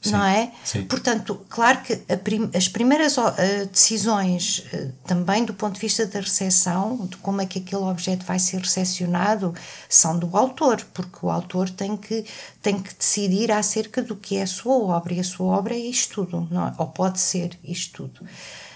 Sim, 0.00 0.12
não 0.12 0.24
é? 0.24 0.52
Sim. 0.64 0.84
Portanto, 0.84 1.44
claro 1.48 1.80
que 1.82 1.96
prim 2.18 2.48
as 2.54 2.68
primeiras 2.68 3.18
uh, 3.18 3.32
decisões, 3.72 4.64
uh, 4.72 4.92
também 5.04 5.44
do 5.44 5.52
ponto 5.52 5.74
de 5.74 5.80
vista 5.80 6.06
da 6.06 6.20
recepção, 6.20 7.06
de 7.06 7.16
como 7.16 7.40
é 7.40 7.46
que 7.46 7.58
aquele 7.58 7.82
objeto 7.82 8.24
vai 8.24 8.38
ser 8.38 8.60
recepcionado, 8.60 9.52
são 9.88 10.16
do 10.16 10.36
autor, 10.36 10.86
porque 10.94 11.18
o 11.22 11.30
autor 11.30 11.68
tem 11.68 11.96
que, 11.96 12.24
tem 12.62 12.80
que 12.80 12.94
decidir 12.94 13.50
acerca 13.50 14.00
do 14.00 14.14
que 14.14 14.36
é 14.36 14.42
a 14.42 14.46
sua 14.46 14.74
obra, 14.74 15.14
e 15.14 15.20
a 15.20 15.24
sua 15.24 15.46
obra 15.46 15.74
é 15.74 15.78
isto 15.78 16.24
tudo, 16.26 16.46
não 16.48 16.68
é? 16.68 16.74
ou 16.78 16.86
pode 16.86 17.18
ser 17.18 17.58
isto 17.64 18.08
tudo. 18.08 18.28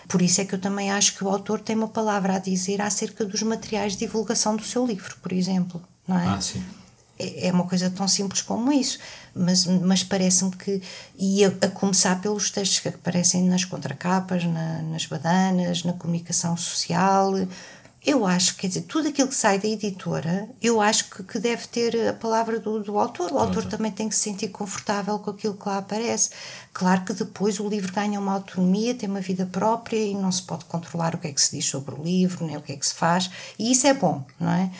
Por 0.09 0.20
isso 0.20 0.41
é 0.41 0.45
que 0.45 0.57
eu 0.57 0.61
também 0.61 0.91
acho 0.91 1.14
que 1.14 1.23
o 1.23 1.29
autor 1.29 1.61
tem 1.61 1.77
uma 1.77 1.89
palavra 1.89 2.35
a 2.35 2.39
dizer 2.41 2.83
acerca 2.83 3.25
dos 3.25 3.43
materiais 3.43 3.93
de 3.93 4.01
divulgação 4.01 4.57
do 4.57 4.64
seu 4.64 4.85
livro, 4.85 5.16
por 5.23 5.33
exemplo, 5.33 5.81
não 6.07 6.18
é? 6.18 6.27
Ah, 6.27 6.41
sim 6.41 6.62
é, 7.23 7.49
é 7.49 7.53
uma 7.53 7.64
coisa 7.66 7.91
tão 7.91 8.09
simples 8.09 8.43
como 8.43 8.73
isso, 8.73 8.99
mas, 9.35 9.66
mas 9.66 10.03
parece-me 10.03 10.51
que, 10.53 10.83
e 11.18 11.45
a, 11.45 11.49
a, 11.49 11.68
começar 11.68 12.20
pelos 12.20 12.51
textos 12.51 12.81
que 12.81 12.89
aparecem 12.89 13.45
nas 13.45 13.64
contracapas, 13.64 14.45
na, 14.45 14.83
nas 14.83 15.07
badanas, 15.07 15.85
na 15.85 15.93
comunicação 15.93 16.57
social, 16.57 17.33
eu 18.05 18.27
acho, 18.27 18.57
quer 18.57 18.67
dizer, 18.67 18.83
tudo 18.83 19.09
aquilo 19.09 19.29
que 19.29 19.35
sai 19.35 19.61
da 19.61 19.69
editora, 19.69 20.49
eu 20.61 20.81
acho 20.81 21.09
que, 21.09 21.23
que 21.23 21.39
deve 21.39 21.69
ter 21.69 22.09
a 22.09 22.13
palavra 22.13 22.59
do, 22.59 22.83
do 22.83 22.99
autor. 22.99 23.31
O 23.31 23.39
autor 23.39 23.65
também 23.67 23.93
tem 23.93 24.09
que 24.09 24.17
se 24.17 24.23
sentir 24.23 24.49
confortável 24.49 25.21
com 25.21 25.31
aquilo 25.31 25.55
que 25.55 25.69
lá 25.69 25.79
aparece. 25.79 26.31
Claro 26.73 27.05
que 27.05 27.13
depois 27.13 27.61
o 27.61 27.69
livro 27.69 27.93
ganha 27.93 28.19
uma 28.19 28.33
autonomia, 28.33 28.93
tem 28.93 29.09
uma 29.09 29.21
vida 29.21 29.47
própria 29.47 29.99
e 30.05 30.15
não 30.15 30.33
se 30.33 30.43
pode 30.43 30.65
controlar 30.65 31.15
o 31.15 31.19
que 31.19 31.29
é 31.29 31.33
que 31.33 31.41
se 31.41 31.55
diz 31.55 31.65
sobre 31.65 31.95
o 31.95 32.03
livro, 32.03 32.45
nem 32.45 32.57
o 32.57 32.61
que 32.61 32.73
é 32.73 32.77
que 32.77 32.87
se 32.87 32.95
faz, 32.95 33.31
e 33.57 33.71
isso 33.71 33.87
é 33.87 33.95
bom, 33.95 34.25
não 34.41 34.51
é? 34.51 34.71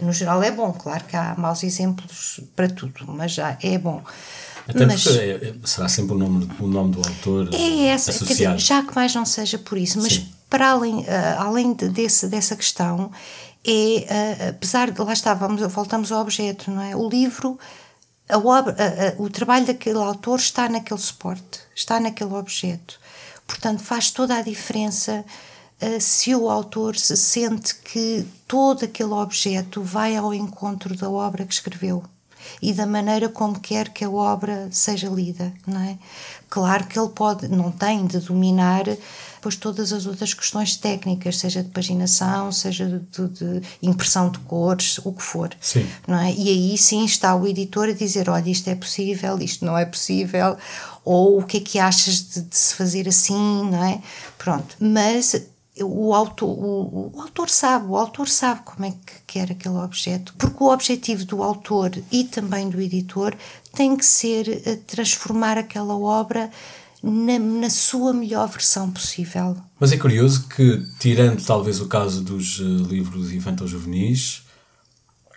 No 0.00 0.12
geral 0.12 0.42
é 0.42 0.50
bom, 0.50 0.72
claro 0.72 1.04
que 1.04 1.16
há 1.16 1.34
maus 1.36 1.62
exemplos 1.62 2.40
para 2.56 2.68
tudo, 2.68 3.04
mas 3.08 3.32
já 3.32 3.58
é 3.62 3.76
bom. 3.76 4.02
Até 4.66 4.86
mas, 4.86 5.02
porque 5.02 5.18
é, 5.18 5.48
é, 5.48 5.54
será 5.64 5.88
sempre 5.88 6.14
o 6.14 6.18
nome, 6.18 6.48
o 6.58 6.66
nome 6.66 6.92
do 6.92 6.98
autor 6.98 7.50
é 7.52 7.88
essa, 7.88 8.10
associado. 8.10 8.56
Dizer, 8.56 8.66
já 8.66 8.82
que 8.82 8.94
mais 8.94 9.14
não 9.14 9.26
seja 9.26 9.58
por 9.58 9.76
isso, 9.76 10.00
mas 10.00 10.14
Sim 10.14 10.39
para 10.50 10.70
além, 10.70 10.98
uh, 10.98 11.06
além 11.38 11.72
de, 11.72 11.88
desse, 11.88 12.26
dessa 12.26 12.56
questão, 12.56 13.10
é, 13.64 13.70
uh, 13.70 14.48
apesar 14.50 14.90
de, 14.90 15.00
lá 15.00 15.12
está, 15.12 15.32
vamos, 15.32 15.60
voltamos 15.72 16.10
ao 16.10 16.20
objeto, 16.20 16.70
não 16.70 16.82
é? 16.82 16.96
O 16.96 17.08
livro, 17.08 17.58
a 18.28 18.36
obra, 18.36 18.76
o 19.18 19.30
trabalho 19.30 19.66
daquele 19.66 19.98
autor 19.98 20.38
está 20.38 20.68
naquele 20.68 21.00
suporte, 21.00 21.60
está 21.74 21.98
naquele 21.98 22.34
objeto. 22.34 23.00
Portanto, 23.46 23.82
faz 23.82 24.10
toda 24.10 24.36
a 24.36 24.42
diferença 24.42 25.24
se 25.98 26.32
o 26.34 26.48
autor 26.48 26.96
se 26.96 27.16
sente 27.16 27.74
que 27.74 28.24
todo 28.46 28.84
aquele 28.84 29.12
objeto 29.12 29.82
vai 29.82 30.14
ao 30.16 30.32
encontro 30.32 30.96
da 30.96 31.10
obra 31.10 31.44
que 31.44 31.54
escreveu 31.54 32.04
e 32.60 32.72
da 32.72 32.86
maneira 32.86 33.28
como 33.28 33.58
quer 33.58 33.90
que 33.90 34.04
a 34.04 34.10
obra 34.10 34.68
seja 34.70 35.08
lida, 35.08 35.52
não 35.66 35.80
é? 35.80 35.98
Claro 36.48 36.86
que 36.86 36.98
ele 36.98 37.08
pode, 37.08 37.48
não 37.48 37.70
tem 37.70 38.06
de 38.06 38.18
dominar 38.18 38.84
depois 39.40 39.56
todas 39.56 39.90
as 39.90 40.04
outras 40.04 40.34
questões 40.34 40.76
técnicas, 40.76 41.38
seja 41.38 41.62
de 41.62 41.70
paginação, 41.70 42.52
seja 42.52 43.02
de, 43.10 43.28
de, 43.28 43.62
impressão 43.82 44.28
de 44.28 44.38
cores, 44.40 44.98
o 44.98 45.12
que 45.12 45.22
for. 45.22 45.50
Sim. 45.58 45.88
Não 46.06 46.18
é? 46.20 46.30
E 46.30 46.48
aí 46.50 46.76
sim 46.76 47.06
está 47.06 47.34
o 47.34 47.46
editor 47.48 47.88
a 47.88 47.92
dizer: 47.92 48.28
olha, 48.28 48.50
isto 48.50 48.68
é 48.68 48.74
possível, 48.74 49.40
isto 49.40 49.64
não 49.64 49.78
é 49.78 49.86
possível, 49.86 50.58
ou 51.02 51.40
o 51.40 51.42
que 51.42 51.56
é 51.56 51.60
que 51.60 51.78
achas 51.78 52.22
de, 52.22 52.42
de 52.42 52.56
se 52.56 52.74
fazer 52.74 53.08
assim, 53.08 53.64
não 53.70 53.82
é? 53.82 54.02
Pronto. 54.36 54.76
Mas 54.78 55.34
o 55.82 56.12
autor, 56.12 56.50
o, 56.50 57.10
o, 57.14 57.20
autor 57.22 57.48
sabe, 57.48 57.86
o 57.86 57.96
autor 57.96 58.28
sabe 58.28 58.60
como 58.62 58.84
é 58.84 58.90
que 58.90 59.14
quer 59.26 59.52
aquele 59.52 59.76
objeto, 59.76 60.34
porque 60.36 60.62
o 60.62 60.70
objetivo 60.70 61.24
do 61.24 61.42
autor 61.42 61.90
e 62.12 62.24
também 62.24 62.68
do 62.68 62.78
editor 62.78 63.34
tem 63.72 63.96
que 63.96 64.04
ser 64.04 64.62
eh, 64.66 64.76
transformar 64.86 65.56
aquela 65.56 65.96
obra 65.96 66.50
na, 67.02 67.38
na 67.38 67.70
sua 67.70 68.12
melhor 68.12 68.48
versão 68.48 68.90
possível. 68.90 69.56
Mas 69.78 69.92
é 69.92 69.96
curioso 69.96 70.46
que, 70.48 70.82
tirando 70.98 71.44
talvez 71.44 71.80
o 71.80 71.86
caso 71.86 72.22
dos 72.22 72.60
uh, 72.60 72.64
livros 72.84 73.32
infantil-juvenis, 73.32 74.42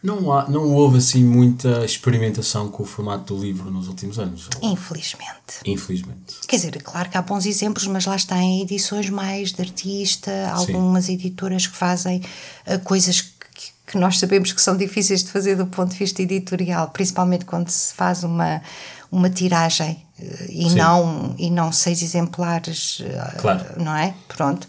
não, 0.04 0.34
há, 0.34 0.50
não 0.50 0.74
houve 0.74 0.98
assim 0.98 1.24
muita 1.24 1.86
experimentação 1.86 2.68
com 2.68 2.84
o 2.84 2.86
formato 2.86 3.34
do 3.34 3.42
livro 3.42 3.72
nos 3.72 3.88
últimos 3.88 4.20
anos. 4.20 4.50
Infelizmente. 4.62 5.62
Infelizmente. 5.66 6.36
Quer 6.46 6.58
dizer, 6.58 6.84
claro 6.84 7.10
que 7.10 7.18
há 7.18 7.22
bons 7.22 7.46
exemplos, 7.46 7.88
mas 7.88 8.06
lá 8.06 8.18
está 8.18 8.38
em 8.38 8.62
edições 8.62 9.10
mais 9.10 9.54
de 9.54 9.62
artista, 9.62 10.52
algumas 10.52 11.06
Sim. 11.06 11.14
editoras 11.14 11.68
que 11.68 11.78
fazem 11.78 12.22
uh, 12.68 12.80
coisas 12.84 13.22
que, 13.22 13.32
que 13.88 13.98
nós 13.98 14.20
sabemos 14.20 14.52
que 14.52 14.62
são 14.62 14.76
difíceis 14.76 15.24
de 15.24 15.32
fazer 15.32 15.56
do 15.56 15.68
ponto 15.68 15.94
de 15.94 15.98
vista 15.98 16.22
editorial, 16.22 16.90
principalmente 16.90 17.46
quando 17.46 17.70
se 17.70 17.94
faz 17.94 18.26
uma, 18.26 18.62
uma 19.14 19.30
tiragem 19.30 20.04
eh, 20.20 20.46
e 20.50 20.70
não 20.72 21.36
e 21.38 21.50
não 21.50 21.72
seis 21.72 22.02
exemplares 22.02 23.02
eh, 23.06 23.36
claro. 23.38 23.64
não 23.78 23.96
é? 23.96 24.14
Pronto. 24.28 24.68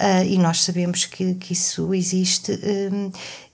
Uh, 0.00 0.24
e 0.26 0.38
nós 0.38 0.64
sabemos 0.64 1.04
que, 1.04 1.34
que 1.34 1.52
isso 1.52 1.94
existe 1.94 2.50
um, 2.92 3.12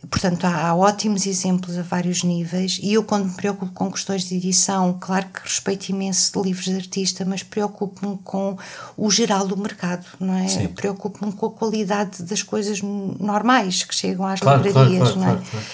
Portanto, 0.08 0.44
há, 0.44 0.68
há, 0.68 0.74
ótimos 0.74 1.26
exemplos 1.26 1.76
a 1.76 1.82
vários 1.82 2.22
níveis, 2.22 2.80
e 2.82 2.94
eu, 2.94 3.02
quando 3.02 3.26
me 3.26 3.34
preocupo 3.34 3.70
com 3.72 3.92
questões 3.92 4.24
de 4.24 4.34
edição, 4.36 4.96
claro 4.98 5.26
que 5.26 5.42
respeito 5.42 5.90
imenso 5.90 6.32
de 6.32 6.48
livros 6.48 6.64
de 6.64 6.74
artista, 6.74 7.24
mas 7.24 7.42
preocupo-me 7.42 8.18
com 8.24 8.56
o 8.96 9.10
geral 9.10 9.46
do 9.46 9.56
mercado, 9.56 10.06
não 10.18 10.34
é? 10.34 10.68
Preocupo-me 10.68 11.32
com 11.32 11.46
a 11.46 11.50
qualidade 11.50 12.22
das 12.22 12.42
coisas 12.42 12.80
normais 12.80 13.82
que 13.82 13.94
chegam 13.94 14.26
às 14.26 14.40
claro, 14.40 14.62
livrarias, 14.62 15.12
claro, 15.12 15.20
claro, 15.20 15.42
não 15.52 15.60
é? 15.60 15.64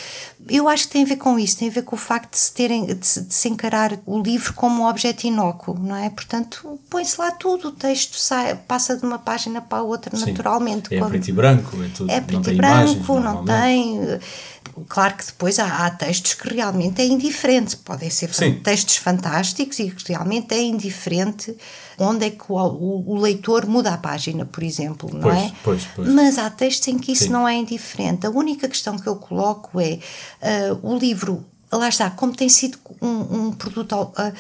Eu 0.48 0.68
acho 0.68 0.86
que 0.86 0.92
tem 0.92 1.02
a 1.02 1.06
ver 1.06 1.16
com 1.16 1.38
isso, 1.38 1.58
tem 1.58 1.68
a 1.68 1.72
ver 1.72 1.82
com 1.82 1.96
o 1.96 1.98
facto 1.98 2.32
de 2.32 2.38
se, 2.38 2.52
terem, 2.52 2.86
de 2.86 3.06
se, 3.06 3.22
de 3.22 3.34
se 3.34 3.48
encarar 3.48 3.98
o 4.06 4.20
livro 4.20 4.52
como 4.52 4.82
um 4.82 4.86
objeto 4.86 5.24
inócuo, 5.24 5.76
não 5.76 5.96
é? 5.96 6.08
Portanto, 6.10 6.78
põe-se 6.88 7.20
lá 7.20 7.32
tudo, 7.32 7.68
o 7.68 7.72
texto 7.72 8.16
sai, 8.16 8.54
passa 8.54 8.96
de 8.96 9.04
uma 9.04 9.18
página 9.18 9.60
para 9.60 9.78
a 9.78 9.82
outra 9.82 10.16
Sim. 10.16 10.26
naturalmente. 10.26 10.94
É 10.94 11.02
preto 11.02 11.28
e 11.28 11.32
branco, 11.32 11.82
é 11.82 11.88
tudo. 11.88 12.10
É 12.10 12.20
preto 12.20 12.50
e 12.50 12.54
branco, 12.54 13.18
não 13.18 13.44
tem 13.44 14.15
Claro 14.88 15.16
que 15.16 15.24
depois 15.24 15.58
há, 15.58 15.86
há, 15.86 15.90
textos 15.90 16.34
que 16.34 16.52
realmente 16.52 17.00
é 17.00 17.06
indiferente, 17.06 17.76
podem 17.76 18.10
ser 18.10 18.32
Sim. 18.34 18.60
textos 18.60 18.96
fantásticos 18.96 19.78
e 19.78 19.90
que 19.90 20.12
realmente 20.12 20.52
é 20.54 20.62
indiferente 20.62 21.56
onde 21.98 22.26
é 22.26 22.30
que 22.30 22.44
o, 22.48 22.56
o, 22.56 23.12
o, 23.12 23.18
leitor 23.18 23.66
muda 23.66 23.94
a 23.94 23.96
página, 23.96 24.44
por 24.44 24.62
exemplo, 24.62 25.08
não 25.12 25.20
pois, 25.20 25.38
é? 25.38 25.52
Pois, 25.64 25.82
pois. 25.94 26.08
Mas 26.08 26.36
há 26.36 26.50
textos 26.50 26.88
em 26.88 26.98
que 26.98 27.12
isso 27.12 27.24
Sim. 27.24 27.30
não 27.30 27.48
é 27.48 27.54
indiferente. 27.54 28.26
A 28.26 28.30
única 28.30 28.68
questão 28.68 28.98
que 28.98 29.06
eu 29.06 29.16
coloco 29.16 29.80
é 29.80 29.98
uh, 30.72 30.78
o 30.82 30.98
livro 30.98 31.44
lá 31.72 31.88
está, 31.88 32.10
como 32.10 32.34
tem 32.34 32.48
sido 32.48 32.78
um, 33.00 33.46
um 33.46 33.52
produto 33.52 33.92
uh, 33.94 34.08
uh, 34.08 34.32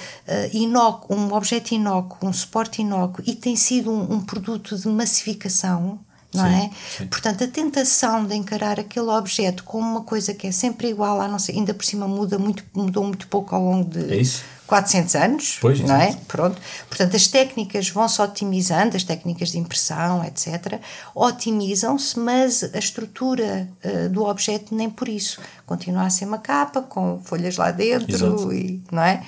inócuo, 0.52 1.16
um 1.16 1.32
objeto 1.32 1.72
inócuo, 1.72 2.28
um 2.28 2.32
suporte 2.32 2.82
inócuo 2.82 3.22
e 3.26 3.34
tem 3.34 3.56
sido 3.56 3.90
um, 3.90 4.14
um 4.14 4.20
produto 4.20 4.76
de 4.76 4.88
massificação, 4.88 5.98
não 6.36 6.44
sim, 6.44 6.54
é? 6.54 6.70
Sim. 6.98 7.06
Portanto, 7.06 7.44
a 7.44 7.48
tentação 7.48 8.24
de 8.24 8.34
encarar 8.34 8.78
aquele 8.78 9.08
objeto 9.08 9.64
como 9.64 9.88
uma 9.88 10.02
coisa 10.02 10.34
que 10.34 10.46
é 10.46 10.52
sempre 10.52 10.88
igual, 10.88 11.20
a 11.20 11.28
não 11.28 11.38
ser, 11.38 11.52
ainda 11.52 11.74
por 11.74 11.84
cima 11.84 12.06
muda 12.06 12.38
muito, 12.38 12.64
mudou 12.74 13.04
muito 13.04 13.26
pouco 13.28 13.54
ao 13.54 13.62
longo 13.62 13.88
de 13.90 14.20
é 14.20 14.22
400 14.66 15.14
anos, 15.14 15.58
pois, 15.60 15.80
não 15.80 15.94
é? 15.94 16.12
Pronto. 16.26 16.60
Portanto, 16.88 17.14
as 17.14 17.26
técnicas 17.28 17.88
vão-se 17.88 18.20
otimizando, 18.20 18.96
as 18.96 19.04
técnicas 19.04 19.50
de 19.50 19.58
impressão, 19.58 20.24
etc., 20.24 20.80
otimizam-se, 21.14 22.18
mas 22.18 22.64
a 22.74 22.78
estrutura 22.78 23.68
uh, 23.84 24.08
do 24.08 24.24
objeto 24.24 24.74
nem 24.74 24.90
por 24.90 25.08
isso. 25.08 25.40
Continua 25.64 26.02
a 26.02 26.10
ser 26.10 26.24
uma 26.24 26.38
capa 26.38 26.82
com 26.82 27.20
folhas 27.22 27.56
lá 27.56 27.70
dentro, 27.70 28.52
e, 28.52 28.82
não 28.90 29.02
é? 29.02 29.22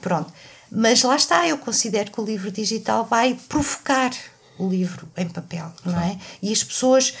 Pronto. 0.00 0.32
Mas 0.70 1.02
lá 1.02 1.16
está, 1.16 1.46
eu 1.46 1.58
considero 1.58 2.10
que 2.10 2.20
o 2.20 2.24
livro 2.24 2.50
digital 2.50 3.04
vai 3.04 3.38
provocar 3.48 4.10
o 4.58 4.68
livro 4.68 5.08
em 5.16 5.28
papel, 5.28 5.72
não 5.84 5.98
é? 5.98 6.18
E 6.42 6.52
as 6.52 6.62
pessoas 6.62 7.14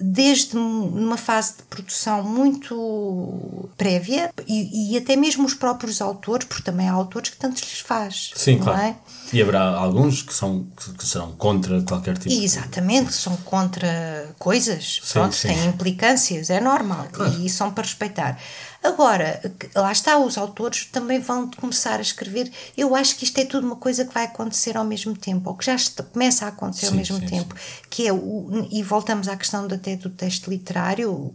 desde 0.00 0.56
uma 0.56 1.16
fase 1.16 1.58
de 1.58 1.62
produção 1.64 2.24
muito 2.24 3.68
prévia 3.76 4.32
e, 4.48 4.94
e, 4.94 4.96
até 4.96 5.14
mesmo 5.14 5.44
os 5.44 5.52
próprios 5.52 6.00
autores, 6.00 6.46
porque 6.46 6.62
também 6.62 6.88
há 6.88 6.92
autores 6.92 7.28
que 7.30 7.36
tanto 7.36 7.60
lhes 7.60 7.80
faz. 7.80 8.30
Sim, 8.34 8.58
claro. 8.58 8.80
É? 8.80 8.96
E 9.32 9.42
haverá 9.42 9.62
alguns 9.62 10.22
que, 10.22 10.32
são, 10.32 10.66
que 10.96 11.06
serão 11.06 11.32
contra 11.32 11.82
qualquer 11.82 12.16
tipo 12.16 12.34
e, 12.34 12.44
Exatamente, 12.44 13.08
de... 13.08 13.14
são 13.14 13.36
contra 13.38 14.34
coisas, 14.38 15.00
sim, 15.02 15.12
pronto, 15.12 15.36
sim. 15.36 15.48
têm 15.48 15.66
implicâncias, 15.66 16.48
é 16.48 16.60
normal, 16.60 17.06
claro. 17.12 17.38
e 17.40 17.48
são 17.50 17.70
para 17.70 17.84
respeitar. 17.84 18.38
Agora, 18.82 19.40
lá 19.74 19.92
está, 19.92 20.18
os 20.18 20.38
autores 20.38 20.86
também 20.86 21.20
vão 21.20 21.50
começar 21.50 21.98
a 21.98 22.02
escrever. 22.02 22.50
Eu 22.76 22.94
acho 22.94 23.16
que 23.16 23.24
isto 23.24 23.38
é 23.38 23.44
tudo 23.44 23.66
uma 23.66 23.76
coisa 23.76 24.06
que 24.06 24.14
vai 24.14 24.24
acontecer 24.24 24.76
ao 24.76 24.84
mesmo 24.84 25.14
tempo, 25.14 25.50
ou 25.50 25.56
que 25.56 25.66
já 25.66 25.74
está, 25.74 26.02
começa 26.02 26.46
a 26.46 26.48
acontecer 26.48 26.86
sim, 26.86 26.92
ao 26.92 26.96
mesmo 26.96 27.18
sim, 27.18 27.26
tempo, 27.26 27.54
sim. 27.54 27.82
que 27.90 28.06
é 28.06 28.12
o, 28.12 28.68
e 28.70 28.82
voltamos 28.82 29.28
à 29.28 29.36
questão 29.36 29.66
até 29.66 29.96
do 29.96 30.08
texto 30.08 30.48
literário, 30.48 31.34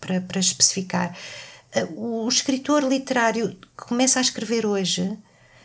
para, 0.00 0.20
para 0.22 0.40
especificar. 0.40 1.14
O 1.96 2.28
escritor 2.28 2.82
literário 2.84 3.50
que 3.76 3.84
começa 3.86 4.18
a 4.18 4.22
escrever 4.22 4.64
hoje 4.64 5.18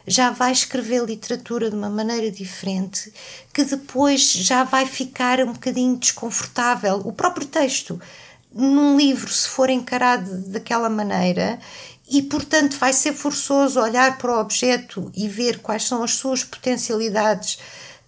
já 0.07 0.31
vai 0.31 0.51
escrever 0.51 1.05
literatura 1.05 1.69
de 1.69 1.75
uma 1.75 1.89
maneira 1.89 2.31
diferente, 2.31 3.13
que 3.53 3.63
depois 3.63 4.31
já 4.31 4.63
vai 4.63 4.85
ficar 4.85 5.39
um 5.41 5.53
bocadinho 5.53 5.95
desconfortável. 5.97 6.95
O 7.05 7.13
próprio 7.13 7.45
texto 7.45 8.01
num 8.53 8.97
livro, 8.97 9.31
se 9.31 9.47
for 9.47 9.69
encarado 9.69 10.29
daquela 10.47 10.89
maneira, 10.89 11.59
e 12.09 12.21
portanto 12.23 12.77
vai 12.77 12.91
ser 12.91 13.13
forçoso 13.13 13.79
olhar 13.79 14.17
para 14.17 14.35
o 14.35 14.39
objeto 14.39 15.11
e 15.15 15.27
ver 15.27 15.59
quais 15.59 15.83
são 15.83 16.03
as 16.03 16.15
suas 16.15 16.43
potencialidades, 16.43 17.59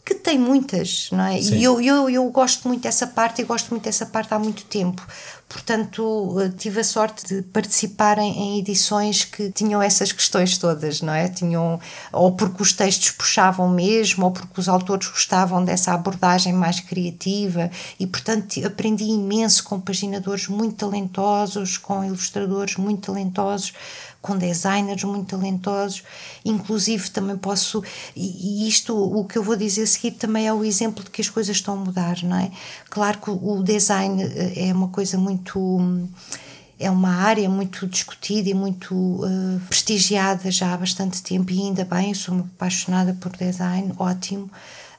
que 0.04 0.16
tem 0.16 0.38
muitas, 0.38 1.10
não 1.12 1.24
é? 1.26 1.39
Sim. 1.39 1.58
E 1.58 1.64
eu, 1.64 1.80
eu, 1.80 2.10
eu 2.10 2.28
gosto 2.30 2.68
muito 2.68 2.82
dessa 2.82 3.06
parte 3.06 3.42
e 3.42 3.46
gosto 3.46 3.70
muito 3.70 3.84
dessa 3.84 4.06
parte 4.06 4.34
há 4.34 4.39
muito 4.39 4.66
tempo. 4.66 5.06
Portanto, 5.52 6.39
eh, 6.39 6.49
tive 6.58 6.80
a 6.80 6.84
sorte 6.84 7.28
de 7.28 7.41
participar 7.41 8.18
em, 8.18 8.32
em, 8.32 8.60
edições 8.60 9.26
que 9.26 9.52
tinham 9.52 9.82
essas 9.82 10.14
questões 10.14 10.58
todas, 10.58 11.02
não 11.02 11.14
é? 11.14 11.28
Tinham, 11.28 11.78
ou 12.14 12.32
porque 12.32 12.64
os 12.64 12.72
textos 12.72 13.12
puxavam 13.12 13.70
mesmo, 13.70 14.26
ou 14.26 14.32
porque 14.32 14.62
os 14.62 14.70
autores 14.70 15.10
gostavam 15.10 15.64
dessa 15.66 15.93
abordagem 15.93 16.54
mais 16.54 16.80
criativa, 16.80 17.70
e 17.99 18.08
portanto 18.08 18.66
aprendi 18.66 19.04
imenso 19.04 19.66
com 19.66 19.78
paginadores 19.78 20.47
muito 20.47 20.78
talentosos, 20.78 21.78
com 21.78 22.02
ilustradores 22.02 22.78
muito 22.78 23.12
talentosos 23.12 23.74
com 24.22 24.38
designers 24.38 25.04
muito 25.04 25.36
talentosos, 25.36 26.04
inclusive 26.46 27.10
também 27.10 27.36
posso, 27.36 27.84
e 28.16 28.68
isto, 28.68 28.96
o 28.96 29.26
que 29.26 29.38
eu 29.38 29.44
vou 29.44 29.56
dizer 29.56 29.84
a 29.84 29.88
seguir 29.88 30.12
também 30.12 30.48
é 30.48 30.54
o 30.54 30.64
exemplo 30.64 31.04
de 31.04 31.10
que 31.10 31.22
as 31.22 31.30
coisas 31.30 31.56
estão 31.56 31.74
a 31.74 31.78
mudar, 31.78 32.22
não 32.24 32.38
é? 32.38 32.52
Claro 32.90 33.18
que 33.20 33.32
o 33.32 33.64
design 33.64 34.22
eh, 34.22 34.70
é 34.70 34.74
uma 34.74 34.90
coisa 34.90 35.18
muito 35.18 35.60
é 36.80 36.90
uma 36.90 37.14
área 37.14 37.48
muito 37.48 37.86
discutida 37.86 38.50
e 38.50 38.56
muito 38.56 38.96
uh, 38.96 39.62
prestigiada 39.70 40.50
já 40.50 40.74
há 40.74 40.78
bastante 40.78 41.22
tempo 41.22 41.52
e 41.52 41.60
ainda 41.60 41.86
bem, 41.86 42.12
sou 42.16 42.40
apaixonada 42.40 43.16
por 43.22 43.32
design, 43.38 43.94
ótimo 44.00 44.50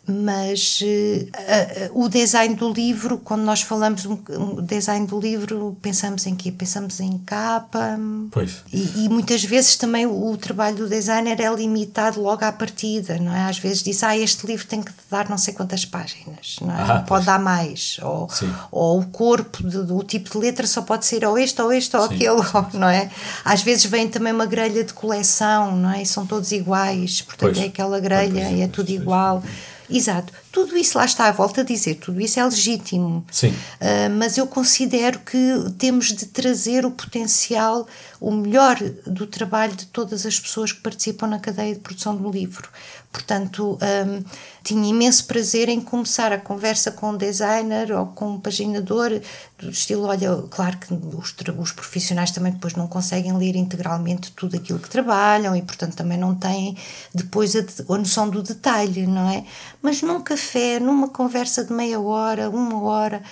mas 0.07 0.81
uh, 0.83 1.95
uh, 1.95 2.05
o 2.05 2.09
design 2.09 2.57
do 2.57 2.73
livro, 2.73 3.19
quando 3.19 3.43
nós 3.43 3.63
falamos 3.63 4.05
um, 4.05 4.19
um, 4.31 4.61
design 4.61 5.07
do 5.07 5.21
livro, 5.21 5.77
pensamos 5.81 6.27
em 6.27 6.35
quê? 6.35 6.51
Pensamos 6.51 6.99
em 6.99 7.19
capa. 7.19 7.97
Pois. 8.33 8.65
E, 8.73 9.05
e, 9.05 9.09
muitas 9.09 9.45
vezes 9.45 9.77
também 9.77 10.05
o, 10.05 10.33
o, 10.33 10.37
trabalho 10.37 10.75
do 10.75 10.89
designer 10.89 11.41
é 11.41 11.55
limitado 11.55 12.21
logo 12.21 12.45
à 12.45 12.51
partida, 12.51 13.17
não 13.19 13.33
é? 13.33 13.45
Às 13.45 13.59
vezes 13.59 13.81
diz, 13.81 14.03
ah, 14.03 14.17
este 14.17 14.45
livro 14.45 14.67
tem 14.67 14.83
que 14.83 14.91
dar 15.09 15.29
não 15.29 15.39
sei 15.39 15.55
quantas 15.55 15.85
páginas, 15.85 16.57
não 16.61 16.73
é? 16.73 16.83
Ah, 16.83 16.95
não 16.95 17.05
pode 17.05 17.27
dar 17.27 17.39
mais. 17.39 18.01
Ou, 18.03 18.29
ou 18.73 18.99
o 18.99 19.07
corpo, 19.07 19.63
do, 19.63 19.97
o 19.97 20.03
tipo 20.03 20.31
de 20.31 20.39
letra 20.39 20.67
só 20.67 20.83
pode 20.83 21.07
ser 21.07 21.25
ou 21.25 21.39
este, 21.39 21.63
ou 21.63 21.73
este, 21.73 21.97
ou 21.97 22.09
sim, 22.09 22.15
aquele, 22.17 22.43
não 22.75 22.89
é? 22.89 23.09
Às 23.45 23.63
vezes 23.63 23.85
vem 23.85 24.09
também 24.09 24.33
uma 24.33 24.47
grelha 24.47 24.83
de 24.83 24.93
coleção, 24.93 25.77
não 25.77 25.93
é? 25.93 26.03
E 26.03 26.07
são 26.07 26.27
todos 26.27 26.51
iguais, 26.51 27.23
portanto 27.23 27.53
pois. 27.53 27.65
é 27.65 27.69
aquela 27.69 28.01
grelha 28.01 28.47
pois, 28.47 28.59
e 28.59 28.63
é 28.63 28.67
tudo 28.67 28.91
igual. 28.91 29.41
Exato. 29.89 30.33
Tudo 30.51 30.77
isso 30.77 30.99
lá 30.99 31.05
está, 31.05 31.31
volta 31.33 31.63
a 31.63 31.65
dizer, 31.65 31.97
tudo 31.97 32.21
isso 32.21 32.39
é 32.39 32.45
legítimo. 32.45 33.25
Sim. 33.31 33.49
Uh, 33.49 34.11
mas 34.19 34.37
eu 34.37 34.47
considero 34.47 35.19
que 35.21 35.39
temos 35.79 36.13
de 36.13 36.27
trazer 36.27 36.85
o 36.85 36.91
potencial, 36.91 37.87
o 38.21 38.31
melhor 38.31 38.79
do 39.07 39.27
trabalho 39.27 39.75
de 39.75 39.87
todas 39.87 40.27
as 40.27 40.39
pessoas 40.39 40.73
que 40.73 40.81
participam 40.81 41.27
na 41.27 41.39
cadeia 41.39 41.75
de 41.75 41.81
produção 41.81 42.17
do 42.17 42.31
livro. 42.31 42.69
Portanto, 43.13 43.79
um, 43.83 44.25
tinha 44.65 44.89
imenso 44.89 45.27
prazer 45.27 45.69
em 45.69 45.83
começar 45.83 46.33
a 46.33 46.39
conversa 46.39 46.91
com 46.91 47.11
um 47.11 47.17
designer 47.17 47.93
ou 47.93 48.07
com 48.07 48.31
um 48.31 48.41
paginador, 48.41 49.21
do 49.59 49.71
estilo: 49.71 50.07
olha, 50.07 50.43
claro 50.51 50.79
que 50.79 50.95
os, 50.95 51.35
os 51.59 51.73
profissionais 51.73 52.31
também 52.31 52.53
depois 52.53 52.75
não 52.75 52.89
conseguem 52.89 53.37
ler 53.37 53.55
integralmente 53.55 54.33
tudo 54.33 54.57
aquilo 54.57 54.79
que 54.79 54.89
trabalham 54.89 55.55
e, 55.55 55.61
portanto, 55.61 55.95
também 55.95 56.17
não 56.17 56.35
têm 56.35 56.75
depois 57.15 57.55
a, 57.55 57.61
a 57.61 57.99
noção 57.99 58.31
do 58.31 58.43
detalhe, 58.43 59.07
não 59.07 59.29
é? 59.29 59.45
Mas 59.83 60.01
num 60.01 60.23
café, 60.23 60.81
numa 60.81 61.09
conversa 61.09 61.65
de 61.65 61.73
meia 61.73 62.01
hora, 62.01 62.49
uma 62.49 62.83
hora 62.83 63.23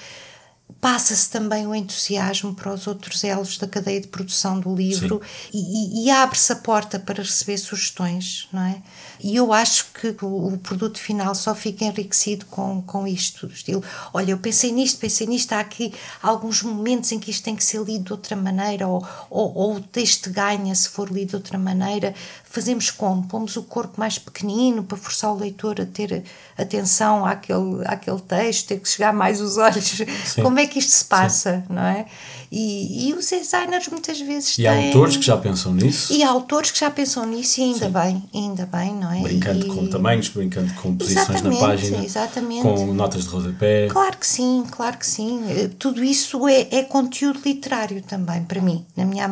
passa-se 0.81 1.31
também 1.31 1.67
o 1.67 1.75
entusiasmo 1.75 2.55
para 2.55 2.73
os 2.73 2.87
outros 2.87 3.25
elos 3.25 3.59
da 3.59 3.67
cadeia 3.67 4.01
de 4.01 4.09
produção 4.09 4.61
do 4.61 4.75
livro 4.75 5.21
e, 5.53 6.05
e, 6.05 6.11
abre-se 6.11 6.53
a 6.53 6.57
porta 6.57 6.99
para 6.99 7.23
receber 7.23 7.59
sugestões, 7.59 8.49
não 8.53 8.63
é? 8.63 8.83
E 9.23 9.37
eu 9.37 9.53
acho 9.53 9.87
que 9.93 10.17
o, 10.23 10.55
o, 10.55 10.59
produto 10.59 10.99
final 10.99 11.35
só 11.35 11.55
fica 11.55 11.85
enriquecido 11.85 12.47
com, 12.47 12.83
com 12.83 13.07
isto, 13.07 13.47
do 13.47 13.53
estilo, 13.53 13.83
olha, 14.13 14.33
eu 14.33 14.39
pensei 14.39 14.73
nisto, 14.73 14.99
pensei 14.99 15.27
nisto, 15.27 15.53
há 15.53 15.61
aqui 15.61 15.93
alguns 16.23 16.63
momentos 16.63 17.13
em 17.13 17.19
que 17.19 17.31
isto 17.31 17.45
tem 17.45 17.55
que 17.55 17.65
ser 17.65 17.83
lido 17.83 18.05
de 18.05 18.13
outra 18.13 18.35
maneira, 18.35 18.89
ou, 18.89 19.07
ou, 19.29 19.55
ou 19.55 19.75
o 19.77 19.81
texto 19.81 20.31
ganha 20.31 20.75
se 20.75 20.89
for 20.89 21.11
lido 21.11 21.31
de 21.31 21.37
outra 21.37 21.59
maneira, 21.59 22.15
fazemos 22.51 22.91
como? 22.91 23.23
Pomos 23.29 23.57
o 23.57 23.63
corpo 23.63 23.95
mais 23.97 24.19
pequenino 24.19 24.83
para 24.83 24.99
forçar 24.99 25.33
o 25.33 25.39
leitor 25.39 25.81
a 25.81 25.87
ter 25.87 26.25
atenção 26.59 27.25
àquele, 27.25 27.87
àquele 27.87 28.21
texto, 28.21 28.67
ter 28.67 28.81
que 28.81 28.89
chegar 28.89 29.13
mais 29.13 29.41
os 29.41 29.57
olhos. 29.57 30.03
Sim. 30.27 30.43
Como 30.43 30.59
é 30.59 30.67
que 30.67 30.81
isto 30.81 30.91
se 30.91 31.05
passa, 31.05 31.65
Sim. 31.67 31.75
não 31.75 31.83
é? 31.83 32.07
E, 32.53 33.09
e, 33.09 33.15
os 33.15 33.31
designers 33.31 33.87
muitas 33.87 34.21
vezes 34.21 34.59
e 34.59 34.63
têm... 34.63 34.67
há 34.67 34.87
autores 34.89 35.17
que 35.17 35.25
já 35.25 35.37
pensam 35.37 35.73
nisso 35.73 36.13
e 36.13 36.21
há 36.25 36.29
autores 36.29 36.73
que 36.73 36.81
já 36.81 36.91
pensam 36.91 37.25
nisso 37.25 37.61
e 37.61 37.63
ainda 37.63 37.87
Sim. 37.87 37.93
bem 37.93 38.23
ainda 38.35 38.67
bem 38.67 38.93
não 38.93 39.13
é 39.13 39.21
brincando 39.23 39.67
e... 39.67 39.69
com 39.69 39.87
tamanhos 39.87 40.29
brincando 40.31 40.75
com 40.75 40.97
posições 40.97 41.29
exatamente, 41.29 41.61
na 41.61 41.69
página 41.69 42.05
exatamente. 42.05 42.63
com 42.63 42.93
notas 42.93 43.23
de 43.23 43.29
rodapé 43.29 43.87
claro 43.87 44.19
que 44.19 44.27
sim 44.27 44.65
claro 44.69 44.99
que 44.99 45.07
sim 45.07 45.41
tudo 45.79 46.03
isso 46.03 46.49
é, 46.49 46.67
é 46.73 46.83
conteúdo 46.83 47.41
literário 47.47 48.03
também 48.03 48.43
para 48.43 48.61
mim 48.61 48.85
na 48.97 49.05
minha 49.05 49.27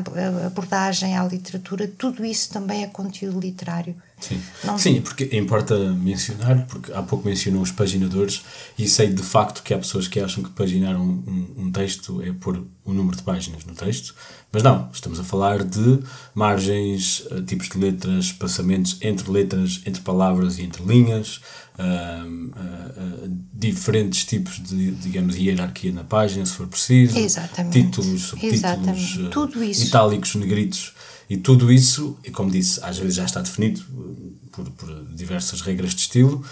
abordagem 0.47 1.17
à 1.17 1.25
literatura 1.25 1.91
tudo 1.99 2.25
isso 2.25 2.51
também 2.51 2.85
é 2.85 2.87
conteúdo 2.87 3.08
literário 3.41 3.97
Sim. 4.21 4.41
Sim, 4.79 5.01
porque 5.01 5.29
importa 5.37 5.77
mencionar, 5.93 6.67
porque 6.67 6.93
há 6.93 7.03
pouco 7.03 7.27
mencionou 7.27 7.63
os 7.63 7.71
paginadores 7.71 8.43
e 8.77 8.89
sei 8.89 9.09
de 9.09 9.23
facto 9.23 9.63
que 9.63 9.73
há 9.73 9.79
pessoas 9.79 10.09
que 10.09 10.19
acham 10.19 10.43
que 10.43 10.51
paginar 10.51 10.97
um, 10.97 11.23
um, 11.27 11.55
um 11.65 11.73
texto 11.73 12.21
é 12.23 12.33
pôr 12.33 12.57
o 12.57 12.91
um 12.91 12.93
número 12.93 13.17
de 13.17 13.23
páginas 13.23 13.65
no 13.65 13.75
texto, 13.75 14.15
mas 14.51 14.63
não, 14.63 14.89
estamos 14.93 15.21
a 15.21 15.25
falar 15.25 15.63
de 15.63 16.01
margens, 16.35 17.21
uh, 17.31 17.43
tipos 17.43 17.69
de 17.69 17.79
letras, 17.79 18.33
passamentos 18.33 18.97
entre 19.01 19.31
letras, 19.31 19.83
entre 19.87 20.03
palavras 20.03 20.59
e 20.59 20.63
entre 20.63 20.83
linhas, 20.83 21.41
uh, 21.79 22.27
uh, 22.27 23.39
diferentes 23.53 24.25
tipos 24.25 24.61
de, 24.61 24.93
digamos, 24.93 25.37
hierarquia 25.37 25.93
na 25.93 26.03
página, 26.03 26.45
se 26.45 26.55
for 26.55 26.67
preciso, 26.67 27.19
Exatamente. 27.19 27.83
títulos, 27.83 28.23
subtítulos, 28.23 29.19
Tudo 29.31 29.63
isso. 29.63 29.87
itálicos, 29.87 30.35
negritos 30.35 30.95
e 31.29 31.37
tudo 31.37 31.73
isso, 31.73 32.19
e 32.25 32.31
como 32.31 32.51
disse, 32.51 32.81
às 32.83 32.99
vezes 32.99 33.17
já 33.17 33.25
está 33.25 33.41
definido 33.41 33.81
eh, 33.81 34.49
por, 34.51 34.71
por 34.71 35.05
diversas 35.15 35.61
regras 35.61 35.95
de 35.95 36.01
estilo, 36.01 36.45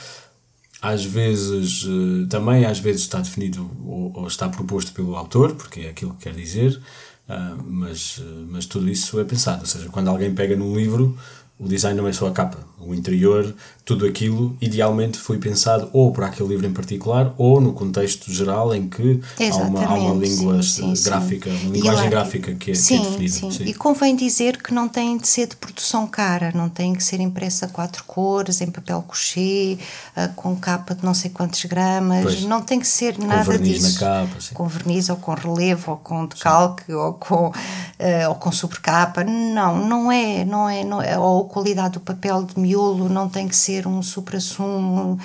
às 0.83 1.05
vezes 1.05 1.85
eh, 1.85 2.27
também 2.29 2.65
às 2.65 2.79
vezes 2.79 3.03
está 3.03 3.21
definido 3.21 3.71
ou, 3.85 4.13
ou, 4.15 4.27
está 4.27 4.49
proposto 4.49 4.93
pelo 4.93 5.17
autor, 5.17 5.55
porque 5.55 5.81
é 5.81 5.91
aquilo 5.91 6.13
que 6.15 6.25
quer 6.25 6.35
dizer, 6.35 6.81
uh, 7.29 7.63
mas, 7.65 8.21
mas 8.49 8.67
tudo 8.67 8.89
isso 8.89 9.19
é 9.19 9.25
pensado. 9.25 9.61
Ou 9.61 9.67
seja, 9.67 9.89
quando 9.89 10.09
alguém 10.09 10.35
pega 10.35 10.55
num 10.55 10.77
livro, 10.77 11.19
o 11.59 11.67
design 11.67 11.99
não 11.99 12.07
é 12.07 12.13
só 12.13 12.29
a 12.29 12.33
capa, 12.33 12.59
o 12.79 12.95
interior, 12.95 13.55
tudo 13.87 14.05
aquilo 14.05 14.57
idealmente 14.61 15.17
foi 15.17 15.39
pensado 15.39 15.89
ou 15.93 16.11
para 16.11 16.27
aquele 16.27 16.49
livro 16.49 16.67
em 16.67 16.73
particular 16.73 17.33
ou 17.39 17.61
no 17.61 17.73
contexto 17.73 18.33
geral 18.33 18.75
em 18.75 18.89
que 18.89 19.21
há 19.39 19.57
uma, 19.59 19.85
há 19.85 19.95
uma, 19.95 20.15
língua 20.27 20.61
sim, 20.61 20.97
sim, 20.97 21.05
gráfica, 21.05 21.49
sim. 21.49 21.67
uma 21.67 21.73
linguagem 21.73 22.11
gráfica 22.11 22.55
que 22.55 22.73
é, 22.73 22.75
sim, 22.75 22.99
que 22.99 23.07
é 23.07 23.11
definida. 23.11 23.53
Sim. 23.53 23.65
E 23.65 23.73
convém 23.73 24.17
dizer 24.17 24.61
que 24.61 24.75
não 24.75 24.89
tem 24.89 25.17
de 25.17 25.29
ser 25.29 25.47
de 25.47 25.55
produção 25.55 26.05
cara, 26.09 26.51
não 26.53 26.69
tem 26.69 26.95
que 26.95 27.05
ser 27.05 27.21
impressa 27.21 27.67
a 27.67 27.69
quatro 27.69 28.03
cores, 28.03 28.61
em 28.61 28.73
papel 28.73 29.05
couché, 29.07 29.79
uh, 30.17 30.35
com 30.35 30.57
capa 30.57 30.93
de 30.93 31.05
não 31.05 31.15
sei 31.15 31.31
quantos 31.31 31.65
gramas, 31.67 32.25
pois. 32.25 32.43
não 32.43 32.63
tem 32.63 32.81
que 32.81 32.89
ser 32.89 33.15
com 33.15 33.25
nada 33.25 33.45
verniz 33.45 33.85
disso. 33.85 34.05
Na 34.05 34.27
capa, 34.27 34.37
com 34.53 34.67
verniz 34.67 35.09
ou 35.09 35.17
com 35.17 35.33
relevo 35.33 35.93
ou 35.93 35.97
com 35.99 36.27
decalque 36.27 36.93
ou 36.93 37.13
com, 37.13 37.51
uh, 37.51 38.29
ou 38.31 38.35
com 38.35 38.51
sobrecapa, 38.51 39.23
não, 39.23 39.87
não 39.87 40.11
é, 40.11 40.45
não 40.45 40.69
é, 40.69 40.83
não 40.83 41.01
é 41.01 41.17
ou 41.17 41.43
a 41.43 41.49
qualidade 41.49 41.95
do 41.95 42.01
papel 42.01 42.43
de 42.43 42.59
miolo 42.59 43.09
não 43.09 43.29
tem 43.29 43.47
que 43.47 43.55
ser 43.55 43.76
um 43.85 44.01
supra-sumo. 44.01 45.19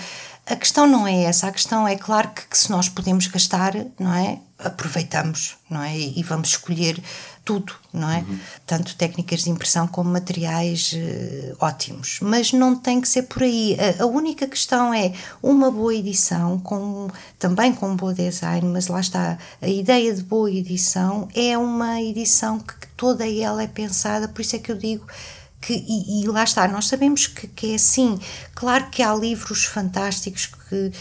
A 0.48 0.56
questão 0.56 0.88
não 0.88 1.07
é 1.07 1.23
essa, 1.26 1.48
a 1.48 1.52
questão 1.52 1.88
é 1.88 1.95
claro 1.95 2.30
que, 2.30 2.48
que, 2.48 2.57
se 2.57 2.72
nós 2.72 2.90
podemos 2.90 3.28
gastar, 3.28 3.73
não 3.99 4.14
é? 4.14 4.40
Aproveitamos, 4.57 5.56
não 5.69 5.82
é? 5.82 5.95
E, 5.98 6.22
vamos 6.23 6.49
escolher 6.49 7.02
tudo, 7.45 7.73
não 7.94 8.10
é? 8.10 8.18
Uhum. 8.18 8.40
Tanto 8.65 8.95
técnicas 8.95 9.44
de 9.44 9.49
impressão 9.49 9.88
como 9.88 10.10
materiais 10.10 10.94
uh, 10.94 11.56
ótimos. 11.60 12.19
Mas 12.22 12.52
não 12.53 12.76
tem 12.76 12.99
que 12.99 13.07
ser 13.07 13.23
por 13.23 13.44
aí. 13.44 13.78
A, 13.80 14.03
a, 14.03 14.06
única 14.07 14.48
questão 14.48 14.94
é 14.94 15.14
uma 15.41 15.72
boa 15.72 15.94
edição, 15.94 16.60
com, 16.60 17.07
também 17.40 17.72
com 17.73 17.90
um 17.90 17.95
bom 17.95 18.11
design, 18.11 18.68
mas 18.68 18.88
lá 18.88 18.99
está, 18.99 19.38
a 19.61 19.68
ideia 19.68 20.14
de 20.14 20.23
boa 20.23 20.52
edição 20.52 21.28
é 21.36 21.57
uma 21.57 22.02
edição 22.02 22.60
que 22.60 22.88
toda 22.98 23.28
ela 23.28 23.64
é 23.64 23.68
pensada, 23.68 24.28
por 24.28 24.41
isso 24.41 24.56
é 24.56 24.60
que 24.60 24.72
eu 24.72 24.78
digo 24.78 25.06
que, 25.62 25.74
e, 25.74 26.24
e, 26.24 26.28
lá 26.28 26.44
está, 26.44 26.68
nós 26.68 26.88
sabemos 26.88 27.28
que, 27.28 27.48
que, 27.48 27.72
é 27.72 27.76
assim. 27.76 28.20
Claro 28.56 28.90
que 28.90 29.04
há 29.04 29.14
livros 29.14 29.64
fantásticos 29.66 30.48
que, 30.48 30.92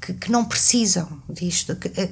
que, 0.00 0.14
que 0.14 0.32
não 0.32 0.44
precisam 0.44 1.22
disto. 1.28 1.76
Que, 1.76 1.88
eh, 1.96 2.10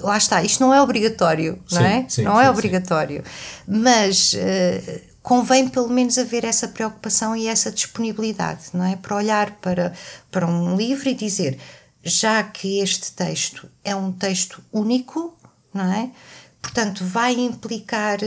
lá 0.00 0.18
está, 0.18 0.42
isto 0.42 0.60
não 0.60 0.72
é 0.72 0.80
obrigatório, 0.82 1.58
sim, 1.66 1.74
não 1.76 1.84
é? 1.84 2.06
Sim, 2.08 2.22
não 2.22 2.38
é 2.38 2.42
sim, 2.42 2.48
é 2.48 2.50
obrigatório. 2.50 3.24
Mas 3.66 4.34
uh, 4.34 5.00
convém 5.22 5.66
pelo 5.66 5.88
menos 5.88 6.18
haver 6.18 6.44
essa 6.44 6.68
preocupação 6.68 7.34
e 7.34 7.46
essa 7.46 7.72
disponibilidade, 7.72 8.64
não 8.74 8.84
é? 8.84 8.94
Para 8.96 9.16
olhar 9.16 9.52
para, 9.52 9.94
para 10.30 10.46
um 10.46 10.76
livro 10.76 11.08
e 11.08 11.14
dizer, 11.14 11.58
já 12.02 12.42
que 12.42 12.80
este 12.80 13.12
texto 13.12 13.66
é 13.82 13.96
um 13.96 14.12
texto 14.12 14.62
único, 14.70 15.34
não 15.72 15.90
é? 15.90 16.10
Portanto, 16.60 17.02
vai 17.04 17.32
implicar 17.32 18.18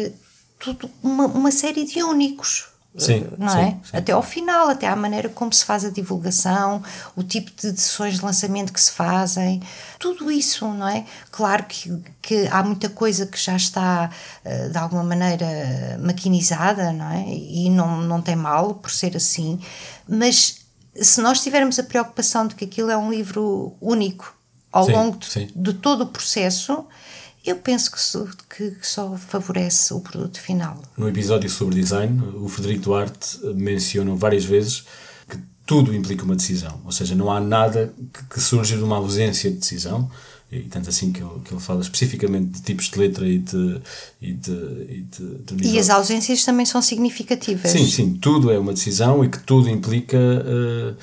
tudo, 0.58 0.90
uma, 1.04 1.28
uma 1.28 1.52
série 1.52 1.86
de 1.86 2.02
únicos 2.02 2.70
Sim, 3.00 3.28
não 3.38 3.50
sim, 3.50 3.60
é? 3.60 3.70
Sim. 3.72 3.98
Até 3.98 4.12
ao 4.12 4.22
final, 4.22 4.70
até 4.70 4.88
à 4.88 4.96
maneira 4.96 5.30
como 5.30 5.54
se 5.54 5.64
faz 5.64 5.86
a 5.86 5.90
divulgação, 5.90 6.84
o 7.16 7.24
tipo 7.24 7.52
de 7.56 7.80
sessões 7.80 8.16
de 8.16 8.26
lançamento 8.26 8.74
que 8.74 8.82
se 8.82 8.92
fazem, 8.92 9.62
tudo 9.98 10.32
isso, 10.32 10.68
não 10.68 10.88
é? 10.88 11.06
Claro 11.32 11.64
que, 11.64 11.98
que 12.22 12.48
há 12.52 12.62
muita 12.64 12.90
coisa 12.90 13.26
que 13.26 13.38
já 13.38 13.56
está 13.56 14.10
eh, 14.44 14.70
de 14.70 14.78
alguma 14.78 15.04
maneira 15.04 15.48
maquinizada, 16.02 16.92
não 16.92 17.10
é? 17.10 17.26
E 17.28 17.70
não, 17.70 18.02
não 18.02 18.22
tem 18.22 18.36
mal 18.36 18.76
por 18.76 18.92
ser 18.92 19.16
assim, 19.16 19.60
mas 20.08 20.60
se 20.96 21.22
nós 21.22 21.42
tivermos 21.42 21.80
a 21.80 21.84
preocupação 21.84 22.48
de 22.48 22.56
que 22.56 22.66
aquilo 22.66 22.90
é 22.90 22.98
um 22.98 23.10
livro 23.10 23.74
único 23.80 24.36
ao 24.72 24.88
longo 24.88 25.18
de, 25.18 25.52
de 25.56 25.74
todo 25.74 26.04
o 26.04 26.08
processo, 26.08 26.86
eu 27.45 27.56
penso 27.56 27.91
que 27.91 27.99
só, 27.99 28.26
que 28.49 28.76
só 28.82 29.16
favorece 29.18 29.94
o 29.94 30.02
produto 30.02 30.40
final. 30.40 30.82
No 30.98 31.07
episódio 31.07 31.49
sobre 31.49 31.76
design, 31.76 32.22
o 32.36 32.48
Frederico 32.48 32.84
Duarte 32.84 33.40
menciona 33.56 34.14
várias 34.16 34.44
vezes 34.45 34.84
que 35.28 35.38
tudo 35.66 35.94
implica 35.94 36.24
uma 36.24 36.36
decisão, 36.36 36.82
ou 36.84 36.91
seja, 36.91 37.16
não 37.16 37.32
há 37.32 37.40
nada 37.40 37.94
que, 38.14 38.26
que 38.26 38.40
surja 38.40 38.76
de 38.76 38.84
uma 38.84 38.98
ausência 38.98 39.49
de 39.49 39.57
decisão, 39.57 40.10
e 40.52 40.61
tanto 40.61 40.90
assim 40.90 41.11
que 41.11 41.22
ele, 41.22 41.30
que 41.45 41.53
ele 41.53 41.61
fala 41.61 41.82
especificamente 41.82 42.49
de 42.49 42.61
tipos 42.64 42.90
de 42.90 42.98
letra 42.98 43.28
e 43.28 43.38
de. 43.38 43.82
E, 44.20 44.34
de, 44.34 44.52
e, 44.52 45.02
de, 45.03 45.56
de 45.56 45.68
e 45.68 45.78
as 45.78 45.91
ausências 45.91 46.44
também 46.44 46.66
são 46.66 46.82
significativas. 46.82 47.72
Sim, 47.72 47.86
sim, 47.86 48.14
tudo 48.16 48.52
é 48.52 48.57
uma 48.57 48.74
decisão 48.74 49.24
e 49.24 49.30
que 49.30 49.40
tudo 49.40 49.70
implica 49.70 50.18
uh, 50.18 50.98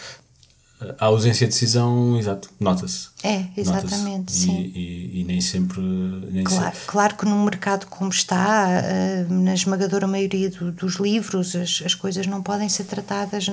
a 0.99 1.07
ausência 1.07 1.47
de 1.47 1.53
decisão, 1.53 2.19
exato, 2.19 2.51
nota-se. 2.61 3.09
É, 3.23 3.47
exatamente, 3.57 4.19
nota 4.19 4.33
sim. 4.33 4.73
E, 4.75 4.79
e, 4.79 5.21
e, 5.21 5.25
nem 5.25 5.41
sempre. 5.41 5.81
Nem 5.81 6.45
claro, 6.45 6.65
sempre. 6.65 6.81
claro 6.87 7.17
que 7.17 7.25
num 7.25 7.45
mercado 7.45 7.87
como 7.87 8.11
está, 8.11 8.69
uh, 8.69 9.33
na 9.33 9.55
esmagadora 9.55 10.07
maioria 10.07 10.51
do, 10.51 10.71
dos 10.71 10.97
livros, 10.97 11.57
as, 11.57 11.83
as 11.85 11.95
coisas 11.95 12.27
não 12.27 12.43
podem 12.43 12.69
ser 12.69 12.85
tratadas, 12.85 13.47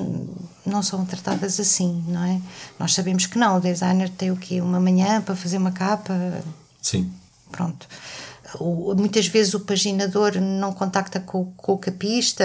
não 0.66 0.84
são 0.84 1.06
tratadas 1.06 1.60
assim, 1.60 2.04
não 2.08 2.26
é? 2.26 2.42
Nós 2.78 2.94
sabemos 2.94 3.26
que 3.26 3.38
não, 3.38 3.58
o 3.58 3.62
designer 3.62 4.10
tem 4.10 4.30
o 4.30 4.36
quê? 4.36 4.60
Uma 4.60 4.80
manhã 4.80 5.22
para 5.22 5.36
fazer 5.36 5.58
uma 5.58 5.72
capa. 5.72 6.14
Sim. 6.82 7.10
Pronto 7.52 7.88
o, 8.60 8.96
muitas 8.96 9.28
vezes 9.28 9.54
o 9.54 9.60
paginador 9.62 10.40
não 10.40 10.74
contacta 10.74 11.20
com, 11.20 11.52
com, 11.58 11.74
o 11.74 11.78
capista. 11.78 12.44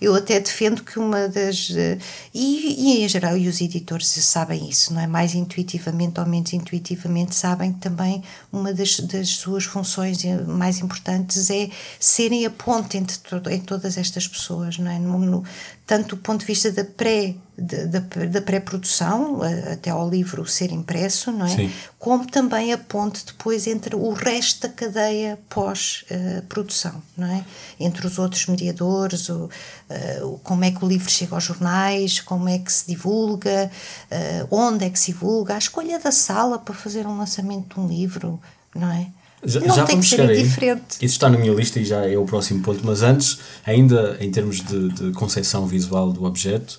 Eu 0.00 0.14
até 0.14 0.38
defendo 0.38 0.82
que 0.82 0.98
uma 0.98 1.28
das. 1.28 1.70
E, 1.70 1.98
e 2.34 3.04
em 3.04 3.08
geral, 3.08 3.36
e 3.36 3.48
os 3.48 3.60
editores 3.60 4.06
sabem 4.06 4.68
isso, 4.68 4.92
não 4.92 5.00
é? 5.00 5.06
Mais 5.06 5.34
intuitivamente 5.34 6.20
ou 6.20 6.26
menos 6.26 6.52
intuitivamente, 6.52 7.34
sabem 7.34 7.72
que 7.72 7.80
também 7.80 8.22
uma 8.52 8.72
das, 8.72 9.00
das 9.00 9.28
suas 9.30 9.64
funções 9.64 10.22
mais 10.46 10.78
importantes 10.78 11.50
é 11.50 11.70
serem 11.98 12.46
a 12.46 12.50
ponte 12.50 12.96
entre, 12.96 13.16
entre 13.50 13.66
todas 13.66 13.96
estas 13.96 14.26
pessoas, 14.26 14.78
não 14.78 14.90
é? 14.90 14.98
No, 14.98 15.18
no, 15.18 15.44
tanto 15.86 16.16
do 16.16 16.22
ponto 16.22 16.40
de 16.40 16.46
vista 16.46 16.70
da 16.70 16.84
pré 16.84 17.34
da, 17.56 18.00
da 18.00 18.40
pré-produção 18.40 19.40
até 19.70 19.90
ao 19.90 20.08
livro 20.08 20.46
ser 20.46 20.72
impresso, 20.72 21.30
não 21.30 21.44
é? 21.44 21.56
Sim. 21.56 21.70
Como 21.98 22.26
também 22.26 22.72
a 22.72 22.78
ponte 22.78 23.26
depois 23.26 23.66
entre 23.66 23.94
o 23.94 24.12
resto 24.12 24.62
da 24.62 24.68
cadeia 24.70 25.38
pós-produção, 25.50 27.02
não 27.16 27.26
é? 27.28 27.44
Entre 27.78 28.06
os 28.06 28.18
outros 28.18 28.46
mediadores, 28.46 29.28
o, 29.28 29.44
uh, 29.44 30.38
como 30.42 30.64
é 30.64 30.70
que 30.70 30.82
o 30.82 30.88
livro 30.88 31.10
chega 31.10 31.34
aos 31.34 31.44
jornais, 31.44 32.20
como 32.20 32.48
é 32.48 32.58
que 32.58 32.72
se 32.72 32.86
divulga, 32.86 33.70
uh, 34.10 34.48
onde 34.50 34.86
é 34.86 34.90
que 34.90 34.98
se 34.98 35.12
divulga, 35.12 35.54
a 35.54 35.58
escolha 35.58 35.98
da 35.98 36.10
sala 36.10 36.58
para 36.58 36.74
fazer 36.74 37.06
um 37.06 37.18
lançamento 37.18 37.74
de 37.74 37.80
um 37.80 37.86
livro, 37.86 38.40
não 38.74 38.90
é? 38.90 39.08
Já, 39.44 39.60
não 39.60 39.74
já 39.74 39.84
vamos 39.84 40.06
chegar 40.06 40.30
aí. 40.30 40.42
Diferente. 40.42 40.96
Isso 41.02 41.14
está 41.14 41.28
na 41.28 41.36
minha 41.36 41.52
lista 41.52 41.78
e 41.80 41.84
já 41.84 42.06
é 42.08 42.16
o 42.16 42.24
próximo 42.24 42.62
ponto. 42.62 42.80
Mas 42.84 43.02
antes, 43.02 43.38
ainda 43.66 44.16
em 44.20 44.30
termos 44.30 44.60
de, 44.60 44.88
de 44.88 45.12
concepção 45.12 45.66
visual 45.66 46.12
do 46.12 46.24
objeto, 46.24 46.78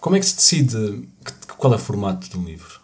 como 0.00 0.16
é 0.16 0.20
que 0.20 0.26
se 0.26 0.36
decide 0.36 1.08
qual 1.56 1.72
é 1.72 1.76
o 1.76 1.78
formato 1.78 2.28
de 2.28 2.38
um 2.38 2.44
livro? 2.44 2.80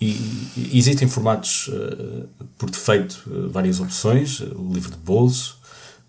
E, 0.00 0.10
e 0.56 0.78
existem 0.78 1.08
formatos 1.08 1.68
uh, 1.68 2.28
por 2.56 2.70
defeito, 2.70 3.22
uh, 3.26 3.50
várias 3.50 3.80
opções: 3.80 4.40
o 4.40 4.70
livro 4.72 4.92
de 4.92 4.98
bolso, 4.98 5.57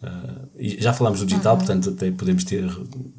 Uh, 0.01 0.47
já 0.79 0.93
falámos 0.93 1.19
do 1.19 1.25
digital, 1.25 1.53
uhum. 1.53 1.59
portanto 1.59 1.89
até 1.89 2.09
podemos 2.09 2.45
ter 2.45 2.65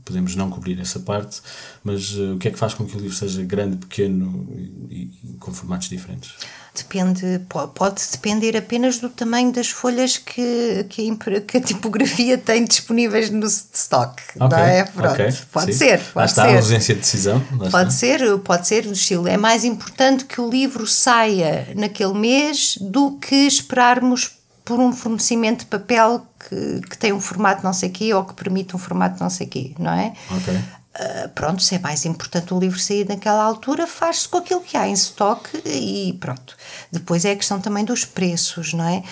podemos 0.02 0.34
não 0.34 0.48
cobrir 0.48 0.80
essa 0.80 0.98
parte, 0.98 1.42
mas 1.84 2.12
uh, 2.12 2.34
o 2.34 2.38
que 2.38 2.48
é 2.48 2.50
que 2.50 2.58
faz 2.58 2.72
com 2.72 2.86
que 2.86 2.96
o 2.96 3.00
livro 3.00 3.14
seja 3.14 3.42
grande, 3.42 3.76
pequeno 3.76 4.48
e, 4.88 5.10
e 5.22 5.36
com 5.38 5.52
formatos 5.52 5.90
diferentes? 5.90 6.32
Depende, 6.74 7.40
pode 7.74 8.00
depender 8.12 8.56
apenas 8.56 8.98
do 8.98 9.08
tamanho 9.08 9.52
das 9.52 9.68
folhas 9.68 10.16
que, 10.16 10.86
que, 10.88 11.10
a, 11.10 11.40
que 11.40 11.56
a 11.56 11.60
tipografia 11.60 12.38
tem 12.38 12.64
disponíveis 12.64 13.28
no 13.28 13.46
stock. 13.46 14.22
Okay, 14.36 14.48
não 14.48 14.56
é? 14.56 14.84
Pronto, 14.84 15.12
okay, 15.12 15.32
pode 15.52 15.72
sim. 15.72 15.78
ser. 15.78 15.98
Pode 15.98 16.14
Lá 16.14 16.24
está 16.24 16.44
ser. 16.44 16.50
a 16.50 16.56
ausência 16.56 16.94
de 16.94 17.00
decisão. 17.00 17.42
pode 17.70 17.92
ser, 17.92 18.38
pode 18.38 18.68
ser 18.68 18.86
no 18.86 18.92
estilo. 18.92 19.26
É 19.26 19.36
mais 19.36 19.64
importante 19.64 20.24
que 20.24 20.40
o 20.40 20.48
livro 20.48 20.86
saia 20.86 21.68
naquele 21.74 22.14
mês 22.14 22.78
do 22.80 23.18
que 23.18 23.34
esperarmos 23.34 24.39
por 24.64 24.78
um 24.78 24.92
fornecimento 24.92 25.60
de 25.60 25.66
papel 25.66 26.26
que, 26.48 26.80
que 26.88 26.98
tem 26.98 27.12
um 27.12 27.20
formato 27.20 27.64
não 27.64 27.72
sei 27.72 27.88
quê 27.88 28.12
ou 28.14 28.24
que 28.24 28.34
permite 28.34 28.74
um 28.74 28.78
formato 28.78 29.22
não 29.22 29.30
sei 29.30 29.46
quê, 29.46 29.74
não 29.78 29.92
é? 29.92 30.12
Ok. 30.30 30.54
Uh, 30.90 31.28
pronto, 31.36 31.62
se 31.62 31.76
é 31.76 31.78
mais 31.78 32.04
importante 32.04 32.52
o 32.52 32.58
livro 32.58 32.78
sair 32.78 33.06
naquela 33.08 33.44
altura, 33.44 33.86
faz-se 33.86 34.28
com 34.28 34.38
aquilo 34.38 34.60
que 34.60 34.76
há 34.76 34.88
em 34.88 34.92
estoque 34.92 35.62
e 35.64 36.12
pronto. 36.14 36.56
Depois 36.90 37.24
é 37.24 37.30
a 37.30 37.36
questão 37.36 37.60
também 37.60 37.84
dos 37.84 38.04
preços, 38.04 38.74
não 38.74 38.84
é? 38.84 39.02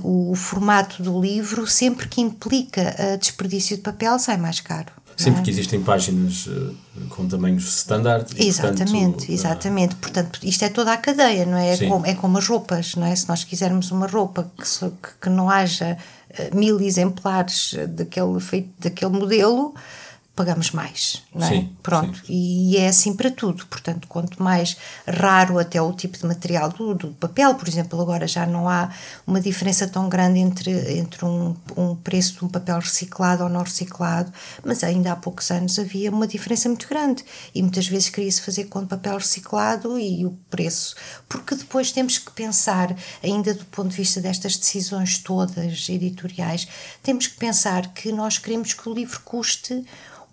Uh, 0.00 0.06
o, 0.06 0.32
o, 0.32 0.34
formato 0.34 1.00
do 1.00 1.20
livro, 1.20 1.64
sempre 1.64 2.08
que 2.08 2.20
implica 2.20 2.96
uh, 2.98 3.18
desperdício 3.18 3.76
de 3.76 3.82
papel, 3.82 4.18
sai 4.18 4.36
mais 4.36 4.60
caro. 4.60 4.92
Sim, 5.16 5.30
é? 5.30 5.32
porque 5.32 5.50
existem 5.50 5.80
páginas 5.82 6.46
uh, 6.46 6.74
com 7.10 7.26
tamanhos 7.28 7.64
standard. 7.64 8.26
Exatamente, 8.36 9.12
portanto, 9.12 9.30
exatamente. 9.30 9.94
Uh, 9.94 9.98
portanto, 9.98 10.40
isto 10.42 10.64
é 10.64 10.68
toda 10.68 10.92
a 10.92 10.96
cadeia, 10.96 11.46
não 11.46 11.56
é? 11.58 11.74
É 11.74 11.88
como, 11.88 12.06
é 12.06 12.14
como 12.14 12.38
as 12.38 12.46
roupas, 12.46 12.94
não 12.94 13.06
é? 13.06 13.14
Se 13.14 13.28
nós 13.28 13.44
quisermos 13.44 13.90
uma 13.90 14.06
roupa 14.06 14.50
que, 14.56 14.64
que, 14.64 15.08
que 15.20 15.28
não 15.28 15.48
haja 15.48 15.96
uh, 16.30 16.56
mil 16.56 16.80
exemplares 16.80 17.74
daquele, 17.88 18.40
feito, 18.40 18.70
daquele 18.78 19.12
modelo, 19.12 19.74
pagamos 20.34 20.70
mais, 20.70 21.22
não 21.34 21.46
é? 21.46 21.50
Sim, 21.50 21.76
Pronto, 21.82 22.18
sim. 22.18 22.32
e 22.32 22.76
é 22.78 22.88
assim 22.88 23.14
para 23.14 23.30
tudo. 23.30 23.66
Portanto, 23.66 24.08
quanto 24.08 24.42
mais 24.42 24.76
raro 25.06 25.58
até 25.58 25.80
o 25.80 25.92
tipo 25.92 26.16
de 26.16 26.24
material 26.24 26.70
do, 26.70 26.94
do, 26.94 27.08
papel, 27.08 27.54
por 27.54 27.68
exemplo, 27.68 28.00
agora 28.00 28.26
já 28.26 28.46
não 28.46 28.66
há 28.66 28.90
uma 29.26 29.40
diferença 29.40 29.86
tão 29.86 30.08
grande 30.08 30.38
entre, 30.38 30.70
entre 30.98 31.24
um, 31.24 31.54
um 31.76 31.94
preço 31.94 32.38
de 32.38 32.44
um 32.46 32.48
papel 32.48 32.78
reciclado 32.78 33.42
ou 33.44 33.48
não 33.50 33.62
reciclado, 33.62 34.32
mas 34.64 34.82
ainda 34.82 35.12
há 35.12 35.16
poucos 35.16 35.50
anos 35.50 35.78
havia 35.78 36.10
uma 36.10 36.26
diferença 36.26 36.66
muito 36.68 36.88
grande 36.88 37.22
e 37.54 37.60
muitas 37.60 37.86
vezes 37.86 38.08
queria-se 38.08 38.40
fazer 38.40 38.64
com 38.64 38.86
papel 38.86 39.18
reciclado 39.18 39.98
e 39.98 40.24
o 40.24 40.30
preço, 40.48 40.94
porque 41.28 41.54
depois 41.54 41.92
temos 41.92 42.18
que 42.18 42.30
pensar, 42.30 42.94
ainda 43.22 43.52
do 43.52 43.64
ponto 43.66 43.90
de 43.90 43.96
vista 43.96 44.20
destas 44.20 44.56
decisões 44.56 45.18
todas 45.18 45.88
editoriais, 45.88 46.66
temos 47.02 47.26
que 47.26 47.36
pensar 47.36 47.92
que 47.92 48.10
nós 48.12 48.38
queremos 48.38 48.72
que 48.72 48.88
o 48.88 48.94
livro 48.94 49.20
custe 49.24 49.84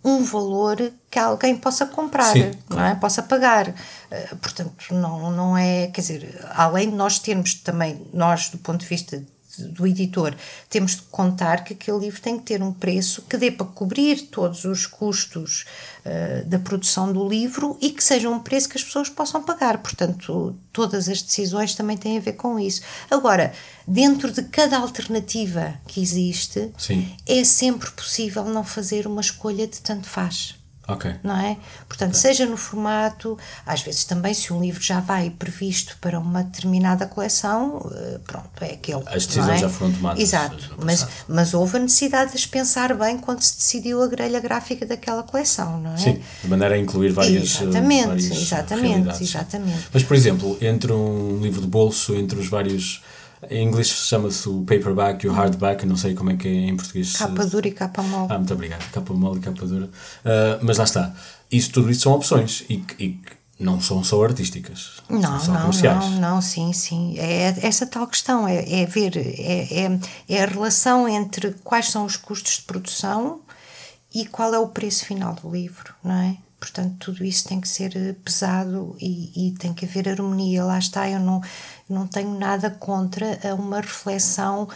um 0.04 0.24
valor 0.24 0.92
que 1.10 1.20
alguém 1.20 1.56
possa 1.58 1.86
comprar, 1.86 2.32
Sim, 2.34 2.52
não 2.70 2.84
é? 2.84 2.96
Possa 2.96 3.22
pagar. 3.22 3.68
Uh, 3.68 4.36
portanto, 4.38 4.94
não, 4.94 5.32
não 5.32 5.58
é, 5.58 5.88
quer 5.88 6.02
dizer, 6.02 6.46
além 6.56 6.90
de 6.90 6.96
nós 6.96 7.20
termos 7.20 7.56
também, 7.56 8.08
nós 8.14 8.50
do 8.50 8.58
ponto 8.58 8.80
de 8.80 8.88
vista 8.88 9.22
do 9.68 9.86
editor, 9.86 10.36
temos 10.70 10.96
de 10.96 11.02
contar 11.04 11.64
que 11.64 11.74
aquele 11.74 12.00
livro 12.00 12.22
tem 12.22 12.38
que 12.38 12.46
ter 12.46 12.62
um 12.62 12.74
preço 12.74 13.24
que 13.24 13.38
dê 13.38 13.52
para 13.52 13.66
cobrir 13.66 14.22
todos 14.28 14.66
os 14.66 14.86
custos 14.86 15.66
uh, 16.06 16.46
da 16.46 16.60
produção 16.60 17.12
do 17.12 17.28
livro 17.28 17.78
e 17.82 17.92
que 17.92 18.04
seja 18.04 18.30
um 18.30 18.40
preço 18.40 18.70
que 18.70 18.78
as 18.78 18.84
pessoas 18.84 19.10
possam 19.10 19.44
pagar. 19.44 19.78
Portanto, 19.80 20.56
todas 20.72 21.10
as 21.10 21.22
decisões 21.22 21.76
também 21.76 21.98
têm 21.98 22.18
a 22.18 22.22
ver 22.22 22.34
com 22.34 22.60
isso. 22.60 22.82
Agora, 23.10 23.54
dentro 23.88 24.32
de 24.32 24.44
cada 24.44 24.78
alternativa 24.78 25.74
que 25.88 26.02
existe, 26.02 26.72
Sim. 26.78 27.12
é 27.28 27.44
sempre 27.44 27.90
possível 27.92 28.46
não 28.46 28.64
fazer 28.64 29.08
uma 29.08 29.22
escolha 29.22 29.66
de 29.66 29.80
tanto 29.80 30.08
faz. 30.08 30.59
Ok. 30.90 31.16
Não 31.24 31.38
é? 31.38 31.58
Portanto, 31.88 32.12
okay. 32.12 32.22
seja 32.22 32.46
no 32.46 32.58
formato, 32.58 33.38
às 33.66 33.82
vezes 33.82 34.04
também, 34.04 34.34
se 34.34 34.52
um 34.52 34.62
livro 34.62 34.82
já 34.82 35.00
vai 35.00 35.30
previsto 35.30 35.98
para 36.02 36.20
uma 36.20 36.44
determinada 36.44 37.06
coleção, 37.06 37.90
eh, 37.96 38.20
pronto, 38.26 38.50
é 38.62 38.74
aquele. 38.74 39.04
As 39.06 39.26
decisões 39.26 39.58
é? 39.58 39.58
já 39.60 39.70
foram 39.70 39.92
tomadas. 39.94 40.22
Exato, 40.22 40.76
mas, 40.84 41.08
mas 41.28 41.54
houve 41.54 41.78
a 41.78 41.80
necessidade 41.80 42.36
de 42.36 42.48
pensar 42.48 42.94
bem 42.96 43.18
quando 43.18 43.42
se 43.42 43.58
decidiu 43.58 44.02
a 44.02 44.08
grelha 44.08 44.40
gráfica 44.40 44.86
daquela 44.86 45.24
coleção, 45.24 45.80
não 45.80 45.94
é? 45.94 45.98
Sim, 45.98 46.22
de 46.44 46.50
maneira 46.50 46.76
a 46.76 46.78
incluir 46.78 47.12
várias. 47.12 47.62
Eh, 47.62 47.64
exatamente, 47.64 48.08
várias 48.08 48.32
exatamente, 48.32 49.24
exatamente. 49.24 49.88
Mas, 49.94 50.04
por 50.04 50.16
exemplo, 50.16 50.58
entre 50.62 50.92
um 50.92 51.40
livro 51.42 51.62
de 51.62 51.68
bolso, 51.68 52.16
entre 52.16 52.40
os 52.40 52.48
vários 52.48 53.04
em 53.50 53.68
inglês 53.68 53.88
chama-se 53.88 54.50
o 54.50 54.62
paperback 54.62 55.26
e 55.26 55.30
o 55.30 55.32
hardback, 55.32 55.86
não 55.86 55.96
sei 55.96 56.14
como 56.14 56.32
é 56.32 56.36
que 56.36 56.48
é 56.48 56.52
em 56.52 56.76
português. 56.76 57.16
Capa 57.16 57.46
dura 57.46 57.68
e 57.68 57.72
capa 57.72 58.02
mole. 58.02 58.28
Ah, 58.30 58.38
muito 58.38 58.54
obrigado. 58.54 58.90
Capa 58.92 59.14
mole 59.14 59.40
e 59.40 59.42
capa 59.42 59.66
dura. 59.66 59.86
Uh, 59.86 60.60
mas 60.62 60.78
lá 60.78 60.84
está. 60.84 61.14
Isso, 61.52 61.72
tudo 61.72 61.90
isso 61.90 62.02
são 62.02 62.14
opções 62.14 62.66
e, 62.70 62.84
e 63.00 63.20
não 63.60 63.82
são 63.82 64.04
só 64.04 64.24
artísticas. 64.24 65.02
Não, 65.10 65.40
são 65.40 65.54
não, 65.54 65.62
comerciais. 65.62 66.06
não, 66.12 66.20
não, 66.20 66.42
sim, 66.42 66.74
sim. 66.74 67.18
É 67.18 67.54
essa 67.66 67.86
tal 67.86 68.08
questão, 68.08 68.48
é, 68.48 68.82
é 68.82 68.86
ver, 68.86 69.18
é, 69.18 69.86
é, 69.86 70.00
é 70.30 70.44
a 70.44 70.46
relação 70.46 71.08
entre 71.08 71.52
quais 71.64 71.90
são 71.90 72.06
os 72.06 72.16
custos 72.16 72.58
de 72.58 72.62
produção 72.64 73.42
e 74.14 74.26
qual 74.26 74.54
é 74.54 74.60
o 74.60 74.68
preço 74.68 75.06
final 75.06 75.34
do 75.34 75.52
livro, 75.52 75.94
não 76.04 76.16
é? 76.16 76.38
Portanto, 76.60 76.96
tudo 77.00 77.24
isso 77.24 77.48
tem 77.48 77.62
que 77.62 77.70
ser 77.70 78.16
pesado 78.24 78.96
e, 79.00 79.48
e, 79.48 79.52
tem 79.52 79.74
que 79.74 79.86
haver 79.86 80.10
harmonia. 80.10 80.66
Lá 80.66 80.78
está, 80.78 81.10
eu 81.10 81.20
não, 81.20 81.42
não 81.90 82.08
tenho 82.08 82.38
nada 82.38 82.70
contra 82.70 83.40
uma 83.56 83.82
reflexão 83.82 84.68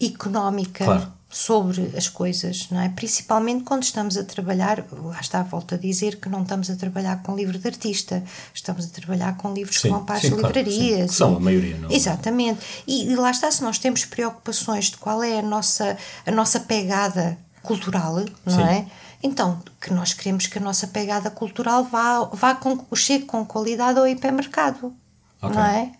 económica 0.00 0.84
claro. 0.84 1.12
sobre 1.28 1.92
as 1.96 2.08
coisas, 2.08 2.68
não 2.70 2.80
é? 2.80 2.88
Principalmente 2.88 3.64
quando 3.64 3.82
estamos 3.82 4.16
a 4.16 4.24
trabalhar, 4.24 4.84
lá 4.90 5.20
está 5.20 5.40
a 5.40 5.42
volta 5.42 5.76
a 5.76 5.78
dizer 5.78 6.16
que 6.16 6.28
não 6.28 6.42
estamos 6.42 6.70
a 6.70 6.76
trabalhar 6.76 7.22
com 7.22 7.36
livro 7.36 7.58
de 7.58 7.66
artista, 7.66 8.22
estamos 8.54 8.86
a 8.86 8.88
trabalhar 8.88 9.36
com 9.36 9.52
livros 9.52 9.76
sim, 9.76 9.88
que 9.88 9.88
vão 9.88 10.04
para 10.04 10.16
as 10.16 10.22
sim, 10.22 10.34
livrarias. 10.34 10.96
Claro, 10.96 11.12
são 11.12 11.36
a 11.36 11.40
maioria, 11.40 11.76
não? 11.78 11.90
É? 11.90 11.94
Exatamente. 11.94 12.60
E, 12.86 13.12
e 13.12 13.16
lá 13.16 13.30
está, 13.30 13.50
se 13.50 13.62
nós 13.62 13.78
temos 13.78 14.04
preocupações 14.04 14.86
de 14.86 14.96
qual 14.96 15.22
é 15.22 15.38
a 15.38 15.42
nossa, 15.42 15.96
a 16.26 16.30
nossa 16.30 16.60
pegada 16.60 17.38
cultural, 17.62 18.16
não 18.44 18.56
sim. 18.56 18.62
é? 18.62 18.86
Então, 19.22 19.62
que 19.80 19.92
nós 19.92 20.12
queremos 20.12 20.48
que 20.48 20.58
a 20.58 20.60
nossa 20.60 20.88
pegada 20.88 21.30
cultural 21.30 21.84
vá, 21.84 22.24
vá 22.24 22.56
com, 22.56 22.84
chegue 22.96 23.24
com 23.24 23.46
qualidade 23.46 23.98
ao 23.98 24.08
hipermercado, 24.08 24.92
okay. 25.40 25.56
não 25.56 25.64
é? 25.64 25.92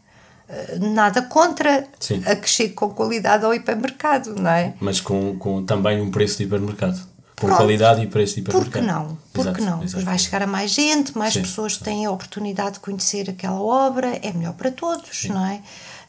Eh, 0.48 0.78
nada 0.80 1.22
contra 1.22 1.86
Sim. 1.98 2.22
a 2.26 2.36
que 2.36 2.48
chegue 2.48 2.74
com 2.74 2.90
qualidade 2.90 3.44
ao 3.44 3.54
hipermercado, 3.54 4.34
não 4.34 4.50
é? 4.50 4.74
Mas 4.80 5.00
com, 5.00 5.36
com 5.38 5.64
também 5.64 6.00
um 6.00 6.10
preço 6.10 6.38
de 6.38 6.44
hipermercado. 6.44 6.98
Com 7.40 7.46
Pronto. 7.48 7.56
qualidade 7.56 8.02
e 8.02 8.06
preço 8.06 8.34
de 8.34 8.40
hipermercado. 8.40 8.70
Por 8.70 8.80
que 8.80 8.86
não? 8.86 9.18
Por 9.32 9.40
exato, 9.40 9.56
que 9.58 9.64
não? 9.64 9.82
Exato. 9.82 10.04
Vai 10.04 10.18
chegar 10.18 10.42
a 10.42 10.46
mais 10.46 10.70
gente, 10.70 11.16
mais 11.16 11.32
Sim. 11.34 11.42
pessoas 11.42 11.76
têm 11.76 12.06
a 12.06 12.10
oportunidade 12.10 12.74
de 12.74 12.80
conhecer 12.80 13.30
aquela 13.30 13.60
obra, 13.60 14.18
é 14.22 14.32
melhor 14.32 14.52
para 14.52 14.70
todos, 14.70 15.22
Sim. 15.22 15.28
não 15.30 15.44
é? 15.46 15.60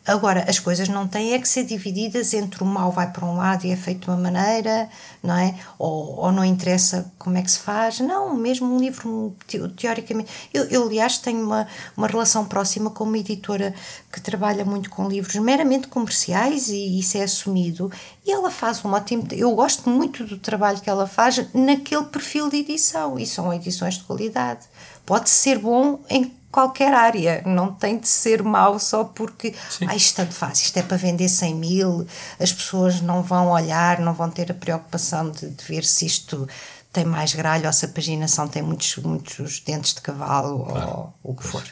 Agora, 0.06 0.44
as 0.50 0.60
coisas 0.60 0.90
não 0.90 1.08
têm 1.08 1.34
é 1.34 1.40
que 1.40 1.48
ser 1.48 1.64
divididas 1.64 2.34
entre 2.34 2.62
o 2.62 2.66
mal 2.66 2.92
vai 2.92 3.10
para 3.10 3.26
um 3.26 3.38
lado 3.38 3.66
e 3.66 3.72
é 3.72 3.76
feito 3.78 4.02
de 4.02 4.10
uma 4.10 4.18
maneira, 4.18 4.90
não 5.22 5.38
é? 5.38 5.56
Ou, 5.80 6.18
ou 6.18 6.32
não 6.32 6.44
interessa 6.44 7.10
como 7.18 7.38
é 7.38 7.42
que 7.42 7.50
se 7.50 7.60
faz. 7.60 8.02
Não, 8.02 8.36
mesmo 8.36 8.68
um 8.68 8.78
livro, 8.78 9.34
teoricamente. 9.78 10.30
Eu, 10.54 10.66
eu, 10.66 10.84
aliás, 10.84 11.18
tenho 11.20 11.46
uma, 11.46 11.66
uma 11.96 12.08
relação 12.08 12.44
próxima 12.46 12.90
com 12.90 13.06
uma 13.06 13.18
editora 13.18 13.74
que 14.12 14.20
trabalha 14.20 14.66
muito 14.66 14.90
com 14.90 15.08
livros 15.08 15.36
meramente 15.36 15.88
comerciais 15.88 16.68
e 16.68 17.00
isso 17.00 17.18
é 17.18 17.24
assumido. 17.24 17.90
E 18.26 18.32
ela 18.32 18.52
faz 18.52 18.84
um 18.84 18.92
ótimo. 18.92 19.26
Eu 19.32 19.56
gosto 19.56 19.90
muito 19.90 20.26
do 20.26 20.38
trabalho 20.38 20.82
que 20.82 20.90
ela 20.90 21.08
faz 21.08 21.46
naquele 21.54 22.04
perfil 22.06 22.50
de 22.50 22.58
edição 22.58 23.18
e 23.18 23.26
são 23.26 23.54
edições 23.54 23.96
de 23.96 24.04
qualidade. 24.04 24.68
Pode 25.06 25.30
ser 25.30 25.60
bom 25.60 26.00
em 26.10 26.43
qualquer 26.54 26.94
área, 26.94 27.42
não 27.48 27.74
tem 27.74 27.98
de 27.98 28.08
ser 28.08 28.44
mau 28.44 28.78
só 28.78 29.04
porque 29.04 29.56
ah, 29.88 29.96
isto 29.96 30.18
tanto 30.18 30.34
faz, 30.36 30.60
isto 30.62 30.78
é 30.78 30.84
para 30.84 30.96
vender 30.96 31.28
100 31.28 31.56
mil, 31.56 32.08
as 32.40 32.54
pessoas 32.54 33.02
não 33.02 33.24
vão 33.24 33.50
olhar, 33.50 34.00
não 34.00 34.14
vão 34.14 34.30
ter 34.30 34.52
a 34.52 34.54
preocupação 34.54 35.32
de, 35.32 35.50
de 35.50 35.66
ver 35.66 35.84
se 35.84 36.06
isto 36.06 36.48
tem 36.92 37.06
mais 37.06 37.34
gralho 37.34 37.66
ou 37.66 37.74
se 37.74 37.86
a 37.86 37.88
paginação 37.88 38.48
tem 38.48 38.62
muitos, 38.62 38.96
muitos 38.98 39.62
dentes 39.62 39.96
de 39.96 40.02
cavalo 40.02 40.66
claro. 40.66 41.14
ou 41.24 41.32
o 41.32 41.36
que 41.36 41.44
for. 41.44 41.64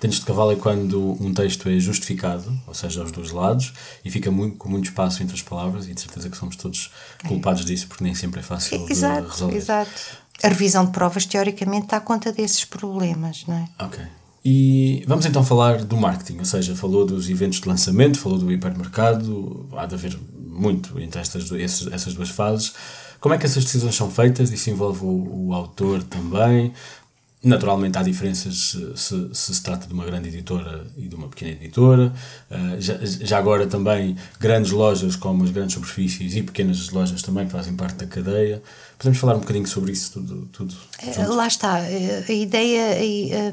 Dentes 0.00 0.20
de 0.20 0.24
cavalo 0.24 0.52
é 0.52 0.56
quando 0.56 1.16
um 1.20 1.34
texto 1.34 1.68
é 1.68 1.78
justificado, 1.80 2.56
ou 2.66 2.74
seja, 2.74 3.00
aos 3.00 3.10
dois 3.10 3.32
lados, 3.32 3.72
e 4.04 4.10
fica 4.10 4.30
muito, 4.30 4.56
com 4.56 4.68
muito 4.68 4.84
espaço 4.84 5.20
entre 5.22 5.34
as 5.34 5.42
palavras, 5.42 5.88
e 5.88 5.94
de 5.94 6.00
certeza 6.00 6.28
que 6.28 6.36
somos 6.36 6.54
todos 6.54 6.92
culpados 7.26 7.62
é. 7.62 7.64
disso, 7.64 7.88
porque 7.88 8.04
nem 8.04 8.14
sempre 8.14 8.38
é 8.38 8.42
fácil 8.42 8.86
exato, 8.88 9.22
de 9.22 9.30
resolver. 9.30 9.56
Exato 9.56 10.21
a 10.42 10.48
revisão 10.48 10.84
de 10.84 10.92
provas, 10.92 11.26
teoricamente, 11.26 11.88
dá 11.88 12.00
conta 12.00 12.32
desses 12.32 12.64
problemas, 12.64 13.44
não 13.46 13.56
é? 13.56 13.68
Ok. 13.84 14.00
E 14.44 15.04
vamos 15.06 15.24
então 15.24 15.44
falar 15.44 15.84
do 15.84 15.96
marketing, 15.96 16.38
ou 16.38 16.44
seja, 16.44 16.74
falou 16.74 17.06
dos 17.06 17.30
eventos 17.30 17.60
de 17.60 17.68
lançamento, 17.68 18.18
falou 18.18 18.38
do 18.38 18.50
hipermercado, 18.50 19.68
há 19.76 19.86
de 19.86 19.94
haver 19.94 20.18
muito 20.36 20.98
entre 21.00 21.20
estas, 21.20 21.50
essas 21.92 22.14
duas 22.14 22.28
fases. 22.28 22.72
Como 23.20 23.34
é 23.34 23.38
que 23.38 23.46
essas 23.46 23.64
decisões 23.64 23.94
são 23.94 24.10
feitas? 24.10 24.50
Isso 24.50 24.68
envolve 24.68 25.04
o, 25.04 25.46
o 25.46 25.54
autor 25.54 26.02
também? 26.02 26.72
Naturalmente 27.44 27.98
há 27.98 28.02
diferenças 28.02 28.56
se, 28.56 28.96
se, 28.96 29.30
se, 29.32 29.62
trata 29.62 29.86
de 29.86 29.92
uma 29.92 30.04
grande 30.04 30.28
editora 30.28 30.86
e 30.96 31.08
de 31.08 31.14
uma 31.14 31.28
pequena 31.28 31.52
editora. 31.52 32.12
Uh, 32.50 32.80
já, 32.80 32.98
já, 33.02 33.38
agora 33.38 33.66
também 33.66 34.16
grandes 34.38 34.70
lojas 34.70 35.16
como 35.16 35.42
as 35.42 35.50
grandes 35.50 35.74
superfícies 35.74 36.36
e 36.36 36.42
pequenas 36.42 36.90
lojas 36.90 37.22
também 37.22 37.48
fazem 37.48 37.74
parte 37.74 37.96
da 37.96 38.06
cadeia. 38.06 38.62
Podemos 39.02 39.18
falar 39.18 39.34
um 39.34 39.40
bocadinho 39.40 39.66
sobre 39.66 39.90
isso 39.90 40.12
tudo? 40.12 40.46
tudo 40.52 40.76
é, 41.00 41.26
lá 41.26 41.48
está. 41.48 41.74
A 41.74 42.32
ideia, 42.32 42.96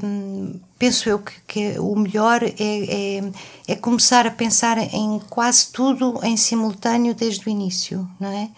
um, 0.06 0.60
penso 0.80 1.10
eu 1.10 1.20
que, 1.20 1.34
que, 1.46 1.80
o 1.80 1.94
melhor 1.96 2.42
é, 2.42 2.54
é, 2.58 3.32
é 3.68 3.76
começar 3.76 4.26
a 4.26 4.32
pensar 4.32 4.78
em 4.78 5.20
quase 5.30 5.68
tudo 5.68 6.20
em 6.24 6.38
simultâneo 6.38 7.14
desde 7.14 7.46
o 7.46 7.50
início, 7.50 8.10
não 8.18 8.30
é? 8.30 8.50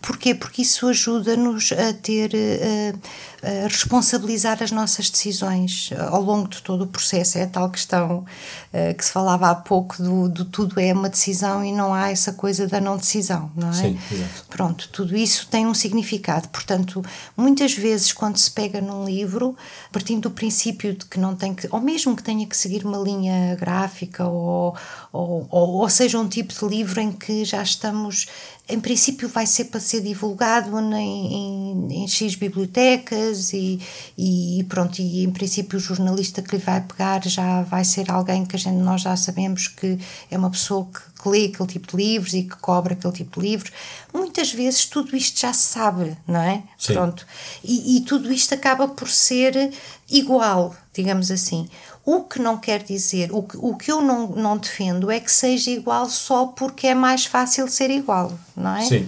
Porquê? 0.00 0.34
Porque 0.34 0.62
isso 0.62 0.88
ajuda-nos 0.88 1.72
a 1.72 1.92
ter, 1.92 2.30
a, 2.34 3.64
a, 3.64 3.68
responsabilizar 3.68 4.62
as 4.62 4.70
nossas 4.70 5.10
decisões 5.10 5.90
ao 6.10 6.22
longo 6.22 6.48
de 6.48 6.62
todo 6.62 6.84
o 6.84 6.86
processo. 6.86 7.38
É 7.38 7.42
a 7.42 7.46
tal 7.46 7.68
questão 7.70 8.18
uh, 8.18 8.94
que 8.96 9.04
se 9.04 9.12
falava 9.12 9.50
há 9.50 9.54
pouco 9.54 10.00
do, 10.02 10.28
do, 10.28 10.44
tudo 10.44 10.80
é 10.80 10.92
uma 10.92 11.08
decisão 11.08 11.64
e 11.64 11.72
não 11.72 11.92
há 11.92 12.10
essa 12.10 12.32
coisa 12.32 12.66
da 12.66 12.80
não 12.80 12.96
decisão, 12.96 13.50
não 13.56 13.70
é? 13.70 13.72
Sim, 13.72 13.98
exato. 14.10 14.44
Pronto, 14.48 14.88
tudo 14.92 15.16
isso 15.16 15.48
tem 15.48 15.66
um 15.66 15.74
significado. 15.74 16.48
Portanto, 16.48 17.04
muitas 17.36 17.74
vezes 17.74 18.12
quando 18.12 18.36
se 18.36 18.50
pega 18.50 18.80
num 18.80 19.04
livro, 19.04 19.56
partindo 19.92 20.22
do 20.22 20.30
princípio 20.30 20.94
de 20.94 21.06
que 21.06 21.18
não 21.18 21.34
tem 21.34 21.54
que, 21.54 21.67
ou 21.70 21.80
mesmo 21.80 22.16
que 22.16 22.22
tenha 22.22 22.46
que 22.46 22.56
seguir 22.56 22.84
uma 22.84 22.98
linha 22.98 23.54
gráfica 23.56 24.26
ou, 24.26 24.76
ou, 25.12 25.46
ou, 25.50 25.68
ou 25.76 25.88
seja 25.88 26.18
um 26.18 26.28
tipo 26.28 26.52
de 26.52 26.66
livro 26.66 27.00
em 27.00 27.12
que 27.12 27.44
já 27.44 27.62
estamos 27.62 28.26
em 28.68 28.78
princípio 28.78 29.28
vai 29.28 29.46
ser 29.46 29.64
para 29.66 29.80
ser 29.80 30.02
divulgado 30.02 30.78
em, 30.78 30.94
em, 30.94 32.02
em 32.02 32.08
X 32.08 32.34
bibliotecas 32.34 33.52
e, 33.54 33.80
e, 34.16 34.64
pronto, 34.68 35.00
e 35.00 35.24
em 35.24 35.30
princípio 35.30 35.78
o 35.78 35.80
jornalista 35.80 36.42
que 36.42 36.56
lhe 36.56 36.62
vai 36.62 36.80
pegar 36.82 37.26
já 37.26 37.62
vai 37.62 37.82
ser 37.82 38.10
alguém 38.10 38.44
que 38.44 38.56
a 38.56 38.58
gente, 38.58 38.76
nós 38.76 39.00
já 39.00 39.16
sabemos 39.16 39.68
que 39.68 39.98
é 40.30 40.36
uma 40.36 40.50
pessoa 40.50 40.86
que, 40.86 41.22
que 41.22 41.28
lê 41.28 41.46
aquele 41.46 41.68
tipo 41.68 41.96
de 41.96 41.96
livros 41.96 42.34
e 42.34 42.42
que 42.42 42.56
cobra 42.56 42.92
aquele 42.92 43.14
tipo 43.14 43.40
de 43.40 43.48
livros. 43.48 43.72
Muitas 44.12 44.52
vezes 44.52 44.84
tudo 44.84 45.16
isto 45.16 45.40
já 45.40 45.52
se 45.52 45.62
sabe, 45.62 46.16
não 46.26 46.40
é? 46.40 46.62
Sim. 46.76 46.92
Pronto. 46.92 47.26
E, 47.64 47.96
e 47.96 48.00
tudo 48.02 48.30
isto 48.30 48.52
acaba 48.54 48.86
por 48.86 49.08
ser 49.08 49.72
igual, 50.10 50.76
digamos 50.92 51.30
assim. 51.30 51.68
O 52.10 52.22
que 52.22 52.40
não 52.40 52.56
quer 52.56 52.82
dizer, 52.82 53.30
o 53.34 53.42
que, 53.42 53.58
o 53.58 53.76
que 53.76 53.92
eu 53.92 54.00
não, 54.00 54.28
não 54.28 54.56
defendo 54.56 55.10
é 55.10 55.20
que 55.20 55.30
seja 55.30 55.70
igual 55.70 56.08
só 56.08 56.46
porque 56.46 56.86
é 56.86 56.94
mais 56.94 57.26
fácil 57.26 57.68
ser 57.68 57.90
igual, 57.90 58.32
não 58.56 58.76
é? 58.76 58.80
Sim. 58.80 59.06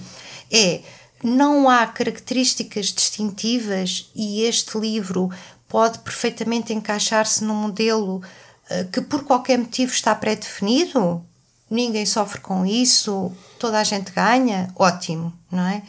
É, 0.52 0.82
não 1.24 1.66
há 1.66 1.86
características 1.86 2.92
distintivas 2.92 4.10
e 4.14 4.42
este 4.42 4.76
livro 4.76 5.30
pode 5.66 6.00
perfeitamente 6.00 6.74
encaixar-se 6.74 7.42
num 7.42 7.54
modelo 7.54 8.16
uh, 8.16 8.90
que 8.92 9.00
por 9.00 9.24
qualquer 9.24 9.56
motivo 9.56 9.90
está 9.94 10.14
pré-definido, 10.14 11.24
ninguém 11.70 12.04
sofre 12.04 12.40
com 12.40 12.66
isso, 12.66 13.30
toda 13.58 13.78
a 13.78 13.84
gente 13.84 14.10
ganha, 14.10 14.68
ótimo, 14.74 15.32
não 15.52 15.64
é? 15.64 15.82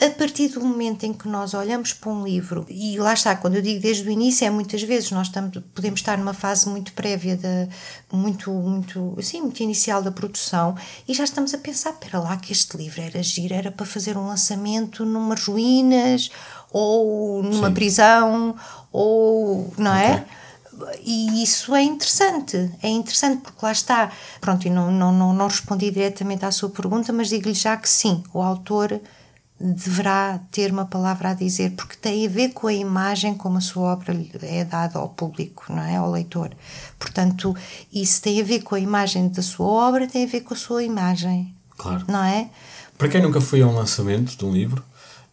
A 0.00 0.10
partir 0.10 0.48
do 0.48 0.60
momento 0.60 1.04
em 1.04 1.12
que 1.12 1.26
nós 1.26 1.54
olhamos 1.54 1.92
para 1.92 2.10
um 2.10 2.24
livro, 2.24 2.64
e 2.68 2.96
lá 2.98 3.12
está, 3.12 3.34
quando 3.34 3.56
eu 3.56 3.62
digo 3.62 3.80
desde 3.80 4.08
o 4.08 4.12
início, 4.12 4.46
é 4.46 4.50
muitas 4.50 4.82
vezes 4.82 5.10
nós 5.10 5.26
estamos, 5.26 5.58
podemos 5.74 5.98
estar 5.98 6.16
numa 6.16 6.34
fase 6.34 6.68
muito 6.68 6.92
prévia, 6.92 7.36
de, 7.36 7.68
muito, 8.12 8.50
muito, 8.52 9.16
assim, 9.18 9.40
muito 9.40 9.60
inicial 9.60 10.02
da 10.02 10.12
produção, 10.12 10.76
e 11.08 11.12
já 11.12 11.24
estamos 11.24 11.52
a 11.52 11.58
pensar, 11.58 11.90
espera 11.90 12.20
lá 12.20 12.36
que 12.36 12.52
este 12.52 12.76
livro 12.76 13.02
era 13.02 13.20
giro, 13.20 13.54
era 13.54 13.72
para 13.72 13.86
fazer 13.86 14.16
um 14.16 14.26
lançamento 14.26 15.04
numas 15.04 15.44
ruínas, 15.44 16.30
ou 16.70 17.42
numa 17.42 17.68
Sim. 17.68 17.74
prisão, 17.74 18.56
ou, 18.92 19.72
não 19.76 19.94
é? 19.94 20.12
okay. 20.12 20.24
é? 20.40 20.43
E 21.04 21.42
isso 21.42 21.74
é 21.74 21.82
interessante, 21.82 22.70
é 22.82 22.88
interessante 22.88 23.42
porque 23.42 23.64
lá 23.64 23.72
está, 23.72 24.10
pronto, 24.40 24.66
e 24.66 24.70
não, 24.70 24.90
não, 24.90 25.12
não, 25.12 25.32
não 25.32 25.46
respondi 25.46 25.90
diretamente 25.90 26.44
à 26.44 26.50
sua 26.50 26.70
pergunta, 26.70 27.12
mas 27.12 27.28
digo-lhe 27.28 27.54
já 27.54 27.76
que 27.76 27.88
sim, 27.88 28.22
o 28.32 28.40
autor 28.40 29.00
deverá 29.60 30.40
ter 30.50 30.72
uma 30.72 30.84
palavra 30.84 31.30
a 31.30 31.34
dizer, 31.34 31.72
porque 31.72 31.96
tem 31.96 32.26
a 32.26 32.28
ver 32.28 32.50
com 32.50 32.66
a 32.66 32.72
imagem 32.72 33.34
como 33.34 33.58
a 33.58 33.60
sua 33.60 33.92
obra 33.92 34.14
é 34.42 34.64
dada 34.64 34.98
ao 34.98 35.08
público, 35.08 35.64
não 35.68 35.82
é? 35.82 35.96
Ao 35.96 36.10
leitor. 36.10 36.50
Portanto, 36.98 37.56
isso 37.92 38.20
tem 38.20 38.40
a 38.40 38.44
ver 38.44 38.62
com 38.62 38.74
a 38.74 38.80
imagem 38.80 39.28
da 39.28 39.42
sua 39.42 39.66
obra, 39.66 40.06
tem 40.06 40.24
a 40.24 40.28
ver 40.28 40.40
com 40.40 40.54
a 40.54 40.56
sua 40.56 40.82
imagem. 40.82 41.54
Claro. 41.76 42.04
Não 42.08 42.22
é? 42.22 42.50
Para 42.98 43.08
quem 43.08 43.22
nunca 43.22 43.40
foi 43.40 43.62
a 43.62 43.66
um 43.66 43.74
lançamento 43.74 44.36
de 44.36 44.44
um 44.44 44.52
livro, 44.52 44.84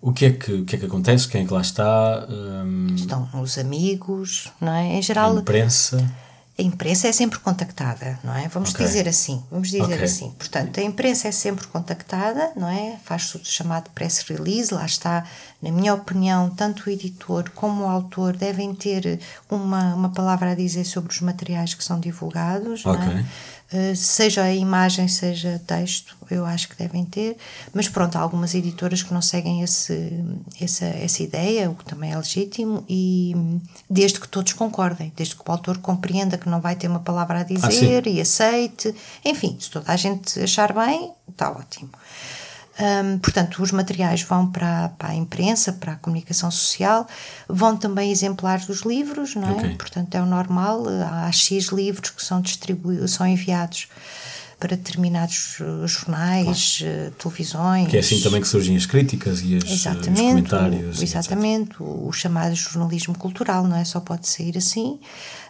o 0.01 0.11
que 0.11 0.25
é 0.25 0.31
que, 0.31 0.51
o 0.51 0.65
que, 0.65 0.75
é 0.75 0.79
que 0.79 0.85
acontece? 0.85 1.27
Quem 1.27 1.43
é 1.43 1.45
que 1.45 1.53
lá 1.53 1.61
está? 1.61 2.25
Hum... 2.27 2.87
Estão 2.95 3.29
os 3.39 3.57
amigos, 3.57 4.51
não 4.59 4.73
é? 4.73 4.95
Em 4.95 5.01
geral. 5.01 5.37
A 5.37 5.39
imprensa. 5.39 6.11
A 6.57 6.63
imprensa 6.63 7.07
é 7.07 7.11
sempre 7.11 7.39
contactada, 7.39 8.19
não 8.23 8.35
é? 8.35 8.47
Vamos 8.47 8.71
okay. 8.71 8.85
dizer 8.85 9.07
assim, 9.07 9.43
vamos 9.49 9.69
dizer 9.69 9.83
okay. 9.83 10.03
assim. 10.03 10.31
Portanto, 10.37 10.79
a 10.79 10.83
imprensa 10.83 11.27
é 11.27 11.31
sempre 11.31 11.65
contactada, 11.67 12.51
não 12.55 12.67
é? 12.67 12.99
Faz-se 13.03 13.37
o 13.37 13.41
chamado 13.43 13.89
press 13.91 14.19
release, 14.27 14.73
lá 14.73 14.85
está, 14.85 15.23
na 15.61 15.71
minha 15.71 15.93
opinião, 15.93 16.49
tanto 16.49 16.87
o 16.87 16.89
editor 16.91 17.49
como 17.55 17.85
o 17.85 17.87
autor 17.87 18.35
devem 18.35 18.75
ter 18.75 19.19
uma, 19.49 19.95
uma 19.95 20.09
palavra 20.09 20.51
a 20.51 20.55
dizer 20.55 20.83
sobre 20.83 21.11
os 21.11 21.21
materiais 21.21 21.73
que 21.73 21.83
são 21.83 21.99
divulgados, 21.99 22.85
okay. 22.85 23.05
não 23.05 23.11
é? 23.19 23.25
Eh, 23.73 23.95
seja 23.95 24.43
a 24.43 24.53
imagem, 24.53 25.07
seja 25.07 25.61
texto, 25.65 26.17
eu 26.29 26.45
acho 26.45 26.67
que 26.67 26.75
devem 26.75 27.05
ter, 27.05 27.37
mas 27.73 27.87
pronto, 27.87 28.17
há 28.17 28.19
algumas 28.19 28.53
editoras 28.53 29.01
que 29.01 29.13
não 29.13 29.21
seguem 29.21 29.61
esse, 29.61 30.11
essa, 30.59 30.85
essa 30.85 31.23
ideia, 31.23 31.69
o 31.69 31.75
que 31.75 31.85
também 31.85 32.11
é 32.11 32.17
legítimo, 32.17 32.83
e 32.89 33.33
desde 33.89 34.19
que 34.19 34.27
todos 34.27 34.51
concordem, 34.51 35.13
desde 35.15 35.37
que 35.37 35.41
o 35.47 35.51
autor 35.51 35.77
compreenda 35.77 36.37
que 36.37 36.49
não 36.49 36.59
vai 36.59 36.75
ter 36.75 36.89
uma 36.89 36.99
palavra 36.99 37.39
a 37.39 37.43
dizer 37.43 38.03
ah, 38.05 38.09
e 38.09 38.19
aceite, 38.19 38.93
enfim, 39.23 39.55
se 39.57 39.69
toda 39.69 39.89
a 39.89 39.95
gente 39.95 40.37
achar 40.41 40.73
bem, 40.73 41.13
está 41.29 41.49
ótimo. 41.49 41.89
Um, 42.81 43.19
portanto, 43.19 43.61
os 43.61 43.71
materiais 43.71 44.23
vão 44.23 44.51
para, 44.51 44.89
para, 44.97 45.09
a 45.09 45.15
imprensa, 45.15 45.71
para 45.73 45.93
a 45.93 45.95
comunicação 45.95 46.49
social, 46.49 47.07
vão 47.47 47.77
também 47.77 48.11
exemplares 48.11 48.65
dos 48.65 48.81
livros, 48.81 49.35
não 49.35 49.49
é? 49.49 49.51
Okay. 49.51 49.75
Portanto, 49.75 50.15
é 50.15 50.21
o 50.21 50.25
normal, 50.25 50.85
há 51.11 51.31
X 51.31 51.67
livros 51.67 52.09
que 52.09 52.23
são 52.23 52.41
distribuídos, 52.41 53.11
são 53.11 53.27
enviados 53.27 53.87
para 54.61 54.77
determinados 54.77 55.59
uh, 55.59 55.87
jornais, 55.87 56.77
claro. 56.77 57.07
Uh, 57.07 57.11
televisões. 57.11 57.87
Que 57.89 57.97
é 57.97 57.99
assim 57.99 58.21
também 58.21 58.39
que 58.39 58.47
surgem 58.47 58.77
as 58.77 58.85
críticas 58.85 59.41
e 59.41 59.57
as, 59.57 59.63
exatamente, 59.63 60.11
os 60.11 60.29
comentários. 60.29 61.01
Exatamente, 61.01 61.81
o, 61.81 62.07
o 62.07 62.13
chamado 62.13 62.53
jornalismo 62.53 63.17
cultural, 63.17 63.67
não 63.67 63.75
é? 63.75 63.83
Só 63.83 63.99
pode 63.99 64.27
sair 64.27 64.55
assim 64.55 64.99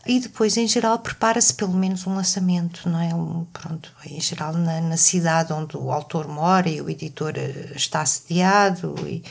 e 0.05 0.19
depois 0.19 0.57
em 0.57 0.67
geral 0.67 0.97
prepara-se 0.97 1.53
pelo 1.53 1.73
menos 1.73 2.07
um 2.07 2.15
lançamento, 2.15 2.89
não 2.89 2.99
é? 2.99 3.13
Um, 3.13 3.45
pronto, 3.51 3.91
em 4.05 4.19
geral 4.19 4.53
na, 4.53 4.79
na, 4.81 4.97
cidade 4.97 5.53
onde 5.53 5.77
o 5.77 5.91
autor 5.91 6.27
mora 6.27 6.69
e 6.69 6.81
o 6.81 6.89
editor 6.89 7.33
eh, 7.35 7.73
está 7.75 8.01
assediado 8.01 8.95
e, 9.05 9.23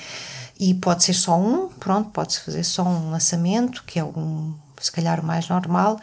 e 0.60 0.74
pode 0.74 1.02
ser 1.02 1.14
só 1.14 1.40
um, 1.40 1.68
pronto, 1.68 2.10
pode-se 2.10 2.40
fazer 2.40 2.62
só 2.62 2.84
um 2.84 3.10
lançamento, 3.10 3.82
que 3.84 3.98
é 3.98 4.04
um, 4.04 4.54
se 4.80 4.92
calhar 4.92 5.18
o 5.20 5.24
mais 5.24 5.48
normal. 5.48 5.98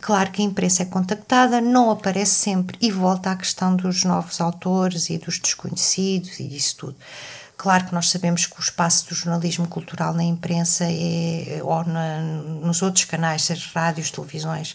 Claro 0.00 0.30
que 0.30 0.40
a 0.40 0.44
imprensa 0.44 0.82
é 0.82 0.86
contactada, 0.86 1.60
não 1.60 1.90
aparece 1.90 2.32
sempre 2.32 2.76
e 2.80 2.90
volta 2.90 3.30
à 3.30 3.36
questão 3.36 3.76
dos 3.76 4.02
novos 4.02 4.40
autores 4.40 5.10
e 5.10 5.18
dos 5.18 5.38
desconhecidos 5.38 6.40
e 6.40 6.48
disso 6.48 6.76
tudo. 6.76 6.96
Claro 7.56 7.84
que 7.84 7.92
nós 7.92 8.08
sabemos 8.08 8.46
que 8.46 8.58
o 8.58 8.62
espaço 8.62 9.10
do 9.10 9.14
jornalismo 9.14 9.68
cultural 9.68 10.14
na 10.14 10.24
imprensa 10.24 10.84
é, 10.88 11.60
ou 11.62 11.84
na, 11.84 12.22
nos 12.22 12.80
outros 12.80 13.04
canais, 13.04 13.42
seja 13.42 13.68
rádios, 13.74 14.10
televisões, 14.10 14.74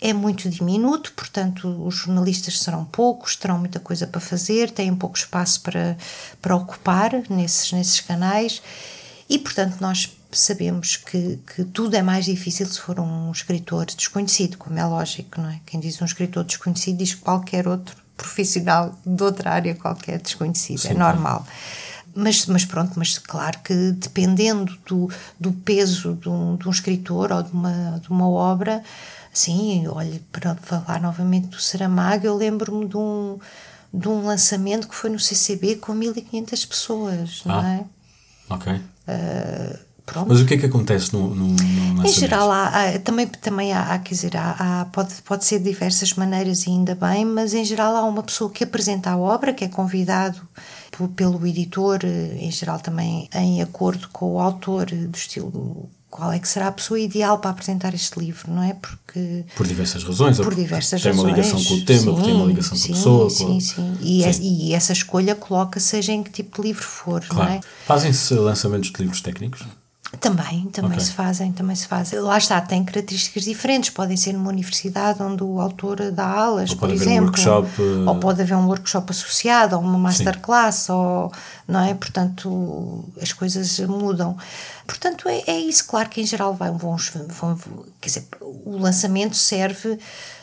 é 0.00 0.12
muito 0.12 0.48
diminuto, 0.48 1.12
portanto, 1.14 1.68
os 1.84 1.96
jornalistas 1.96 2.60
serão 2.60 2.84
poucos, 2.84 3.34
terão 3.34 3.58
muita 3.58 3.80
coisa 3.80 4.06
para 4.06 4.20
fazer, 4.20 4.70
têm 4.70 4.94
pouco 4.94 5.18
espaço 5.18 5.60
para, 5.60 5.98
para 6.40 6.54
ocupar 6.54 7.10
nesses, 7.28 7.72
nesses 7.72 8.00
canais 8.00 8.62
e, 9.28 9.36
portanto, 9.36 9.78
nós 9.80 10.08
sabemos 10.32 10.96
que, 10.96 11.38
que 11.54 11.64
tudo 11.64 11.94
é 11.96 12.02
mais 12.02 12.24
difícil 12.24 12.66
se 12.66 12.80
for 12.80 13.00
um 13.00 13.30
escritor 13.32 13.86
desconhecido, 13.86 14.56
como 14.56 14.78
é 14.78 14.84
lógico, 14.84 15.40
não 15.40 15.48
é? 15.48 15.60
Quem 15.66 15.80
diz 15.80 16.00
um 16.00 16.04
escritor 16.04 16.44
desconhecido 16.44 16.98
diz 16.98 17.14
qualquer 17.14 17.66
outro 17.66 17.96
profissional 18.16 18.94
de 19.04 19.22
outra 19.22 19.52
área 19.52 19.74
qualquer 19.74 20.20
desconhecido, 20.20 20.80
Sim, 20.80 20.90
é 20.90 20.94
normal. 20.94 21.46
Mas, 22.14 22.46
mas 22.46 22.64
pronto, 22.64 22.92
mas 22.96 23.18
claro 23.18 23.58
que 23.60 23.92
dependendo 23.92 24.76
do, 24.86 25.08
do 25.38 25.52
peso 25.52 26.14
de 26.14 26.28
um, 26.28 26.56
de 26.56 26.68
um 26.68 26.70
escritor 26.70 27.32
ou 27.32 27.42
de 27.42 27.52
uma, 27.52 28.00
de 28.00 28.10
uma 28.10 28.28
obra, 28.28 28.82
sim, 29.32 29.86
olha, 29.88 30.20
para 30.32 30.54
falar 30.56 31.00
novamente 31.00 31.48
do 31.48 31.60
Saramago, 31.60 32.26
eu 32.26 32.36
lembro-me 32.36 32.86
de 32.86 32.96
um, 32.96 33.38
de 33.94 34.08
um 34.08 34.24
lançamento 34.26 34.88
que 34.88 34.94
foi 34.94 35.10
no 35.10 35.20
CCB 35.20 35.76
com 35.76 35.94
1500 35.94 36.64
pessoas, 36.66 37.42
não 37.44 37.60
ah, 37.60 37.74
é? 37.74 37.84
Ok. 38.50 38.72
Uh, 38.72 39.78
Pronto. 40.06 40.28
Mas 40.28 40.40
o 40.40 40.46
que 40.46 40.54
é 40.54 40.56
que 40.56 40.66
acontece 40.66 41.12
no, 41.12 41.34
no, 41.34 41.48
no 41.48 42.06
Em 42.06 42.12
geral, 42.12 42.50
há, 42.50 42.66
há, 42.68 42.98
também, 42.98 43.26
também 43.26 43.72
há, 43.72 43.94
há, 43.94 43.98
quer 43.98 44.14
dizer, 44.14 44.36
há, 44.36 44.86
pode, 44.92 45.14
pode 45.24 45.44
ser 45.44 45.58
de 45.58 45.70
diversas 45.70 46.14
maneiras 46.14 46.66
e 46.66 46.70
ainda 46.70 46.94
bem, 46.94 47.24
mas 47.24 47.54
em 47.54 47.64
geral 47.64 47.96
há 47.96 48.04
uma 48.04 48.22
pessoa 48.22 48.50
que 48.50 48.64
apresenta 48.64 49.10
a 49.10 49.18
obra, 49.18 49.52
que 49.52 49.64
é 49.64 49.68
convidado 49.68 50.40
pelo 51.16 51.46
editor, 51.46 52.00
em 52.04 52.50
geral 52.50 52.78
também 52.80 53.28
em 53.34 53.62
acordo 53.62 54.08
com 54.12 54.34
o 54.34 54.40
autor 54.40 54.86
do 54.86 55.16
estilo 55.16 55.88
qual 56.10 56.32
é 56.32 56.38
que 56.40 56.48
será 56.48 56.66
a 56.66 56.72
pessoa 56.72 56.98
ideal 56.98 57.38
para 57.38 57.52
apresentar 57.52 57.94
este 57.94 58.18
livro, 58.18 58.52
não 58.52 58.62
é? 58.62 58.74
Porque 58.74 59.44
por 59.54 59.66
diversas 59.66 60.02
razões, 60.02 60.36
por 60.38 60.54
diversas 60.54 61.00
tem 61.00 61.12
razões. 61.12 61.30
uma 61.30 61.36
ligação 61.36 61.64
com 61.64 61.74
o 61.74 61.84
tema, 61.84 62.00
sim, 62.00 62.22
tem 62.22 62.34
uma 62.34 62.46
ligação 62.46 62.76
sim, 62.76 62.88
com 62.88 62.92
a 62.92 62.96
pessoa. 62.96 63.30
Sim, 63.30 63.46
com... 63.46 63.60
sim. 63.60 63.98
E, 64.00 64.32
sim. 64.34 64.42
e 64.42 64.74
essa 64.74 64.92
escolha 64.92 65.36
coloca 65.36 65.78
seja 65.78 66.12
em 66.12 66.22
que 66.24 66.30
tipo 66.30 66.60
de 66.60 66.68
livro 66.68 66.82
for, 66.82 67.24
claro. 67.24 67.50
não 67.50 67.56
é? 67.56 67.60
Fazem-se 67.86 68.34
lançamentos 68.34 68.90
de 68.90 69.00
livros 69.00 69.20
técnicos? 69.20 69.64
Também, 70.20 70.66
também 70.66 70.90
okay. 70.90 71.04
se 71.04 71.12
fazem, 71.12 71.50
também 71.50 71.74
se 71.74 71.86
fazem. 71.86 72.20
Lá 72.20 72.36
está, 72.36 72.60
tem 72.60 72.84
características 72.84 73.44
diferentes. 73.44 73.88
Podem 73.88 74.18
ser 74.18 74.34
numa 74.34 74.50
universidade 74.50 75.22
onde 75.22 75.42
o 75.42 75.58
autor 75.58 76.12
dá 76.12 76.26
aulas, 76.26 76.70
ou 76.72 76.76
por 76.76 76.90
exemplo. 76.90 77.22
Um 77.22 77.24
workshop, 77.24 77.82
ou 78.06 78.14
pode 78.16 78.42
haver 78.42 78.54
um 78.54 78.66
workshop 78.66 79.10
associado, 79.10 79.76
ou 79.76 79.82
uma 79.82 79.96
masterclass, 79.96 80.90
ou, 80.90 81.32
não 81.66 81.80
é? 81.80 81.94
Portanto, 81.94 83.02
as 83.20 83.32
coisas 83.32 83.80
mudam. 83.80 84.36
Portanto, 84.86 85.26
é, 85.26 85.42
é 85.46 85.58
isso. 85.58 85.86
Claro 85.86 86.10
que 86.10 86.20
em 86.20 86.26
geral 86.26 86.54
vão, 86.54 86.76
vão, 86.76 86.96
vão 87.28 87.58
quer 87.98 88.08
dizer, 88.08 88.28
o 88.42 88.76
lançamento 88.76 89.34
serve 89.34 89.98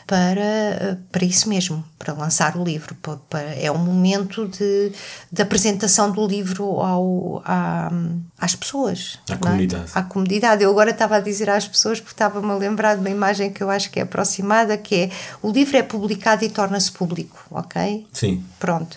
para, 0.08 0.98
para 1.12 1.22
isso 1.22 1.50
mesmo, 1.50 1.84
para 1.98 2.14
lançar 2.14 2.56
o 2.56 2.64
livro. 2.64 2.94
Para, 2.94 3.16
para, 3.28 3.54
é 3.54 3.70
um 3.70 3.76
momento 3.76 4.48
de, 4.48 4.90
de 5.30 5.42
apresentação 5.42 6.10
do 6.10 6.26
livro 6.26 6.64
ao, 6.80 7.42
à, 7.44 7.92
às 8.40 8.56
pessoas. 8.56 9.18
À 9.28 9.36
comunidade. 9.36 9.92
É? 9.94 9.98
À 9.98 10.02
comunidade. 10.02 10.64
Eu 10.64 10.70
agora 10.70 10.90
estava 10.92 11.16
a 11.16 11.20
dizer 11.20 11.50
às 11.50 11.68
pessoas, 11.68 12.00
porque 12.00 12.14
estava-me 12.14 12.50
a 12.50 12.54
lembrar 12.54 12.94
de 12.94 13.00
uma 13.00 13.10
imagem 13.10 13.52
que 13.52 13.62
eu 13.62 13.68
acho 13.68 13.90
que 13.90 14.00
é 14.00 14.02
aproximada, 14.02 14.78
que 14.78 14.94
é 14.94 15.10
o 15.42 15.50
livro 15.50 15.76
é 15.76 15.82
publicado 15.82 16.42
e 16.42 16.48
torna-se 16.48 16.90
público, 16.90 17.44
ok? 17.50 18.06
Sim. 18.10 18.42
Pronto. 18.58 18.96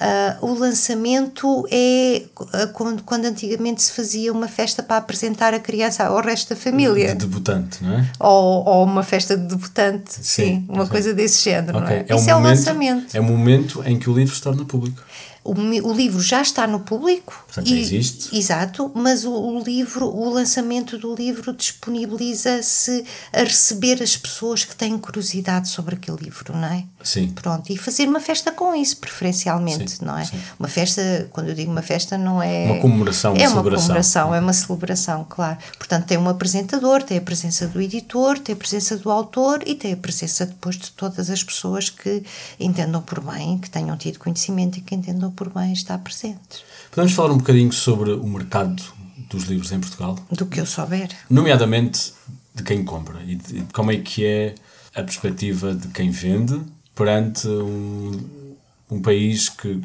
Uh, 0.00 0.46
o 0.46 0.54
lançamento 0.54 1.66
é 1.70 2.22
uh, 2.40 2.72
quando, 2.72 3.02
quando, 3.02 3.26
antigamente 3.26 3.82
se 3.82 3.92
fazia 3.92 4.32
uma 4.32 4.48
festa 4.48 4.82
para 4.82 4.96
apresentar 4.96 5.52
a 5.52 5.60
criança 5.60 6.04
ao 6.04 6.22
resto 6.22 6.54
da 6.54 6.56
família. 6.56 7.08
De 7.08 7.26
debutante, 7.26 7.84
não 7.84 7.98
é? 7.98 8.06
Ou, 8.18 8.64
ou 8.64 8.84
uma 8.84 9.02
festa 9.02 9.36
de 9.36 9.46
debutante, 9.46 10.14
sim, 10.14 10.22
sim 10.22 10.66
uma 10.70 10.86
coisa 10.86 11.12
desse 11.12 11.44
género, 11.44 11.76
okay. 11.76 11.96
não 11.98 12.02
é? 12.02 12.06
é 12.08 12.16
Isso 12.16 12.26
um 12.26 12.30
é 12.30 12.34
momento, 12.34 12.46
o 12.46 12.48
lançamento. 12.48 13.14
É 13.14 13.20
o 13.20 13.24
momento 13.24 13.82
em 13.84 13.98
que 13.98 14.08
o 14.08 14.14
livro 14.14 14.34
se 14.34 14.40
torna 14.40 14.64
público. 14.64 15.02
O, 15.42 15.52
o, 15.52 15.92
livro 15.94 16.20
já 16.20 16.42
está 16.42 16.66
no 16.66 16.80
público. 16.80 17.44
Portanto, 17.46 17.68
e, 17.68 17.80
existe. 17.80 18.36
Exato, 18.36 18.92
mas 18.94 19.24
o, 19.24 19.32
o, 19.32 19.62
livro, 19.62 20.06
o 20.06 20.28
lançamento 20.28 20.98
do 20.98 21.14
livro 21.14 21.54
disponibiliza-se 21.54 23.04
a 23.32 23.40
receber 23.40 24.02
as 24.02 24.16
pessoas 24.16 24.64
que 24.64 24.76
têm 24.76 24.98
curiosidade 24.98 25.68
sobre 25.68 25.94
aquele 25.94 26.18
livro, 26.18 26.54
não 26.54 26.68
é? 26.68 26.84
Sim. 27.02 27.28
Pronto, 27.28 27.72
e 27.72 27.78
fazer 27.78 28.06
uma 28.06 28.20
festa 28.20 28.52
com 28.52 28.74
isso, 28.74 28.98
preferencialmente, 28.98 29.92
sim, 29.92 30.04
não 30.04 30.18
é? 30.18 30.26
Sim. 30.26 30.38
Uma 30.58 30.68
festa, 30.68 31.28
quando 31.30 31.48
eu 31.48 31.54
digo 31.54 31.72
uma 31.72 31.82
festa, 31.82 32.18
não 32.18 32.42
é. 32.42 32.66
Uma 32.66 32.80
comemoração, 32.80 33.32
uma 33.32 33.42
é 33.42 33.48
celebração. 33.48 33.70
uma 33.70 33.80
comemoração, 33.80 34.34
é 34.34 34.40
uma 34.40 34.52
celebração, 34.52 35.26
claro. 35.28 35.58
Portanto, 35.78 36.04
tem 36.04 36.18
um 36.18 36.28
apresentador, 36.28 37.02
tem 37.02 37.16
a 37.16 37.22
presença 37.22 37.66
do 37.66 37.80
editor, 37.80 38.38
tem 38.38 38.52
a 38.52 38.56
presença 38.56 38.96
do 38.98 39.10
autor 39.10 39.62
e 39.66 39.74
tem 39.74 39.94
a 39.94 39.96
presença 39.96 40.44
depois 40.44 40.76
de 40.76 40.90
todas 40.92 41.30
as 41.30 41.42
pessoas 41.42 41.88
que 41.88 42.22
entendam 42.58 43.00
por 43.00 43.20
bem, 43.20 43.56
que 43.58 43.70
tenham 43.70 43.96
tido 43.96 44.18
conhecimento 44.18 44.78
e 44.78 44.82
que 44.82 44.94
entendam 44.94 45.29
por 45.30 45.52
bem 45.52 45.72
estar 45.72 45.98
presentes. 45.98 46.62
Podemos 46.90 47.12
falar 47.12 47.32
um 47.32 47.38
bocadinho 47.38 47.72
sobre 47.72 48.12
o 48.12 48.26
mercado 48.26 48.82
dos 49.28 49.44
livros 49.44 49.72
em 49.72 49.80
Portugal? 49.80 50.18
Do 50.30 50.46
que 50.46 50.60
eu 50.60 50.66
souber. 50.66 51.10
Nomeadamente 51.28 52.12
de 52.54 52.62
quem 52.62 52.84
compra 52.84 53.22
e 53.22 53.36
de 53.36 53.62
como 53.72 53.92
é 53.92 53.96
que 53.96 54.24
é 54.24 54.54
a 54.94 55.02
perspectiva 55.02 55.74
de 55.74 55.88
quem 55.88 56.10
vende 56.10 56.60
perante 56.94 57.46
um, 57.46 58.56
um 58.90 59.00
país 59.00 59.48
que 59.48 59.80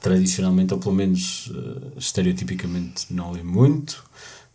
tradicionalmente, 0.00 0.72
ou 0.72 0.80
pelo 0.80 0.94
menos 0.94 1.48
uh, 1.48 1.92
estereotipicamente, 1.98 3.12
não 3.12 3.32
lê 3.32 3.42
muito, 3.42 4.04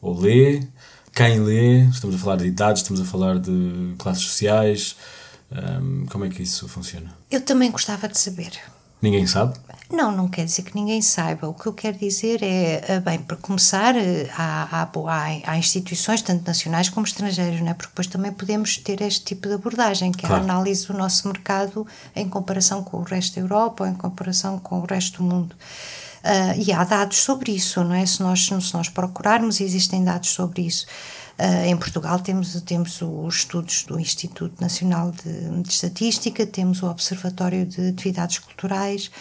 ou 0.02 0.20
lê. 0.20 0.66
Quem 1.14 1.40
lê, 1.40 1.82
estamos 1.86 2.16
a 2.16 2.20
falar 2.20 2.38
de 2.38 2.48
idades, 2.48 2.82
estamos 2.82 3.02
a 3.02 3.06
falar 3.06 3.40
de 3.40 3.94
classes 3.98 4.24
sociais. 4.24 4.96
Um, 5.52 6.06
como 6.08 6.26
é 6.26 6.30
que 6.30 6.42
isso 6.42 6.68
funciona? 6.68 7.16
Eu 7.30 7.42
também 7.42 7.70
gostava 7.70 8.08
de 8.08 8.18
saber. 8.18 8.54
Ninguém 9.04 9.28
sabe? 9.28 9.54
Não, 9.92 10.12
não 10.12 10.30
quer 10.30 10.46
dizer 10.46 10.62
que 10.64 10.74
ninguém 10.74 11.02
saiba. 11.02 11.48
O 11.50 11.54
que 11.54 11.68
eu 11.68 11.74
quero 11.74 11.98
dizer 11.98 12.42
é, 12.42 13.02
bem, 13.02 13.20
para 13.20 13.36
começar, 13.36 13.94
há, 14.36 14.82
há, 14.82 14.90
há 15.46 15.58
instituições, 15.58 16.22
tanto 16.22 16.48
nacionais 16.48 16.88
como 16.88 17.06
estrangeiras, 17.06 17.60
não 17.60 17.68
é? 17.68 17.74
porque 17.74 17.90
depois 17.90 18.08
também 18.08 18.32
podemos 18.32 18.78
ter 18.78 19.02
este 19.02 19.26
tipo 19.26 19.50
de 19.50 19.56
abordagem, 19.56 20.14
que 20.14 20.26
claro. 20.26 20.36
é 20.36 20.40
a 20.40 20.44
análise 20.44 20.88
do 20.88 20.94
nosso 20.94 21.28
mercado 21.28 21.86
em 22.16 22.30
comparação 22.30 22.82
com 22.82 22.98
o 22.98 23.04
resto 23.04 23.36
da 23.36 23.42
Europa 23.42 23.84
ou 23.84 23.90
em 23.90 23.94
comparação 23.94 24.58
com 24.58 24.80
o 24.80 24.86
resto 24.86 25.22
do 25.22 25.30
mundo. 25.30 25.54
Uh, 26.24 26.58
e 26.66 26.72
há 26.72 26.86
dados 26.86 27.18
sobre 27.18 27.52
isso, 27.52 27.84
não 27.84 27.94
é? 27.94 28.06
Se 28.06 28.24
nós, 28.24 28.46
se 28.46 28.74
nós 28.74 28.88
procurarmos, 28.88 29.60
existem 29.60 30.04
dados 30.04 30.30
sobre 30.30 30.62
isso. 30.62 30.86
Uh, 31.38 31.66
em 31.66 31.76
Portugal 31.76 32.18
temos, 32.20 32.62
temos 32.62 33.02
os 33.02 33.36
estudos 33.36 33.84
do 33.84 34.00
Instituto 34.00 34.62
Nacional 34.62 35.12
de, 35.12 35.62
de 35.62 35.70
Estatística, 35.70 36.46
temos 36.46 36.82
o 36.82 36.88
Observatório 36.88 37.66
de 37.66 37.90
Atividades 37.90 38.40
Culturais, 38.40 39.12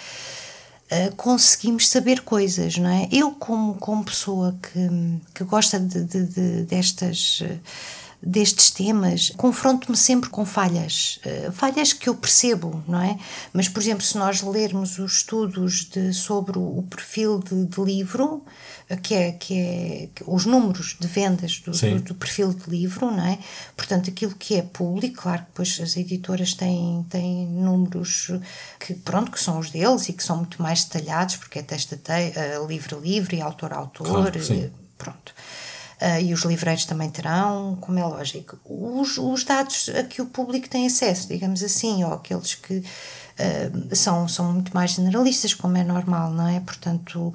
uh, 0.92 1.16
conseguimos 1.16 1.88
saber 1.88 2.20
coisas, 2.20 2.78
não 2.78 2.88
é? 2.88 3.08
Eu, 3.10 3.32
como, 3.32 3.74
como 3.74 4.04
pessoa 4.04 4.54
que, 4.62 4.88
que 5.34 5.42
gosta 5.42 5.80
de, 5.80 6.04
de, 6.04 6.26
de 6.26 6.62
destas 6.64 7.42
destes 8.22 8.70
temas, 8.70 9.30
confronto-me 9.36 9.96
sempre 9.96 10.30
com 10.30 10.46
falhas, 10.46 11.18
falhas 11.52 11.92
que 11.92 12.08
eu 12.08 12.14
percebo, 12.14 12.82
não 12.86 13.02
é? 13.02 13.18
Mas, 13.52 13.68
por 13.68 13.82
exemplo, 13.82 14.02
se 14.02 14.16
nós 14.16 14.42
lermos 14.42 14.98
os 14.98 15.16
estudos 15.16 15.86
de, 15.86 16.12
sobre 16.12 16.56
o 16.58 16.84
perfil 16.88 17.40
de, 17.40 17.66
de 17.66 17.80
livro, 17.80 18.44
que 19.02 19.14
é, 19.14 19.32
que 19.32 19.58
é 19.58 20.08
os 20.26 20.44
números 20.44 20.96
de 21.00 21.06
vendas 21.06 21.60
do, 21.60 21.72
do, 21.72 22.00
do, 22.02 22.14
perfil 22.14 22.52
de 22.52 22.70
livro, 22.70 23.10
não 23.10 23.26
é? 23.26 23.38
Portanto, 23.76 24.10
aquilo 24.10 24.34
que 24.34 24.54
é 24.54 24.62
público, 24.62 25.22
claro 25.22 25.40
que 25.40 25.46
depois 25.46 25.80
as 25.80 25.96
editoras 25.96 26.54
têm, 26.54 27.04
têm 27.08 27.46
números 27.46 28.30
que, 28.78 28.94
pronto, 28.94 29.30
que 29.30 29.40
são 29.40 29.58
os 29.58 29.70
deles 29.70 30.08
e 30.08 30.12
que 30.12 30.22
são 30.22 30.36
muito 30.36 30.62
mais 30.62 30.84
detalhados, 30.84 31.36
porque 31.36 31.58
é 31.58 31.62
testa 31.62 31.98
livro 32.68 32.98
a 32.98 33.00
livro 33.00 33.34
e 33.34 33.40
autor 33.40 33.72
a 33.72 33.76
autor, 33.76 34.06
claro, 34.06 34.32
pronto. 34.98 35.34
Uh, 36.02 36.20
e 36.20 36.34
os 36.34 36.40
livreiros 36.42 36.84
também 36.84 37.08
terão, 37.08 37.78
como 37.80 37.96
é 37.96 38.04
lógico. 38.04 38.58
Os, 38.64 39.18
os 39.18 39.44
dados 39.44 39.88
a 39.88 40.02
que 40.02 40.20
o 40.20 40.26
público 40.26 40.68
tem 40.68 40.84
acesso, 40.84 41.28
digamos 41.28 41.62
assim, 41.62 42.02
ou 42.02 42.14
aqueles 42.14 42.56
que 42.56 42.78
uh, 42.78 43.94
são, 43.94 44.26
são 44.26 44.52
muito 44.52 44.74
mais 44.74 44.90
generalistas, 44.92 45.54
como 45.54 45.76
é 45.76 45.84
normal, 45.84 46.32
não 46.32 46.48
é? 46.48 46.58
Portanto, 46.58 47.32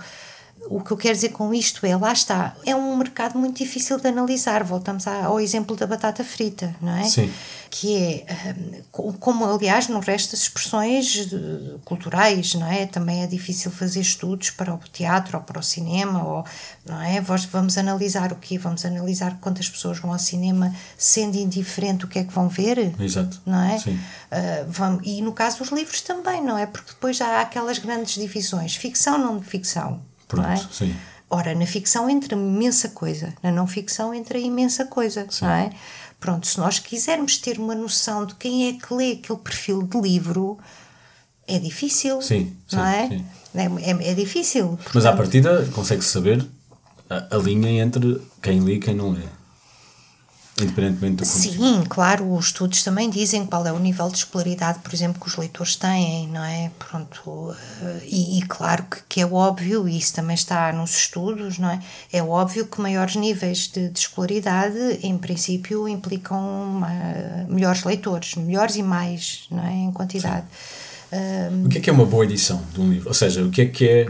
o 0.70 0.82
que 0.82 0.92
eu 0.92 0.98
quero 0.98 1.16
dizer 1.16 1.30
com 1.30 1.54
isto 1.54 1.86
é, 1.86 1.96
lá 1.96 2.12
está, 2.12 2.56
é 2.66 2.76
um 2.76 2.96
mercado 2.96 3.38
muito 3.38 3.58
difícil 3.58 4.00
de 4.00 4.08
analisar. 4.08 4.64
Voltamos 4.64 5.08
ao 5.08 5.40
exemplo 5.40 5.76
da 5.76 5.88
batata 5.88 6.24
frita, 6.24 6.76
não 6.82 6.96
é? 6.98 7.04
Sim. 7.04 7.32
Que 7.70 7.98
é, 7.98 8.26
hum, 8.94 9.14
como 9.20 9.46
aliás 9.46 9.88
no 9.88 10.00
resto 10.00 10.32
das 10.32 10.42
expressões 10.42 11.30
culturais, 11.84 12.54
não 12.56 12.68
é? 12.68 12.86
Também 12.86 13.24
é 13.24 13.28
difícil 13.28 13.70
fazer 13.72 14.02
estudos 14.02 14.52
para 14.52 14.74
o 14.74 14.78
teatro 14.92 15.38
ou 15.38 15.44
para 15.44 15.60
o 15.60 15.64
cinema, 15.64 16.24
ou, 16.24 16.46
não 16.86 17.02
é? 17.02 17.20
Vamos 17.22 17.78
analisar 17.78 18.32
o 18.32 18.36
quê? 18.36 18.58
Vamos 18.58 18.86
analisar 18.86 19.38
quantas 19.42 19.70
pessoas 19.70 20.00
vão 20.00 20.12
ao 20.12 20.20
cinema 20.20 20.74
sendo 20.98 21.36
indiferente 21.36 22.06
o 22.06 22.08
que 22.08 22.20
é 22.20 22.24
que 22.24 22.34
vão 22.34 22.48
ver, 22.48 22.94
Exato. 23.00 23.42
não 23.46 23.62
é? 23.62 23.78
Sim. 23.78 23.94
Uh, 23.96 24.66
vamos, 24.68 25.02
e 25.06 25.22
no 25.22 25.32
caso 25.32 25.60
dos 25.60 25.70
livros 25.70 26.02
também, 26.02 26.44
não 26.44 26.58
é? 26.58 26.66
Porque 26.66 26.92
depois 26.92 27.18
já 27.18 27.28
há 27.38 27.42
aquelas 27.42 27.78
grandes 27.80 28.16
divisões, 28.16 28.76
ficção, 28.76 29.18
não 29.18 29.42
ficção. 29.42 30.02
Pronto, 30.28 30.48
é? 30.48 30.58
sim. 30.72 30.96
Ora, 31.30 31.54
na 31.54 31.66
ficção 31.66 32.10
entra 32.10 32.36
imensa 32.36 32.90
coisa, 32.90 33.34
na 33.44 33.52
não 33.52 33.68
ficção 33.68 34.14
entra 34.14 34.38
imensa 34.38 34.86
coisa, 34.86 35.28
sim. 35.30 35.46
não 35.46 35.52
é? 35.52 35.70
Pronto, 36.20 36.48
se 36.48 36.58
nós 36.58 36.80
quisermos 36.80 37.38
ter 37.38 37.60
uma 37.60 37.76
noção 37.76 38.26
de 38.26 38.34
quem 38.36 38.70
é 38.70 38.74
que 38.74 38.94
lê 38.94 39.12
aquele 39.14 39.40
perfil 39.40 39.84
de 39.84 40.00
livro, 40.00 40.58
é 41.48 41.60
difícil, 41.60 42.22
sim, 42.22 42.56
não 42.72 42.84
sim, 42.84 42.90
é? 42.90 43.08
Sim. 43.08 43.26
É, 43.56 43.66
é, 43.66 44.12
é 44.12 44.14
difícil. 44.14 44.68
Portanto, 44.68 44.92
Mas 44.94 45.06
à 45.06 45.14
partida 45.14 45.68
consegue-se 45.74 46.10
saber 46.10 46.46
a, 47.10 47.36
a, 47.36 47.38
linha 47.40 47.84
entre 47.84 48.22
quem 48.42 48.62
lê 48.62 48.76
e 48.76 48.80
quem 48.80 48.96
não 48.96 49.12
lê. 49.12 49.24
Independentemente 50.60 51.18
do 51.18 51.26
Sim, 51.26 51.84
claro, 51.88 52.34
os 52.34 52.48
estudos 52.48 52.84
também 52.84 53.10
dizem 53.12 53.46
qual 53.46 53.66
é 53.68 53.72
o 53.72 53.78
nível 53.78 54.10
de 54.10 54.18
escolaridade, 54.18 54.80
por 54.80 54.92
exemplo, 54.92 55.22
que 55.22 55.28
os 55.28 55.36
leitores 55.36 55.76
têm, 55.76 56.28
não 56.30 56.44
é? 56.44 56.72
Pronto, 56.80 57.56
e, 58.04 58.40
e 58.40 58.42
claro 58.42 58.84
que, 58.90 58.98
que, 59.08 59.22
é 59.22 59.26
óbvio, 59.26 59.88
e 59.88 59.96
isso 59.96 60.16
também 60.16 60.34
está 60.34 60.74
nos 60.74 60.98
estudos, 60.98 61.60
não 61.60 61.70
é? 61.70 61.80
É 62.12 62.24
óbvio 62.24 62.66
que 62.66 62.82
maiores 62.82 63.16
níveis 63.16 63.68
de, 63.68 63.90
de 63.90 64.00
escolaridade, 64.00 65.00
em 65.04 65.16
princípio, 65.16 65.88
implicam 65.88 66.40
uma, 66.40 66.90
melhores 67.48 67.84
leitores, 67.84 68.34
melhores 68.34 68.76
e 68.78 68.84
mais, 68.84 69.46
não 69.52 69.64
é? 69.64 69.74
Em 69.74 69.92
quantidade. 69.92 70.48
Um, 71.12 71.68
o 71.68 71.70
que 71.70 71.78
é 71.78 71.82
que 71.82 71.90
é 71.90 71.94
uma 71.94 72.06
boa 72.06 72.26
edição 72.26 72.62
de 72.74 72.82
um 72.82 72.90
livro? 72.90 73.08
Ou 73.08 73.14
seja, 73.14 73.44
o 73.44 73.52
que 73.52 73.62
é 73.62 73.66
que 73.68 73.88
é, 73.88 74.08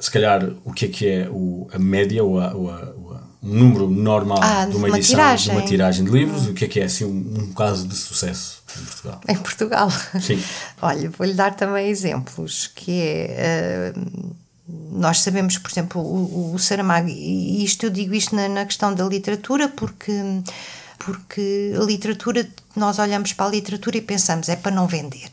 se 0.00 0.10
calhar, 0.10 0.50
o 0.64 0.72
que 0.72 0.86
é 0.86 0.88
que 0.88 1.08
é 1.08 1.28
o, 1.30 1.68
a 1.72 1.78
média 1.78 2.24
ou 2.24 2.40
a, 2.40 2.52
ou 2.52 2.70
a 2.70 3.05
um 3.46 3.54
número 3.54 3.88
normal 3.88 4.40
ah, 4.42 4.64
de 4.64 4.76
uma, 4.76 4.88
uma 4.88 4.98
edição, 4.98 5.16
tiragem. 5.16 5.54
de 5.54 5.60
uma 5.60 5.66
tiragem 5.66 6.04
de 6.04 6.10
livros, 6.10 6.46
o 6.46 6.54
que 6.54 6.64
é 6.64 6.68
que 6.68 6.80
é 6.80 6.84
assim 6.84 7.04
um, 7.04 7.34
um, 7.42 7.52
caso 7.52 7.86
de 7.86 7.94
sucesso 7.94 8.62
em 8.76 8.84
Portugal? 8.84 9.20
Em 9.28 9.36
Portugal? 9.36 9.90
Sim. 10.20 10.42
Olha, 10.82 11.10
vou-lhe 11.10 11.34
dar 11.34 11.54
também 11.54 11.88
exemplos, 11.88 12.70
que 12.74 13.00
é... 13.00 13.92
Uh, 13.96 14.34
nós 14.90 15.20
sabemos, 15.20 15.58
por 15.58 15.70
exemplo, 15.70 16.00
o, 16.02 16.54
o 16.54 16.58
Saramago, 16.58 17.08
e 17.08 17.64
isto 17.64 17.86
eu 17.86 17.90
digo 17.90 18.12
isto 18.14 18.34
na, 18.34 18.48
na 18.48 18.64
questão 18.64 18.92
da 18.92 19.04
literatura, 19.04 19.68
porque 19.68 20.12
porque 20.98 21.72
a 21.80 21.84
literatura, 21.84 22.48
nós 22.74 22.98
olhamos 22.98 23.32
para 23.32 23.46
a 23.46 23.50
literatura 23.50 23.98
e 23.98 24.00
pensamos, 24.00 24.48
é 24.48 24.56
para 24.56 24.72
não 24.74 24.88
vender, 24.88 25.30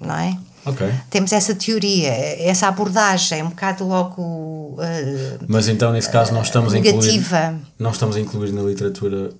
não 0.00 0.16
é? 0.16 0.38
Ok. 0.66 0.86
Temos 1.08 1.32
essa 1.32 1.54
teoria, 1.54 2.10
essa 2.42 2.66
abordagem, 2.66 3.42
um 3.42 3.50
bocado 3.50 3.86
logo. 3.86 4.20
Uh, 4.22 5.44
Mas 5.46 5.68
então, 5.68 5.92
nesse 5.92 6.10
caso, 6.10 6.34
não 6.34 6.42
estamos 6.42 6.74
a 6.74 6.76
negativa. 6.76 7.38
incluir. 7.38 7.66
Não 7.78 7.90
estamos 7.92 8.16
a 8.16 8.20
incluir 8.20 8.52
na 8.52 8.62
literatura 8.62 9.32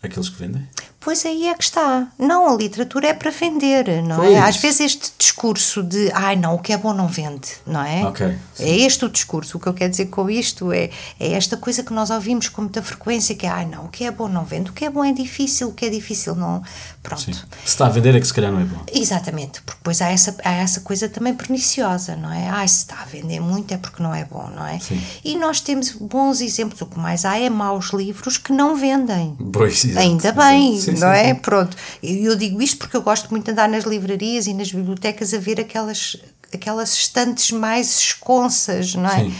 aqueles 0.00 0.28
que 0.28 0.38
vendem? 0.38 0.66
Pois 1.00 1.24
aí 1.24 1.48
é 1.48 1.54
que 1.54 1.62
está. 1.62 2.08
Não, 2.18 2.52
a 2.52 2.56
literatura 2.56 3.08
é 3.08 3.14
para 3.14 3.30
vender, 3.30 4.02
não 4.02 4.16
Pois. 4.16 4.32
é? 4.32 4.40
Às 4.40 4.56
vezes 4.56 4.80
este 4.80 5.12
discurso 5.16 5.82
de 5.82 6.10
ai 6.12 6.34
não, 6.34 6.56
o 6.56 6.58
que 6.58 6.72
é 6.72 6.76
bom 6.76 6.92
não 6.92 7.06
vende, 7.06 7.48
não 7.64 7.82
é? 7.82 8.04
Ok, 8.04 8.36
sim. 8.54 8.64
É 8.64 8.76
este 8.78 9.04
o 9.04 9.08
discurso. 9.08 9.56
O 9.56 9.60
que 9.60 9.68
eu 9.68 9.74
quero 9.74 9.90
dizer 9.90 10.06
com 10.06 10.28
isto 10.28 10.72
é, 10.72 10.90
é 11.20 11.32
esta 11.32 11.56
coisa 11.56 11.82
que 11.84 11.92
nós 11.92 12.10
ouvimos 12.10 12.48
com 12.48 12.62
muita 12.62 12.82
frequência, 12.82 13.34
que 13.34 13.46
é 13.46 13.48
ai 13.48 13.64
não, 13.64 13.84
o 13.84 13.88
que 13.88 14.04
é 14.04 14.10
bom 14.10 14.28
não 14.28 14.44
vende, 14.44 14.70
o 14.70 14.72
que 14.72 14.84
é 14.84 14.90
bom 14.90 15.04
é 15.04 15.12
difícil, 15.12 15.68
o 15.68 15.72
que 15.72 15.86
é 15.86 15.88
difícil 15.88 16.34
não. 16.34 16.62
Pronto. 17.02 17.22
Sim. 17.22 17.32
Se 17.32 17.44
está 17.64 17.86
a 17.86 17.88
vender 17.88 18.14
é 18.16 18.20
que 18.20 18.26
se 18.26 18.34
calhar 18.34 18.52
não 18.52 18.60
é 18.60 18.64
bom. 18.64 18.82
Exatamente, 18.92 19.62
porque 19.62 19.78
depois 19.78 20.02
há 20.02 20.10
essa, 20.10 20.36
há 20.44 20.52
essa 20.54 20.80
coisa 20.80 21.08
também 21.08 21.32
perniciosa, 21.32 22.16
não 22.16 22.32
é? 22.32 22.48
Ai, 22.48 22.66
se 22.66 22.78
está 22.78 23.00
a 23.00 23.04
vender 23.04 23.40
muito 23.40 23.72
é 23.72 23.78
porque 23.78 24.02
não 24.02 24.14
é 24.14 24.24
bom, 24.24 24.50
não 24.54 24.66
é? 24.66 24.78
Sim. 24.80 25.00
E 25.24 25.36
nós 25.36 25.60
temos 25.60 25.92
bons 25.92 26.40
exemplos, 26.40 26.80
o 26.82 26.86
que 26.86 26.98
mais 26.98 27.24
há 27.24 27.38
é 27.38 27.48
maus 27.48 27.92
livros 27.92 28.36
que 28.36 28.52
não 28.52 28.76
vendem. 28.76 29.36
Pois, 29.52 29.84
Ainda 29.96 30.32
bem, 30.32 30.74
exato. 30.74 30.87
Sim, 30.94 31.00
não 31.00 31.12
sim, 31.12 31.18
é? 31.18 31.24
sim. 31.28 31.34
Pronto. 31.36 31.76
E 32.02 32.24
eu 32.24 32.36
digo 32.36 32.60
isto 32.62 32.78
porque 32.78 32.96
eu 32.96 33.02
gosto 33.02 33.30
muito 33.30 33.44
de 33.46 33.50
andar 33.52 33.68
nas 33.68 33.84
livrarias 33.84 34.46
e 34.46 34.54
nas 34.54 34.70
bibliotecas 34.72 35.32
a 35.34 35.38
ver 35.38 35.60
aquelas, 35.60 36.16
aquelas 36.52 36.92
estantes 36.94 37.50
mais 37.52 37.98
esconsas, 37.98 38.94
não 38.94 39.08
é? 39.10 39.24
Sim. 39.24 39.34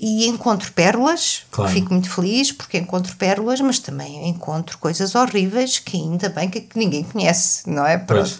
E 0.00 0.26
encontro 0.28 0.72
pérolas, 0.72 1.42
Claro. 1.50 1.72
fico 1.72 1.92
muito 1.92 2.08
feliz 2.08 2.52
porque 2.52 2.78
encontro 2.78 3.16
pérolas, 3.16 3.60
mas 3.60 3.80
também 3.80 4.28
encontro 4.28 4.78
coisas 4.78 5.14
horríveis 5.16 5.80
que 5.80 5.96
ainda 5.96 6.28
bem 6.28 6.48
que, 6.48 6.68
ninguém 6.76 7.02
conhece, 7.02 7.68
não 7.68 7.84
é? 7.84 7.98
Pois. 7.98 8.38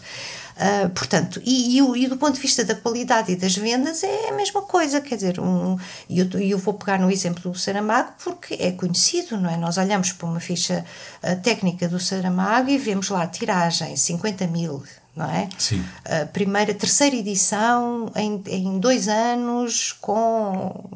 Ah, 0.58 0.90
portanto, 0.92 1.40
e, 1.44 1.78
e 1.78 2.04
e 2.04 2.08
do 2.08 2.16
ponto 2.16 2.34
de 2.34 2.40
vista 2.40 2.64
da 2.64 2.74
qualidade 2.74 3.30
e 3.30 3.36
das 3.36 3.56
vendas 3.56 4.02
é 4.02 4.30
a 4.30 4.32
mesma 4.32 4.62
coisa, 4.62 5.00
quer 5.00 5.14
dizer, 5.14 5.38
um, 5.38 5.78
e 6.08 6.18
eu, 6.18 6.28
eu 6.40 6.58
vou 6.58 6.74
pegar 6.74 6.98
no 6.98 7.10
exemplo 7.10 7.52
do 7.52 7.56
Saramago 7.56 8.12
porque 8.22 8.54
é 8.54 8.72
conhecido, 8.72 9.36
não 9.36 9.48
é? 9.48 9.56
Nós 9.56 9.78
olhamos 9.78 10.10
para 10.12 10.26
uma 10.26 10.40
ficha 10.40 10.84
ah, 11.22 11.36
técnica 11.36 11.88
do 11.88 12.00
Saramago 12.00 12.70
e 12.70 12.76
vemos 12.76 13.08
lá 13.08 13.24
tiragem 13.28 13.94
50 13.94 14.48
mil, 14.48 14.82
não 15.14 15.30
é? 15.30 15.48
Sim. 15.56 15.84
A 16.04 16.26
primeira, 16.26 16.74
terceira 16.74 17.14
edição 17.14 18.10
em, 18.16 18.42
em 18.48 18.80
dois 18.80 19.06
anos 19.06 19.92
com 20.00 20.88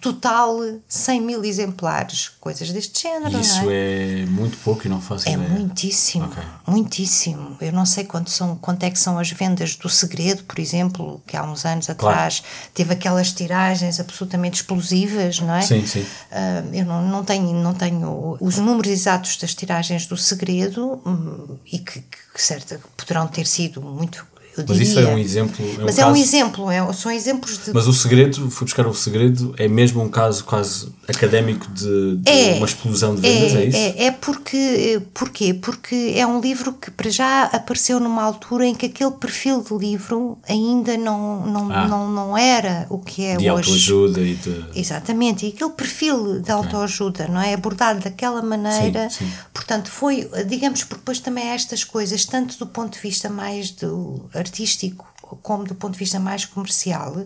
total 0.00 0.58
100 0.88 1.20
mil 1.20 1.44
exemplares, 1.44 2.28
coisas 2.40 2.70
deste 2.70 3.02
género, 3.02 3.38
Isso 3.38 3.62
é 3.70 4.24
muito 4.26 4.56
pouco 4.58 4.86
e 4.86 4.90
não 4.90 5.00
faço 5.00 5.28
é 5.28 5.32
ideia. 5.32 5.48
muitíssimo, 5.48 6.24
Ok. 6.26 6.42
muitíssimo. 6.66 7.56
Eu 7.60 7.72
não 7.72 7.84
sei 7.86 8.04
quanto, 8.04 8.30
são, 8.30 8.56
quanto 8.56 8.82
é 8.84 8.90
que 8.90 8.98
são 8.98 9.18
as 9.18 9.30
vendas 9.30 9.76
do 9.76 9.88
Segredo, 9.88 10.44
por 10.44 10.58
exemplo, 10.58 11.22
que 11.26 11.36
há 11.36 11.42
uns 11.44 11.64
anos 11.64 11.88
atrás 11.90 12.42
teve 12.74 12.92
aquelas 12.92 13.32
tiragens 13.32 14.00
absolutamente 14.00 14.56
explosivas, 14.60 15.40
não 15.40 15.54
é? 15.54 15.62
Sim, 15.62 15.86
sim. 15.86 16.06
Ah, 16.30 16.62
eu 16.72 16.84
não, 16.84 17.02
não, 17.08 17.24
tenho, 17.24 17.52
não 17.54 17.74
tenho 17.74 18.36
os 18.40 18.56
números 18.58 18.90
exatos 18.90 19.36
das 19.36 19.54
tiragens 19.54 20.06
do 20.06 20.16
Segredo 20.16 21.00
hum, 21.06 21.56
e 21.70 21.78
que, 21.78 22.00
que 22.00 22.42
certo, 22.42 22.78
poderão 22.96 23.26
ter 23.26 23.46
sido 23.46 23.80
muito, 23.82 24.26
eu 24.56 24.64
Mas 24.68 24.76
diria. 24.78 24.82
isso 24.82 24.98
é 24.98 25.06
um 25.06 25.18
exemplo. 25.18 25.64
É 25.64 25.82
um 25.82 25.84
Mas 25.84 25.98
é 25.98 26.04
um 26.04 26.08
caso- 26.10 26.20
exemplo, 26.22 26.70
é, 26.70 26.92
são 26.92 27.10
exemplos 27.12 27.58
de 27.64 27.72
Mas 27.72 27.86
o 27.86 27.92
segredo, 27.92 28.50
fui 28.50 28.64
buscar 28.64 28.86
o 28.86 28.94
segredo, 28.94 29.54
é 29.58 29.68
mesmo 29.68 30.02
um 30.02 30.08
caso 30.08 30.44
quase 30.44 30.88
académico 31.08 31.66
de, 31.72 32.16
de 32.16 32.30
É, 32.30 32.54
uma 32.54 32.66
explosão 32.66 33.14
de 33.14 33.20
vendas, 33.22 33.52
é, 33.54 33.64
isso? 33.64 33.76
É, 33.76 34.04
é 34.06 34.10
porque, 34.12 35.02
porquê? 35.14 35.54
Porque 35.54 36.12
é 36.16 36.26
um 36.26 36.40
livro 36.40 36.72
que 36.72 36.90
para 36.90 37.10
já 37.10 37.44
apareceu 37.44 37.98
numa 37.98 38.22
altura 38.22 38.66
em 38.66 38.74
que 38.74 38.86
aquele 38.86 39.10
perfil 39.12 39.62
de 39.62 39.74
livro 39.76 40.38
ainda 40.48 40.96
não, 40.96 41.46
não, 41.46 41.72
Ah. 41.72 41.88
não, 41.88 42.10
não 42.10 42.38
era 42.38 42.86
o 42.90 42.98
que 42.98 43.24
é 43.24 43.36
de 43.36 43.50
hoje. 43.50 43.68
autoajuda 43.68 44.20
e 44.20 44.34
de. 44.34 44.64
Exatamente, 44.74 45.46
e 45.46 45.48
aquele 45.50 45.70
perfil 45.70 46.40
de 46.40 46.50
autoajuda, 46.50 47.26
não 47.28 47.40
é? 47.40 47.54
Abordado 47.54 48.00
daquela 48.00 48.42
maneira, 48.42 49.08
Sim, 49.10 49.24
sim. 49.24 49.32
portanto, 49.52 49.90
foi, 49.90 50.28
digamos, 50.46 50.84
porque 50.84 51.00
depois 51.00 51.18
também 51.20 51.48
estas 51.48 51.82
coisas, 51.84 52.24
tanto 52.24 52.56
do 52.58 52.66
ponto 52.66 52.94
de 52.94 53.00
vista 53.00 53.28
mais 53.28 53.70
do 53.70 54.28
artístico, 54.40 55.06
como 55.42 55.64
do 55.64 55.74
ponto 55.74 55.92
de 55.92 55.98
vista 55.98 56.18
mais 56.18 56.44
comercial, 56.44 57.16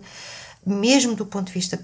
mesmo 0.66 1.15
do 1.15 1.27
ponto 1.27 1.49
de 1.49 1.53
vista. 1.53 1.78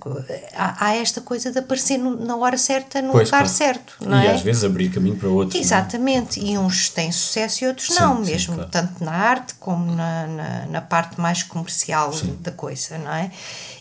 Há, 0.57 0.87
há 0.87 0.95
esta 0.97 1.21
coisa 1.21 1.51
de 1.53 1.59
aparecer 1.59 1.99
no- 1.99 2.17
na 2.25 2.35
hora 2.37 2.57
certa, 2.57 3.03
no 3.03 3.13
Pois, 3.13 3.29
lugar 3.29 3.41
claro. 3.43 3.49
certo, 3.55 3.95
não 4.01 4.23
e 4.23 4.27
é? 4.27 4.33
às 4.33 4.41
vezes 4.41 4.65
abrir 4.65 4.91
caminho 4.91 5.17
para 5.17 5.29
outros. 5.29 5.55
é? 5.55 5.59
Exatamente, 5.63 6.41
e 6.41 6.57
uns 6.57 6.89
têm 6.89 7.13
sucesso 7.13 7.65
e 7.65 7.67
outros 7.69 7.89
Sim, 7.89 8.01
não, 8.01 8.25
sim, 8.25 8.31
mesmo 8.31 8.55
claro. 8.55 8.71
tanto 8.71 9.05
na 9.05 9.13
arte 9.13 9.55
como 9.61 9.95
na, 9.95 10.27
na, 10.27 10.67
na 10.67 10.81
parte 10.81 11.21
mais 11.21 11.43
comercial 11.43 12.11
da 12.41 12.51
coisa, 12.53 12.97
não 12.97 13.13
é? 13.13 13.31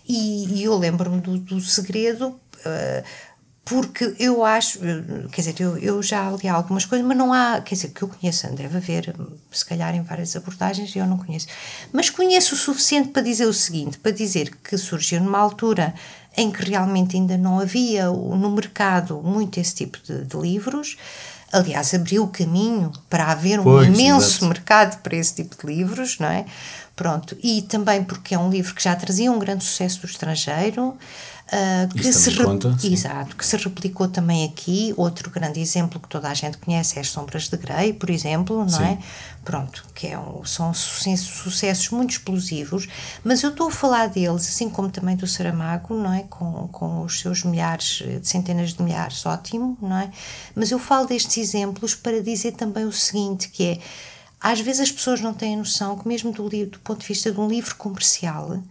E, 0.07 0.45
e 0.59 0.63
eu 0.63 0.77
lembro-me 0.77 1.21
do, 1.21 1.37
do 1.37 1.61
segredo. 1.61 2.37
eh, 2.65 3.03
porque 3.69 4.15
eu 4.17 4.43
acho, 4.43 4.79
eh, 4.83 5.27
quer 5.31 5.41
dizer, 5.41 5.61
eu, 5.61 5.77
eu 5.77 6.01
já 6.01 6.31
li 6.31 6.49
algumas 6.49 6.85
coisas, 6.85 7.05
mas 7.05 7.15
não 7.15 7.31
há, 7.31 7.61
quer 7.61 7.75
dizer, 7.75 7.89
que 7.89 8.01
eu 8.01 8.07
conheço, 8.07 8.47
deve 8.55 8.77
haver, 8.77 9.15
se 9.51 9.63
calhar, 9.63 9.93
em 9.93 10.01
várias 10.01 10.35
abordagens, 10.35 10.95
eu 10.95 11.05
não 11.05 11.19
conheço. 11.19 11.45
Mas 11.93 12.09
conheço 12.09 12.55
o 12.55 12.57
suficiente 12.57 13.09
para 13.09 13.21
dizer 13.21 13.45
o 13.45 13.53
seguinte: 13.53 13.99
para 13.99 14.11
dizer 14.11 14.55
que 14.63 14.75
surgiu 14.75 15.21
numa 15.21 15.37
altura 15.37 15.93
em 16.35 16.49
que 16.51 16.67
realmente 16.67 17.15
ainda 17.15 17.37
não 17.37 17.59
havia 17.59 18.07
no 18.07 18.49
mercado 18.49 19.21
muito 19.23 19.59
esse 19.59 19.75
tipo 19.75 19.99
de, 20.03 20.25
de 20.25 20.37
livros. 20.37 20.97
Aliás, 21.51 21.93
abriu 21.93 22.23
o 22.23 22.27
caminho 22.27 22.91
para 23.09 23.25
haver 23.31 23.59
um 23.59 23.63
Pois, 23.63 23.87
imenso 23.87 24.29
exato. 24.37 24.45
mercado 24.47 25.01
para 25.01 25.15
esse 25.15 25.35
tipo 25.35 25.55
de 25.59 25.73
livros, 25.73 26.17
não 26.19 26.27
é? 26.27 26.45
Pronto, 26.95 27.37
e 27.41 27.61
também 27.63 28.03
porque 28.03 28.35
é 28.35 28.39
um 28.39 28.49
livro 28.49 28.73
que 28.75 28.83
já 28.83 28.95
trazia 28.95 29.31
um 29.31 29.39
grande 29.39 29.63
sucesso 29.63 30.01
do 30.01 30.05
estrangeiro, 30.07 30.97
ah, 31.51 31.87
que 31.91 32.01
Isso 32.07 32.19
se 32.19 32.31
também 32.31 32.45
conta, 32.45 32.77
sim. 32.79 32.93
Exato, 32.93 33.35
que 33.35 33.45
se 33.45 33.57
replicou 33.57 34.07
também 34.07 34.45
aqui. 34.45 34.93
Outro 34.97 35.29
grande 35.31 35.59
exemplo 35.59 35.99
que 35.99 36.07
toda 36.07 36.29
a 36.29 36.33
gente 36.33 36.57
conhece 36.57 36.97
é 36.97 37.01
As 37.01 37.09
Sombras 37.09 37.49
de 37.49 37.57
Grey, 37.57 37.93
por 37.93 38.09
exemplo, 38.09 38.65
não 38.65 38.81
é? 38.81 38.97
Pronto, 39.43 39.83
que 39.95 40.07
é 40.07 40.19
um- 40.19 40.43
são 40.45 40.73
suce- 40.73 41.17
sucessos 41.17 41.89
muito 41.89 42.11
explosivos, 42.11 42.87
mas 43.23 43.41
eu 43.41 43.49
estou 43.49 43.69
a 43.69 43.71
falar 43.71 44.07
deles, 44.09 44.47
assim 44.47 44.69
como 44.69 44.89
também 44.91 45.15
do 45.15 45.25
Saramago, 45.25 45.95
não 45.95 46.13
é? 46.13 46.23
Com, 46.29 46.67
com 46.67 47.01
os 47.03 47.19
seus 47.19 47.43
milhares, 47.43 48.03
eh, 48.05 48.19
centenas 48.21 48.73
de 48.73 48.83
milhares, 48.83 49.25
ótimo, 49.25 49.77
não 49.81 49.97
é? 49.97 50.11
Mas 50.55 50.69
eu 50.71 50.77
falo 50.77 51.07
destes 51.07 51.37
exemplos 51.37 51.95
para 51.95 52.21
dizer 52.21 52.51
também 52.51 52.85
o 52.85 52.91
seguinte, 52.91 53.49
que 53.49 53.63
é, 53.63 53.79
às 54.39 54.59
vezes 54.59 54.81
as 54.81 54.91
pessoas 54.91 55.19
não 55.19 55.33
têm 55.33 55.55
noção 55.57 55.97
que 55.97 56.07
mesmo 56.07 56.31
do, 56.31 56.47
do 56.47 56.79
ponto 56.79 57.01
de 57.01 57.07
vista 57.07 57.31
de 57.31 57.39
um 57.39 57.47
livro 57.47 57.75
comercial, 57.75 58.61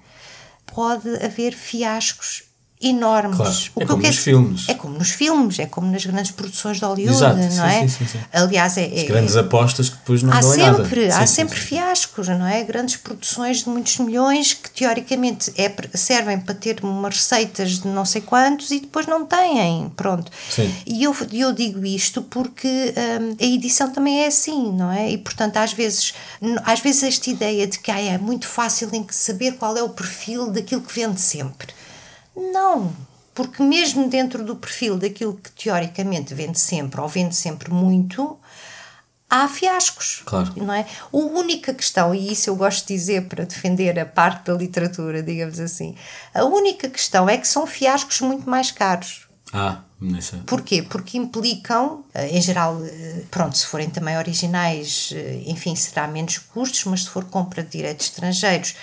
pode 0.67 1.09
haver 1.25 1.55
fiascos 1.55 2.45
enormes. 2.81 3.37
Claro, 3.37 3.57
O 3.75 3.83
é 3.83 3.87
como 3.87 4.03
nos 4.03 4.17
filmes. 4.19 4.69
É 4.69 4.75
como 4.75 4.99
nos 4.99 5.11
filmes, 5.11 5.59
é 5.59 5.67
como 5.67 5.91
nas 5.91 6.07
grandes 6.07 6.31
produções 6.31 6.79
de 6.79 6.85
Hollywood, 6.85 7.17
Exato, 7.17 7.37
não 7.37 7.51
sim, 7.51 7.61
é? 7.61 7.81
sim, 7.81 7.89
sim, 7.89 8.07
sim. 8.07 8.19
Aliás, 8.33 8.77
é, 8.77 9.01
é- 9.01 9.05
Grandes 9.05 9.37
apostas 9.37 9.89
que 9.89 9.97
depois 9.97 10.23
não 10.23 10.33
há 10.33 10.41
dão 10.41 10.55
em 10.55 10.59
nada. 10.59 10.85
sempre, 10.85 11.07
há 11.11 11.27
Sim, 11.27 11.35
sempre 11.35 11.59
sim. 11.59 11.67
fiascos, 11.67 12.29
não 12.29 12.47
é? 12.47 12.63
Grandes 12.63 12.97
produções 12.97 13.65
de 13.65 13.69
muitos 13.69 13.97
milhões 13.99 14.55
que 14.55 14.71
teoricamente 14.71 15.53
é, 15.57 15.73
servem 15.95 16.39
para 16.39 16.55
ter 16.55 16.79
umas 16.85 17.17
receitas 17.17 17.81
de 17.81 17.89
não 17.89 18.05
sei 18.05 18.21
quantos 18.21 18.71
e 18.71 18.81
depois 18.81 19.07
não 19.07 19.27
têm, 19.27 19.91
pronto. 19.97 20.31
Sim. 20.51 20.73
E 20.87 21.03
eu, 21.03 21.17
eu 21.33 21.53
digo 21.53 21.85
isto 21.85 22.23
porque 22.23 22.69
hum, 23.21 23.37
a 23.41 23.45
edição 23.45 23.91
também 23.91 24.23
é 24.23 24.27
assim, 24.29 24.73
não 24.73 24.91
é? 24.93 25.11
E 25.11 25.19
portanto, 25.19 25.57
às 25.57 25.73
vezes, 25.73 26.15
às 26.65 26.81
vezes 26.81 27.03
esta 27.03 27.29
ideia 27.31 27.67
de 27.67 27.79
que 27.79 27.91
ah, 27.91 28.01
é 28.01 28.19
muito 28.19 28.47
fácil 28.47 28.89
em 28.93 29.03
que 29.03 29.15
saber 29.15 29.53
qual 29.53 29.77
é 29.77 29.83
o 29.83 29.89
perfil 29.89 30.51
daquilo 30.51 30.81
que 30.83 30.95
vende 30.95 31.21
sempre. 31.21 31.77
Não, 32.52 32.93
porque 33.35 33.62
mesmo 33.62 34.09
dentro 34.09 34.44
do 34.44 34.56
perfil 34.56 34.97
daquilo 34.97 35.35
que 35.35 35.51
teoricamente 35.52 36.35
vende 36.35 36.59
sempre 36.59 37.01
ou 37.01 37.09
vende 37.09 37.36
sempre 37.36 37.70
muito, 37.73 38.39
há 39.28 39.47
fiascos. 39.48 40.23
Claro. 40.24 40.52
Não 40.56 40.73
é? 40.73 40.86
A 41.12 41.16
única 41.16 41.74
questão, 41.74 42.15
e 42.15 42.32
isso 42.32 42.48
eu 42.51 42.56
gosto 42.56 42.86
de 42.86 42.94
dizer 42.94 43.28
para 43.28 43.44
defender 43.44 43.98
a 43.98 44.06
parte 44.06 44.47
da 44.47 44.55
literatura, 44.55 45.23
digamos 45.23 45.60
assim, 45.60 45.94
a 46.35 46.44
única 46.44 46.89
questão 46.89 47.28
é 47.28 47.36
que 47.36 47.47
são 47.47 47.66
fiascos 47.66 48.20
muito 48.20 48.48
mais 48.48 48.70
caros. 48.70 49.28
Ah, 49.52 49.82
nessa. 50.01 50.39
Porquê? 50.47 50.82
Porque 50.82 51.16
implicam, 51.16 52.05
eh, 52.15 52.36
em 52.36 52.43
geral, 52.43 52.78
eh, 52.85 53.23
pronto, 53.31 53.56
se 53.56 53.66
forem 53.66 53.89
também 53.89 54.16
originais, 54.19 55.10
eh, 55.15 55.43
enfim, 55.47 55.74
será 55.74 56.06
menos 56.06 56.39
custos, 56.39 56.85
mas 56.85 57.05
se 57.05 57.10
for 57.10 57.24
compra 57.24 57.62
de 57.62 57.70
direitos 57.70 58.06
estrangeiros, 58.06 58.74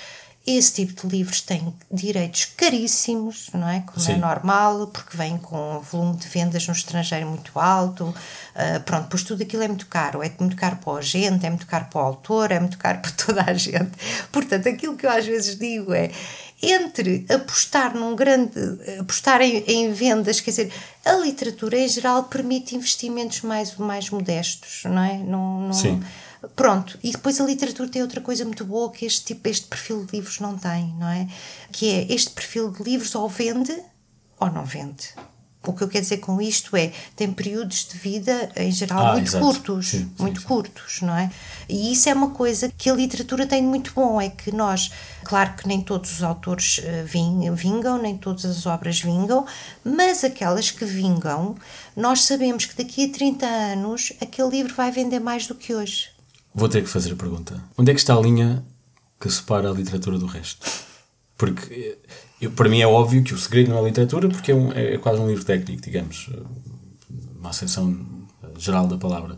esse 0.46 0.74
tipo 0.74 1.08
de 1.08 1.18
livros 1.18 1.42
tem 1.42 1.74
direitos 1.92 2.46
caríssimos, 2.46 3.50
não 3.52 3.68
é? 3.68 3.80
Como 3.80 4.00
é 4.00 4.14
Sim. 4.14 4.18
normal, 4.20 4.88
porque 4.88 5.18
vem 5.18 5.38
com 5.38 5.78
um 5.78 5.80
volume 5.80 6.18
de 6.18 6.28
vendas 6.28 6.68
no 6.68 6.74
estrangeiro 6.74 7.28
muito 7.28 7.58
alto. 7.60 8.14
ah, 8.54 8.80
pronto, 8.82 9.08
pois 9.10 9.24
tudo 9.24 9.42
aquilo 9.42 9.64
é 9.64 9.68
muito 9.68 9.88
caro. 9.88 10.22
É 10.22 10.32
muito 10.40 10.56
caro 10.56 10.76
para 10.76 10.94
o 10.94 10.98
agente, 10.98 11.46
é 11.46 11.50
muito 11.50 11.66
caro 11.66 11.86
para 11.86 12.00
o 12.00 12.06
autor, 12.06 12.52
é 12.52 12.60
muito 12.60 12.78
caro 12.78 13.00
para 13.02 13.12
toda 13.12 13.42
a 13.42 13.54
gente. 13.56 13.92
Portanto, 14.32 14.70
aquilo 14.70 14.96
que 14.96 15.08
eu 15.08 15.10
às 15.10 15.26
vezes 15.26 15.58
digo 15.58 15.92
é: 15.94 16.12
entre 16.62 17.26
apostar 17.28 17.96
num 17.96 18.16
grande, 18.16 18.60
apostar 19.00 19.42
em, 19.42 19.64
em, 19.68 19.92
vendas, 19.92 20.40
quer 20.40 20.52
dizer, 20.52 20.74
a 21.04 21.14
literatura 21.14 21.78
em 21.78 21.88
geral 21.88 22.24
permite 22.26 22.76
investimentos 22.76 23.42
mais, 23.42 23.76
mais 23.78 24.10
modestos, 24.12 24.84
não 24.86 25.04
é? 25.04 25.18
Não, 25.18 25.62
não, 25.62 25.74
Sim. 25.74 26.04
Pronto, 26.56 26.98
e 27.04 27.12
depois 27.12 27.40
a 27.40 27.46
literatura 27.46 27.88
tem 27.90 28.02
outra 28.02 28.20
coisa 28.22 28.44
muito 28.46 28.66
boa 28.66 28.92
que 28.92 29.06
este 29.06 29.26
tipo, 29.26 29.48
este 29.48 29.68
perfil 29.68 30.06
de 30.06 30.12
livros 30.18 30.40
não 30.40 30.58
tem, 30.58 30.94
não 31.00 31.08
é? 31.08 31.28
Que 31.72 31.90
é 31.92 32.14
este 32.14 32.32
perfil 32.32 32.72
de 32.72 32.84
livros 32.84 33.16
ou 33.16 33.28
vende 33.30 33.76
ou 34.40 34.50
não 34.52 34.66
vende. 34.66 35.10
O 35.68 35.74
que 35.74 35.82
eu 35.82 35.88
quero 35.88 36.04
dizer 36.04 36.18
com 36.18 36.40
isto 36.40 36.76
é, 36.78 36.94
tem 37.16 37.34
períodos 37.34 37.88
de 37.88 37.98
vida, 37.98 38.52
em 38.56 38.72
geral, 38.72 39.04
Ah, 39.08 39.12
muito 39.14 39.30
exato. 39.30 39.44
curtos. 39.44 39.88
Sim, 39.88 40.12
muito 40.20 40.42
sim. 40.42 40.46
curtos, 40.48 41.02
não 41.02 41.16
é? 41.18 41.32
E 41.68 41.92
isso 41.92 42.08
é 42.08 42.14
uma 42.14 42.30
coisa 42.30 42.72
que 42.78 42.88
a 42.88 42.94
literatura 42.94 43.48
tem 43.48 43.62
de 43.64 43.68
muito 43.68 43.92
bom, 43.96 44.22
é 44.22 44.30
que 44.30 44.52
nós, 44.52 44.92
claro 45.24 45.56
que 45.56 45.68
nem 45.68 45.82
todos 45.82 46.12
os 46.12 46.22
autores 46.22 46.80
eh, 46.84 47.02
ving- 47.04 47.50
vingam, 47.56 47.98
nem 48.00 48.16
todas 48.16 48.46
as 48.46 48.68
obras 48.68 49.00
vingam, 49.02 49.44
mas 49.84 50.24
aquelas 50.24 50.70
que 50.70 50.86
vingam, 50.86 51.56
nós 51.96 52.22
sabemos 52.26 52.66
que 52.66 52.76
daqui 52.84 53.06
a 53.06 53.12
30 53.12 53.48
anos 53.48 54.14
aquele 54.22 54.50
livro 54.50 54.76
vai 54.76 54.92
vender 54.92 55.20
mais 55.20 55.48
do 55.48 55.56
que 55.56 55.74
hoje. 55.74 56.10
Vou 56.56 56.69
ter 56.69 56.82
que 56.82 56.90
fazer 56.90 57.11
a 57.11 57.15
pergunta. 57.18 57.61
Onde 57.77 57.91
é 57.91 57.94
que 57.94 57.99
está 57.99 58.15
a 58.15 58.19
linha 58.19 58.65
que 59.19 59.30
separa 59.30 59.69
a 59.69 59.73
literatura 59.73 60.18
do 60.18 60.26
resto? 60.26 60.65
Porque 61.38 61.73
eh, 61.73 61.98
eu, 62.41 62.52
para 62.52 62.69
mim 62.69 62.80
é 62.80 62.88
óbvio 62.88 63.22
que 63.23 63.34
o 63.34 63.38
segredo 63.38 63.69
não 63.72 63.77
é 63.77 63.82
a 63.82 63.84
literatura, 63.84 64.30
porque 64.30 64.52
é, 64.52 64.56
um- 64.56 64.72
é 64.72 64.98
quase 64.98 65.19
um 65.19 65.27
livro 65.27 65.44
técnico, 65.44 65.82
digamos, 65.82 66.30
eh, 66.34 66.40
uma 67.40 67.49
acessão 67.49 67.94
eh, 68.44 68.48
geral 68.57 68.88
da 68.88 68.98
palavra. 68.98 69.38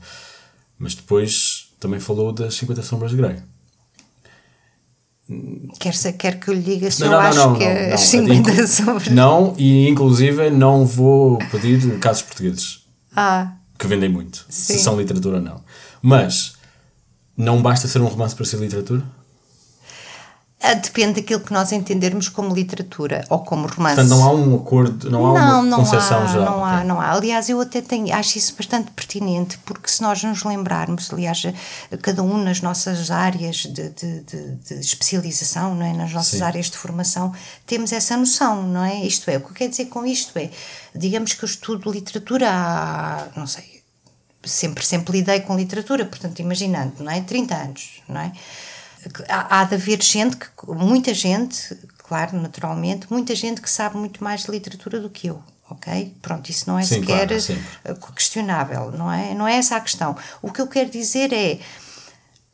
Mas 0.78 0.94
depois 0.94 1.70
também 1.80 2.00
falou 2.00 2.32
das 2.32 2.54
50 2.56 2.84
Sombras 2.84 3.10
de 3.12 3.18
Grey. 3.18 3.38
Quer, 5.80 5.94
se- 5.94 6.14
quer 6.14 6.40
que 6.40 6.50
eu 6.50 6.54
lhe 6.54 6.62
diga 6.62 6.90
se 6.90 7.02
Não, 7.02 7.08
eu 7.08 7.12
não, 7.14 7.20
acho 7.20 7.38
não, 7.38 7.58
que 7.58 7.66
não, 7.66 7.72
as 7.72 7.90
não. 7.90 7.98
50 7.98 8.34
Inclu- 8.52 8.68
sombras. 8.68 9.08
Não, 9.10 9.56
e 9.58 9.90
inclusive 9.90 10.50
não 10.50 10.86
vou 10.86 11.38
pedir 11.52 12.00
casos 12.00 12.22
portugueses, 12.22 12.86
Ah, 13.14 13.54
que 13.78 13.88
vendem 13.88 14.08
muito, 14.10 14.46
se 14.50 14.74
Sim. 14.74 14.80
são 14.80 14.98
literatura 14.98 15.38
ou 15.38 15.42
não. 15.44 15.62
Mas 16.02 16.56
não 17.38 17.62
basta 17.62 17.88
ser 17.88 18.02
um 18.02 18.08
romance 18.08 18.36
para 18.36 18.46
ser 18.46 18.58
literatura? 18.58 19.04
ah, 20.60 20.74
depende 20.74 21.22
daquilo 21.22 21.40
que 21.40 21.54
nós 21.54 21.72
entendermos 21.72 22.28
como 22.28 22.54
literatura 22.54 23.24
ou 23.30 23.40
como 23.40 23.68
romance. 23.68 23.96
Portanto, 23.96 24.10
não 24.10 24.24
há 24.24 24.34
um 24.34 24.56
acordo, 24.56 25.10
não 25.10 25.28
há 25.36 25.40
não, 25.40 25.60
uma 25.60 25.64
não 25.64 25.78
concepção 25.78 26.24
há, 26.24 26.26
geral. 26.26 26.46
Não 26.58 26.66
há, 26.66 26.84
não 26.84 27.00
há. 27.00 27.12
Aliás, 27.12 27.48
eu 27.48 27.62
até 27.62 27.80
tenho, 27.80 28.14
acho 28.14 28.38
isso 28.40 28.54
bastante 28.58 28.90
pertinente, 28.92 29.58
porque 29.60 29.88
se 29.88 30.02
nós 30.02 30.22
nos 30.24 30.44
lembrarmos, 30.44 31.14
aliás, 31.14 31.44
cada 32.02 32.24
um 32.24 32.38
nas 32.44 32.60
nossas 32.60 33.12
áreas 33.12 33.58
de, 33.58 33.90
de, 33.92 34.20
de- 34.22 34.56
de 34.56 34.74
especialização, 34.80 35.76
não 35.76 35.86
é? 35.86 35.94
nas 35.94 36.12
nossas 36.12 36.40
Sim. 36.40 36.44
áreas 36.46 36.66
de 36.72 36.78
formação, 36.78 37.32
temos 37.66 37.94
essa 37.94 38.18
noção, 38.18 38.64
não 38.64 38.84
é? 38.84 39.06
Isto 39.06 39.30
é, 39.30 39.38
o 39.38 39.42
que 39.42 39.50
eu 39.52 39.54
quero 39.54 39.70
dizer 39.70 39.86
com 39.86 40.06
isto 40.06 40.38
é, 40.38 40.50
digamos 40.94 41.34
que 41.34 41.44
eu 41.46 41.48
estudo 41.48 41.90
literatura 41.90 42.50
há, 42.52 43.28
não 43.38 43.46
sei, 43.46 43.77
sempre, 44.44 44.86
sempre 44.86 45.18
lidei 45.18 45.42
com 45.42 45.56
literatura, 45.56 46.06
portanto, 46.06 46.40
imaginando, 46.40 47.04
não 47.04 47.12
é? 47.12 47.22
30 47.22 47.56
anos, 47.56 48.02
não 48.08 48.22
é? 48.22 48.32
Há, 49.30 49.62
há 49.62 49.64
de 49.64 49.76
haver 49.76 50.02
gente, 50.02 50.38
que, 50.38 50.48
muita 50.68 51.14
gente, 51.14 51.78
claro, 51.98 52.40
naturalmente, 52.40 53.08
muita 53.10 53.36
gente 53.36 53.62
que 53.62 53.70
sabe 53.70 53.98
muito 53.98 54.24
mais 54.24 54.44
de 54.44 54.52
literatura 54.52 55.00
do 55.00 55.10
que 55.10 55.28
eu, 55.28 55.42
ok? 55.70 56.16
Pronto, 56.22 56.50
isso 56.50 56.70
não 56.70 56.78
é 56.78 56.84
Sim, 56.84 57.02
sequer 57.02 57.28
claro, 57.28 57.62
eh, 57.86 57.96
questionável, 58.16 58.92
não 58.92 59.12
é? 59.12 59.34
Não 59.34 59.48
é 59.48 59.58
essa 59.58 59.76
a 59.76 59.82
questão. 59.82 60.16
O 60.42 60.52
que 60.52 60.62
eu 60.62 60.68
quero 60.68 60.90
dizer 60.90 61.32
é, 61.32 61.60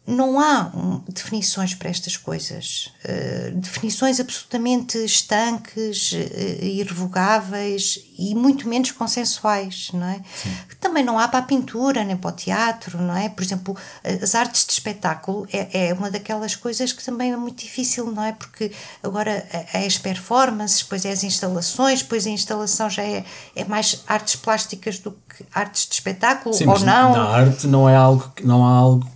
não 0.06 0.38
há 0.40 0.70
hum, 0.76 1.02
definições 1.08 1.74
para 1.74 1.90
estas 1.90 2.18
coisas. 2.18 2.92
Uh, 3.06 3.56
definições 3.56 4.20
absolutamente 4.20 4.98
estanques, 4.98 6.12
uh, 6.12 6.66
irrevogáveis 7.14 8.00
e 8.18 8.36
muito 8.36 8.68
menos 8.68 8.92
consensuais, 8.92 9.90
não 9.94 10.06
é? 10.06 10.22
Também 10.80 11.04
não 11.04 11.18
há 11.18 11.28
para 11.28 11.40
a 11.40 11.44
pintura, 11.44 12.04
nem 12.04 12.18
para 12.18 12.30
o 12.30 12.34
teatro, 12.34 13.02
não 13.02 13.16
é? 13.16 13.30
Por 13.30 13.42
exemplo, 13.44 13.76
as 14.22 14.36
artes 14.36 14.66
de 14.66 14.74
espetáculo 14.74 15.48
é, 15.52 15.88
é 15.90 15.94
uma 15.94 16.12
daquelas 16.12 16.56
coisas 16.56 16.92
que 16.92 17.04
também 17.04 17.32
é 17.32 17.38
muito 17.38 17.64
difícil, 17.64 18.12
não 18.12 18.24
é? 18.24 18.34
Porque 18.34 18.72
agora 19.02 19.48
é 19.74 19.86
as 19.86 19.98
performances, 19.98 20.82
depois 20.84 21.06
é 21.06 21.12
as 21.12 21.24
instalações, 21.24 22.02
depois 22.02 22.28
a 22.28 22.30
instalação 22.30 22.90
já 22.90 23.04
é, 23.04 23.24
é 23.56 23.64
mais 23.66 24.04
artes 24.08 24.36
plásticas 24.36 25.00
do 25.00 25.12
que 25.12 25.46
artes 25.54 25.88
de 25.88 25.94
espetáculo, 25.96 26.54
Sim, 26.54 26.68
ou 26.68 26.78
não. 26.80 27.14
na 27.14 27.30
arte 27.30 27.66
não 27.68 27.88
é 27.90 27.96
algo, 27.96 28.32
que- 28.36 28.46
não 28.46 28.66
há 28.66 28.70
algo, 28.72 29.10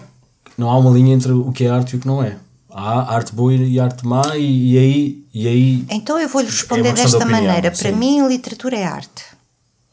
não 0.58 0.70
há 0.70 0.78
uma 0.78 0.90
linha 0.92 1.14
entre 1.14 1.32
o 1.32 1.52
que 1.52 1.66
é 1.66 1.70
arte 1.70 1.94
e 1.94 1.98
o 1.98 2.00
que 2.00 2.08
não 2.08 2.22
é. 2.24 2.38
Há 2.70 3.14
arte 3.16 3.34
boa 3.34 3.54
e 3.54 3.80
arte 3.80 4.06
má 4.06 4.36
e, 4.38 4.74
e 4.74 4.78
aí, 4.78 5.26
e 5.34 5.48
aí, 5.48 5.86
Então 5.90 6.20
eu 6.20 6.28
vou-lhe 6.30 6.48
responder 6.48 6.90
É 6.90 6.92
uma 6.92 6.94
questão 6.94 7.12
desta 7.12 7.18
de 7.18 7.24
opinião, 7.34 7.46
maneira. 7.48 7.72
Para 7.72 7.90
sim. 7.90 7.96
mim, 7.96 8.22
a 8.22 8.28
literatura 8.28 8.78
é 8.78 8.84
arte. 8.86 9.24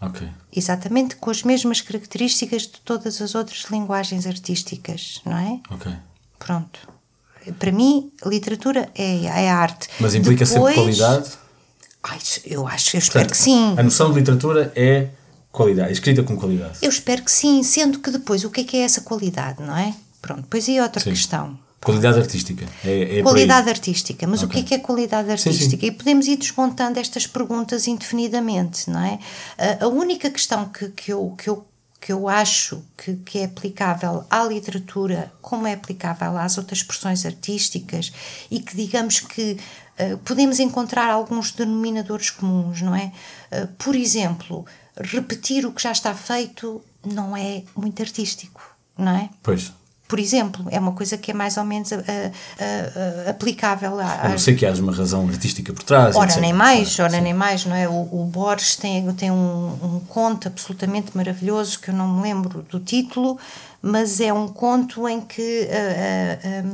ok, 0.00 0.28
Exatamente 0.54 1.16
com 1.16 1.30
as 1.30 1.42
mesmas 1.42 1.80
características 1.80 2.62
de 2.62 2.80
todas 2.84 3.20
as 3.22 3.34
outras 3.34 3.64
linguagens 3.70 4.26
artísticas, 4.26 5.20
não 5.24 5.36
é? 5.36 5.60
ok. 5.70 5.92
Pronto. 6.38 6.80
Para 7.58 7.72
mim, 7.72 8.10
literatura 8.24 8.88
é, 8.94 9.24
é 9.24 9.50
arte. 9.50 9.88
Mas 10.00 10.14
implica 10.14 10.44
sempre 10.46 10.74
Depois- 10.74 10.96
qualidade. 10.98 11.30
Ai, 12.02 12.18
eu 12.44 12.66
acho, 12.68 12.96
eu 12.96 12.98
espero 12.98 13.24
Portanto, 13.24 13.30
que 13.30 13.36
sim. 13.42 13.74
A 13.78 13.82
noção 13.82 14.10
de 14.12 14.18
literatura 14.18 14.70
é 14.76 15.08
qualidade, 15.50 15.92
escrita 15.92 16.22
com 16.22 16.36
qualidade. 16.36 16.78
Eu 16.82 16.90
espero 16.90 17.22
que 17.22 17.30
sim, 17.32 17.62
sendo 17.62 17.98
que 17.98 18.10
depois 18.10 18.44
o 18.44 18.50
que 18.50 18.60
é 18.60 18.64
que 18.64 18.76
é 18.76 18.80
essa 18.80 19.00
qualidade, 19.00 19.62
não 19.62 19.74
é? 19.76 19.94
Pronto, 20.24 20.40
depois 20.40 20.66
aí 20.66 20.80
outra 20.80 21.02
Sim. 21.02 21.10
questão. 21.10 21.58
Qualidade 21.84 22.18
artística. 22.18 22.64
É, 22.82 23.18
é. 23.18 23.22
Qualidade 23.22 23.68
artística, 23.68 24.26
mas 24.26 24.40
o 24.42 24.46
Ok. 24.46 24.54
que 24.54 24.60
é 24.60 24.68
que 24.68 24.74
é 24.74 24.78
qualidade 24.78 25.28
Sim, 25.32 25.36
sim. 25.36 25.48
artística? 25.50 25.84
E 25.84 25.90
podemos 25.90 26.26
ir 26.26 26.38
desmontando 26.38 26.98
estas 26.98 27.26
perguntas 27.26 27.86
indefinidamente, 27.86 28.88
não 28.88 29.04
é? 29.04 29.18
A, 29.80 29.86
única 29.86 30.30
questão 30.30 30.64
que, 30.70 30.88
que, 30.88 31.12
eu, 31.12 31.34
que, 31.36 31.50
eu, 31.50 31.66
que 32.00 32.10
eu 32.10 32.26
acho 32.26 32.82
que, 32.96 33.16
que 33.16 33.40
é 33.40 33.44
aplicável 33.44 34.24
à 34.30 34.42
literatura, 34.44 35.30
como 35.42 35.66
é 35.66 35.74
aplicável 35.74 36.38
às 36.38 36.56
outras 36.56 36.78
expressões 36.78 37.26
artísticas, 37.26 38.10
e 38.50 38.60
que 38.60 38.74
digamos 38.74 39.20
que 39.20 39.58
eh, 39.98 40.16
podemos 40.24 40.60
encontrar 40.60 41.10
alguns 41.10 41.52
denominadores 41.52 42.30
comuns, 42.30 42.80
não 42.80 42.94
é? 42.94 43.12
Eh, 43.50 43.68
por 43.76 43.94
exemplo, 43.94 44.64
repetir 44.96 45.66
o 45.66 45.72
que 45.72 45.82
já 45.82 45.92
está 45.92 46.14
feito 46.14 46.82
não 47.04 47.36
é 47.36 47.62
muito 47.76 48.00
artístico, 48.00 48.62
não 48.96 49.14
é? 49.14 49.28
Pois. 49.42 49.70
Por 50.06 50.18
exemplo, 50.18 50.66
é 50.70 50.78
uma 50.78 50.92
coisa 50.92 51.16
que 51.16 51.30
é 51.30 51.34
mais 51.34 51.56
ou 51.56 51.64
menos 51.64 51.92
ah, 51.92 51.96
ah, 51.98 52.32
ah, 53.26 53.30
aplicável 53.30 53.98
a, 53.98 54.26
A 54.26 54.28
não 54.28 54.38
ser 54.38 54.54
que 54.54 54.66
haja 54.66 54.82
uma 54.82 54.94
razão 54.94 55.26
artística 55.26 55.72
por 55.72 55.82
trás. 55.82 56.14
Ora, 56.14 56.26
etc. 56.26 56.40
nem 56.40 56.52
mais, 56.52 56.98
ora, 56.98 57.10
sim. 57.10 57.20
nem 57.20 57.32
mais, 57.32 57.64
não 57.64 57.74
é? 57.74 57.88
O, 57.88 58.08
o 58.12 58.24
Borges 58.26 58.76
tem, 58.76 59.10
tem 59.14 59.30
um, 59.30 59.78
um 59.82 60.00
conto 60.06 60.46
absolutamente 60.48 61.16
maravilhoso 61.16 61.80
que 61.80 61.88
eu 61.88 61.94
não 61.94 62.06
me 62.06 62.22
lembro 62.22 62.62
do 62.70 62.78
título, 62.78 63.38
mas 63.80 64.20
é 64.20 64.32
um 64.32 64.46
conto 64.46 65.08
em 65.08 65.20
que 65.20 65.68
ah, 65.70 65.74
ah, 65.74 66.64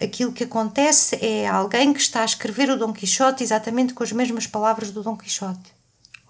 ah, 0.00 0.04
aquilo 0.04 0.32
que 0.32 0.44
acontece 0.44 1.18
é 1.24 1.46
alguém 1.46 1.92
que 1.92 2.00
está 2.00 2.22
a 2.22 2.24
escrever 2.24 2.70
o 2.70 2.76
Dom 2.76 2.92
Quixote 2.92 3.42
exatamente 3.42 3.92
com 3.92 4.02
as 4.02 4.12
mesmas 4.12 4.46
palavras 4.46 4.90
do 4.90 5.02
Dom 5.02 5.16
Quixote. 5.16 5.76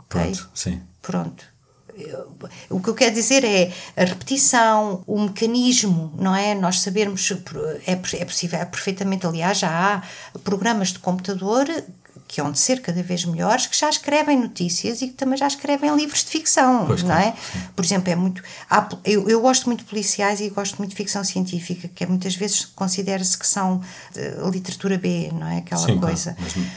Pronto, 0.09 0.48
sim. 0.55 0.80
Pronto. 1.02 1.44
O 2.70 2.81
que 2.81 2.89
eu 2.89 2.95
quero 2.95 3.15
dizer 3.15 3.45
é 3.45 3.73
a 3.97 4.05
repetição, 4.05 5.03
o 5.07 5.20
mecanismo, 5.20 6.12
não 6.19 6.35
é? 6.35 6.55
Nós 6.55 6.81
sabermos, 6.81 7.31
é, 7.87 7.93
é 7.93 8.25
possível, 8.25 8.59
é 8.61 8.65
perfeitamente, 8.65 9.27
aliás, 9.27 9.59
já 9.59 9.69
há 10.05 10.39
programas 10.41 10.89
de 10.93 10.99
computador 10.99 11.66
que 12.27 12.43
hão 12.43 12.53
de 12.53 12.59
ser 12.59 12.83
cada 12.83 13.03
vez 13.03 13.25
melhores, 13.25 13.66
que 13.66 13.75
já 13.75 13.89
escrevem 13.89 14.39
notícias 14.39 15.01
e 15.01 15.07
que 15.09 15.15
também 15.15 15.39
já 15.39 15.47
escrevem 15.47 15.97
livros 15.97 16.23
de 16.25 16.29
ficção, 16.31 16.85
Pois, 16.87 17.03
não 17.03 17.09
claro, 17.09 17.25
é? 17.29 17.35
Por 17.75 17.83
exemplo, 17.83 18.12
é 18.12 18.15
muito. 18.16 18.43
há- 18.69 18.87
eu, 19.03 19.27
eu 19.31 19.41
gosto 19.41 19.65
muito 19.65 19.79
de 19.83 19.87
policiais 19.89 20.39
e 20.43 20.51
gosto 20.51 20.77
muito 20.77 20.91
de 20.91 20.97
ficção 20.97 21.25
científica, 21.25 21.89
que 21.89 22.05
é, 22.05 22.07
muitas 22.07 22.35
vezes 22.37 22.66
considera-se 22.66 23.39
que 23.39 23.47
são 23.47 23.81
eh, 24.15 24.37
literatura 24.53 24.99
B, 24.99 25.31
não 25.33 25.47
é? 25.49 25.59
Aquela 25.59 25.81
Sim, 25.81 25.87
claro, 25.99 26.01
coisa. 26.01 26.37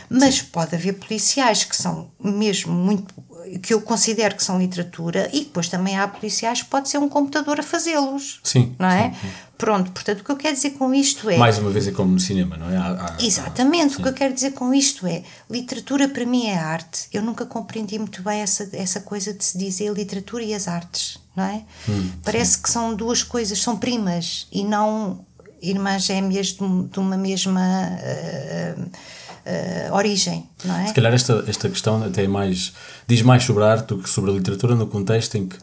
mas- 0.09 0.21
Mas 0.21 0.41
pode 0.41 0.73
haver 0.73 0.93
policiais 0.93 1.65
que 1.65 1.75
são 1.75 2.09
mesmo 2.23 2.71
muito. 2.71 3.13
Que 3.59 3.73
eu 3.73 3.81
considero 3.81 4.35
que 4.35 4.43
são 4.43 4.57
literatura 4.59 5.29
e 5.33 5.41
depois 5.41 5.67
também 5.69 5.97
há 5.97 6.07
policiais 6.07 6.61
que 6.61 6.69
pode 6.69 6.89
ser 6.89 6.97
um 6.99 7.09
computador 7.09 7.59
a 7.59 7.63
fazê-los. 7.63 8.39
Sim, 8.43 8.75
Não 8.79 8.87
é? 8.89 9.09
sim, 9.11 9.15
sim. 9.21 9.33
Pronto, 9.57 9.91
portanto, 9.91 10.21
o 10.21 10.23
que 10.23 10.31
eu 10.31 10.35
quero 10.37 10.55
dizer 10.55 10.71
com 10.71 10.91
isto 10.91 11.29
é. 11.29 11.37
Mais 11.37 11.59
uma 11.59 11.69
vez 11.69 11.87
é 11.87 11.91
como 11.91 12.11
no 12.11 12.19
cinema, 12.19 12.57
não 12.57 12.67
é? 12.71 12.77
Há- 12.77 13.15
há- 13.19 13.23
Exatamente, 13.23 13.93
o 13.93 13.97
sim. 13.97 14.01
que 14.03 14.09
eu 14.09 14.13
quero 14.13 14.33
dizer 14.33 14.51
com 14.53 14.73
isto 14.73 15.05
é 15.05 15.21
literatura 15.49 16.07
para 16.09 16.25
mim 16.25 16.47
é 16.47 16.57
arte. 16.57 17.07
Eu 17.13 17.21
nunca 17.21 17.45
compreendi 17.45 17.99
muito 17.99 18.23
bem 18.23 18.39
essa, 18.41 18.67
essa 18.73 19.01
coisa 19.01 19.33
de 19.33 19.43
se 19.45 19.57
dizer 19.59 19.93
literatura 19.93 20.43
e 20.43 20.53
as 20.55 20.67
artes, 20.67 21.19
não 21.35 21.43
é? 21.43 21.63
Hum, 21.87 22.09
Parece 22.23 22.57
que 22.57 22.71
são 22.71 22.95
duas 22.95 23.21
coisas, 23.21 23.61
são 23.61 23.77
primas 23.77 24.47
e 24.51 24.63
não 24.63 25.23
irmãs 25.61 26.05
gêmeas 26.05 26.47
de, 26.47 26.57
de 26.91 26.99
uma 26.99 27.15
mesma 27.15 27.61
ah, 27.61 28.75
ah, 29.45 29.93
origem, 29.95 30.47
não 30.65 30.75
é? 30.77 30.87
Se 30.87 30.93
calhar 30.93 31.13
esta, 31.13 31.43
esta 31.47 31.69
questão 31.69 32.03
até 32.03 32.23
é 32.23 32.27
mais. 32.27 32.73
diz 33.07 33.21
mais 33.21 33.43
sobre 33.43 33.63
a 33.63 33.71
arte 33.71 33.87
do 33.87 33.97
que 33.99 34.09
sobre 34.09 34.31
a 34.31 34.33
literatura, 34.33 34.75
no 34.75 34.87
contexto 34.87 35.35
em 35.35 35.47
que 35.47 35.57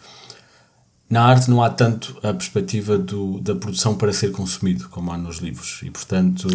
na 1.10 1.24
arte 1.24 1.48
não 1.50 1.62
há 1.62 1.70
tanto 1.70 2.18
a 2.22 2.32
perspectiva 2.34 2.98
do, 2.98 3.40
da 3.40 3.54
produção 3.54 3.94
para 3.96 4.12
ser 4.12 4.30
consumido, 4.32 4.88
como 4.90 5.10
há 5.10 5.16
nos 5.16 5.38
livros. 5.38 5.80
E 5.82 5.90
portanto, 5.90 6.46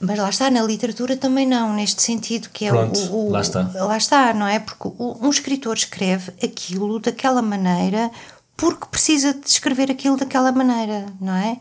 Mas 0.00 0.18
lá 0.18 0.30
está, 0.30 0.50
na 0.50 0.62
literatura 0.62 1.14
também 1.16 1.46
não, 1.46 1.74
neste 1.74 2.00
sentido 2.02 2.48
que 2.50 2.64
é 2.64 2.70
Pronto, 2.70 2.98
o, 3.12 3.26
o- 3.28 3.30
lá 3.30 3.40
está. 3.42 3.70
Lá 3.74 3.96
está, 3.98 4.32
não 4.32 4.46
é? 4.46 4.58
Porque 4.58 4.88
um 4.98 5.28
escritor 5.28 5.76
escreve 5.76 6.32
aquilo 6.42 6.98
daquela 6.98 7.42
maneira 7.42 8.10
porque 8.56 8.86
precisa 8.90 9.34
de 9.34 9.46
escrever 9.46 9.90
aquilo 9.90 10.16
daquela 10.16 10.50
maneira, 10.50 11.04
não 11.20 11.34
é? 11.34 11.58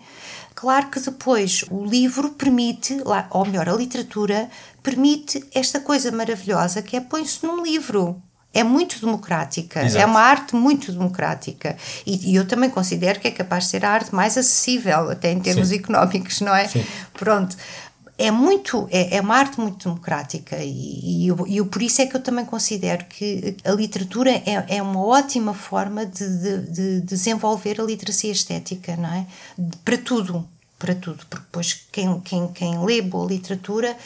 Claro 0.54 0.88
que 0.90 1.02
depois 1.02 1.66
o 1.70 1.84
livro 1.86 2.30
permite, 2.30 2.98
ou 3.32 3.46
melhor, 3.46 3.68
a 3.68 3.74
literatura 3.74 4.50
permite 4.86 5.44
esta 5.54 5.80
coisa 5.80 6.12
maravilhosa 6.12 6.82
que 6.82 6.96
é 6.96 7.02
põe-se 7.02 7.46
num 7.46 7.64
livro. 7.64 8.22
É 8.54 8.64
muito 8.64 9.02
democrática, 9.02 9.82
é 9.82 9.86
Exato. 9.86 10.06
uma 10.08 10.22
arte 10.22 10.56
muito 10.56 10.90
democrática. 10.90 11.76
E, 12.06 12.32
e 12.32 12.36
eu 12.36 12.48
também 12.48 12.70
considero 12.70 13.20
que 13.20 13.28
é 13.28 13.32
capaz 13.32 13.66
de 13.66 13.72
ser 13.72 13.84
a 13.84 13.90
arte 13.90 14.16
mais 14.16 14.38
acessível, 14.38 15.10
até 15.10 15.30
em 15.32 15.42
termos 15.42 15.68
Sim. 15.70 15.76
económicos, 15.76 16.40
não 16.40 16.56
é? 16.56 16.66
Sim. 16.68 16.86
Pronto. 17.14 17.58
É 18.18 18.32
muito, 18.32 18.88
é, 18.92 19.18
é 19.18 19.20
uma 19.20 19.36
arte 19.36 19.60
muito 19.60 19.90
democrática 19.90 20.56
e, 20.64 21.24
e, 21.24 21.28
eu, 21.28 21.46
e 21.46 21.58
eu 21.58 21.66
por 21.66 21.82
isso 21.82 22.02
é 22.02 22.06
que 22.06 22.16
eu 22.16 22.22
também 22.22 22.46
considero 22.46 23.04
que 23.10 23.58
a 23.66 23.72
literatura 23.72 24.32
é, 24.32 24.78
é 24.78 24.82
uma 24.82 25.04
ótima 25.06 25.54
forma 25.54 26.06
de, 26.06 26.26
de- 26.44 26.72
de 26.72 27.02
desenvolver 27.02 27.82
a 27.82 27.84
literacia 27.84 28.32
estética, 28.32 28.96
não 28.96 29.14
é? 29.14 29.26
Para 29.84 29.98
tudo, 29.98 30.48
para 30.80 30.96
tudo, 30.96 31.26
porque 31.30 31.44
depois 31.46 31.74
quem, 31.92 32.22
quem, 32.22 32.48
quem 32.54 32.86
lê 32.86 33.02
boa 33.02 33.28
literatura 33.28 33.98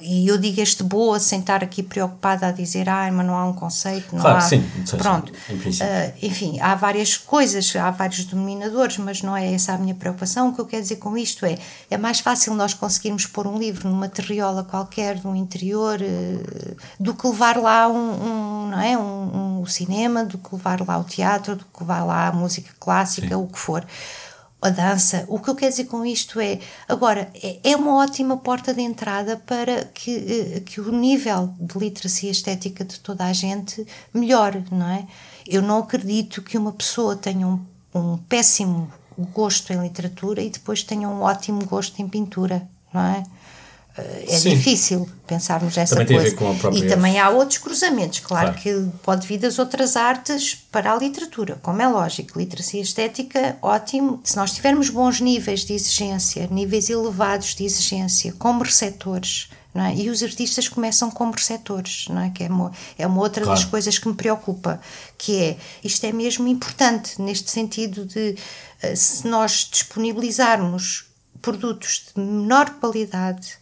e 0.00 0.26
eu 0.28 0.36
digo 0.38 0.60
este 0.60 0.82
boa 0.82 1.18
sem 1.18 1.40
estar 1.40 1.62
aqui 1.62 1.82
preocupada 1.82 2.46
a 2.48 2.52
dizer, 2.52 2.88
ah, 2.88 3.10
mas 3.12 3.26
não 3.26 3.34
há 3.34 3.44
um 3.46 3.52
conceito, 3.52 4.14
não 4.14 4.20
Claro, 4.20 4.38
há. 4.38 4.40
sim, 4.40 4.64
sim, 4.84 4.96
Pronto. 4.96 5.32
em 5.48 5.58
princípio. 5.58 5.86
Ah, 5.90 6.12
enfim, 6.22 6.60
há 6.60 6.74
várias 6.74 7.16
coisas, 7.16 7.74
há 7.76 7.90
vários 7.90 8.24
denominadores, 8.24 8.98
mas 8.98 9.22
não 9.22 9.36
é 9.36 9.52
essa 9.52 9.72
a 9.72 9.78
minha 9.78 9.94
preocupação. 9.94 10.48
O 10.48 10.54
que 10.54 10.60
eu 10.60 10.66
quero 10.66 10.82
dizer 10.82 10.96
com 10.96 11.16
isto 11.16 11.44
é: 11.46 11.58
é 11.90 11.96
mais 11.96 12.20
fácil 12.20 12.54
nós 12.54 12.74
conseguirmos 12.74 13.26
pôr 13.26 13.46
um 13.46 13.58
livro 13.58 13.88
numa 13.88 14.08
terriola 14.08 14.64
qualquer 14.64 15.18
do 15.18 15.34
interior 15.34 15.98
eh, 16.00 16.74
do 16.98 17.14
que 17.14 17.26
levar 17.26 17.56
lá 17.56 17.88
um, 17.88 17.94
um, 17.94 18.68
não 18.70 18.80
é? 18.80 18.96
um, 18.98 19.60
um 19.60 19.66
cinema, 19.66 20.24
do 20.24 20.38
que 20.38 20.54
levar 20.54 20.80
lá 20.86 20.98
o 20.98 21.04
teatro, 21.04 21.56
do 21.56 21.64
que 21.64 21.80
levar 21.80 22.04
lá 22.04 22.28
a 22.28 22.32
música 22.32 22.70
clássica, 22.78 23.28
Sim. 23.28 23.34
o 23.34 23.46
que 23.46 23.58
for. 23.58 23.84
A 24.66 24.70
dança, 24.70 25.26
o 25.28 25.38
que 25.38 25.50
eu 25.50 25.54
quero 25.54 25.70
dizer 25.72 25.84
com 25.84 26.06
isto 26.06 26.40
é, 26.40 26.58
agora, 26.88 27.30
é- 27.34 27.58
é 27.62 27.76
uma 27.76 27.96
ótima 27.96 28.34
porta 28.38 28.72
de 28.72 28.80
entrada 28.80 29.36
para 29.36 29.84
que, 29.92 30.10
eh, 30.56 30.60
que 30.60 30.80
o 30.80 30.90
nível 30.90 31.54
de 31.60 31.76
literacia 31.78 32.30
estética 32.30 32.82
de 32.82 32.98
toda 33.00 33.26
a 33.26 33.32
gente 33.34 33.86
melhore, 34.14 34.64
não 34.72 34.88
é? 34.88 35.06
Eu 35.46 35.60
não 35.60 35.80
acredito 35.80 36.40
que 36.40 36.56
uma 36.56 36.72
pessoa 36.72 37.14
tenha 37.14 37.46
um, 37.46 37.60
um 37.94 38.16
péssimo 38.16 38.90
gosto 39.34 39.70
em 39.70 39.82
literatura 39.82 40.40
e 40.40 40.48
depois 40.48 40.82
tenha 40.82 41.10
um 41.10 41.20
ótimo 41.20 41.62
gosto 41.66 42.00
em 42.00 42.08
pintura, 42.08 42.66
não 42.92 43.02
é? 43.02 43.22
Eh, 43.96 44.24
É 44.28 44.38
Sim. 44.38 44.50
difícil 44.56 45.08
pensarmos 45.26 45.76
nessa 45.76 45.94
Também 45.94 46.06
tem 46.08 46.16
a 46.16 46.20
coisa. 46.20 46.34
ver 46.34 46.38
com 46.42 46.50
a 46.50 46.54
própria- 46.54 46.84
E 46.84 46.88
também 46.88 47.18
há 47.20 47.30
outros 47.30 47.58
cruzamentos, 47.58 48.18
claro, 48.20 48.48
Claro. 48.48 48.60
que 48.62 48.90
pode 49.02 49.26
vir 49.26 49.38
das 49.38 49.58
outras 49.58 49.96
artes 49.96 50.56
para 50.72 50.92
a 50.92 50.96
literatura, 50.96 51.58
como 51.62 51.80
é 51.80 51.86
lógico. 51.86 52.36
Literacia 52.38 52.82
estética, 52.82 53.56
ótimo. 53.62 54.20
Se 54.24 54.36
nós 54.36 54.52
tivermos 54.52 54.90
bons 54.90 55.20
níveis 55.20 55.64
de 55.64 55.74
exigência, 55.74 56.48
níveis 56.50 56.90
elevados 56.90 57.54
de 57.54 57.64
exigência, 57.64 58.32
como 58.36 58.64
receptores, 58.64 59.48
é? 59.76 59.94
e 59.94 60.10
os 60.10 60.22
artistas 60.24 60.68
começam 60.68 61.08
como 61.10 61.32
receptores, 61.32 62.06
é? 62.24 62.30
que 62.30 62.44
é 62.44 62.48
uma, 62.48 62.72
é 62.98 63.06
uma 63.06 63.20
outra 63.20 63.44
das 63.44 63.60
Claro. 63.60 63.70
coisas 63.70 63.96
que 63.98 64.08
me 64.08 64.14
preocupa, 64.14 64.80
que 65.16 65.40
é, 65.40 65.56
isto 65.84 66.04
é 66.04 66.10
mesmo 66.12 66.48
importante, 66.48 67.20
neste 67.22 67.48
sentido 67.50 68.04
de, 68.04 68.36
eh, 68.82 68.96
se 68.96 69.26
nós 69.28 69.68
disponibilizarmos 69.70 71.06
produtos 71.40 72.06
de 72.14 72.20
menor 72.20 72.70
qualidade, 72.80 73.56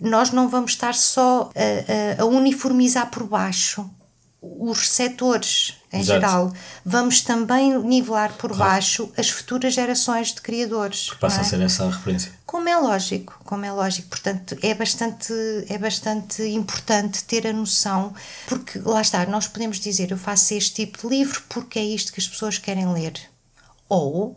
nós 0.00 0.30
não 0.30 0.48
vamos 0.48 0.72
estar 0.72 0.94
só 0.94 1.50
a, 1.54 2.20
a- 2.20 2.22
a 2.22 2.24
uniformizar 2.26 3.10
por 3.10 3.24
baixo 3.24 3.88
os 4.42 4.78
receptores 4.78 5.74
em 5.90 6.00
Exato. 6.00 6.20
geral. 6.20 6.52
Vamos 6.84 7.22
também 7.22 7.78
nivelar 7.78 8.34
por 8.34 8.54
baixo 8.54 9.10
as 9.16 9.30
futuras 9.30 9.72
gerações 9.72 10.34
de 10.34 10.42
criadores. 10.42 11.08
Passa 11.18 11.36
não 11.36 11.42
a 11.44 11.46
é? 11.46 11.48
ser 11.50 11.60
essa 11.62 11.84
a 11.84 11.90
referência. 11.90 12.30
Como 12.44 12.68
é 12.68 12.76
lógico, 12.76 13.40
como 13.42 13.64
é 13.64 13.72
lógico, 13.72 14.08
portanto 14.08 14.56
é 14.62 14.74
bastante, 14.74 15.32
é 15.68 15.78
bastante 15.78 16.42
importante 16.42 17.24
ter 17.24 17.46
a 17.46 17.52
noção, 17.54 18.12
porque 18.46 18.78
lá 18.80 19.00
está, 19.00 19.24
nós 19.26 19.48
podemos 19.48 19.80
dizer 19.80 20.10
eu 20.10 20.18
faço 20.18 20.52
este 20.54 20.74
tipo 20.84 20.98
de 21.08 21.08
livro 21.16 21.42
porque 21.48 21.78
é 21.78 21.84
isto 21.84 22.12
que 22.12 22.20
as 22.20 22.28
pessoas 22.28 22.58
querem 22.58 22.92
ler. 22.92 23.14
Ou 23.88 24.36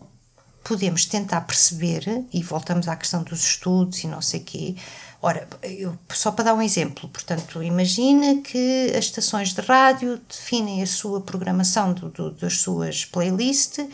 podemos 0.68 1.06
tentar 1.06 1.42
perceber, 1.42 2.26
e 2.34 2.44
voltamos 2.44 2.88
à 2.88 2.96
questão 2.96 3.24
dos 3.24 3.42
estudos 3.44 4.04
e 4.04 4.08
não 4.08 4.22
sei 4.22 4.40
quê. 4.42 4.76
Ora, 5.22 5.48
eu- 5.64 5.98
só 6.14 6.32
para 6.32 6.46
dar 6.46 6.54
um 6.54 6.62
exemplo, 6.62 7.10
portanto, 7.10 7.64
imagina 7.64 8.42
que 8.42 8.92
as 8.96 9.06
estações 9.06 9.54
de 9.54 9.62
rádio 9.62 10.20
definem 10.30 10.84
a 10.84 10.88
sua 10.88 11.22
programação 11.22 11.94
do- 11.94 12.10
do- 12.10 12.32
das 12.32 12.60
suas 12.60 13.04
playlists 13.06 13.86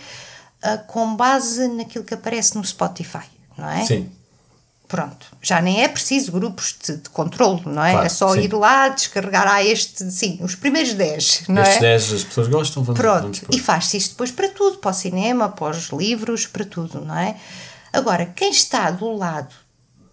ah, 0.62 0.78
com 0.78 1.16
base 1.16 1.68
naquilo 1.68 2.06
que 2.06 2.14
aparece 2.14 2.56
no 2.56 2.64
Spotify, 2.64 3.26
não 3.58 3.70
é? 3.70 3.86
Sim. 3.86 4.10
Pronto, 4.94 5.26
já 5.42 5.60
nem 5.60 5.84
é 5.84 5.88
preciso 5.88 6.32
grupos 6.32 6.76
de, 6.86 6.98
de 6.98 7.10
controle, 7.10 7.64
não 7.66 7.84
é? 7.84 7.94
Claro, 7.94 8.06
é 8.06 8.10
só 8.10 8.34
sim. 8.34 8.42
ir 8.42 8.54
lá, 8.54 8.90
descarregar 8.90 9.48
ah, 9.48 9.64
este, 9.64 10.04
sim, 10.12 10.38
os 10.40 10.54
primeiros 10.54 10.94
10, 10.94 11.46
não 11.48 11.64
Estes 11.64 11.78
é? 11.78 11.80
10 11.80 12.14
as 12.14 12.24
pessoas 12.26 12.48
gostam, 12.48 12.84
vamos, 12.84 13.02
vamos 13.02 13.22
Pronto, 13.22 13.46
pôr. 13.48 13.56
e 13.56 13.60
faz-se 13.60 13.98
isto 13.98 14.12
depois 14.12 14.30
para 14.30 14.50
tudo, 14.50 14.78
para 14.78 14.92
o 14.92 14.94
cinema, 14.94 15.50
para 15.50 15.72
os 15.76 15.90
livros, 15.90 16.46
para 16.46 16.64
tudo, 16.64 17.02
não 17.04 17.18
é? 17.18 17.36
Agora, 17.92 18.28
quem 18.36 18.52
está 18.52 18.92
do 18.92 19.12
lado 19.18 19.56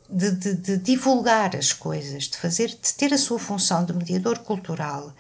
de, 0.09 0.31
de- 0.31 0.55
de 0.55 0.77
divulgar 0.79 1.55
as 1.55 1.75
coisas, 1.75 2.25
de 2.25 2.39
fazer, 2.39 2.69
de 2.69 2.95
ter 2.97 3.13
a 3.13 3.19
sua 3.19 3.39
função 3.39 3.85
de 3.85 3.93
mediador 3.93 4.39
cultural, 4.39 5.13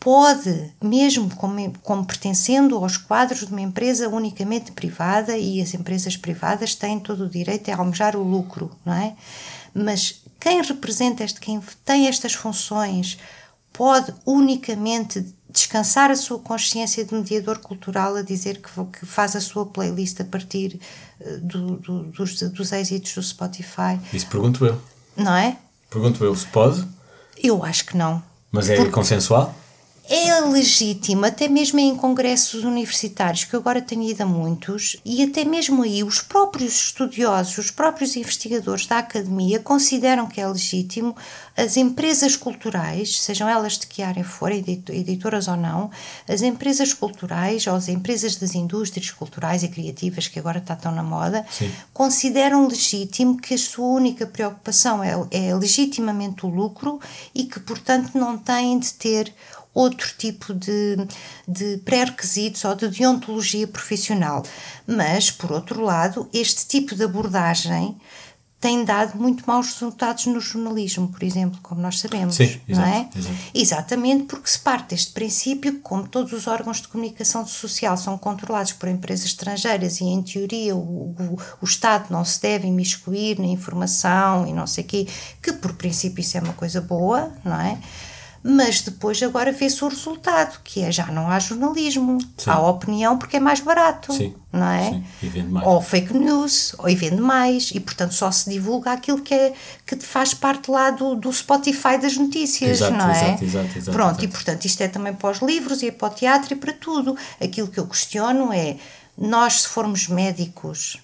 pode, 0.00 0.72
mesmo 0.82 1.28
como, 1.36 1.72
como 1.82 2.04
pertencendo 2.04 2.76
aos 2.76 2.96
quadros 2.96 3.40
de 3.40 3.46
uma 3.52 3.60
empresa 3.60 4.08
unicamente 4.08 4.70
privada, 4.72 5.36
e 5.36 5.60
as 5.60 5.74
empresas 5.74 6.16
privadas 6.16 6.74
têm 6.74 7.00
todo 7.00 7.24
o 7.24 7.28
direito 7.28 7.68
a 7.70 7.76
almejar 7.76 8.16
o 8.16 8.22
lucro, 8.22 8.70
não 8.84 8.92
é? 8.94 9.14
Mas 9.74 10.22
quem 10.40 10.62
representa 10.62 11.24
este, 11.24 11.40
quem 11.40 11.60
tem 11.84 12.06
estas 12.06 12.32
funções, 12.34 13.18
pode 13.72 14.12
unicamente 14.24 15.24
descansar 15.50 16.10
a 16.10 16.16
sua 16.16 16.38
consciência 16.38 17.04
de 17.04 17.14
mediador 17.14 17.58
cultural 17.58 18.16
a 18.16 18.22
dizer 18.22 18.60
que, 18.60 18.68
que 18.98 19.06
faz 19.06 19.34
a 19.34 19.40
sua 19.40 19.66
playlist 19.66 20.20
a 20.20 20.24
partir 20.24 20.78
eh, 21.20 21.36
do- 21.38 21.76
do- 21.78 22.02
dos, 22.04 22.40
dos 22.40 22.72
êxitos 22.72 23.14
do 23.14 23.22
Spotify, 23.22 23.98
Isso 24.12 24.26
pergunto 24.26 24.64
eu. 24.66 24.80
não 25.16 25.34
é? 25.34 25.56
Pergunto 25.90 26.22
eu 26.24 26.34
se 26.36 26.46
pode, 26.46 26.86
Eu 27.42 27.64
acho 27.64 27.86
que 27.86 27.96
não. 27.96 28.22
mas 28.52 28.68
é 28.68 28.76
Porque- 28.76 28.90
consensual? 28.92 29.54
É 30.10 30.40
legítimo, 30.40 31.26
até 31.26 31.48
mesmo 31.48 31.78
em 31.78 31.94
congressos 31.94 32.64
universitários, 32.64 33.44
que 33.44 33.54
eu 33.54 33.60
agora 33.60 33.82
tenho 33.82 34.08
ido 34.08 34.22
a 34.22 34.26
muitos, 34.26 34.96
e 35.04 35.22
até 35.22 35.44
mesmo 35.44 35.82
aí 35.82 36.02
os 36.02 36.22
próprios 36.22 36.72
estudiosos, 36.76 37.58
os 37.58 37.70
próprios 37.70 38.16
investigadores 38.16 38.86
da 38.86 39.00
academia 39.00 39.60
consideram 39.60 40.26
que 40.26 40.40
é 40.40 40.48
legítimo 40.48 41.14
as 41.54 41.76
empresas 41.76 42.36
culturais, 42.36 43.20
sejam 43.20 43.46
elas 43.46 43.76
de 43.76 43.86
que 43.86 44.00
área 44.00 44.24
for, 44.24 44.50
edito- 44.50 44.92
editoras 44.92 45.46
ou 45.46 45.58
não, 45.58 45.90
as 46.26 46.40
empresas 46.40 46.94
culturais 46.94 47.66
ou 47.66 47.74
as 47.74 47.88
empresas 47.88 48.36
das 48.36 48.54
indústrias 48.54 49.10
culturais 49.10 49.62
e 49.62 49.68
criativas, 49.68 50.26
que 50.26 50.38
agora 50.38 50.56
está 50.56 50.74
tão 50.74 50.90
na 50.90 51.02
moda, 51.02 51.44
Sim. 51.50 51.70
consideram 51.92 52.66
legítimo 52.66 53.36
que 53.36 53.52
a 53.52 53.58
sua 53.58 53.88
única 53.88 54.24
preocupação 54.26 55.04
é, 55.04 55.12
é 55.30 55.54
legitimamente 55.54 56.46
o 56.46 56.48
lucro 56.48 56.98
e 57.34 57.44
que, 57.44 57.60
portanto, 57.60 58.16
não 58.16 58.38
têm 58.38 58.78
de 58.78 58.94
ter 58.94 59.34
outro 59.78 60.12
tipo 60.18 60.52
de, 60.52 60.96
de 61.46 61.78
pré-requisitos 61.84 62.64
ou 62.64 62.74
de 62.74 62.88
deontologia 62.88 63.66
profissional. 63.66 64.42
Mas, 64.86 65.30
por 65.30 65.52
outro 65.52 65.82
lado, 65.82 66.28
este 66.32 66.66
tipo 66.66 66.96
de 66.96 67.04
abordagem 67.04 67.96
tem 68.60 68.84
dado 68.84 69.16
muito 69.16 69.44
maus 69.46 69.72
resultados 69.72 70.26
no 70.26 70.40
jornalismo, 70.40 71.06
por 71.06 71.22
exemplo, 71.22 71.60
como 71.62 71.80
nós 71.80 72.00
sabemos. 72.00 72.34
Sim, 72.34 72.60
não 72.66 72.82
exato, 72.82 72.90
é? 72.90 73.18
exato. 73.18 73.36
Exatamente 73.54 74.24
porque 74.24 74.50
se 74.50 74.58
parte 74.58 74.90
deste 74.90 75.12
princípio 75.12 75.74
que, 75.74 75.78
como 75.78 76.08
todos 76.08 76.32
os 76.32 76.48
órgãos 76.48 76.80
de 76.80 76.88
comunicação 76.88 77.46
social 77.46 77.96
são 77.96 78.18
controlados 78.18 78.72
por 78.72 78.88
empresas 78.88 79.26
estrangeiras 79.26 80.00
e, 80.00 80.04
em 80.06 80.20
teoria, 80.22 80.74
o, 80.74 80.80
o, 80.80 81.38
o 81.62 81.64
Estado 81.64 82.06
não 82.10 82.24
se 82.24 82.42
deve 82.42 82.66
imiscuir 82.66 83.38
na 83.38 83.46
informação 83.46 84.44
e 84.44 84.52
não 84.52 84.66
sei 84.66 84.82
o 84.82 84.86
quê, 84.88 85.06
que 85.40 85.52
por 85.52 85.74
princípio 85.74 86.20
isso 86.20 86.36
é 86.36 86.40
uma 86.40 86.54
coisa 86.54 86.80
boa, 86.80 87.32
não 87.44 87.60
é? 87.60 87.78
Mas 88.50 88.80
depois 88.80 89.22
agora 89.22 89.52
vê-se 89.52 89.84
o 89.84 89.88
resultado, 89.88 90.58
que 90.64 90.82
é 90.82 90.90
já 90.90 91.04
não 91.08 91.28
há 91.30 91.38
jornalismo, 91.38 92.16
Sim. 92.38 92.48
há 92.48 92.58
opinião 92.66 93.18
porque 93.18 93.36
é 93.36 93.40
mais 93.40 93.60
barato, 93.60 94.10
Sim, 94.10 94.34
não 94.50 94.66
é? 94.66 94.88
sim, 94.90 95.04
e 95.22 95.28
vende 95.28 95.48
mais. 95.48 95.66
Ou 95.66 95.82
fake 95.82 96.14
news, 96.16 96.74
ou 96.78 96.88
e 96.88 96.94
vende 96.94 97.20
mais, 97.20 97.70
e 97.74 97.78
portanto 97.78 98.12
só 98.14 98.30
se 98.30 98.48
divulga 98.48 98.92
aquilo 98.92 99.20
que, 99.20 99.34
é, 99.34 99.52
que 99.84 99.96
faz 99.96 100.32
parte 100.32 100.70
lá 100.70 100.90
do, 100.90 101.14
do 101.14 101.30
Spotify 101.30 101.98
das 102.00 102.16
notícias, 102.16 102.78
Exato, 102.80 102.94
não 102.96 103.10
é? 103.10 103.12
exato, 103.12 103.44
exato, 103.44 103.78
exato, 103.78 103.92
Pronto, 103.92 104.10
exato. 104.12 104.24
e 104.24 104.28
portanto 104.28 104.64
isto 104.64 104.80
é 104.80 104.88
também 104.88 105.12
para 105.12 105.30
os 105.30 105.42
livros 105.42 105.82
e 105.82 105.88
é 105.88 105.92
para 105.92 106.08
o 106.08 106.10
teatro 106.14 106.54
e 106.54 106.56
para 106.56 106.72
tudo. 106.72 107.18
Aquilo 107.38 107.68
que 107.68 107.78
eu 107.78 107.86
questiono 107.86 108.50
é, 108.50 108.78
nós 109.18 109.60
se 109.60 109.68
formos 109.68 110.08
médicos, 110.08 110.96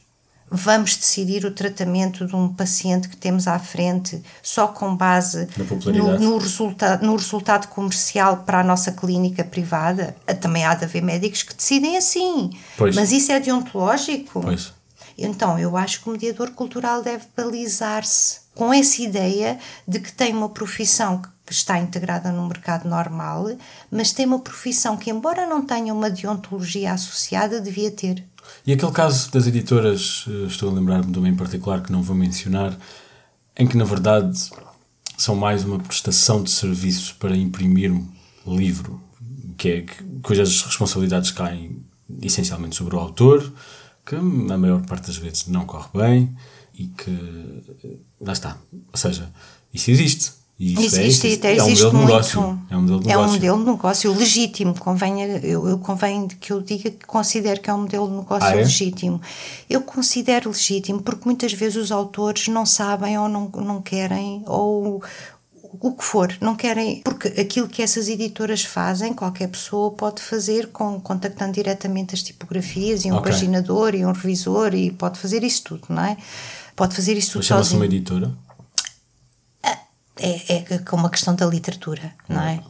vamos 0.55 0.97
decidir 0.97 1.45
o 1.45 1.51
tratamento 1.51 2.25
de 2.27 2.37
um 2.37 2.49
paciente 2.49 3.09
que 3.09 3.17
temos 3.17 3.49
à 3.49 3.59
frente 3.59 4.23
só 4.41 4.69
com 4.69 4.95
base 4.95 5.49
no, 5.87 6.19
no, 6.19 6.39
resulta 6.39 6.97
no 6.99 7.17
resultado 7.17 7.67
comercial 7.67 8.39
para 8.47 8.61
a 8.61 8.65
nossa 8.65 8.93
clínica 8.93 9.43
privada. 9.43 10.15
Também 10.41 10.65
há 10.65 10.75
de 10.75 10.85
haver 10.85 11.03
médicos 11.03 11.43
que 11.43 11.55
decidem 11.55 11.97
assim. 11.97 12.51
Pois. 12.77 12.95
Mas 12.95 13.11
isso 13.11 13.33
é 13.33 13.41
deontológico? 13.41 14.41
Pois. 14.41 14.73
Então, 15.19 15.59
eu 15.59 15.77
acho 15.77 16.01
que 16.01 16.09
o 16.09 16.13
mediador 16.13 16.51
cultural 16.53 17.03
deve 17.03 17.25
balizar-se 17.37 18.41
com 18.55 18.73
essa 18.73 19.03
ideia 19.03 19.59
de 19.87 19.99
que 19.99 20.13
tem 20.13 20.33
uma 20.33 20.49
profissão 20.49 21.21
que 21.47 21.53
está 21.53 21.79
integrada 21.79 22.31
no 22.31 22.47
mercado 22.47 22.89
normal, 22.89 23.47
mas 23.91 24.13
tem 24.13 24.27
uma 24.27 24.39
profissão 24.39 24.97
que, 24.97 25.11
embora 25.11 25.47
não 25.47 25.65
tenha 25.65 25.93
uma 25.93 26.11
deontologia 26.11 26.93
associada, 26.93 27.61
devia 27.61 27.91
ter. 27.91 28.25
E 28.67 28.73
aquele 28.73 28.93
caso 28.93 29.31
das 29.31 29.47
editoras, 29.47 30.25
eh, 30.29 30.47
estou 30.47 30.71
a 30.71 30.73
lembrar-me 30.73 31.13
de 31.13 31.19
uma 31.19 31.29
em 31.29 31.37
particular 31.37 31.83
que 31.83 31.93
não 31.93 32.03
vou 32.03 32.17
mencionar, 32.17 32.77
em 33.57 33.67
que 33.67 33.77
na 33.77 33.85
verdade 33.85 34.51
são 35.17 35.35
mais 35.35 35.65
uma 35.65 35.79
prestação 35.79 36.43
de 36.43 36.51
serviços 36.51 37.13
para 37.13 37.37
imprimir 37.37 37.93
um 37.93 38.57
livro, 38.57 39.01
que 39.57 39.69
é, 39.69 39.87
cujas 40.23 40.63
responsabilidades 40.63 41.31
caem 41.31 41.83
essencialmente 42.23 42.77
sobre 42.77 42.97
o 42.97 42.99
autor, 42.99 43.53
que 44.05 44.17
na 44.17 44.59
maior 44.59 44.85
parte 44.85 45.07
das 45.07 45.17
vezes 45.17 45.47
não 45.47 45.65
corre 45.65 45.89
bem 45.95 46.37
e 46.75 46.87
que 46.89 47.65
lá 48.21 48.33
está. 48.33 48.59
Ou 48.73 48.99
seja, 48.99 49.33
isso 49.73 49.91
existe. 49.91 50.33
E 50.59 50.73
isso 50.73 51.01
existe, 51.01 51.47
é, 51.47 51.57
é, 51.57 51.63
um 51.63 51.69
modelo 51.69 51.91
de 51.91 51.97
negócio. 51.97 52.61
É 52.71 52.77
um 52.77 52.81
modelo 52.83 53.01
de 53.01 53.07
negócio. 53.07 53.11
É 53.11 53.19
um 53.19 53.33
modelo 53.33 53.59
de 53.59 53.71
negócio 53.71 54.15
legítimo. 54.15 54.79
Convém, 54.79 55.23
eu, 55.43 55.69
eu 55.69 55.79
convém 55.79 56.29
que 56.29 56.53
eu 56.53 56.61
diga 56.61 56.91
que 56.91 57.05
considero 57.05 57.61
que 57.61 57.69
é 57.69 57.75
um 57.75 57.83
modelo 57.83 58.07
de 58.07 58.15
negócio 58.15 58.49
ah, 58.49 58.53
é? 58.53 58.57
legítimo. 58.57 59.21
Eu 59.69 59.81
considero 59.81 60.51
legítimo 60.51 61.03
porque 61.03 61.23
muitas 61.25 61.53
vezes 61.53 61.77
os 61.77 61.91
autores 61.91 62.47
não 62.47 62.65
sabem 62.65 63.19
ou 63.19 63.29
não, 63.29 63.51
não 63.57 63.83
querem 63.83 64.45
ou 64.47 65.03
o 65.81 65.93
que 65.93 66.05
for, 66.05 66.33
não 66.41 66.55
querem, 66.55 67.01
porque 67.03 67.29
aquilo 67.29 67.69
que 67.69 67.83
essas 67.83 68.09
editoras 68.09 68.63
fazem, 68.63 69.13
qualquer 69.13 69.49
pessoa 69.49 69.91
pode 69.91 70.23
fazer 70.23 70.69
com 70.69 71.01
contactando 71.01 71.53
diretamente 71.53 72.15
as 72.15 72.23
tipografias 72.23 73.05
e 73.05 73.11
um 73.11 73.17
okay. 73.17 73.33
paginador 73.33 73.95
e 73.95 74.07
um 74.07 74.13
revisor 74.13 74.75
e 74.75 74.93
pode 74.93 75.19
fazer 75.19 75.43
isso 75.43 75.65
tudo, 75.65 75.87
não 75.89 76.05
é? 76.05 76.17
Pode 76.77 76.95
fazer 76.95 77.17
isso 77.17 77.33
tudo 77.33 77.39
Mas 77.41 77.47
chama-se 77.47 77.75
uma 77.75 77.85
editora? 77.85 78.33
É, 80.19 80.75
é 80.75 80.81
uma 80.93 81.11
questão 81.11 81.35
da 81.35 81.47
literatura, 81.47 82.13
não 82.29 82.43
é? 82.43 82.61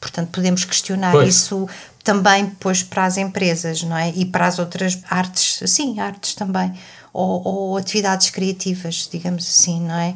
Portanto, 0.00 0.30
podemos 0.30 0.64
questionar 0.64 1.12
pois. 1.12 1.34
isso 1.34 1.68
também 2.04 2.44
depois 2.44 2.82
para 2.82 3.04
as 3.04 3.16
empresas, 3.16 3.82
não 3.82 3.96
é? 3.96 4.10
E 4.10 4.24
para 4.24 4.46
as 4.46 4.58
outras 4.58 4.98
artes, 5.10 5.68
sim, 5.70 5.98
artes 5.98 6.34
também, 6.34 6.72
ou, 7.12 7.42
ou 7.44 7.76
atividades 7.76 8.30
criativas, 8.30 9.08
digamos 9.10 9.44
assim, 9.44 9.80
não 9.80 9.94
é? 9.94 10.14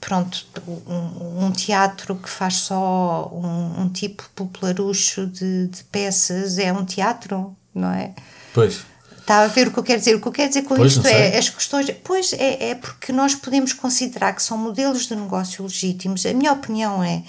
Pronto, 0.00 0.46
um, 0.86 1.46
um 1.46 1.50
teatro 1.50 2.14
que 2.14 2.28
faz 2.28 2.54
só 2.54 3.30
um, 3.34 3.82
um 3.82 3.88
tipo 3.88 4.30
popularucho 4.34 5.26
de, 5.26 5.66
de 5.66 5.84
peças 5.84 6.58
é 6.58 6.72
um 6.72 6.84
teatro, 6.84 7.54
não 7.74 7.90
é? 7.90 8.14
Pois. 8.54 8.82
Está 9.30 9.42
a 9.42 9.46
ver 9.46 9.68
o 9.68 9.70
que 9.70 9.78
eu 9.78 9.84
quero 9.84 10.00
dizer? 10.00 10.16
O 10.16 10.20
que 10.20 10.26
eu 10.26 10.32
quero 10.32 10.48
dizer 10.48 10.62
com 10.62 10.74
pois, 10.74 10.92
isto 10.92 11.06
é 11.06 11.38
as 11.38 11.48
questões. 11.48 11.88
Pois 12.02 12.32
é, 12.32 12.70
é 12.70 12.74
porque 12.74 13.12
nós 13.12 13.32
podemos 13.32 13.72
considerar 13.72 14.32
que 14.32 14.42
são 14.42 14.58
modelos 14.58 15.06
de 15.06 15.14
negócio 15.14 15.62
legítimos. 15.62 16.26
A 16.26 16.32
minha 16.34 16.50
opinião 16.50 17.00
é 17.00 17.22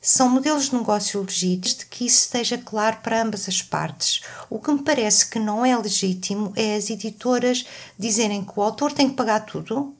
são 0.00 0.28
modelos 0.28 0.66
de 0.66 0.76
negócio 0.76 1.20
legítimos 1.20 1.78
de 1.78 1.86
que 1.86 2.06
isso 2.06 2.20
esteja 2.20 2.56
claro 2.58 2.98
para 3.02 3.20
ambas 3.20 3.48
as 3.48 3.60
partes. 3.60 4.20
O 4.48 4.60
que 4.60 4.70
me 4.70 4.84
parece 4.84 5.28
que 5.28 5.40
não 5.40 5.66
é 5.66 5.76
legítimo 5.76 6.52
é 6.54 6.76
as 6.76 6.88
editoras 6.90 7.66
dizerem 7.98 8.44
que 8.44 8.52
o 8.54 8.62
autor 8.62 8.92
tem 8.92 9.10
que 9.10 9.16
pagar 9.16 9.40
tudo, 9.40 9.92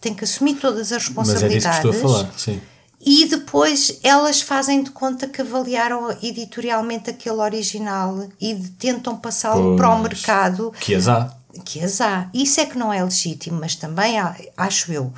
tem 0.00 0.14
que 0.14 0.24
assumir 0.24 0.54
todas 0.54 0.92
as 0.92 1.08
responsabilidades. 1.08 1.62
Mas 1.62 1.74
é 1.74 1.90
disso 1.90 1.90
que 1.90 1.96
estou 1.98 2.10
a 2.10 2.22
falar, 2.22 2.38
sim 2.38 2.60
e 3.00 3.26
depois 3.26 3.98
elas 4.02 4.42
fazem 4.42 4.82
de 4.82 4.90
conta 4.90 5.26
que 5.26 5.40
avaliaram 5.40 6.10
editorialmente 6.22 7.08
aquele 7.08 7.36
original 7.36 8.28
e 8.38 8.54
tentam 8.78 9.16
passá-lo 9.16 9.74
para 9.76 9.88
o 9.88 10.02
mercado. 10.02 10.72
Que 10.78 10.94
as 10.94 11.08
há. 11.08 11.34
Que 11.64 11.80
as 11.80 12.00
há. 12.00 12.28
Isso 12.34 12.60
é 12.60 12.66
que 12.66 12.76
não 12.76 12.92
é 12.92 13.02
legítimo, 13.02 13.58
mas 13.58 13.74
também 13.74 14.18
há, 14.18 14.36
acho 14.56 14.92
eu. 14.92 15.12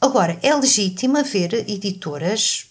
Agora, 0.00 0.38
é 0.42 0.54
legítimo 0.54 1.18
haver 1.18 1.54
editoras. 1.68 2.66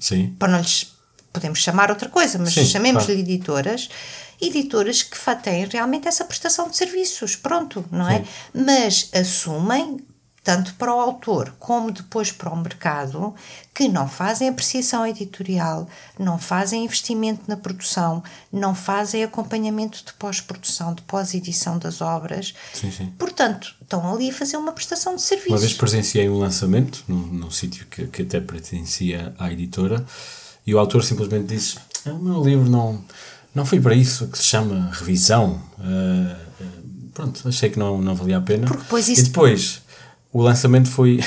Sim. 0.00 0.34
Para 0.38 0.52
não 0.52 0.58
lhes. 0.58 0.90
Podemos 1.32 1.60
chamar 1.60 1.88
outra 1.88 2.10
coisa, 2.10 2.38
mas 2.38 2.52
chamemos-lhe 2.52 3.14
claro. 3.14 3.20
editoras 3.20 3.88
editoras 4.42 5.04
que 5.04 5.16
têm 5.42 5.66
realmente 5.66 6.08
essa 6.08 6.24
prestação 6.24 6.68
de 6.68 6.76
serviços, 6.76 7.36
pronto, 7.36 7.84
não 7.92 8.08
é? 8.08 8.18
Sim. 8.18 8.24
Mas 8.52 9.08
assumem 9.14 9.98
tanto 10.44 10.74
para 10.74 10.92
o 10.92 10.98
autor 10.98 11.54
como 11.58 11.92
depois 11.92 12.32
para 12.32 12.52
o 12.52 12.56
mercado, 12.56 13.34
que 13.72 13.88
não 13.88 14.08
fazem 14.08 14.48
apreciação 14.48 15.06
editorial, 15.06 15.88
não 16.18 16.36
fazem 16.36 16.84
investimento 16.84 17.42
na 17.46 17.56
produção, 17.56 18.22
não 18.52 18.74
fazem 18.74 19.22
acompanhamento 19.22 20.04
de 20.04 20.12
pós-produção, 20.14 20.94
de 20.94 21.02
pós-edição 21.02 21.78
das 21.78 22.00
obras. 22.00 22.54
Sim, 22.74 22.90
sim. 22.90 23.12
Portanto, 23.16 23.74
estão 23.80 24.12
ali 24.12 24.30
a 24.30 24.34
fazer 24.34 24.56
uma 24.56 24.72
prestação 24.72 25.14
de 25.14 25.22
serviço. 25.22 25.50
Uma 25.50 25.58
vez 25.58 25.74
presenciei 25.74 26.28
um 26.28 26.38
lançamento 26.38 27.04
num, 27.06 27.26
num 27.26 27.50
sítio 27.50 27.86
que, 27.86 28.06
que 28.08 28.22
até 28.22 28.40
pertencia 28.40 29.32
à 29.38 29.52
editora 29.52 30.04
e 30.66 30.74
o 30.74 30.78
autor 30.78 31.04
simplesmente 31.04 31.54
disse: 31.54 31.76
O 32.06 32.18
meu 32.18 32.42
livro 32.42 32.68
não, 32.68 33.02
não 33.54 33.64
foi 33.64 33.80
para 33.80 33.94
isso 33.94 34.26
que 34.26 34.38
se 34.38 34.44
chama 34.44 34.90
revisão. 34.92 35.62
Uh, 35.78 36.64
uh, 36.64 36.82
pronto, 37.14 37.48
achei 37.48 37.70
que 37.70 37.78
não, 37.78 38.02
não 38.02 38.16
valia 38.16 38.38
a 38.38 38.40
pena. 38.40 38.66
Porque 38.66 38.82
depois 38.82 39.08
isso... 39.08 39.20
E 39.20 39.24
depois 39.24 39.81
o 40.32 40.40
lançamento 40.40 40.88
foi. 40.88 41.20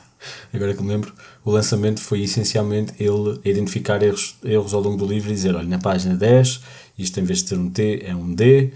agora 0.52 0.74
que 0.74 0.82
me 0.82 0.88
lembro, 0.88 1.14
o 1.44 1.50
lançamento 1.50 2.00
foi 2.00 2.22
essencialmente 2.22 2.92
ele 2.98 3.40
identificar 3.44 4.02
erros, 4.02 4.36
erros 4.44 4.74
ao 4.74 4.80
longo 4.80 4.96
do 4.96 5.06
livro 5.06 5.30
e 5.30 5.34
dizer: 5.34 5.54
olha, 5.54 5.68
na 5.68 5.78
página 5.78 6.14
10, 6.14 6.60
isto 6.98 7.18
em 7.18 7.24
vez 7.24 7.40
de 7.40 7.46
ter 7.46 7.58
um 7.58 7.70
T 7.70 8.02
é 8.04 8.14
um 8.14 8.34
D, 8.34 8.72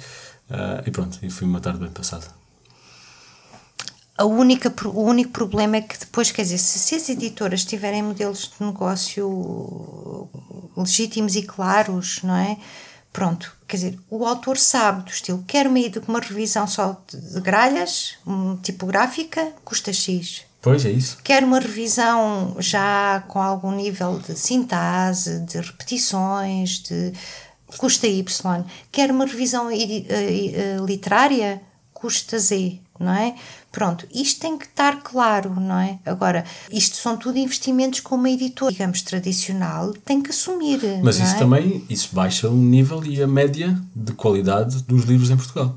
uh, 0.50 0.86
e 0.86 0.90
pronto, 0.90 1.18
e 1.22 1.30
foi 1.30 1.46
uma 1.46 1.60
tarde 1.60 1.80
bem 1.80 1.90
passada. 1.90 2.26
A 4.16 4.24
única, 4.24 4.72
o 4.86 5.02
único 5.02 5.32
problema 5.32 5.76
é 5.76 5.80
que 5.80 5.98
depois, 5.98 6.30
quer 6.30 6.42
dizer, 6.42 6.58
se, 6.58 6.78
se 6.78 6.94
as 6.94 7.08
editoras 7.08 7.64
tiverem 7.64 8.00
modelos 8.00 8.52
de 8.56 8.64
negócio 8.64 10.28
legítimos 10.76 11.34
e 11.34 11.42
claros, 11.42 12.20
não 12.22 12.36
é? 12.36 12.56
Pronto, 13.14 13.54
quer 13.68 13.76
dizer, 13.76 13.98
o 14.10 14.26
autor 14.26 14.58
sabe 14.58 15.04
do 15.04 15.10
estilo, 15.10 15.44
quer 15.46 15.68
uma, 15.68 15.78
uma 16.08 16.18
revisão 16.18 16.66
só 16.66 17.00
de, 17.06 17.40
gralhas, 17.40 18.16
um, 18.26 18.56
tipográfica, 18.56 19.52
custa 19.64 19.92
X. 19.92 20.42
Pois 20.60 20.84
é 20.84 20.90
isso. 20.90 21.18
Quer 21.22 21.44
uma 21.44 21.60
revisão 21.60 22.56
já 22.58 23.22
com 23.28 23.40
algum 23.40 23.70
nível 23.70 24.18
de 24.18 24.36
sintase, 24.36 25.38
de 25.42 25.60
repetições, 25.60 26.80
de 26.80 27.12
custa 27.78 28.08
Y. 28.08 28.64
Quer 28.90 29.12
uma 29.12 29.26
revisão 29.26 29.68
uh, 29.68 29.70
uh, 29.70 30.84
literária, 30.84 31.62
custa 31.92 32.36
Z, 32.36 32.80
não 32.98 33.14
é? 33.14 33.36
Pronto, 33.74 34.06
isto 34.14 34.40
tem 34.40 34.56
que 34.56 34.66
estar 34.66 35.02
claro, 35.02 35.52
não 35.58 35.80
é? 35.80 35.98
Agora, 36.06 36.44
isto 36.70 36.94
são 36.94 37.16
tudo 37.16 37.38
investimentos 37.38 37.98
com 37.98 38.14
uma 38.14 38.30
editora, 38.30 38.70
digamos, 38.70 39.02
tradicional, 39.02 39.92
tem 40.04 40.22
que 40.22 40.30
assumir. 40.30 40.78
Mas 41.02 41.16
isso 41.16 41.34
é? 41.34 41.38
também, 41.38 41.84
isso 41.90 42.10
baixa 42.12 42.48
o 42.48 42.54
nível 42.54 43.04
e 43.04 43.20
a 43.20 43.26
média 43.26 43.76
de 43.92 44.12
qualidade 44.12 44.80
dos 44.84 45.02
livros 45.02 45.28
em 45.28 45.36
Portugal. 45.36 45.76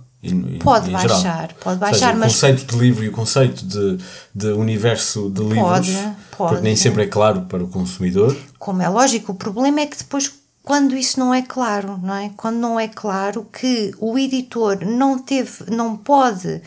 pode 0.63 0.91
baixar, 0.91 1.17
geral. 1.17 1.49
pode 1.59 1.79
baixar, 1.79 2.09
seja, 2.09 2.13
mas... 2.13 2.31
O 2.31 2.35
conceito 2.35 2.65
de 2.67 2.77
livro 2.77 3.03
e 3.03 3.09
o 3.09 3.11
conceito 3.11 3.65
de, 3.65 3.97
de 4.35 4.47
universo 4.49 5.31
de 5.31 5.41
livros, 5.41 5.63
pode, 5.63 5.93
pode, 5.93 6.15
porque 6.37 6.61
nem 6.61 6.75
sempre 6.75 7.01
é 7.01 7.07
claro 7.07 7.41
para 7.49 7.63
o 7.63 7.67
consumidor. 7.67 8.37
Como 8.59 8.79
é 8.79 8.87
lógico, 8.87 9.31
o 9.31 9.35
problema 9.35 9.81
é 9.81 9.87
que 9.87 9.97
depois 9.97 10.31
quando 10.61 10.95
isso 10.95 11.19
não 11.19 11.33
é 11.33 11.41
claro, 11.41 11.99
não 12.03 12.13
é? 12.13 12.29
Quando 12.37 12.57
não 12.57 12.79
é 12.79 12.87
claro 12.87 13.47
que 13.51 13.91
o 13.99 14.19
editor 14.19 14.85
não 14.85 15.17
teve, 15.17 15.71
não 15.71 15.97
pode 15.97 16.61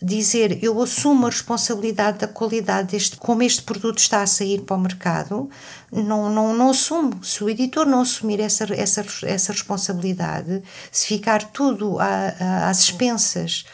dizer 0.00 0.62
eu 0.62 0.80
assumo 0.82 1.26
a 1.26 1.30
responsabilidade 1.30 2.18
da 2.18 2.28
qualidade 2.28 2.92
deste, 2.92 3.16
como 3.16 3.42
este 3.42 3.62
produto 3.62 3.98
está 3.98 4.22
a 4.22 4.26
sair 4.26 4.60
para 4.60 4.76
o 4.76 4.80
mercado, 4.80 5.50
não, 5.90 6.30
não, 6.30 6.54
não 6.54 6.70
assumo. 6.70 7.24
Se 7.24 7.42
o 7.42 7.48
editor 7.48 7.86
não 7.86 8.02
assumir 8.02 8.40
essa, 8.40 8.64
essa, 8.74 9.04
essa 9.24 9.52
responsabilidade, 9.52 10.62
se 10.92 11.06
ficar 11.06 11.42
tudo 11.44 11.98
a, 11.98 12.34
a, 12.38 12.68
às 12.68 12.80
expensas, 12.80 13.64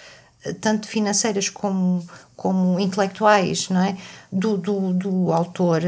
tanto 0.61 0.89
financeiras 0.89 1.49
como, 1.49 2.05
como 2.37 2.79
intelectuais, 2.81 3.69
não 3.69 3.81
é? 3.83 3.97
do, 4.31 4.57
do, 4.57 4.93
do 4.93 5.33
autor, 5.33 5.83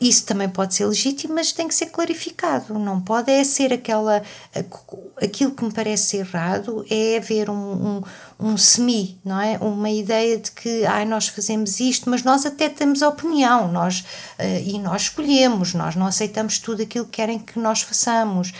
isso 0.00 0.26
também 0.26 0.48
pode 0.48 0.74
ser 0.74 0.86
legítimo, 0.86 1.34
mas 1.34 1.52
tem 1.52 1.66
que 1.66 1.74
ser 1.74 1.86
clarificado. 1.86 2.78
Não 2.78 3.00
pode 3.00 3.32
é 3.32 3.42
ser 3.42 3.72
aquela. 3.72 4.22
Aquilo 5.20 5.50
que 5.50 5.64
me 5.64 5.72
parece 5.72 6.18
errado 6.18 6.84
é 6.88 7.16
haver 7.16 7.50
um, 7.50 7.54
um, 7.54 8.02
um 8.38 8.56
semi, 8.56 9.18
não 9.24 9.40
é? 9.40 9.58
Uma 9.58 9.90
ideia 9.90 10.38
de 10.38 10.50
que 10.52 10.84
ai, 10.86 11.04
nós 11.04 11.28
fazemos 11.28 11.80
isto, 11.80 12.08
mas 12.08 12.22
nós 12.22 12.46
até 12.46 12.68
temos 12.68 13.02
a 13.02 13.08
opinião 13.08 13.70
nós, 13.72 14.00
uh, 14.38 14.62
e 14.64 14.78
nós 14.78 15.02
escolhemos, 15.02 15.74
nós 15.74 15.96
não 15.96 16.06
aceitamos 16.06 16.58
tudo 16.58 16.82
aquilo 16.82 17.04
que 17.04 17.12
querem 17.12 17.38
que 17.38 17.58
nós 17.58 17.82
façamos. 17.82 18.52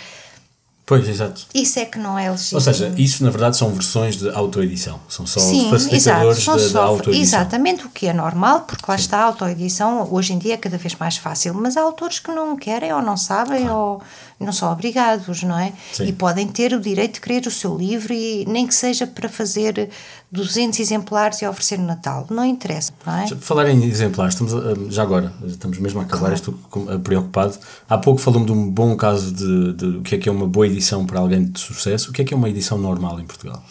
Pois, 0.89 1.07
exato. 1.07 1.45
Isso 1.53 1.79
é 1.79 1.85
que 1.85 1.99
não 1.99 2.19
é 2.19 2.31
legítimo. 2.31 2.57
Ou 2.57 2.61
seja, 2.63 2.95
isso 2.97 3.23
na 3.23 3.29
verdade 3.29 3.59
são 3.59 3.71
versões 3.75 4.17
de 4.17 4.31
autoedição. 4.31 4.99
São 5.07 5.27
só 5.27 5.39
Sim, 5.39 5.69
facilitadores 5.69 6.39
exato, 6.39 6.59
da, 6.59 6.69
da 6.69 6.87
autoedição. 6.87 7.41
Exatamente, 7.41 7.85
o 7.85 7.91
que 7.91 8.07
é 8.07 8.13
normal, 8.15 8.63
porque 8.63 8.85
lá 8.89 8.97
está 8.97 9.19
a 9.19 9.25
autoedição, 9.25 10.09
hoje 10.11 10.33
em 10.33 10.39
dia 10.39 10.55
é 10.55 10.57
cada 10.57 10.79
vez 10.79 10.95
mais 10.95 11.19
fácil, 11.19 11.53
mas 11.53 11.77
há 11.77 11.83
autores 11.83 12.19
que 12.21 12.33
não 12.33 12.57
querem 12.57 12.91
ou 12.91 13.03
não 13.03 13.19
sabem 13.19 13.69
ou 13.69 14.01
não 14.45 14.53
são 14.53 14.71
obrigados, 14.73 15.43
não 15.43 15.59
é? 15.59 15.73
Sim. 15.93 16.07
E 16.07 16.13
podem 16.13 16.47
ter 16.47 16.73
o 16.73 16.81
direito 16.81 17.15
de 17.15 17.21
querer 17.21 17.47
o 17.47 17.51
seu 17.51 17.77
livro 17.77 18.13
e 18.13 18.45
nem 18.47 18.67
que 18.67 18.75
seja 18.75 19.07
para 19.07 19.29
fazer 19.29 19.91
200 20.31 20.79
exemplares 20.81 21.41
e 21.43 21.47
oferecer 21.47 21.79
no 21.79 21.87
Natal, 21.87 22.27
não 22.31 22.45
interessa, 22.45 22.93
não 23.05 23.17
é? 23.19 23.27
Falar 23.41 23.69
em 23.69 23.83
exemplares, 23.85 24.35
estamos 24.35 24.55
a- 24.55 24.91
já 24.91 25.03
agora, 25.03 25.33
estamos 25.47 25.79
mesmo 25.79 26.01
a 26.01 26.03
acabar, 26.05 26.33
estou 26.33 26.55
com- 26.71 26.89
a- 26.91 26.99
preocupado. 26.99 27.59
Há 27.89 27.99
pouco 27.99 28.21
falou-me 28.21 28.47
de 28.47 28.53
um 28.53 28.71
bom 28.71 28.95
caso 28.97 29.33
de, 29.33 29.73
de 29.73 29.87
o 29.99 30.03
que 30.03 30.15
é 30.15 30.19
que 30.19 30.29
é 30.29 30.33
uma 30.33 30.47
boa 30.47 30.67
edição 30.67 31.05
para 31.07 31.19
alguém 31.19 31.45
de 31.45 31.59
sucesso. 31.59 32.11
O 32.11 32.13
que 32.13 32.23
é 32.23 32.25
que 32.25 32.33
é 32.33 32.37
uma 32.37 32.49
edição 32.49 32.79
normal 32.79 33.19
em 33.21 33.27
Portugal? 33.27 33.63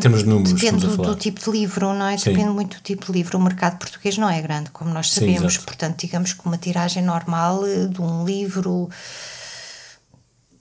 termos 0.00 0.20
de 0.24 0.28
números, 0.28 0.52
depende 0.52 0.86
do, 0.86 0.96
do 0.96 1.14
tipo 1.16 1.40
de 1.42 1.50
livro, 1.50 1.94
não 1.94 2.06
é? 2.06 2.18
Sim. 2.18 2.30
Depende 2.32 2.50
muito 2.50 2.76
do 2.76 2.82
tipo 2.82 3.06
de 3.06 3.12
livro. 3.12 3.38
O 3.38 3.42
mercado 3.42 3.78
português 3.78 4.18
não 4.18 4.28
é 4.28 4.40
grande, 4.42 4.70
como 4.70 4.90
nós 4.92 5.10
Sim, 5.10 5.20
sabemos. 5.20 5.52
exato. 5.54 5.64
Portanto, 5.64 6.00
digamos 6.00 6.32
que 6.34 6.44
uma 6.44 6.58
tiragem 6.58 7.02
normal 7.02 7.64
eh, 7.66 7.86
de 7.86 8.00
um 8.02 8.24
livro, 8.26 8.90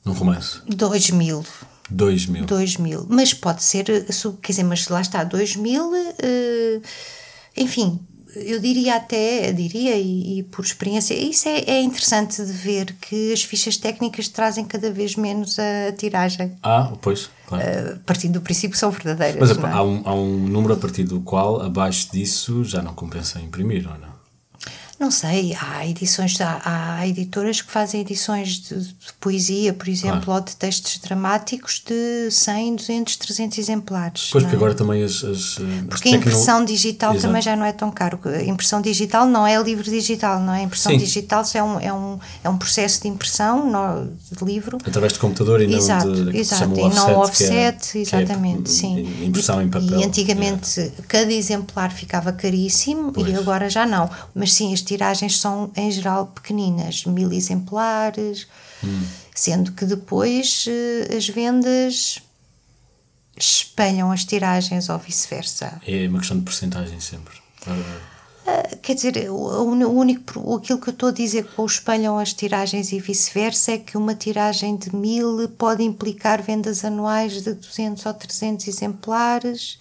Um 0.06 0.12
romance. 0.12 0.60
2 0.68 1.12
mil. 1.12 1.46
2 1.90 2.26
mil. 2.28 2.46
2 2.46 2.78
mil. 2.78 3.06
Mas 3.10 3.34
pode 3.34 3.64
ser, 3.64 3.86
quer 4.42 4.52
dizer, 4.52 4.64
mas 4.64 4.88
lá 4.88 5.02
está, 5.02 5.24
2 5.24 5.56
mil, 5.58 5.92
eh, 5.96 6.82
enfim, 7.56 8.00
eu 8.36 8.60
diria 8.60 8.96
até, 8.96 9.52
diria 9.52 9.96
e, 9.96 10.40
e 10.40 10.44
por 10.44 10.66
experiência, 10.66 11.14
isso 11.14 11.48
é, 11.48 11.60
é 11.68 11.82
interessante 11.82 12.44
de 12.44 12.52
ver 12.52 12.96
que 13.00 13.32
as 13.32 13.44
fichas 13.44 13.78
técnicas 13.78 14.28
trazem 14.28 14.66
cada 14.66 14.90
vez 14.92 15.16
menos 15.16 15.58
a 15.60 15.92
tiragem, 15.92 16.54
Ah, 16.64 16.92
pois, 17.02 17.30
claro. 17.46 17.64
eh, 17.64 18.00
partindo 18.06 18.34
do 18.34 18.42
princípio 18.42 18.72
que 18.72 18.78
são 18.80 18.90
verdadeiras. 18.90 19.40
Mas 19.40 19.52
é? 19.58 19.72
há 19.72 19.84
um, 19.84 20.02
há 20.06 20.14
um 20.16 20.48
número 20.48 20.74
a 20.74 20.78
partir 20.78 21.04
do 21.04 21.20
qual, 21.22 21.62
abaixo 21.62 22.10
disso, 22.12 22.64
já 22.64 22.82
não 22.82 22.94
compensa 22.94 23.40
imprimir, 23.40 23.88
ou 23.88 23.98
não? 24.00 24.13
Não 25.04 25.12
sei, 25.12 25.54
há 25.60 25.86
edições, 25.86 26.40
há, 26.40 26.62
há 26.64 27.06
editoras 27.06 27.62
que 27.62 27.70
fazem 27.70 28.00
edições 28.00 28.62
de, 28.62 28.80
de 28.80 28.94
poesia, 29.20 29.74
por 29.74 29.90
exemplo, 29.90 30.34
ou 30.34 30.40
de 30.40 30.56
textos 30.56 30.98
dramáticos 30.98 31.84
de 31.86 32.32
100, 32.32 32.76
200, 32.78 33.16
300 33.18 33.58
exemplares. 33.58 34.30
Pois, 34.32 34.46
porque 34.46 34.56
é? 34.56 34.58
agora 34.58 34.74
também 34.74 35.04
as. 35.04 35.22
as 35.26 35.34
as 35.34 35.56
Porque 35.90 36.08
a 36.08 36.12
tecno- 36.14 36.18
impressão 36.32 36.64
digital 36.64 37.12
Exato. 37.12 37.28
também 37.28 37.42
já 37.42 37.54
não 37.54 37.66
é 37.66 37.74
tão 37.74 37.92
caro. 37.92 38.18
A 38.24 38.44
impressão 38.44 38.82
digital 38.82 39.26
não 39.28 39.46
é 39.46 39.62
livro 39.62 39.84
digital, 39.84 40.40
não 40.40 40.54
é? 40.54 40.60
A 40.60 40.64
impressão 40.64 40.94
Sim. 40.94 40.98
digital 40.98 41.44
é 41.54 41.62
um, 41.64 41.80
é, 41.82 41.92
um, 41.94 42.20
é 42.42 42.50
um 42.50 42.58
processo 42.58 43.02
de 43.02 43.10
impressão 43.10 43.70
no- 43.70 44.08
de 44.32 44.46
livro. 44.46 44.78
Através 44.86 45.12
de 45.12 45.20
computador 45.20 45.62
e 45.62 45.68
não 45.68 45.78
Exato, 45.80 46.32
de, 46.32 46.38
exato. 46.38 46.80
E 46.80 46.90
não 46.96 47.18
offset, 47.20 47.98
é- 47.98 47.98
é 47.98 48.02
exatamente, 48.02 48.72
sim. 48.72 49.26
Impressão 49.26 49.62
e, 49.62 49.66
em 49.66 49.70
papel. 49.70 50.00
E 50.00 50.06
antigamente 50.06 50.94
cada 51.10 51.34
exemplar 51.34 51.92
ficava 51.92 52.32
caríssimo 52.32 53.12
Pois. 53.12 53.28
e 53.28 53.36
agora 53.36 53.70
já 53.70 53.86
não. 53.86 54.10
Mas 54.34 54.54
sim, 54.54 54.74
as 54.74 54.82
tiragens 54.94 55.40
são 55.40 55.72
em 55.76 55.92
geral 55.92 56.28
pequeninas, 56.28 57.06
mil 57.06 57.32
exemplares, 57.32 58.48
Hum. 58.84 59.02
sendo 59.34 59.72
que 59.72 59.86
depois 59.86 60.66
eh, 60.68 61.16
as 61.18 61.28
vendas 61.30 62.20
espelham 63.38 64.12
as 64.12 64.24
tiragens 64.26 64.90
ou 64.90 64.98
vice-versa. 65.00 65.82
É 65.88 66.08
uma 66.08 66.20
questão 66.20 66.38
de 66.38 66.44
porcentagem 66.44 67.00
sempre. 67.00 67.34
Ah, 67.66 68.70
Quer 68.82 68.96
dizer, 68.96 69.30
o, 69.32 69.64
único, 69.90 70.56
aquilo 70.56 70.78
que 70.80 70.90
eu 70.90 70.94
estou 70.94 71.10
a 71.10 71.14
dizer 71.14 71.48
o 71.58 71.66
espelham 71.66 72.20
as 72.20 72.34
tiragens 72.34 72.92
e 72.92 73.00
vice-versa 73.00 73.72
é 73.72 73.78
que 73.78 73.98
uma 73.98 74.14
tiragem 74.14 74.76
de 74.76 74.94
mil 74.94 75.48
pode 75.58 75.82
implicar 75.82 76.42
vendas 76.42 76.84
anuais 76.84 77.42
de 77.42 77.54
200 77.54 78.06
ou 78.06 78.14
300 78.14 78.68
exemplares. 78.68 79.80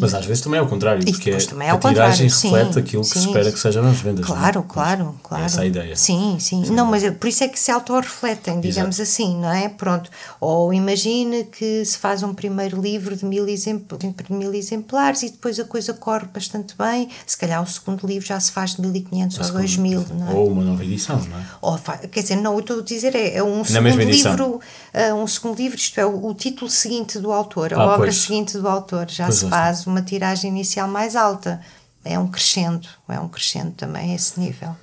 Mas 0.00 0.14
às 0.14 0.24
vezes 0.24 0.42
também 0.42 0.58
é 0.58 0.62
o 0.62 0.66
contrário, 0.68 1.02
E 1.06 1.12
porque 1.12 1.30
também 1.46 1.68
é 1.68 1.70
a 1.70 1.78
tiragem 1.78 2.28
sim, 2.28 2.50
reflete 2.50 2.78
aquilo 2.78 3.02
que 3.02 3.08
se 3.08 3.20
sim. 3.20 3.26
espera 3.26 3.52
que 3.52 3.58
sejam 3.58 3.86
as 3.86 3.96
vendas. 4.00 4.26
não 4.28 4.34
é? 4.34 4.38
Claro, 4.38 4.62
claro, 4.64 5.14
claro. 5.22 5.44
Essa 5.44 5.60
é 5.60 5.64
a 5.64 5.66
ideia. 5.66 5.96
Sim, 5.96 6.36
sim. 6.40 6.62
Não, 6.70 6.86
mas 6.86 7.02
é- 7.04 7.10
por 7.10 7.28
isso 7.28 7.44
é 7.44 7.48
que 7.48 7.58
se 7.58 7.70
autorrefletem, 7.70 8.60
digamos 8.60 8.98
assim, 9.00 9.36
não 9.38 9.52
é? 9.52 9.68
Pronto. 9.68 10.10
Ou 10.40 10.72
imagine 10.72 11.44
que 11.44 11.84
se 11.84 11.98
faz 11.98 12.22
um 12.22 12.34
primeiro 12.34 12.80
livro 12.80 13.16
de 13.16 13.24
mil, 13.24 13.46
exempl 13.48 13.96
de 13.98 14.32
mil 14.32 14.52
exemplares 14.54 15.22
e 15.22 15.30
depois 15.30 15.58
a 15.60 15.64
coisa 15.64 15.92
corre 15.94 16.26
bastante 16.32 16.74
bem. 16.76 17.08
Se 17.26 17.36
calhar 17.36 17.62
o 17.62 17.66
segundo 17.66 18.06
livro 18.06 18.26
já 18.26 18.38
se 18.40 18.52
faz 18.52 18.74
de 18.74 18.82
1500 18.82 19.38
ou 19.50 19.52
2000, 19.58 20.06
não 20.14 20.28
é? 20.30 20.34
Ou 20.34 20.50
uma 20.50 20.62
nova 20.64 20.84
edição, 20.84 21.16
não 21.28 21.38
é? 21.38 21.44
Ou 21.60 21.78
quer 22.10 22.20
dizer, 22.20 22.36
não, 22.36 22.54
eu 22.54 22.60
estou 22.60 22.78
a 22.80 22.82
dizer 22.82 23.14
é, 23.14 23.36
é 23.36 23.42
um 23.42 23.58
Na 23.58 23.64
segundo 23.64 24.00
livro, 24.04 24.60
ah, 24.92 25.14
um 25.14 25.26
segundo 25.26 25.56
livro, 25.58 25.76
isto 25.78 25.98
é, 26.00 26.06
o, 26.06 26.26
o 26.26 26.34
título 26.34 26.70
seguinte 26.70 27.18
do 27.18 27.32
autor, 27.32 27.74
a 27.74 27.76
Ah, 27.76 27.84
obra 27.86 27.96
pois. 27.98 28.16
seguinte 28.16 28.58
do 28.58 28.68
autor, 28.68 29.06
já 29.10 29.26
Pois 29.26 29.38
se 29.38 29.44
lá 29.46 29.68
uma 29.86 30.02
tiragem 30.02 30.50
inicial 30.50 30.88
mais 30.88 31.16
alta. 31.16 31.60
É 32.04 32.18
um 32.18 32.28
crescendo, 32.28 32.86
é 33.08 33.18
um 33.18 33.28
crescendo 33.28 33.72
também 33.72 34.12
a 34.12 34.14
esse 34.14 34.38
nível. 34.38 34.76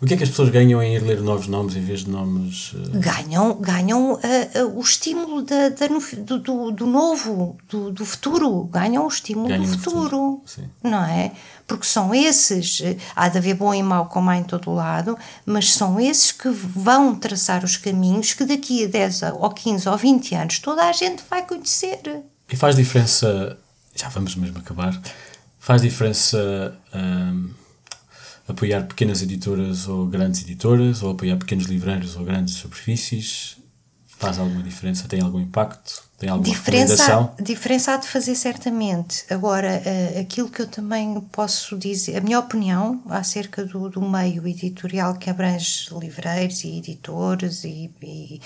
O 0.00 0.06
que 0.06 0.14
é 0.14 0.16
que 0.16 0.22
as 0.22 0.28
pessoas 0.28 0.50
ganham 0.50 0.80
em 0.80 0.94
ir 0.94 1.02
ler 1.02 1.20
novos 1.20 1.48
nomes 1.48 1.74
em 1.74 1.80
vez 1.80 2.04
de 2.04 2.10
nomes. 2.10 2.72
eh, 2.72 2.98
Ganham, 2.98 3.54
ganham 3.60 4.16
ah, 4.22 4.58
ah, 4.60 4.64
o 4.66 4.80
estímulo 4.80 5.42
da, 5.42 5.70
da 5.70 5.88
do, 5.88 6.38
do, 6.38 6.70
do 6.70 6.86
novo, 6.86 7.56
do, 7.68 7.90
do 7.90 8.04
futuro, 8.04 8.62
ganham 8.64 9.04
o 9.04 9.08
estímulo 9.08 9.48
Ganham 9.48 9.64
do 9.64 9.76
futuro, 9.76 10.42
futuro, 10.44 10.70
não 10.84 11.02
é? 11.04 11.32
Porque 11.66 11.84
são 11.84 12.14
esses, 12.14 12.80
há 13.16 13.28
de 13.28 13.38
haver 13.38 13.54
bom 13.54 13.74
e 13.74 13.82
mau 13.82 14.06
como 14.06 14.30
há 14.30 14.36
em 14.36 14.44
todo 14.44 14.70
o 14.70 14.74
lado, 14.74 15.18
mas 15.44 15.72
são 15.72 15.98
esses 15.98 16.30
que 16.30 16.48
vão 16.48 17.16
traçar 17.16 17.64
os 17.64 17.76
caminhos 17.76 18.32
que 18.34 18.44
daqui 18.44 18.84
a 18.84 18.88
10 18.88 19.22
ou 19.40 19.50
15 19.50 19.88
ou 19.88 19.96
20 19.96 20.34
anos 20.36 20.58
toda 20.60 20.84
a 20.84 20.92
gente 20.92 21.24
vai 21.28 21.44
conhecer. 21.44 22.22
E 22.48 22.54
faz 22.54 22.76
diferença. 22.76 23.58
Já 24.00 24.08
vamos 24.08 24.34
mesmo 24.36 24.58
acabar. 24.58 25.00
Faz 25.58 25.82
diferença 25.82 26.78
ahm, 26.92 27.50
apoiar 28.46 28.82
pequenas 28.86 29.22
editoras 29.22 29.88
ou 29.88 30.06
grandes 30.06 30.42
editoras, 30.42 31.02
ou 31.02 31.10
apoiar 31.12 31.36
pequenos 31.36 31.66
livreiros 31.66 32.16
ou 32.16 32.24
grandes 32.24 32.54
superfícies? 32.54 33.56
Faz 34.06 34.38
alguma 34.38 34.62
diferença? 34.62 35.06
Tem 35.06 35.20
algum 35.20 35.40
impacto? 35.40 36.02
Tem 36.18 36.28
alguma 36.28 36.52
Diferença, 36.52 36.96
recomendação? 36.96 37.34
diferença 37.40 37.94
há 37.94 37.96
de 37.96 38.08
fazer 38.08 38.34
certamente. 38.34 39.24
Agora, 39.30 39.80
eh, 39.84 40.18
aquilo 40.20 40.48
que 40.48 40.60
eu 40.62 40.66
também 40.66 41.20
posso 41.30 41.78
dizer, 41.78 42.16
a 42.16 42.20
minha 42.20 42.40
opinião 42.40 43.00
acerca 43.08 43.64
do, 43.64 43.88
do 43.88 44.02
meio 44.02 44.46
editorial 44.48 45.14
que 45.14 45.30
abrange 45.30 45.88
livreiros 45.96 46.64
e 46.64 46.78
editores 46.78 47.62
e, 47.62 47.88
e 48.02 48.40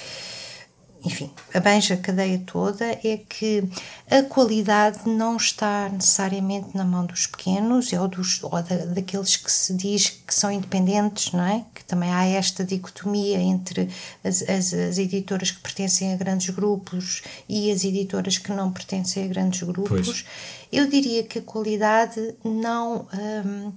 enfim, 1.04 1.30
abrange 1.52 1.92
a 1.92 1.96
cadeia 1.96 2.40
toda, 2.46 2.84
é 2.84 3.20
que 3.28 3.64
a 4.08 4.22
qualidade 4.22 5.08
não 5.08 5.36
está 5.36 5.88
necessariamente 5.88 6.76
na 6.76 6.84
mão 6.84 7.04
dos 7.04 7.26
pequenos 7.26 7.92
ou, 7.92 8.06
dos, 8.06 8.42
ou 8.42 8.50
da, 8.50 8.76
daqueles 8.86 9.36
que 9.36 9.50
se 9.50 9.74
diz 9.74 10.10
que 10.10 10.32
são 10.32 10.50
independentes, 10.50 11.32
não 11.32 11.44
é? 11.44 11.64
Que 11.74 11.84
também 11.84 12.12
há 12.12 12.24
esta 12.26 12.64
dicotomia 12.64 13.38
entre 13.38 13.88
as, 14.22 14.42
as, 14.42 14.72
as 14.72 14.98
editoras 14.98 15.50
que 15.50 15.60
pertencem 15.60 16.12
a 16.12 16.16
grandes 16.16 16.54
grupos 16.54 17.22
e 17.48 17.72
as 17.72 17.82
editoras 17.84 18.38
que 18.38 18.52
não 18.52 18.72
pertencem 18.72 19.24
a 19.24 19.26
grandes 19.26 19.62
grupos. 19.62 20.06
Pois. 20.06 20.24
Eu 20.70 20.86
diria 20.86 21.24
que 21.24 21.40
a 21.40 21.42
qualidade 21.42 22.34
não, 22.44 23.08
hum, 23.44 23.72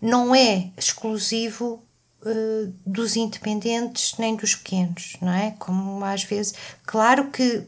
não 0.00 0.34
é 0.34 0.70
exclusivo 0.76 1.82
eh, 2.26 2.68
dos 2.84 3.16
independentes 3.16 4.14
nem 4.18 4.34
dos 4.34 4.54
pequenos, 4.54 5.16
não 5.20 5.32
é? 5.32 5.54
Como 5.58 6.04
às 6.04 6.24
vezes, 6.24 6.54
claro 6.84 7.30
que 7.30 7.66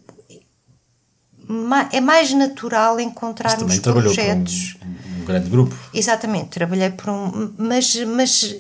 é 1.93 2.01
mais 2.01 2.33
natural 2.33 3.01
encontrarmos 3.01 3.79
para 3.79 3.91
um, 3.99 4.03
projetos. 4.03 4.77
um 5.21 5.25
grande 5.25 5.49
grupo. 5.51 5.77
Exatamente, 5.93 6.51
trabalhei 6.51 6.91
por 6.91 7.11
um. 7.11 7.55
Mas. 7.59 7.97
mas 8.05 8.57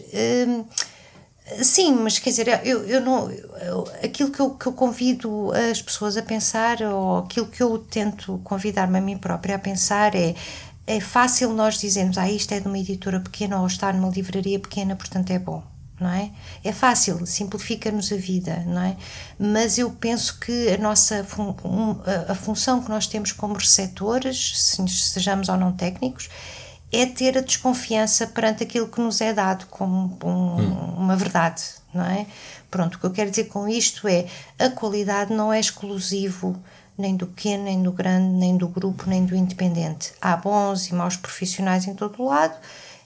hum, 0.48 0.64
Sim, 1.64 1.96
mas 1.96 2.16
quer 2.20 2.30
dizer, 2.30 2.60
eu, 2.64 2.84
eu 2.86 3.00
não. 3.00 3.28
eu- 3.30 3.88
aquilo 4.04 4.30
que 4.30 4.38
eu, 4.38 4.50
que 4.50 4.66
eu 4.66 4.72
convido 4.72 5.50
as 5.70 5.82
pessoas 5.82 6.16
a 6.16 6.22
pensar, 6.22 6.80
ou 6.80 7.18
aquilo 7.18 7.46
que 7.48 7.60
eu 7.60 7.76
tento 7.78 8.40
convidar-me 8.44 8.98
a 8.98 9.00
mim 9.00 9.18
própria 9.18 9.56
a 9.56 9.58
pensar 9.58 10.14
é. 10.14 10.34
É 10.86 10.98
fácil 10.98 11.50
nós 11.52 11.78
dizermos, 11.78 12.18
ah, 12.18 12.28
isto 12.28 12.52
é 12.52 12.58
de 12.58 12.66
uma 12.66 12.76
editora 12.78 13.20
pequena 13.20 13.60
ou 13.60 13.66
está 13.66 13.92
numa 13.92 14.08
livraria 14.08 14.58
pequena, 14.58 14.96
portanto 14.96 15.30
é 15.30 15.38
bom, 15.38 15.62
não 16.00 16.08
é? 16.10 16.30
É 16.64 16.72
fácil, 16.72 17.26
simplifica-nos 17.26 18.10
a 18.12 18.16
vida, 18.16 18.64
não 18.66 18.80
é? 18.82 18.96
Mas 19.38 19.76
eu 19.78 19.90
penso 19.90 20.38
que 20.40 20.70
a 20.70 20.78
nossa 20.78 21.22
fun- 21.24 21.54
a, 22.28 22.34
função 22.34 22.82
que 22.82 22.88
nós 22.88 23.06
temos 23.06 23.32
como 23.32 23.54
receptores, 23.54 24.58
se 24.58 24.88
sejamos 24.88 25.48
ou 25.48 25.56
não 25.56 25.72
técnicos, 25.72 26.28
é 26.92 27.06
ter 27.06 27.36
a 27.38 27.40
desconfiança 27.42 28.26
perante 28.26 28.62
aquilo 28.64 28.88
que 28.88 29.00
nos 29.00 29.20
é 29.20 29.32
dado 29.32 29.66
como 29.66 30.18
um- 30.24 30.94
uma 30.96 31.14
verdade, 31.16 31.62
não 31.94 32.04
é? 32.04 32.26
Pronto, 32.70 32.94
o 32.96 32.98
que 32.98 33.06
eu 33.06 33.10
quero 33.10 33.30
dizer 33.30 33.44
com 33.44 33.68
isto 33.68 34.08
é 34.08 34.26
a 34.58 34.70
qualidade 34.70 35.32
não 35.32 35.52
é 35.52 35.60
exclusivo 35.60 36.56
nem 36.98 37.16
do 37.16 37.26
pequeno, 37.26 37.64
nem 37.64 37.82
do 37.82 37.92
grande, 37.92 38.34
nem 38.34 38.56
do 38.56 38.68
grupo, 38.68 39.04
nem 39.08 39.24
do 39.24 39.34
independente. 39.34 40.12
Há 40.20 40.36
bons 40.36 40.88
e 40.88 40.94
maus 40.94 41.16
profissionais 41.16 41.86
em 41.86 41.94
todo 41.94 42.22
o 42.22 42.26
lado 42.26 42.54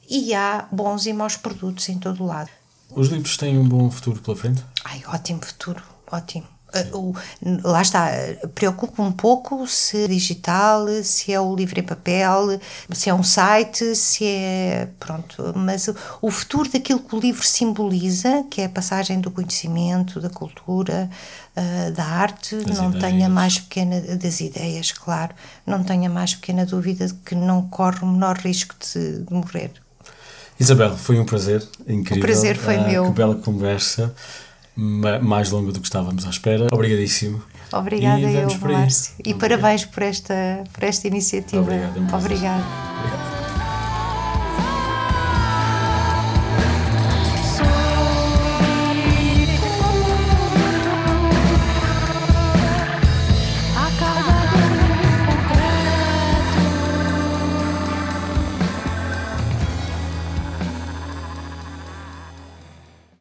e 0.08 0.34
há 0.34 0.66
bons 0.72 1.06
e 1.06 1.12
maus 1.12 1.36
produtos 1.36 1.88
em 1.88 1.98
todo 1.98 2.24
o 2.24 2.26
lado. 2.26 2.50
Os 2.96 3.08
livros 3.08 3.36
têm 3.36 3.58
um 3.58 3.68
bom 3.68 3.90
futuro 3.90 4.20
pela 4.20 4.36
frente? 4.36 4.64
Ai, 4.84 5.02
ótimo 5.08 5.44
futuro, 5.44 5.82
ótimo. 6.10 6.46
o, 6.92 7.14
lá 7.62 7.82
está, 7.82 8.08
preocupa 8.54 9.02
um 9.02 9.12
pouco 9.12 9.66
se 9.66 10.04
é 10.04 10.08
digital, 10.08 10.86
se 11.02 11.32
é 11.32 11.40
o 11.40 11.54
livro 11.54 11.78
em 11.78 11.82
papel, 11.82 12.60
se 12.90 13.08
é 13.08 13.14
um 13.14 13.22
site, 13.22 13.94
se 13.94 14.24
é. 14.24 14.88
Pronto, 14.98 15.52
mas 15.56 15.88
o, 15.88 15.96
o 16.22 16.30
futuro 16.30 16.70
daquilo 16.70 17.00
que 17.00 17.14
o 17.14 17.20
livro 17.20 17.44
simboliza, 17.44 18.44
que 18.50 18.60
é 18.60 18.66
a 18.66 18.68
passagem 18.68 19.20
do 19.20 19.30
conhecimento, 19.30 20.20
da 20.20 20.30
cultura, 20.30 21.10
uh, 21.56 21.92
da 21.92 22.04
arte, 22.04 22.56
das 22.56 22.78
não 22.78 22.90
ideias. 22.90 23.04
tenha 23.04 23.28
mais 23.28 23.58
pequena. 23.58 24.00
das 24.00 24.40
ideias, 24.40 24.92
claro, 24.92 25.34
não 25.66 25.82
tenha 25.82 26.10
mais 26.10 26.34
pequena 26.34 26.66
dúvida 26.66 27.06
de 27.06 27.14
que 27.14 27.34
não 27.34 27.62
corre 27.68 28.00
o 28.02 28.06
menor 28.06 28.36
risco 28.38 28.74
de, 28.80 29.20
de 29.24 29.32
morrer. 29.32 29.83
Isabel, 30.58 30.96
foi 30.96 31.18
um 31.18 31.24
prazer 31.24 31.62
incrível. 31.86 32.22
O 32.22 32.26
prazer 32.26 32.56
foi 32.56 32.76
uh, 32.76 32.86
meu. 32.86 33.04
Que 33.06 33.10
bela 33.10 33.34
conversa 33.34 34.14
mais 34.76 35.50
longa 35.50 35.72
do 35.72 35.80
que 35.80 35.86
estávamos 35.86 36.26
à 36.26 36.30
espera. 36.30 36.68
Obrigadíssimo. 36.72 37.42
Obrigada 37.72 38.20
eu, 38.20 38.48
Márcio. 38.60 39.14
E 39.18 39.32
Obrigado. 39.32 39.40
parabéns 39.40 39.84
por 39.84 40.02
esta, 40.02 40.64
por 40.72 40.84
esta 40.84 41.08
iniciativa. 41.08 41.62
Obrigado. 41.62 41.96
É 41.96 42.16
Obrigada. 42.16 42.64
Obrigado. 42.98 43.53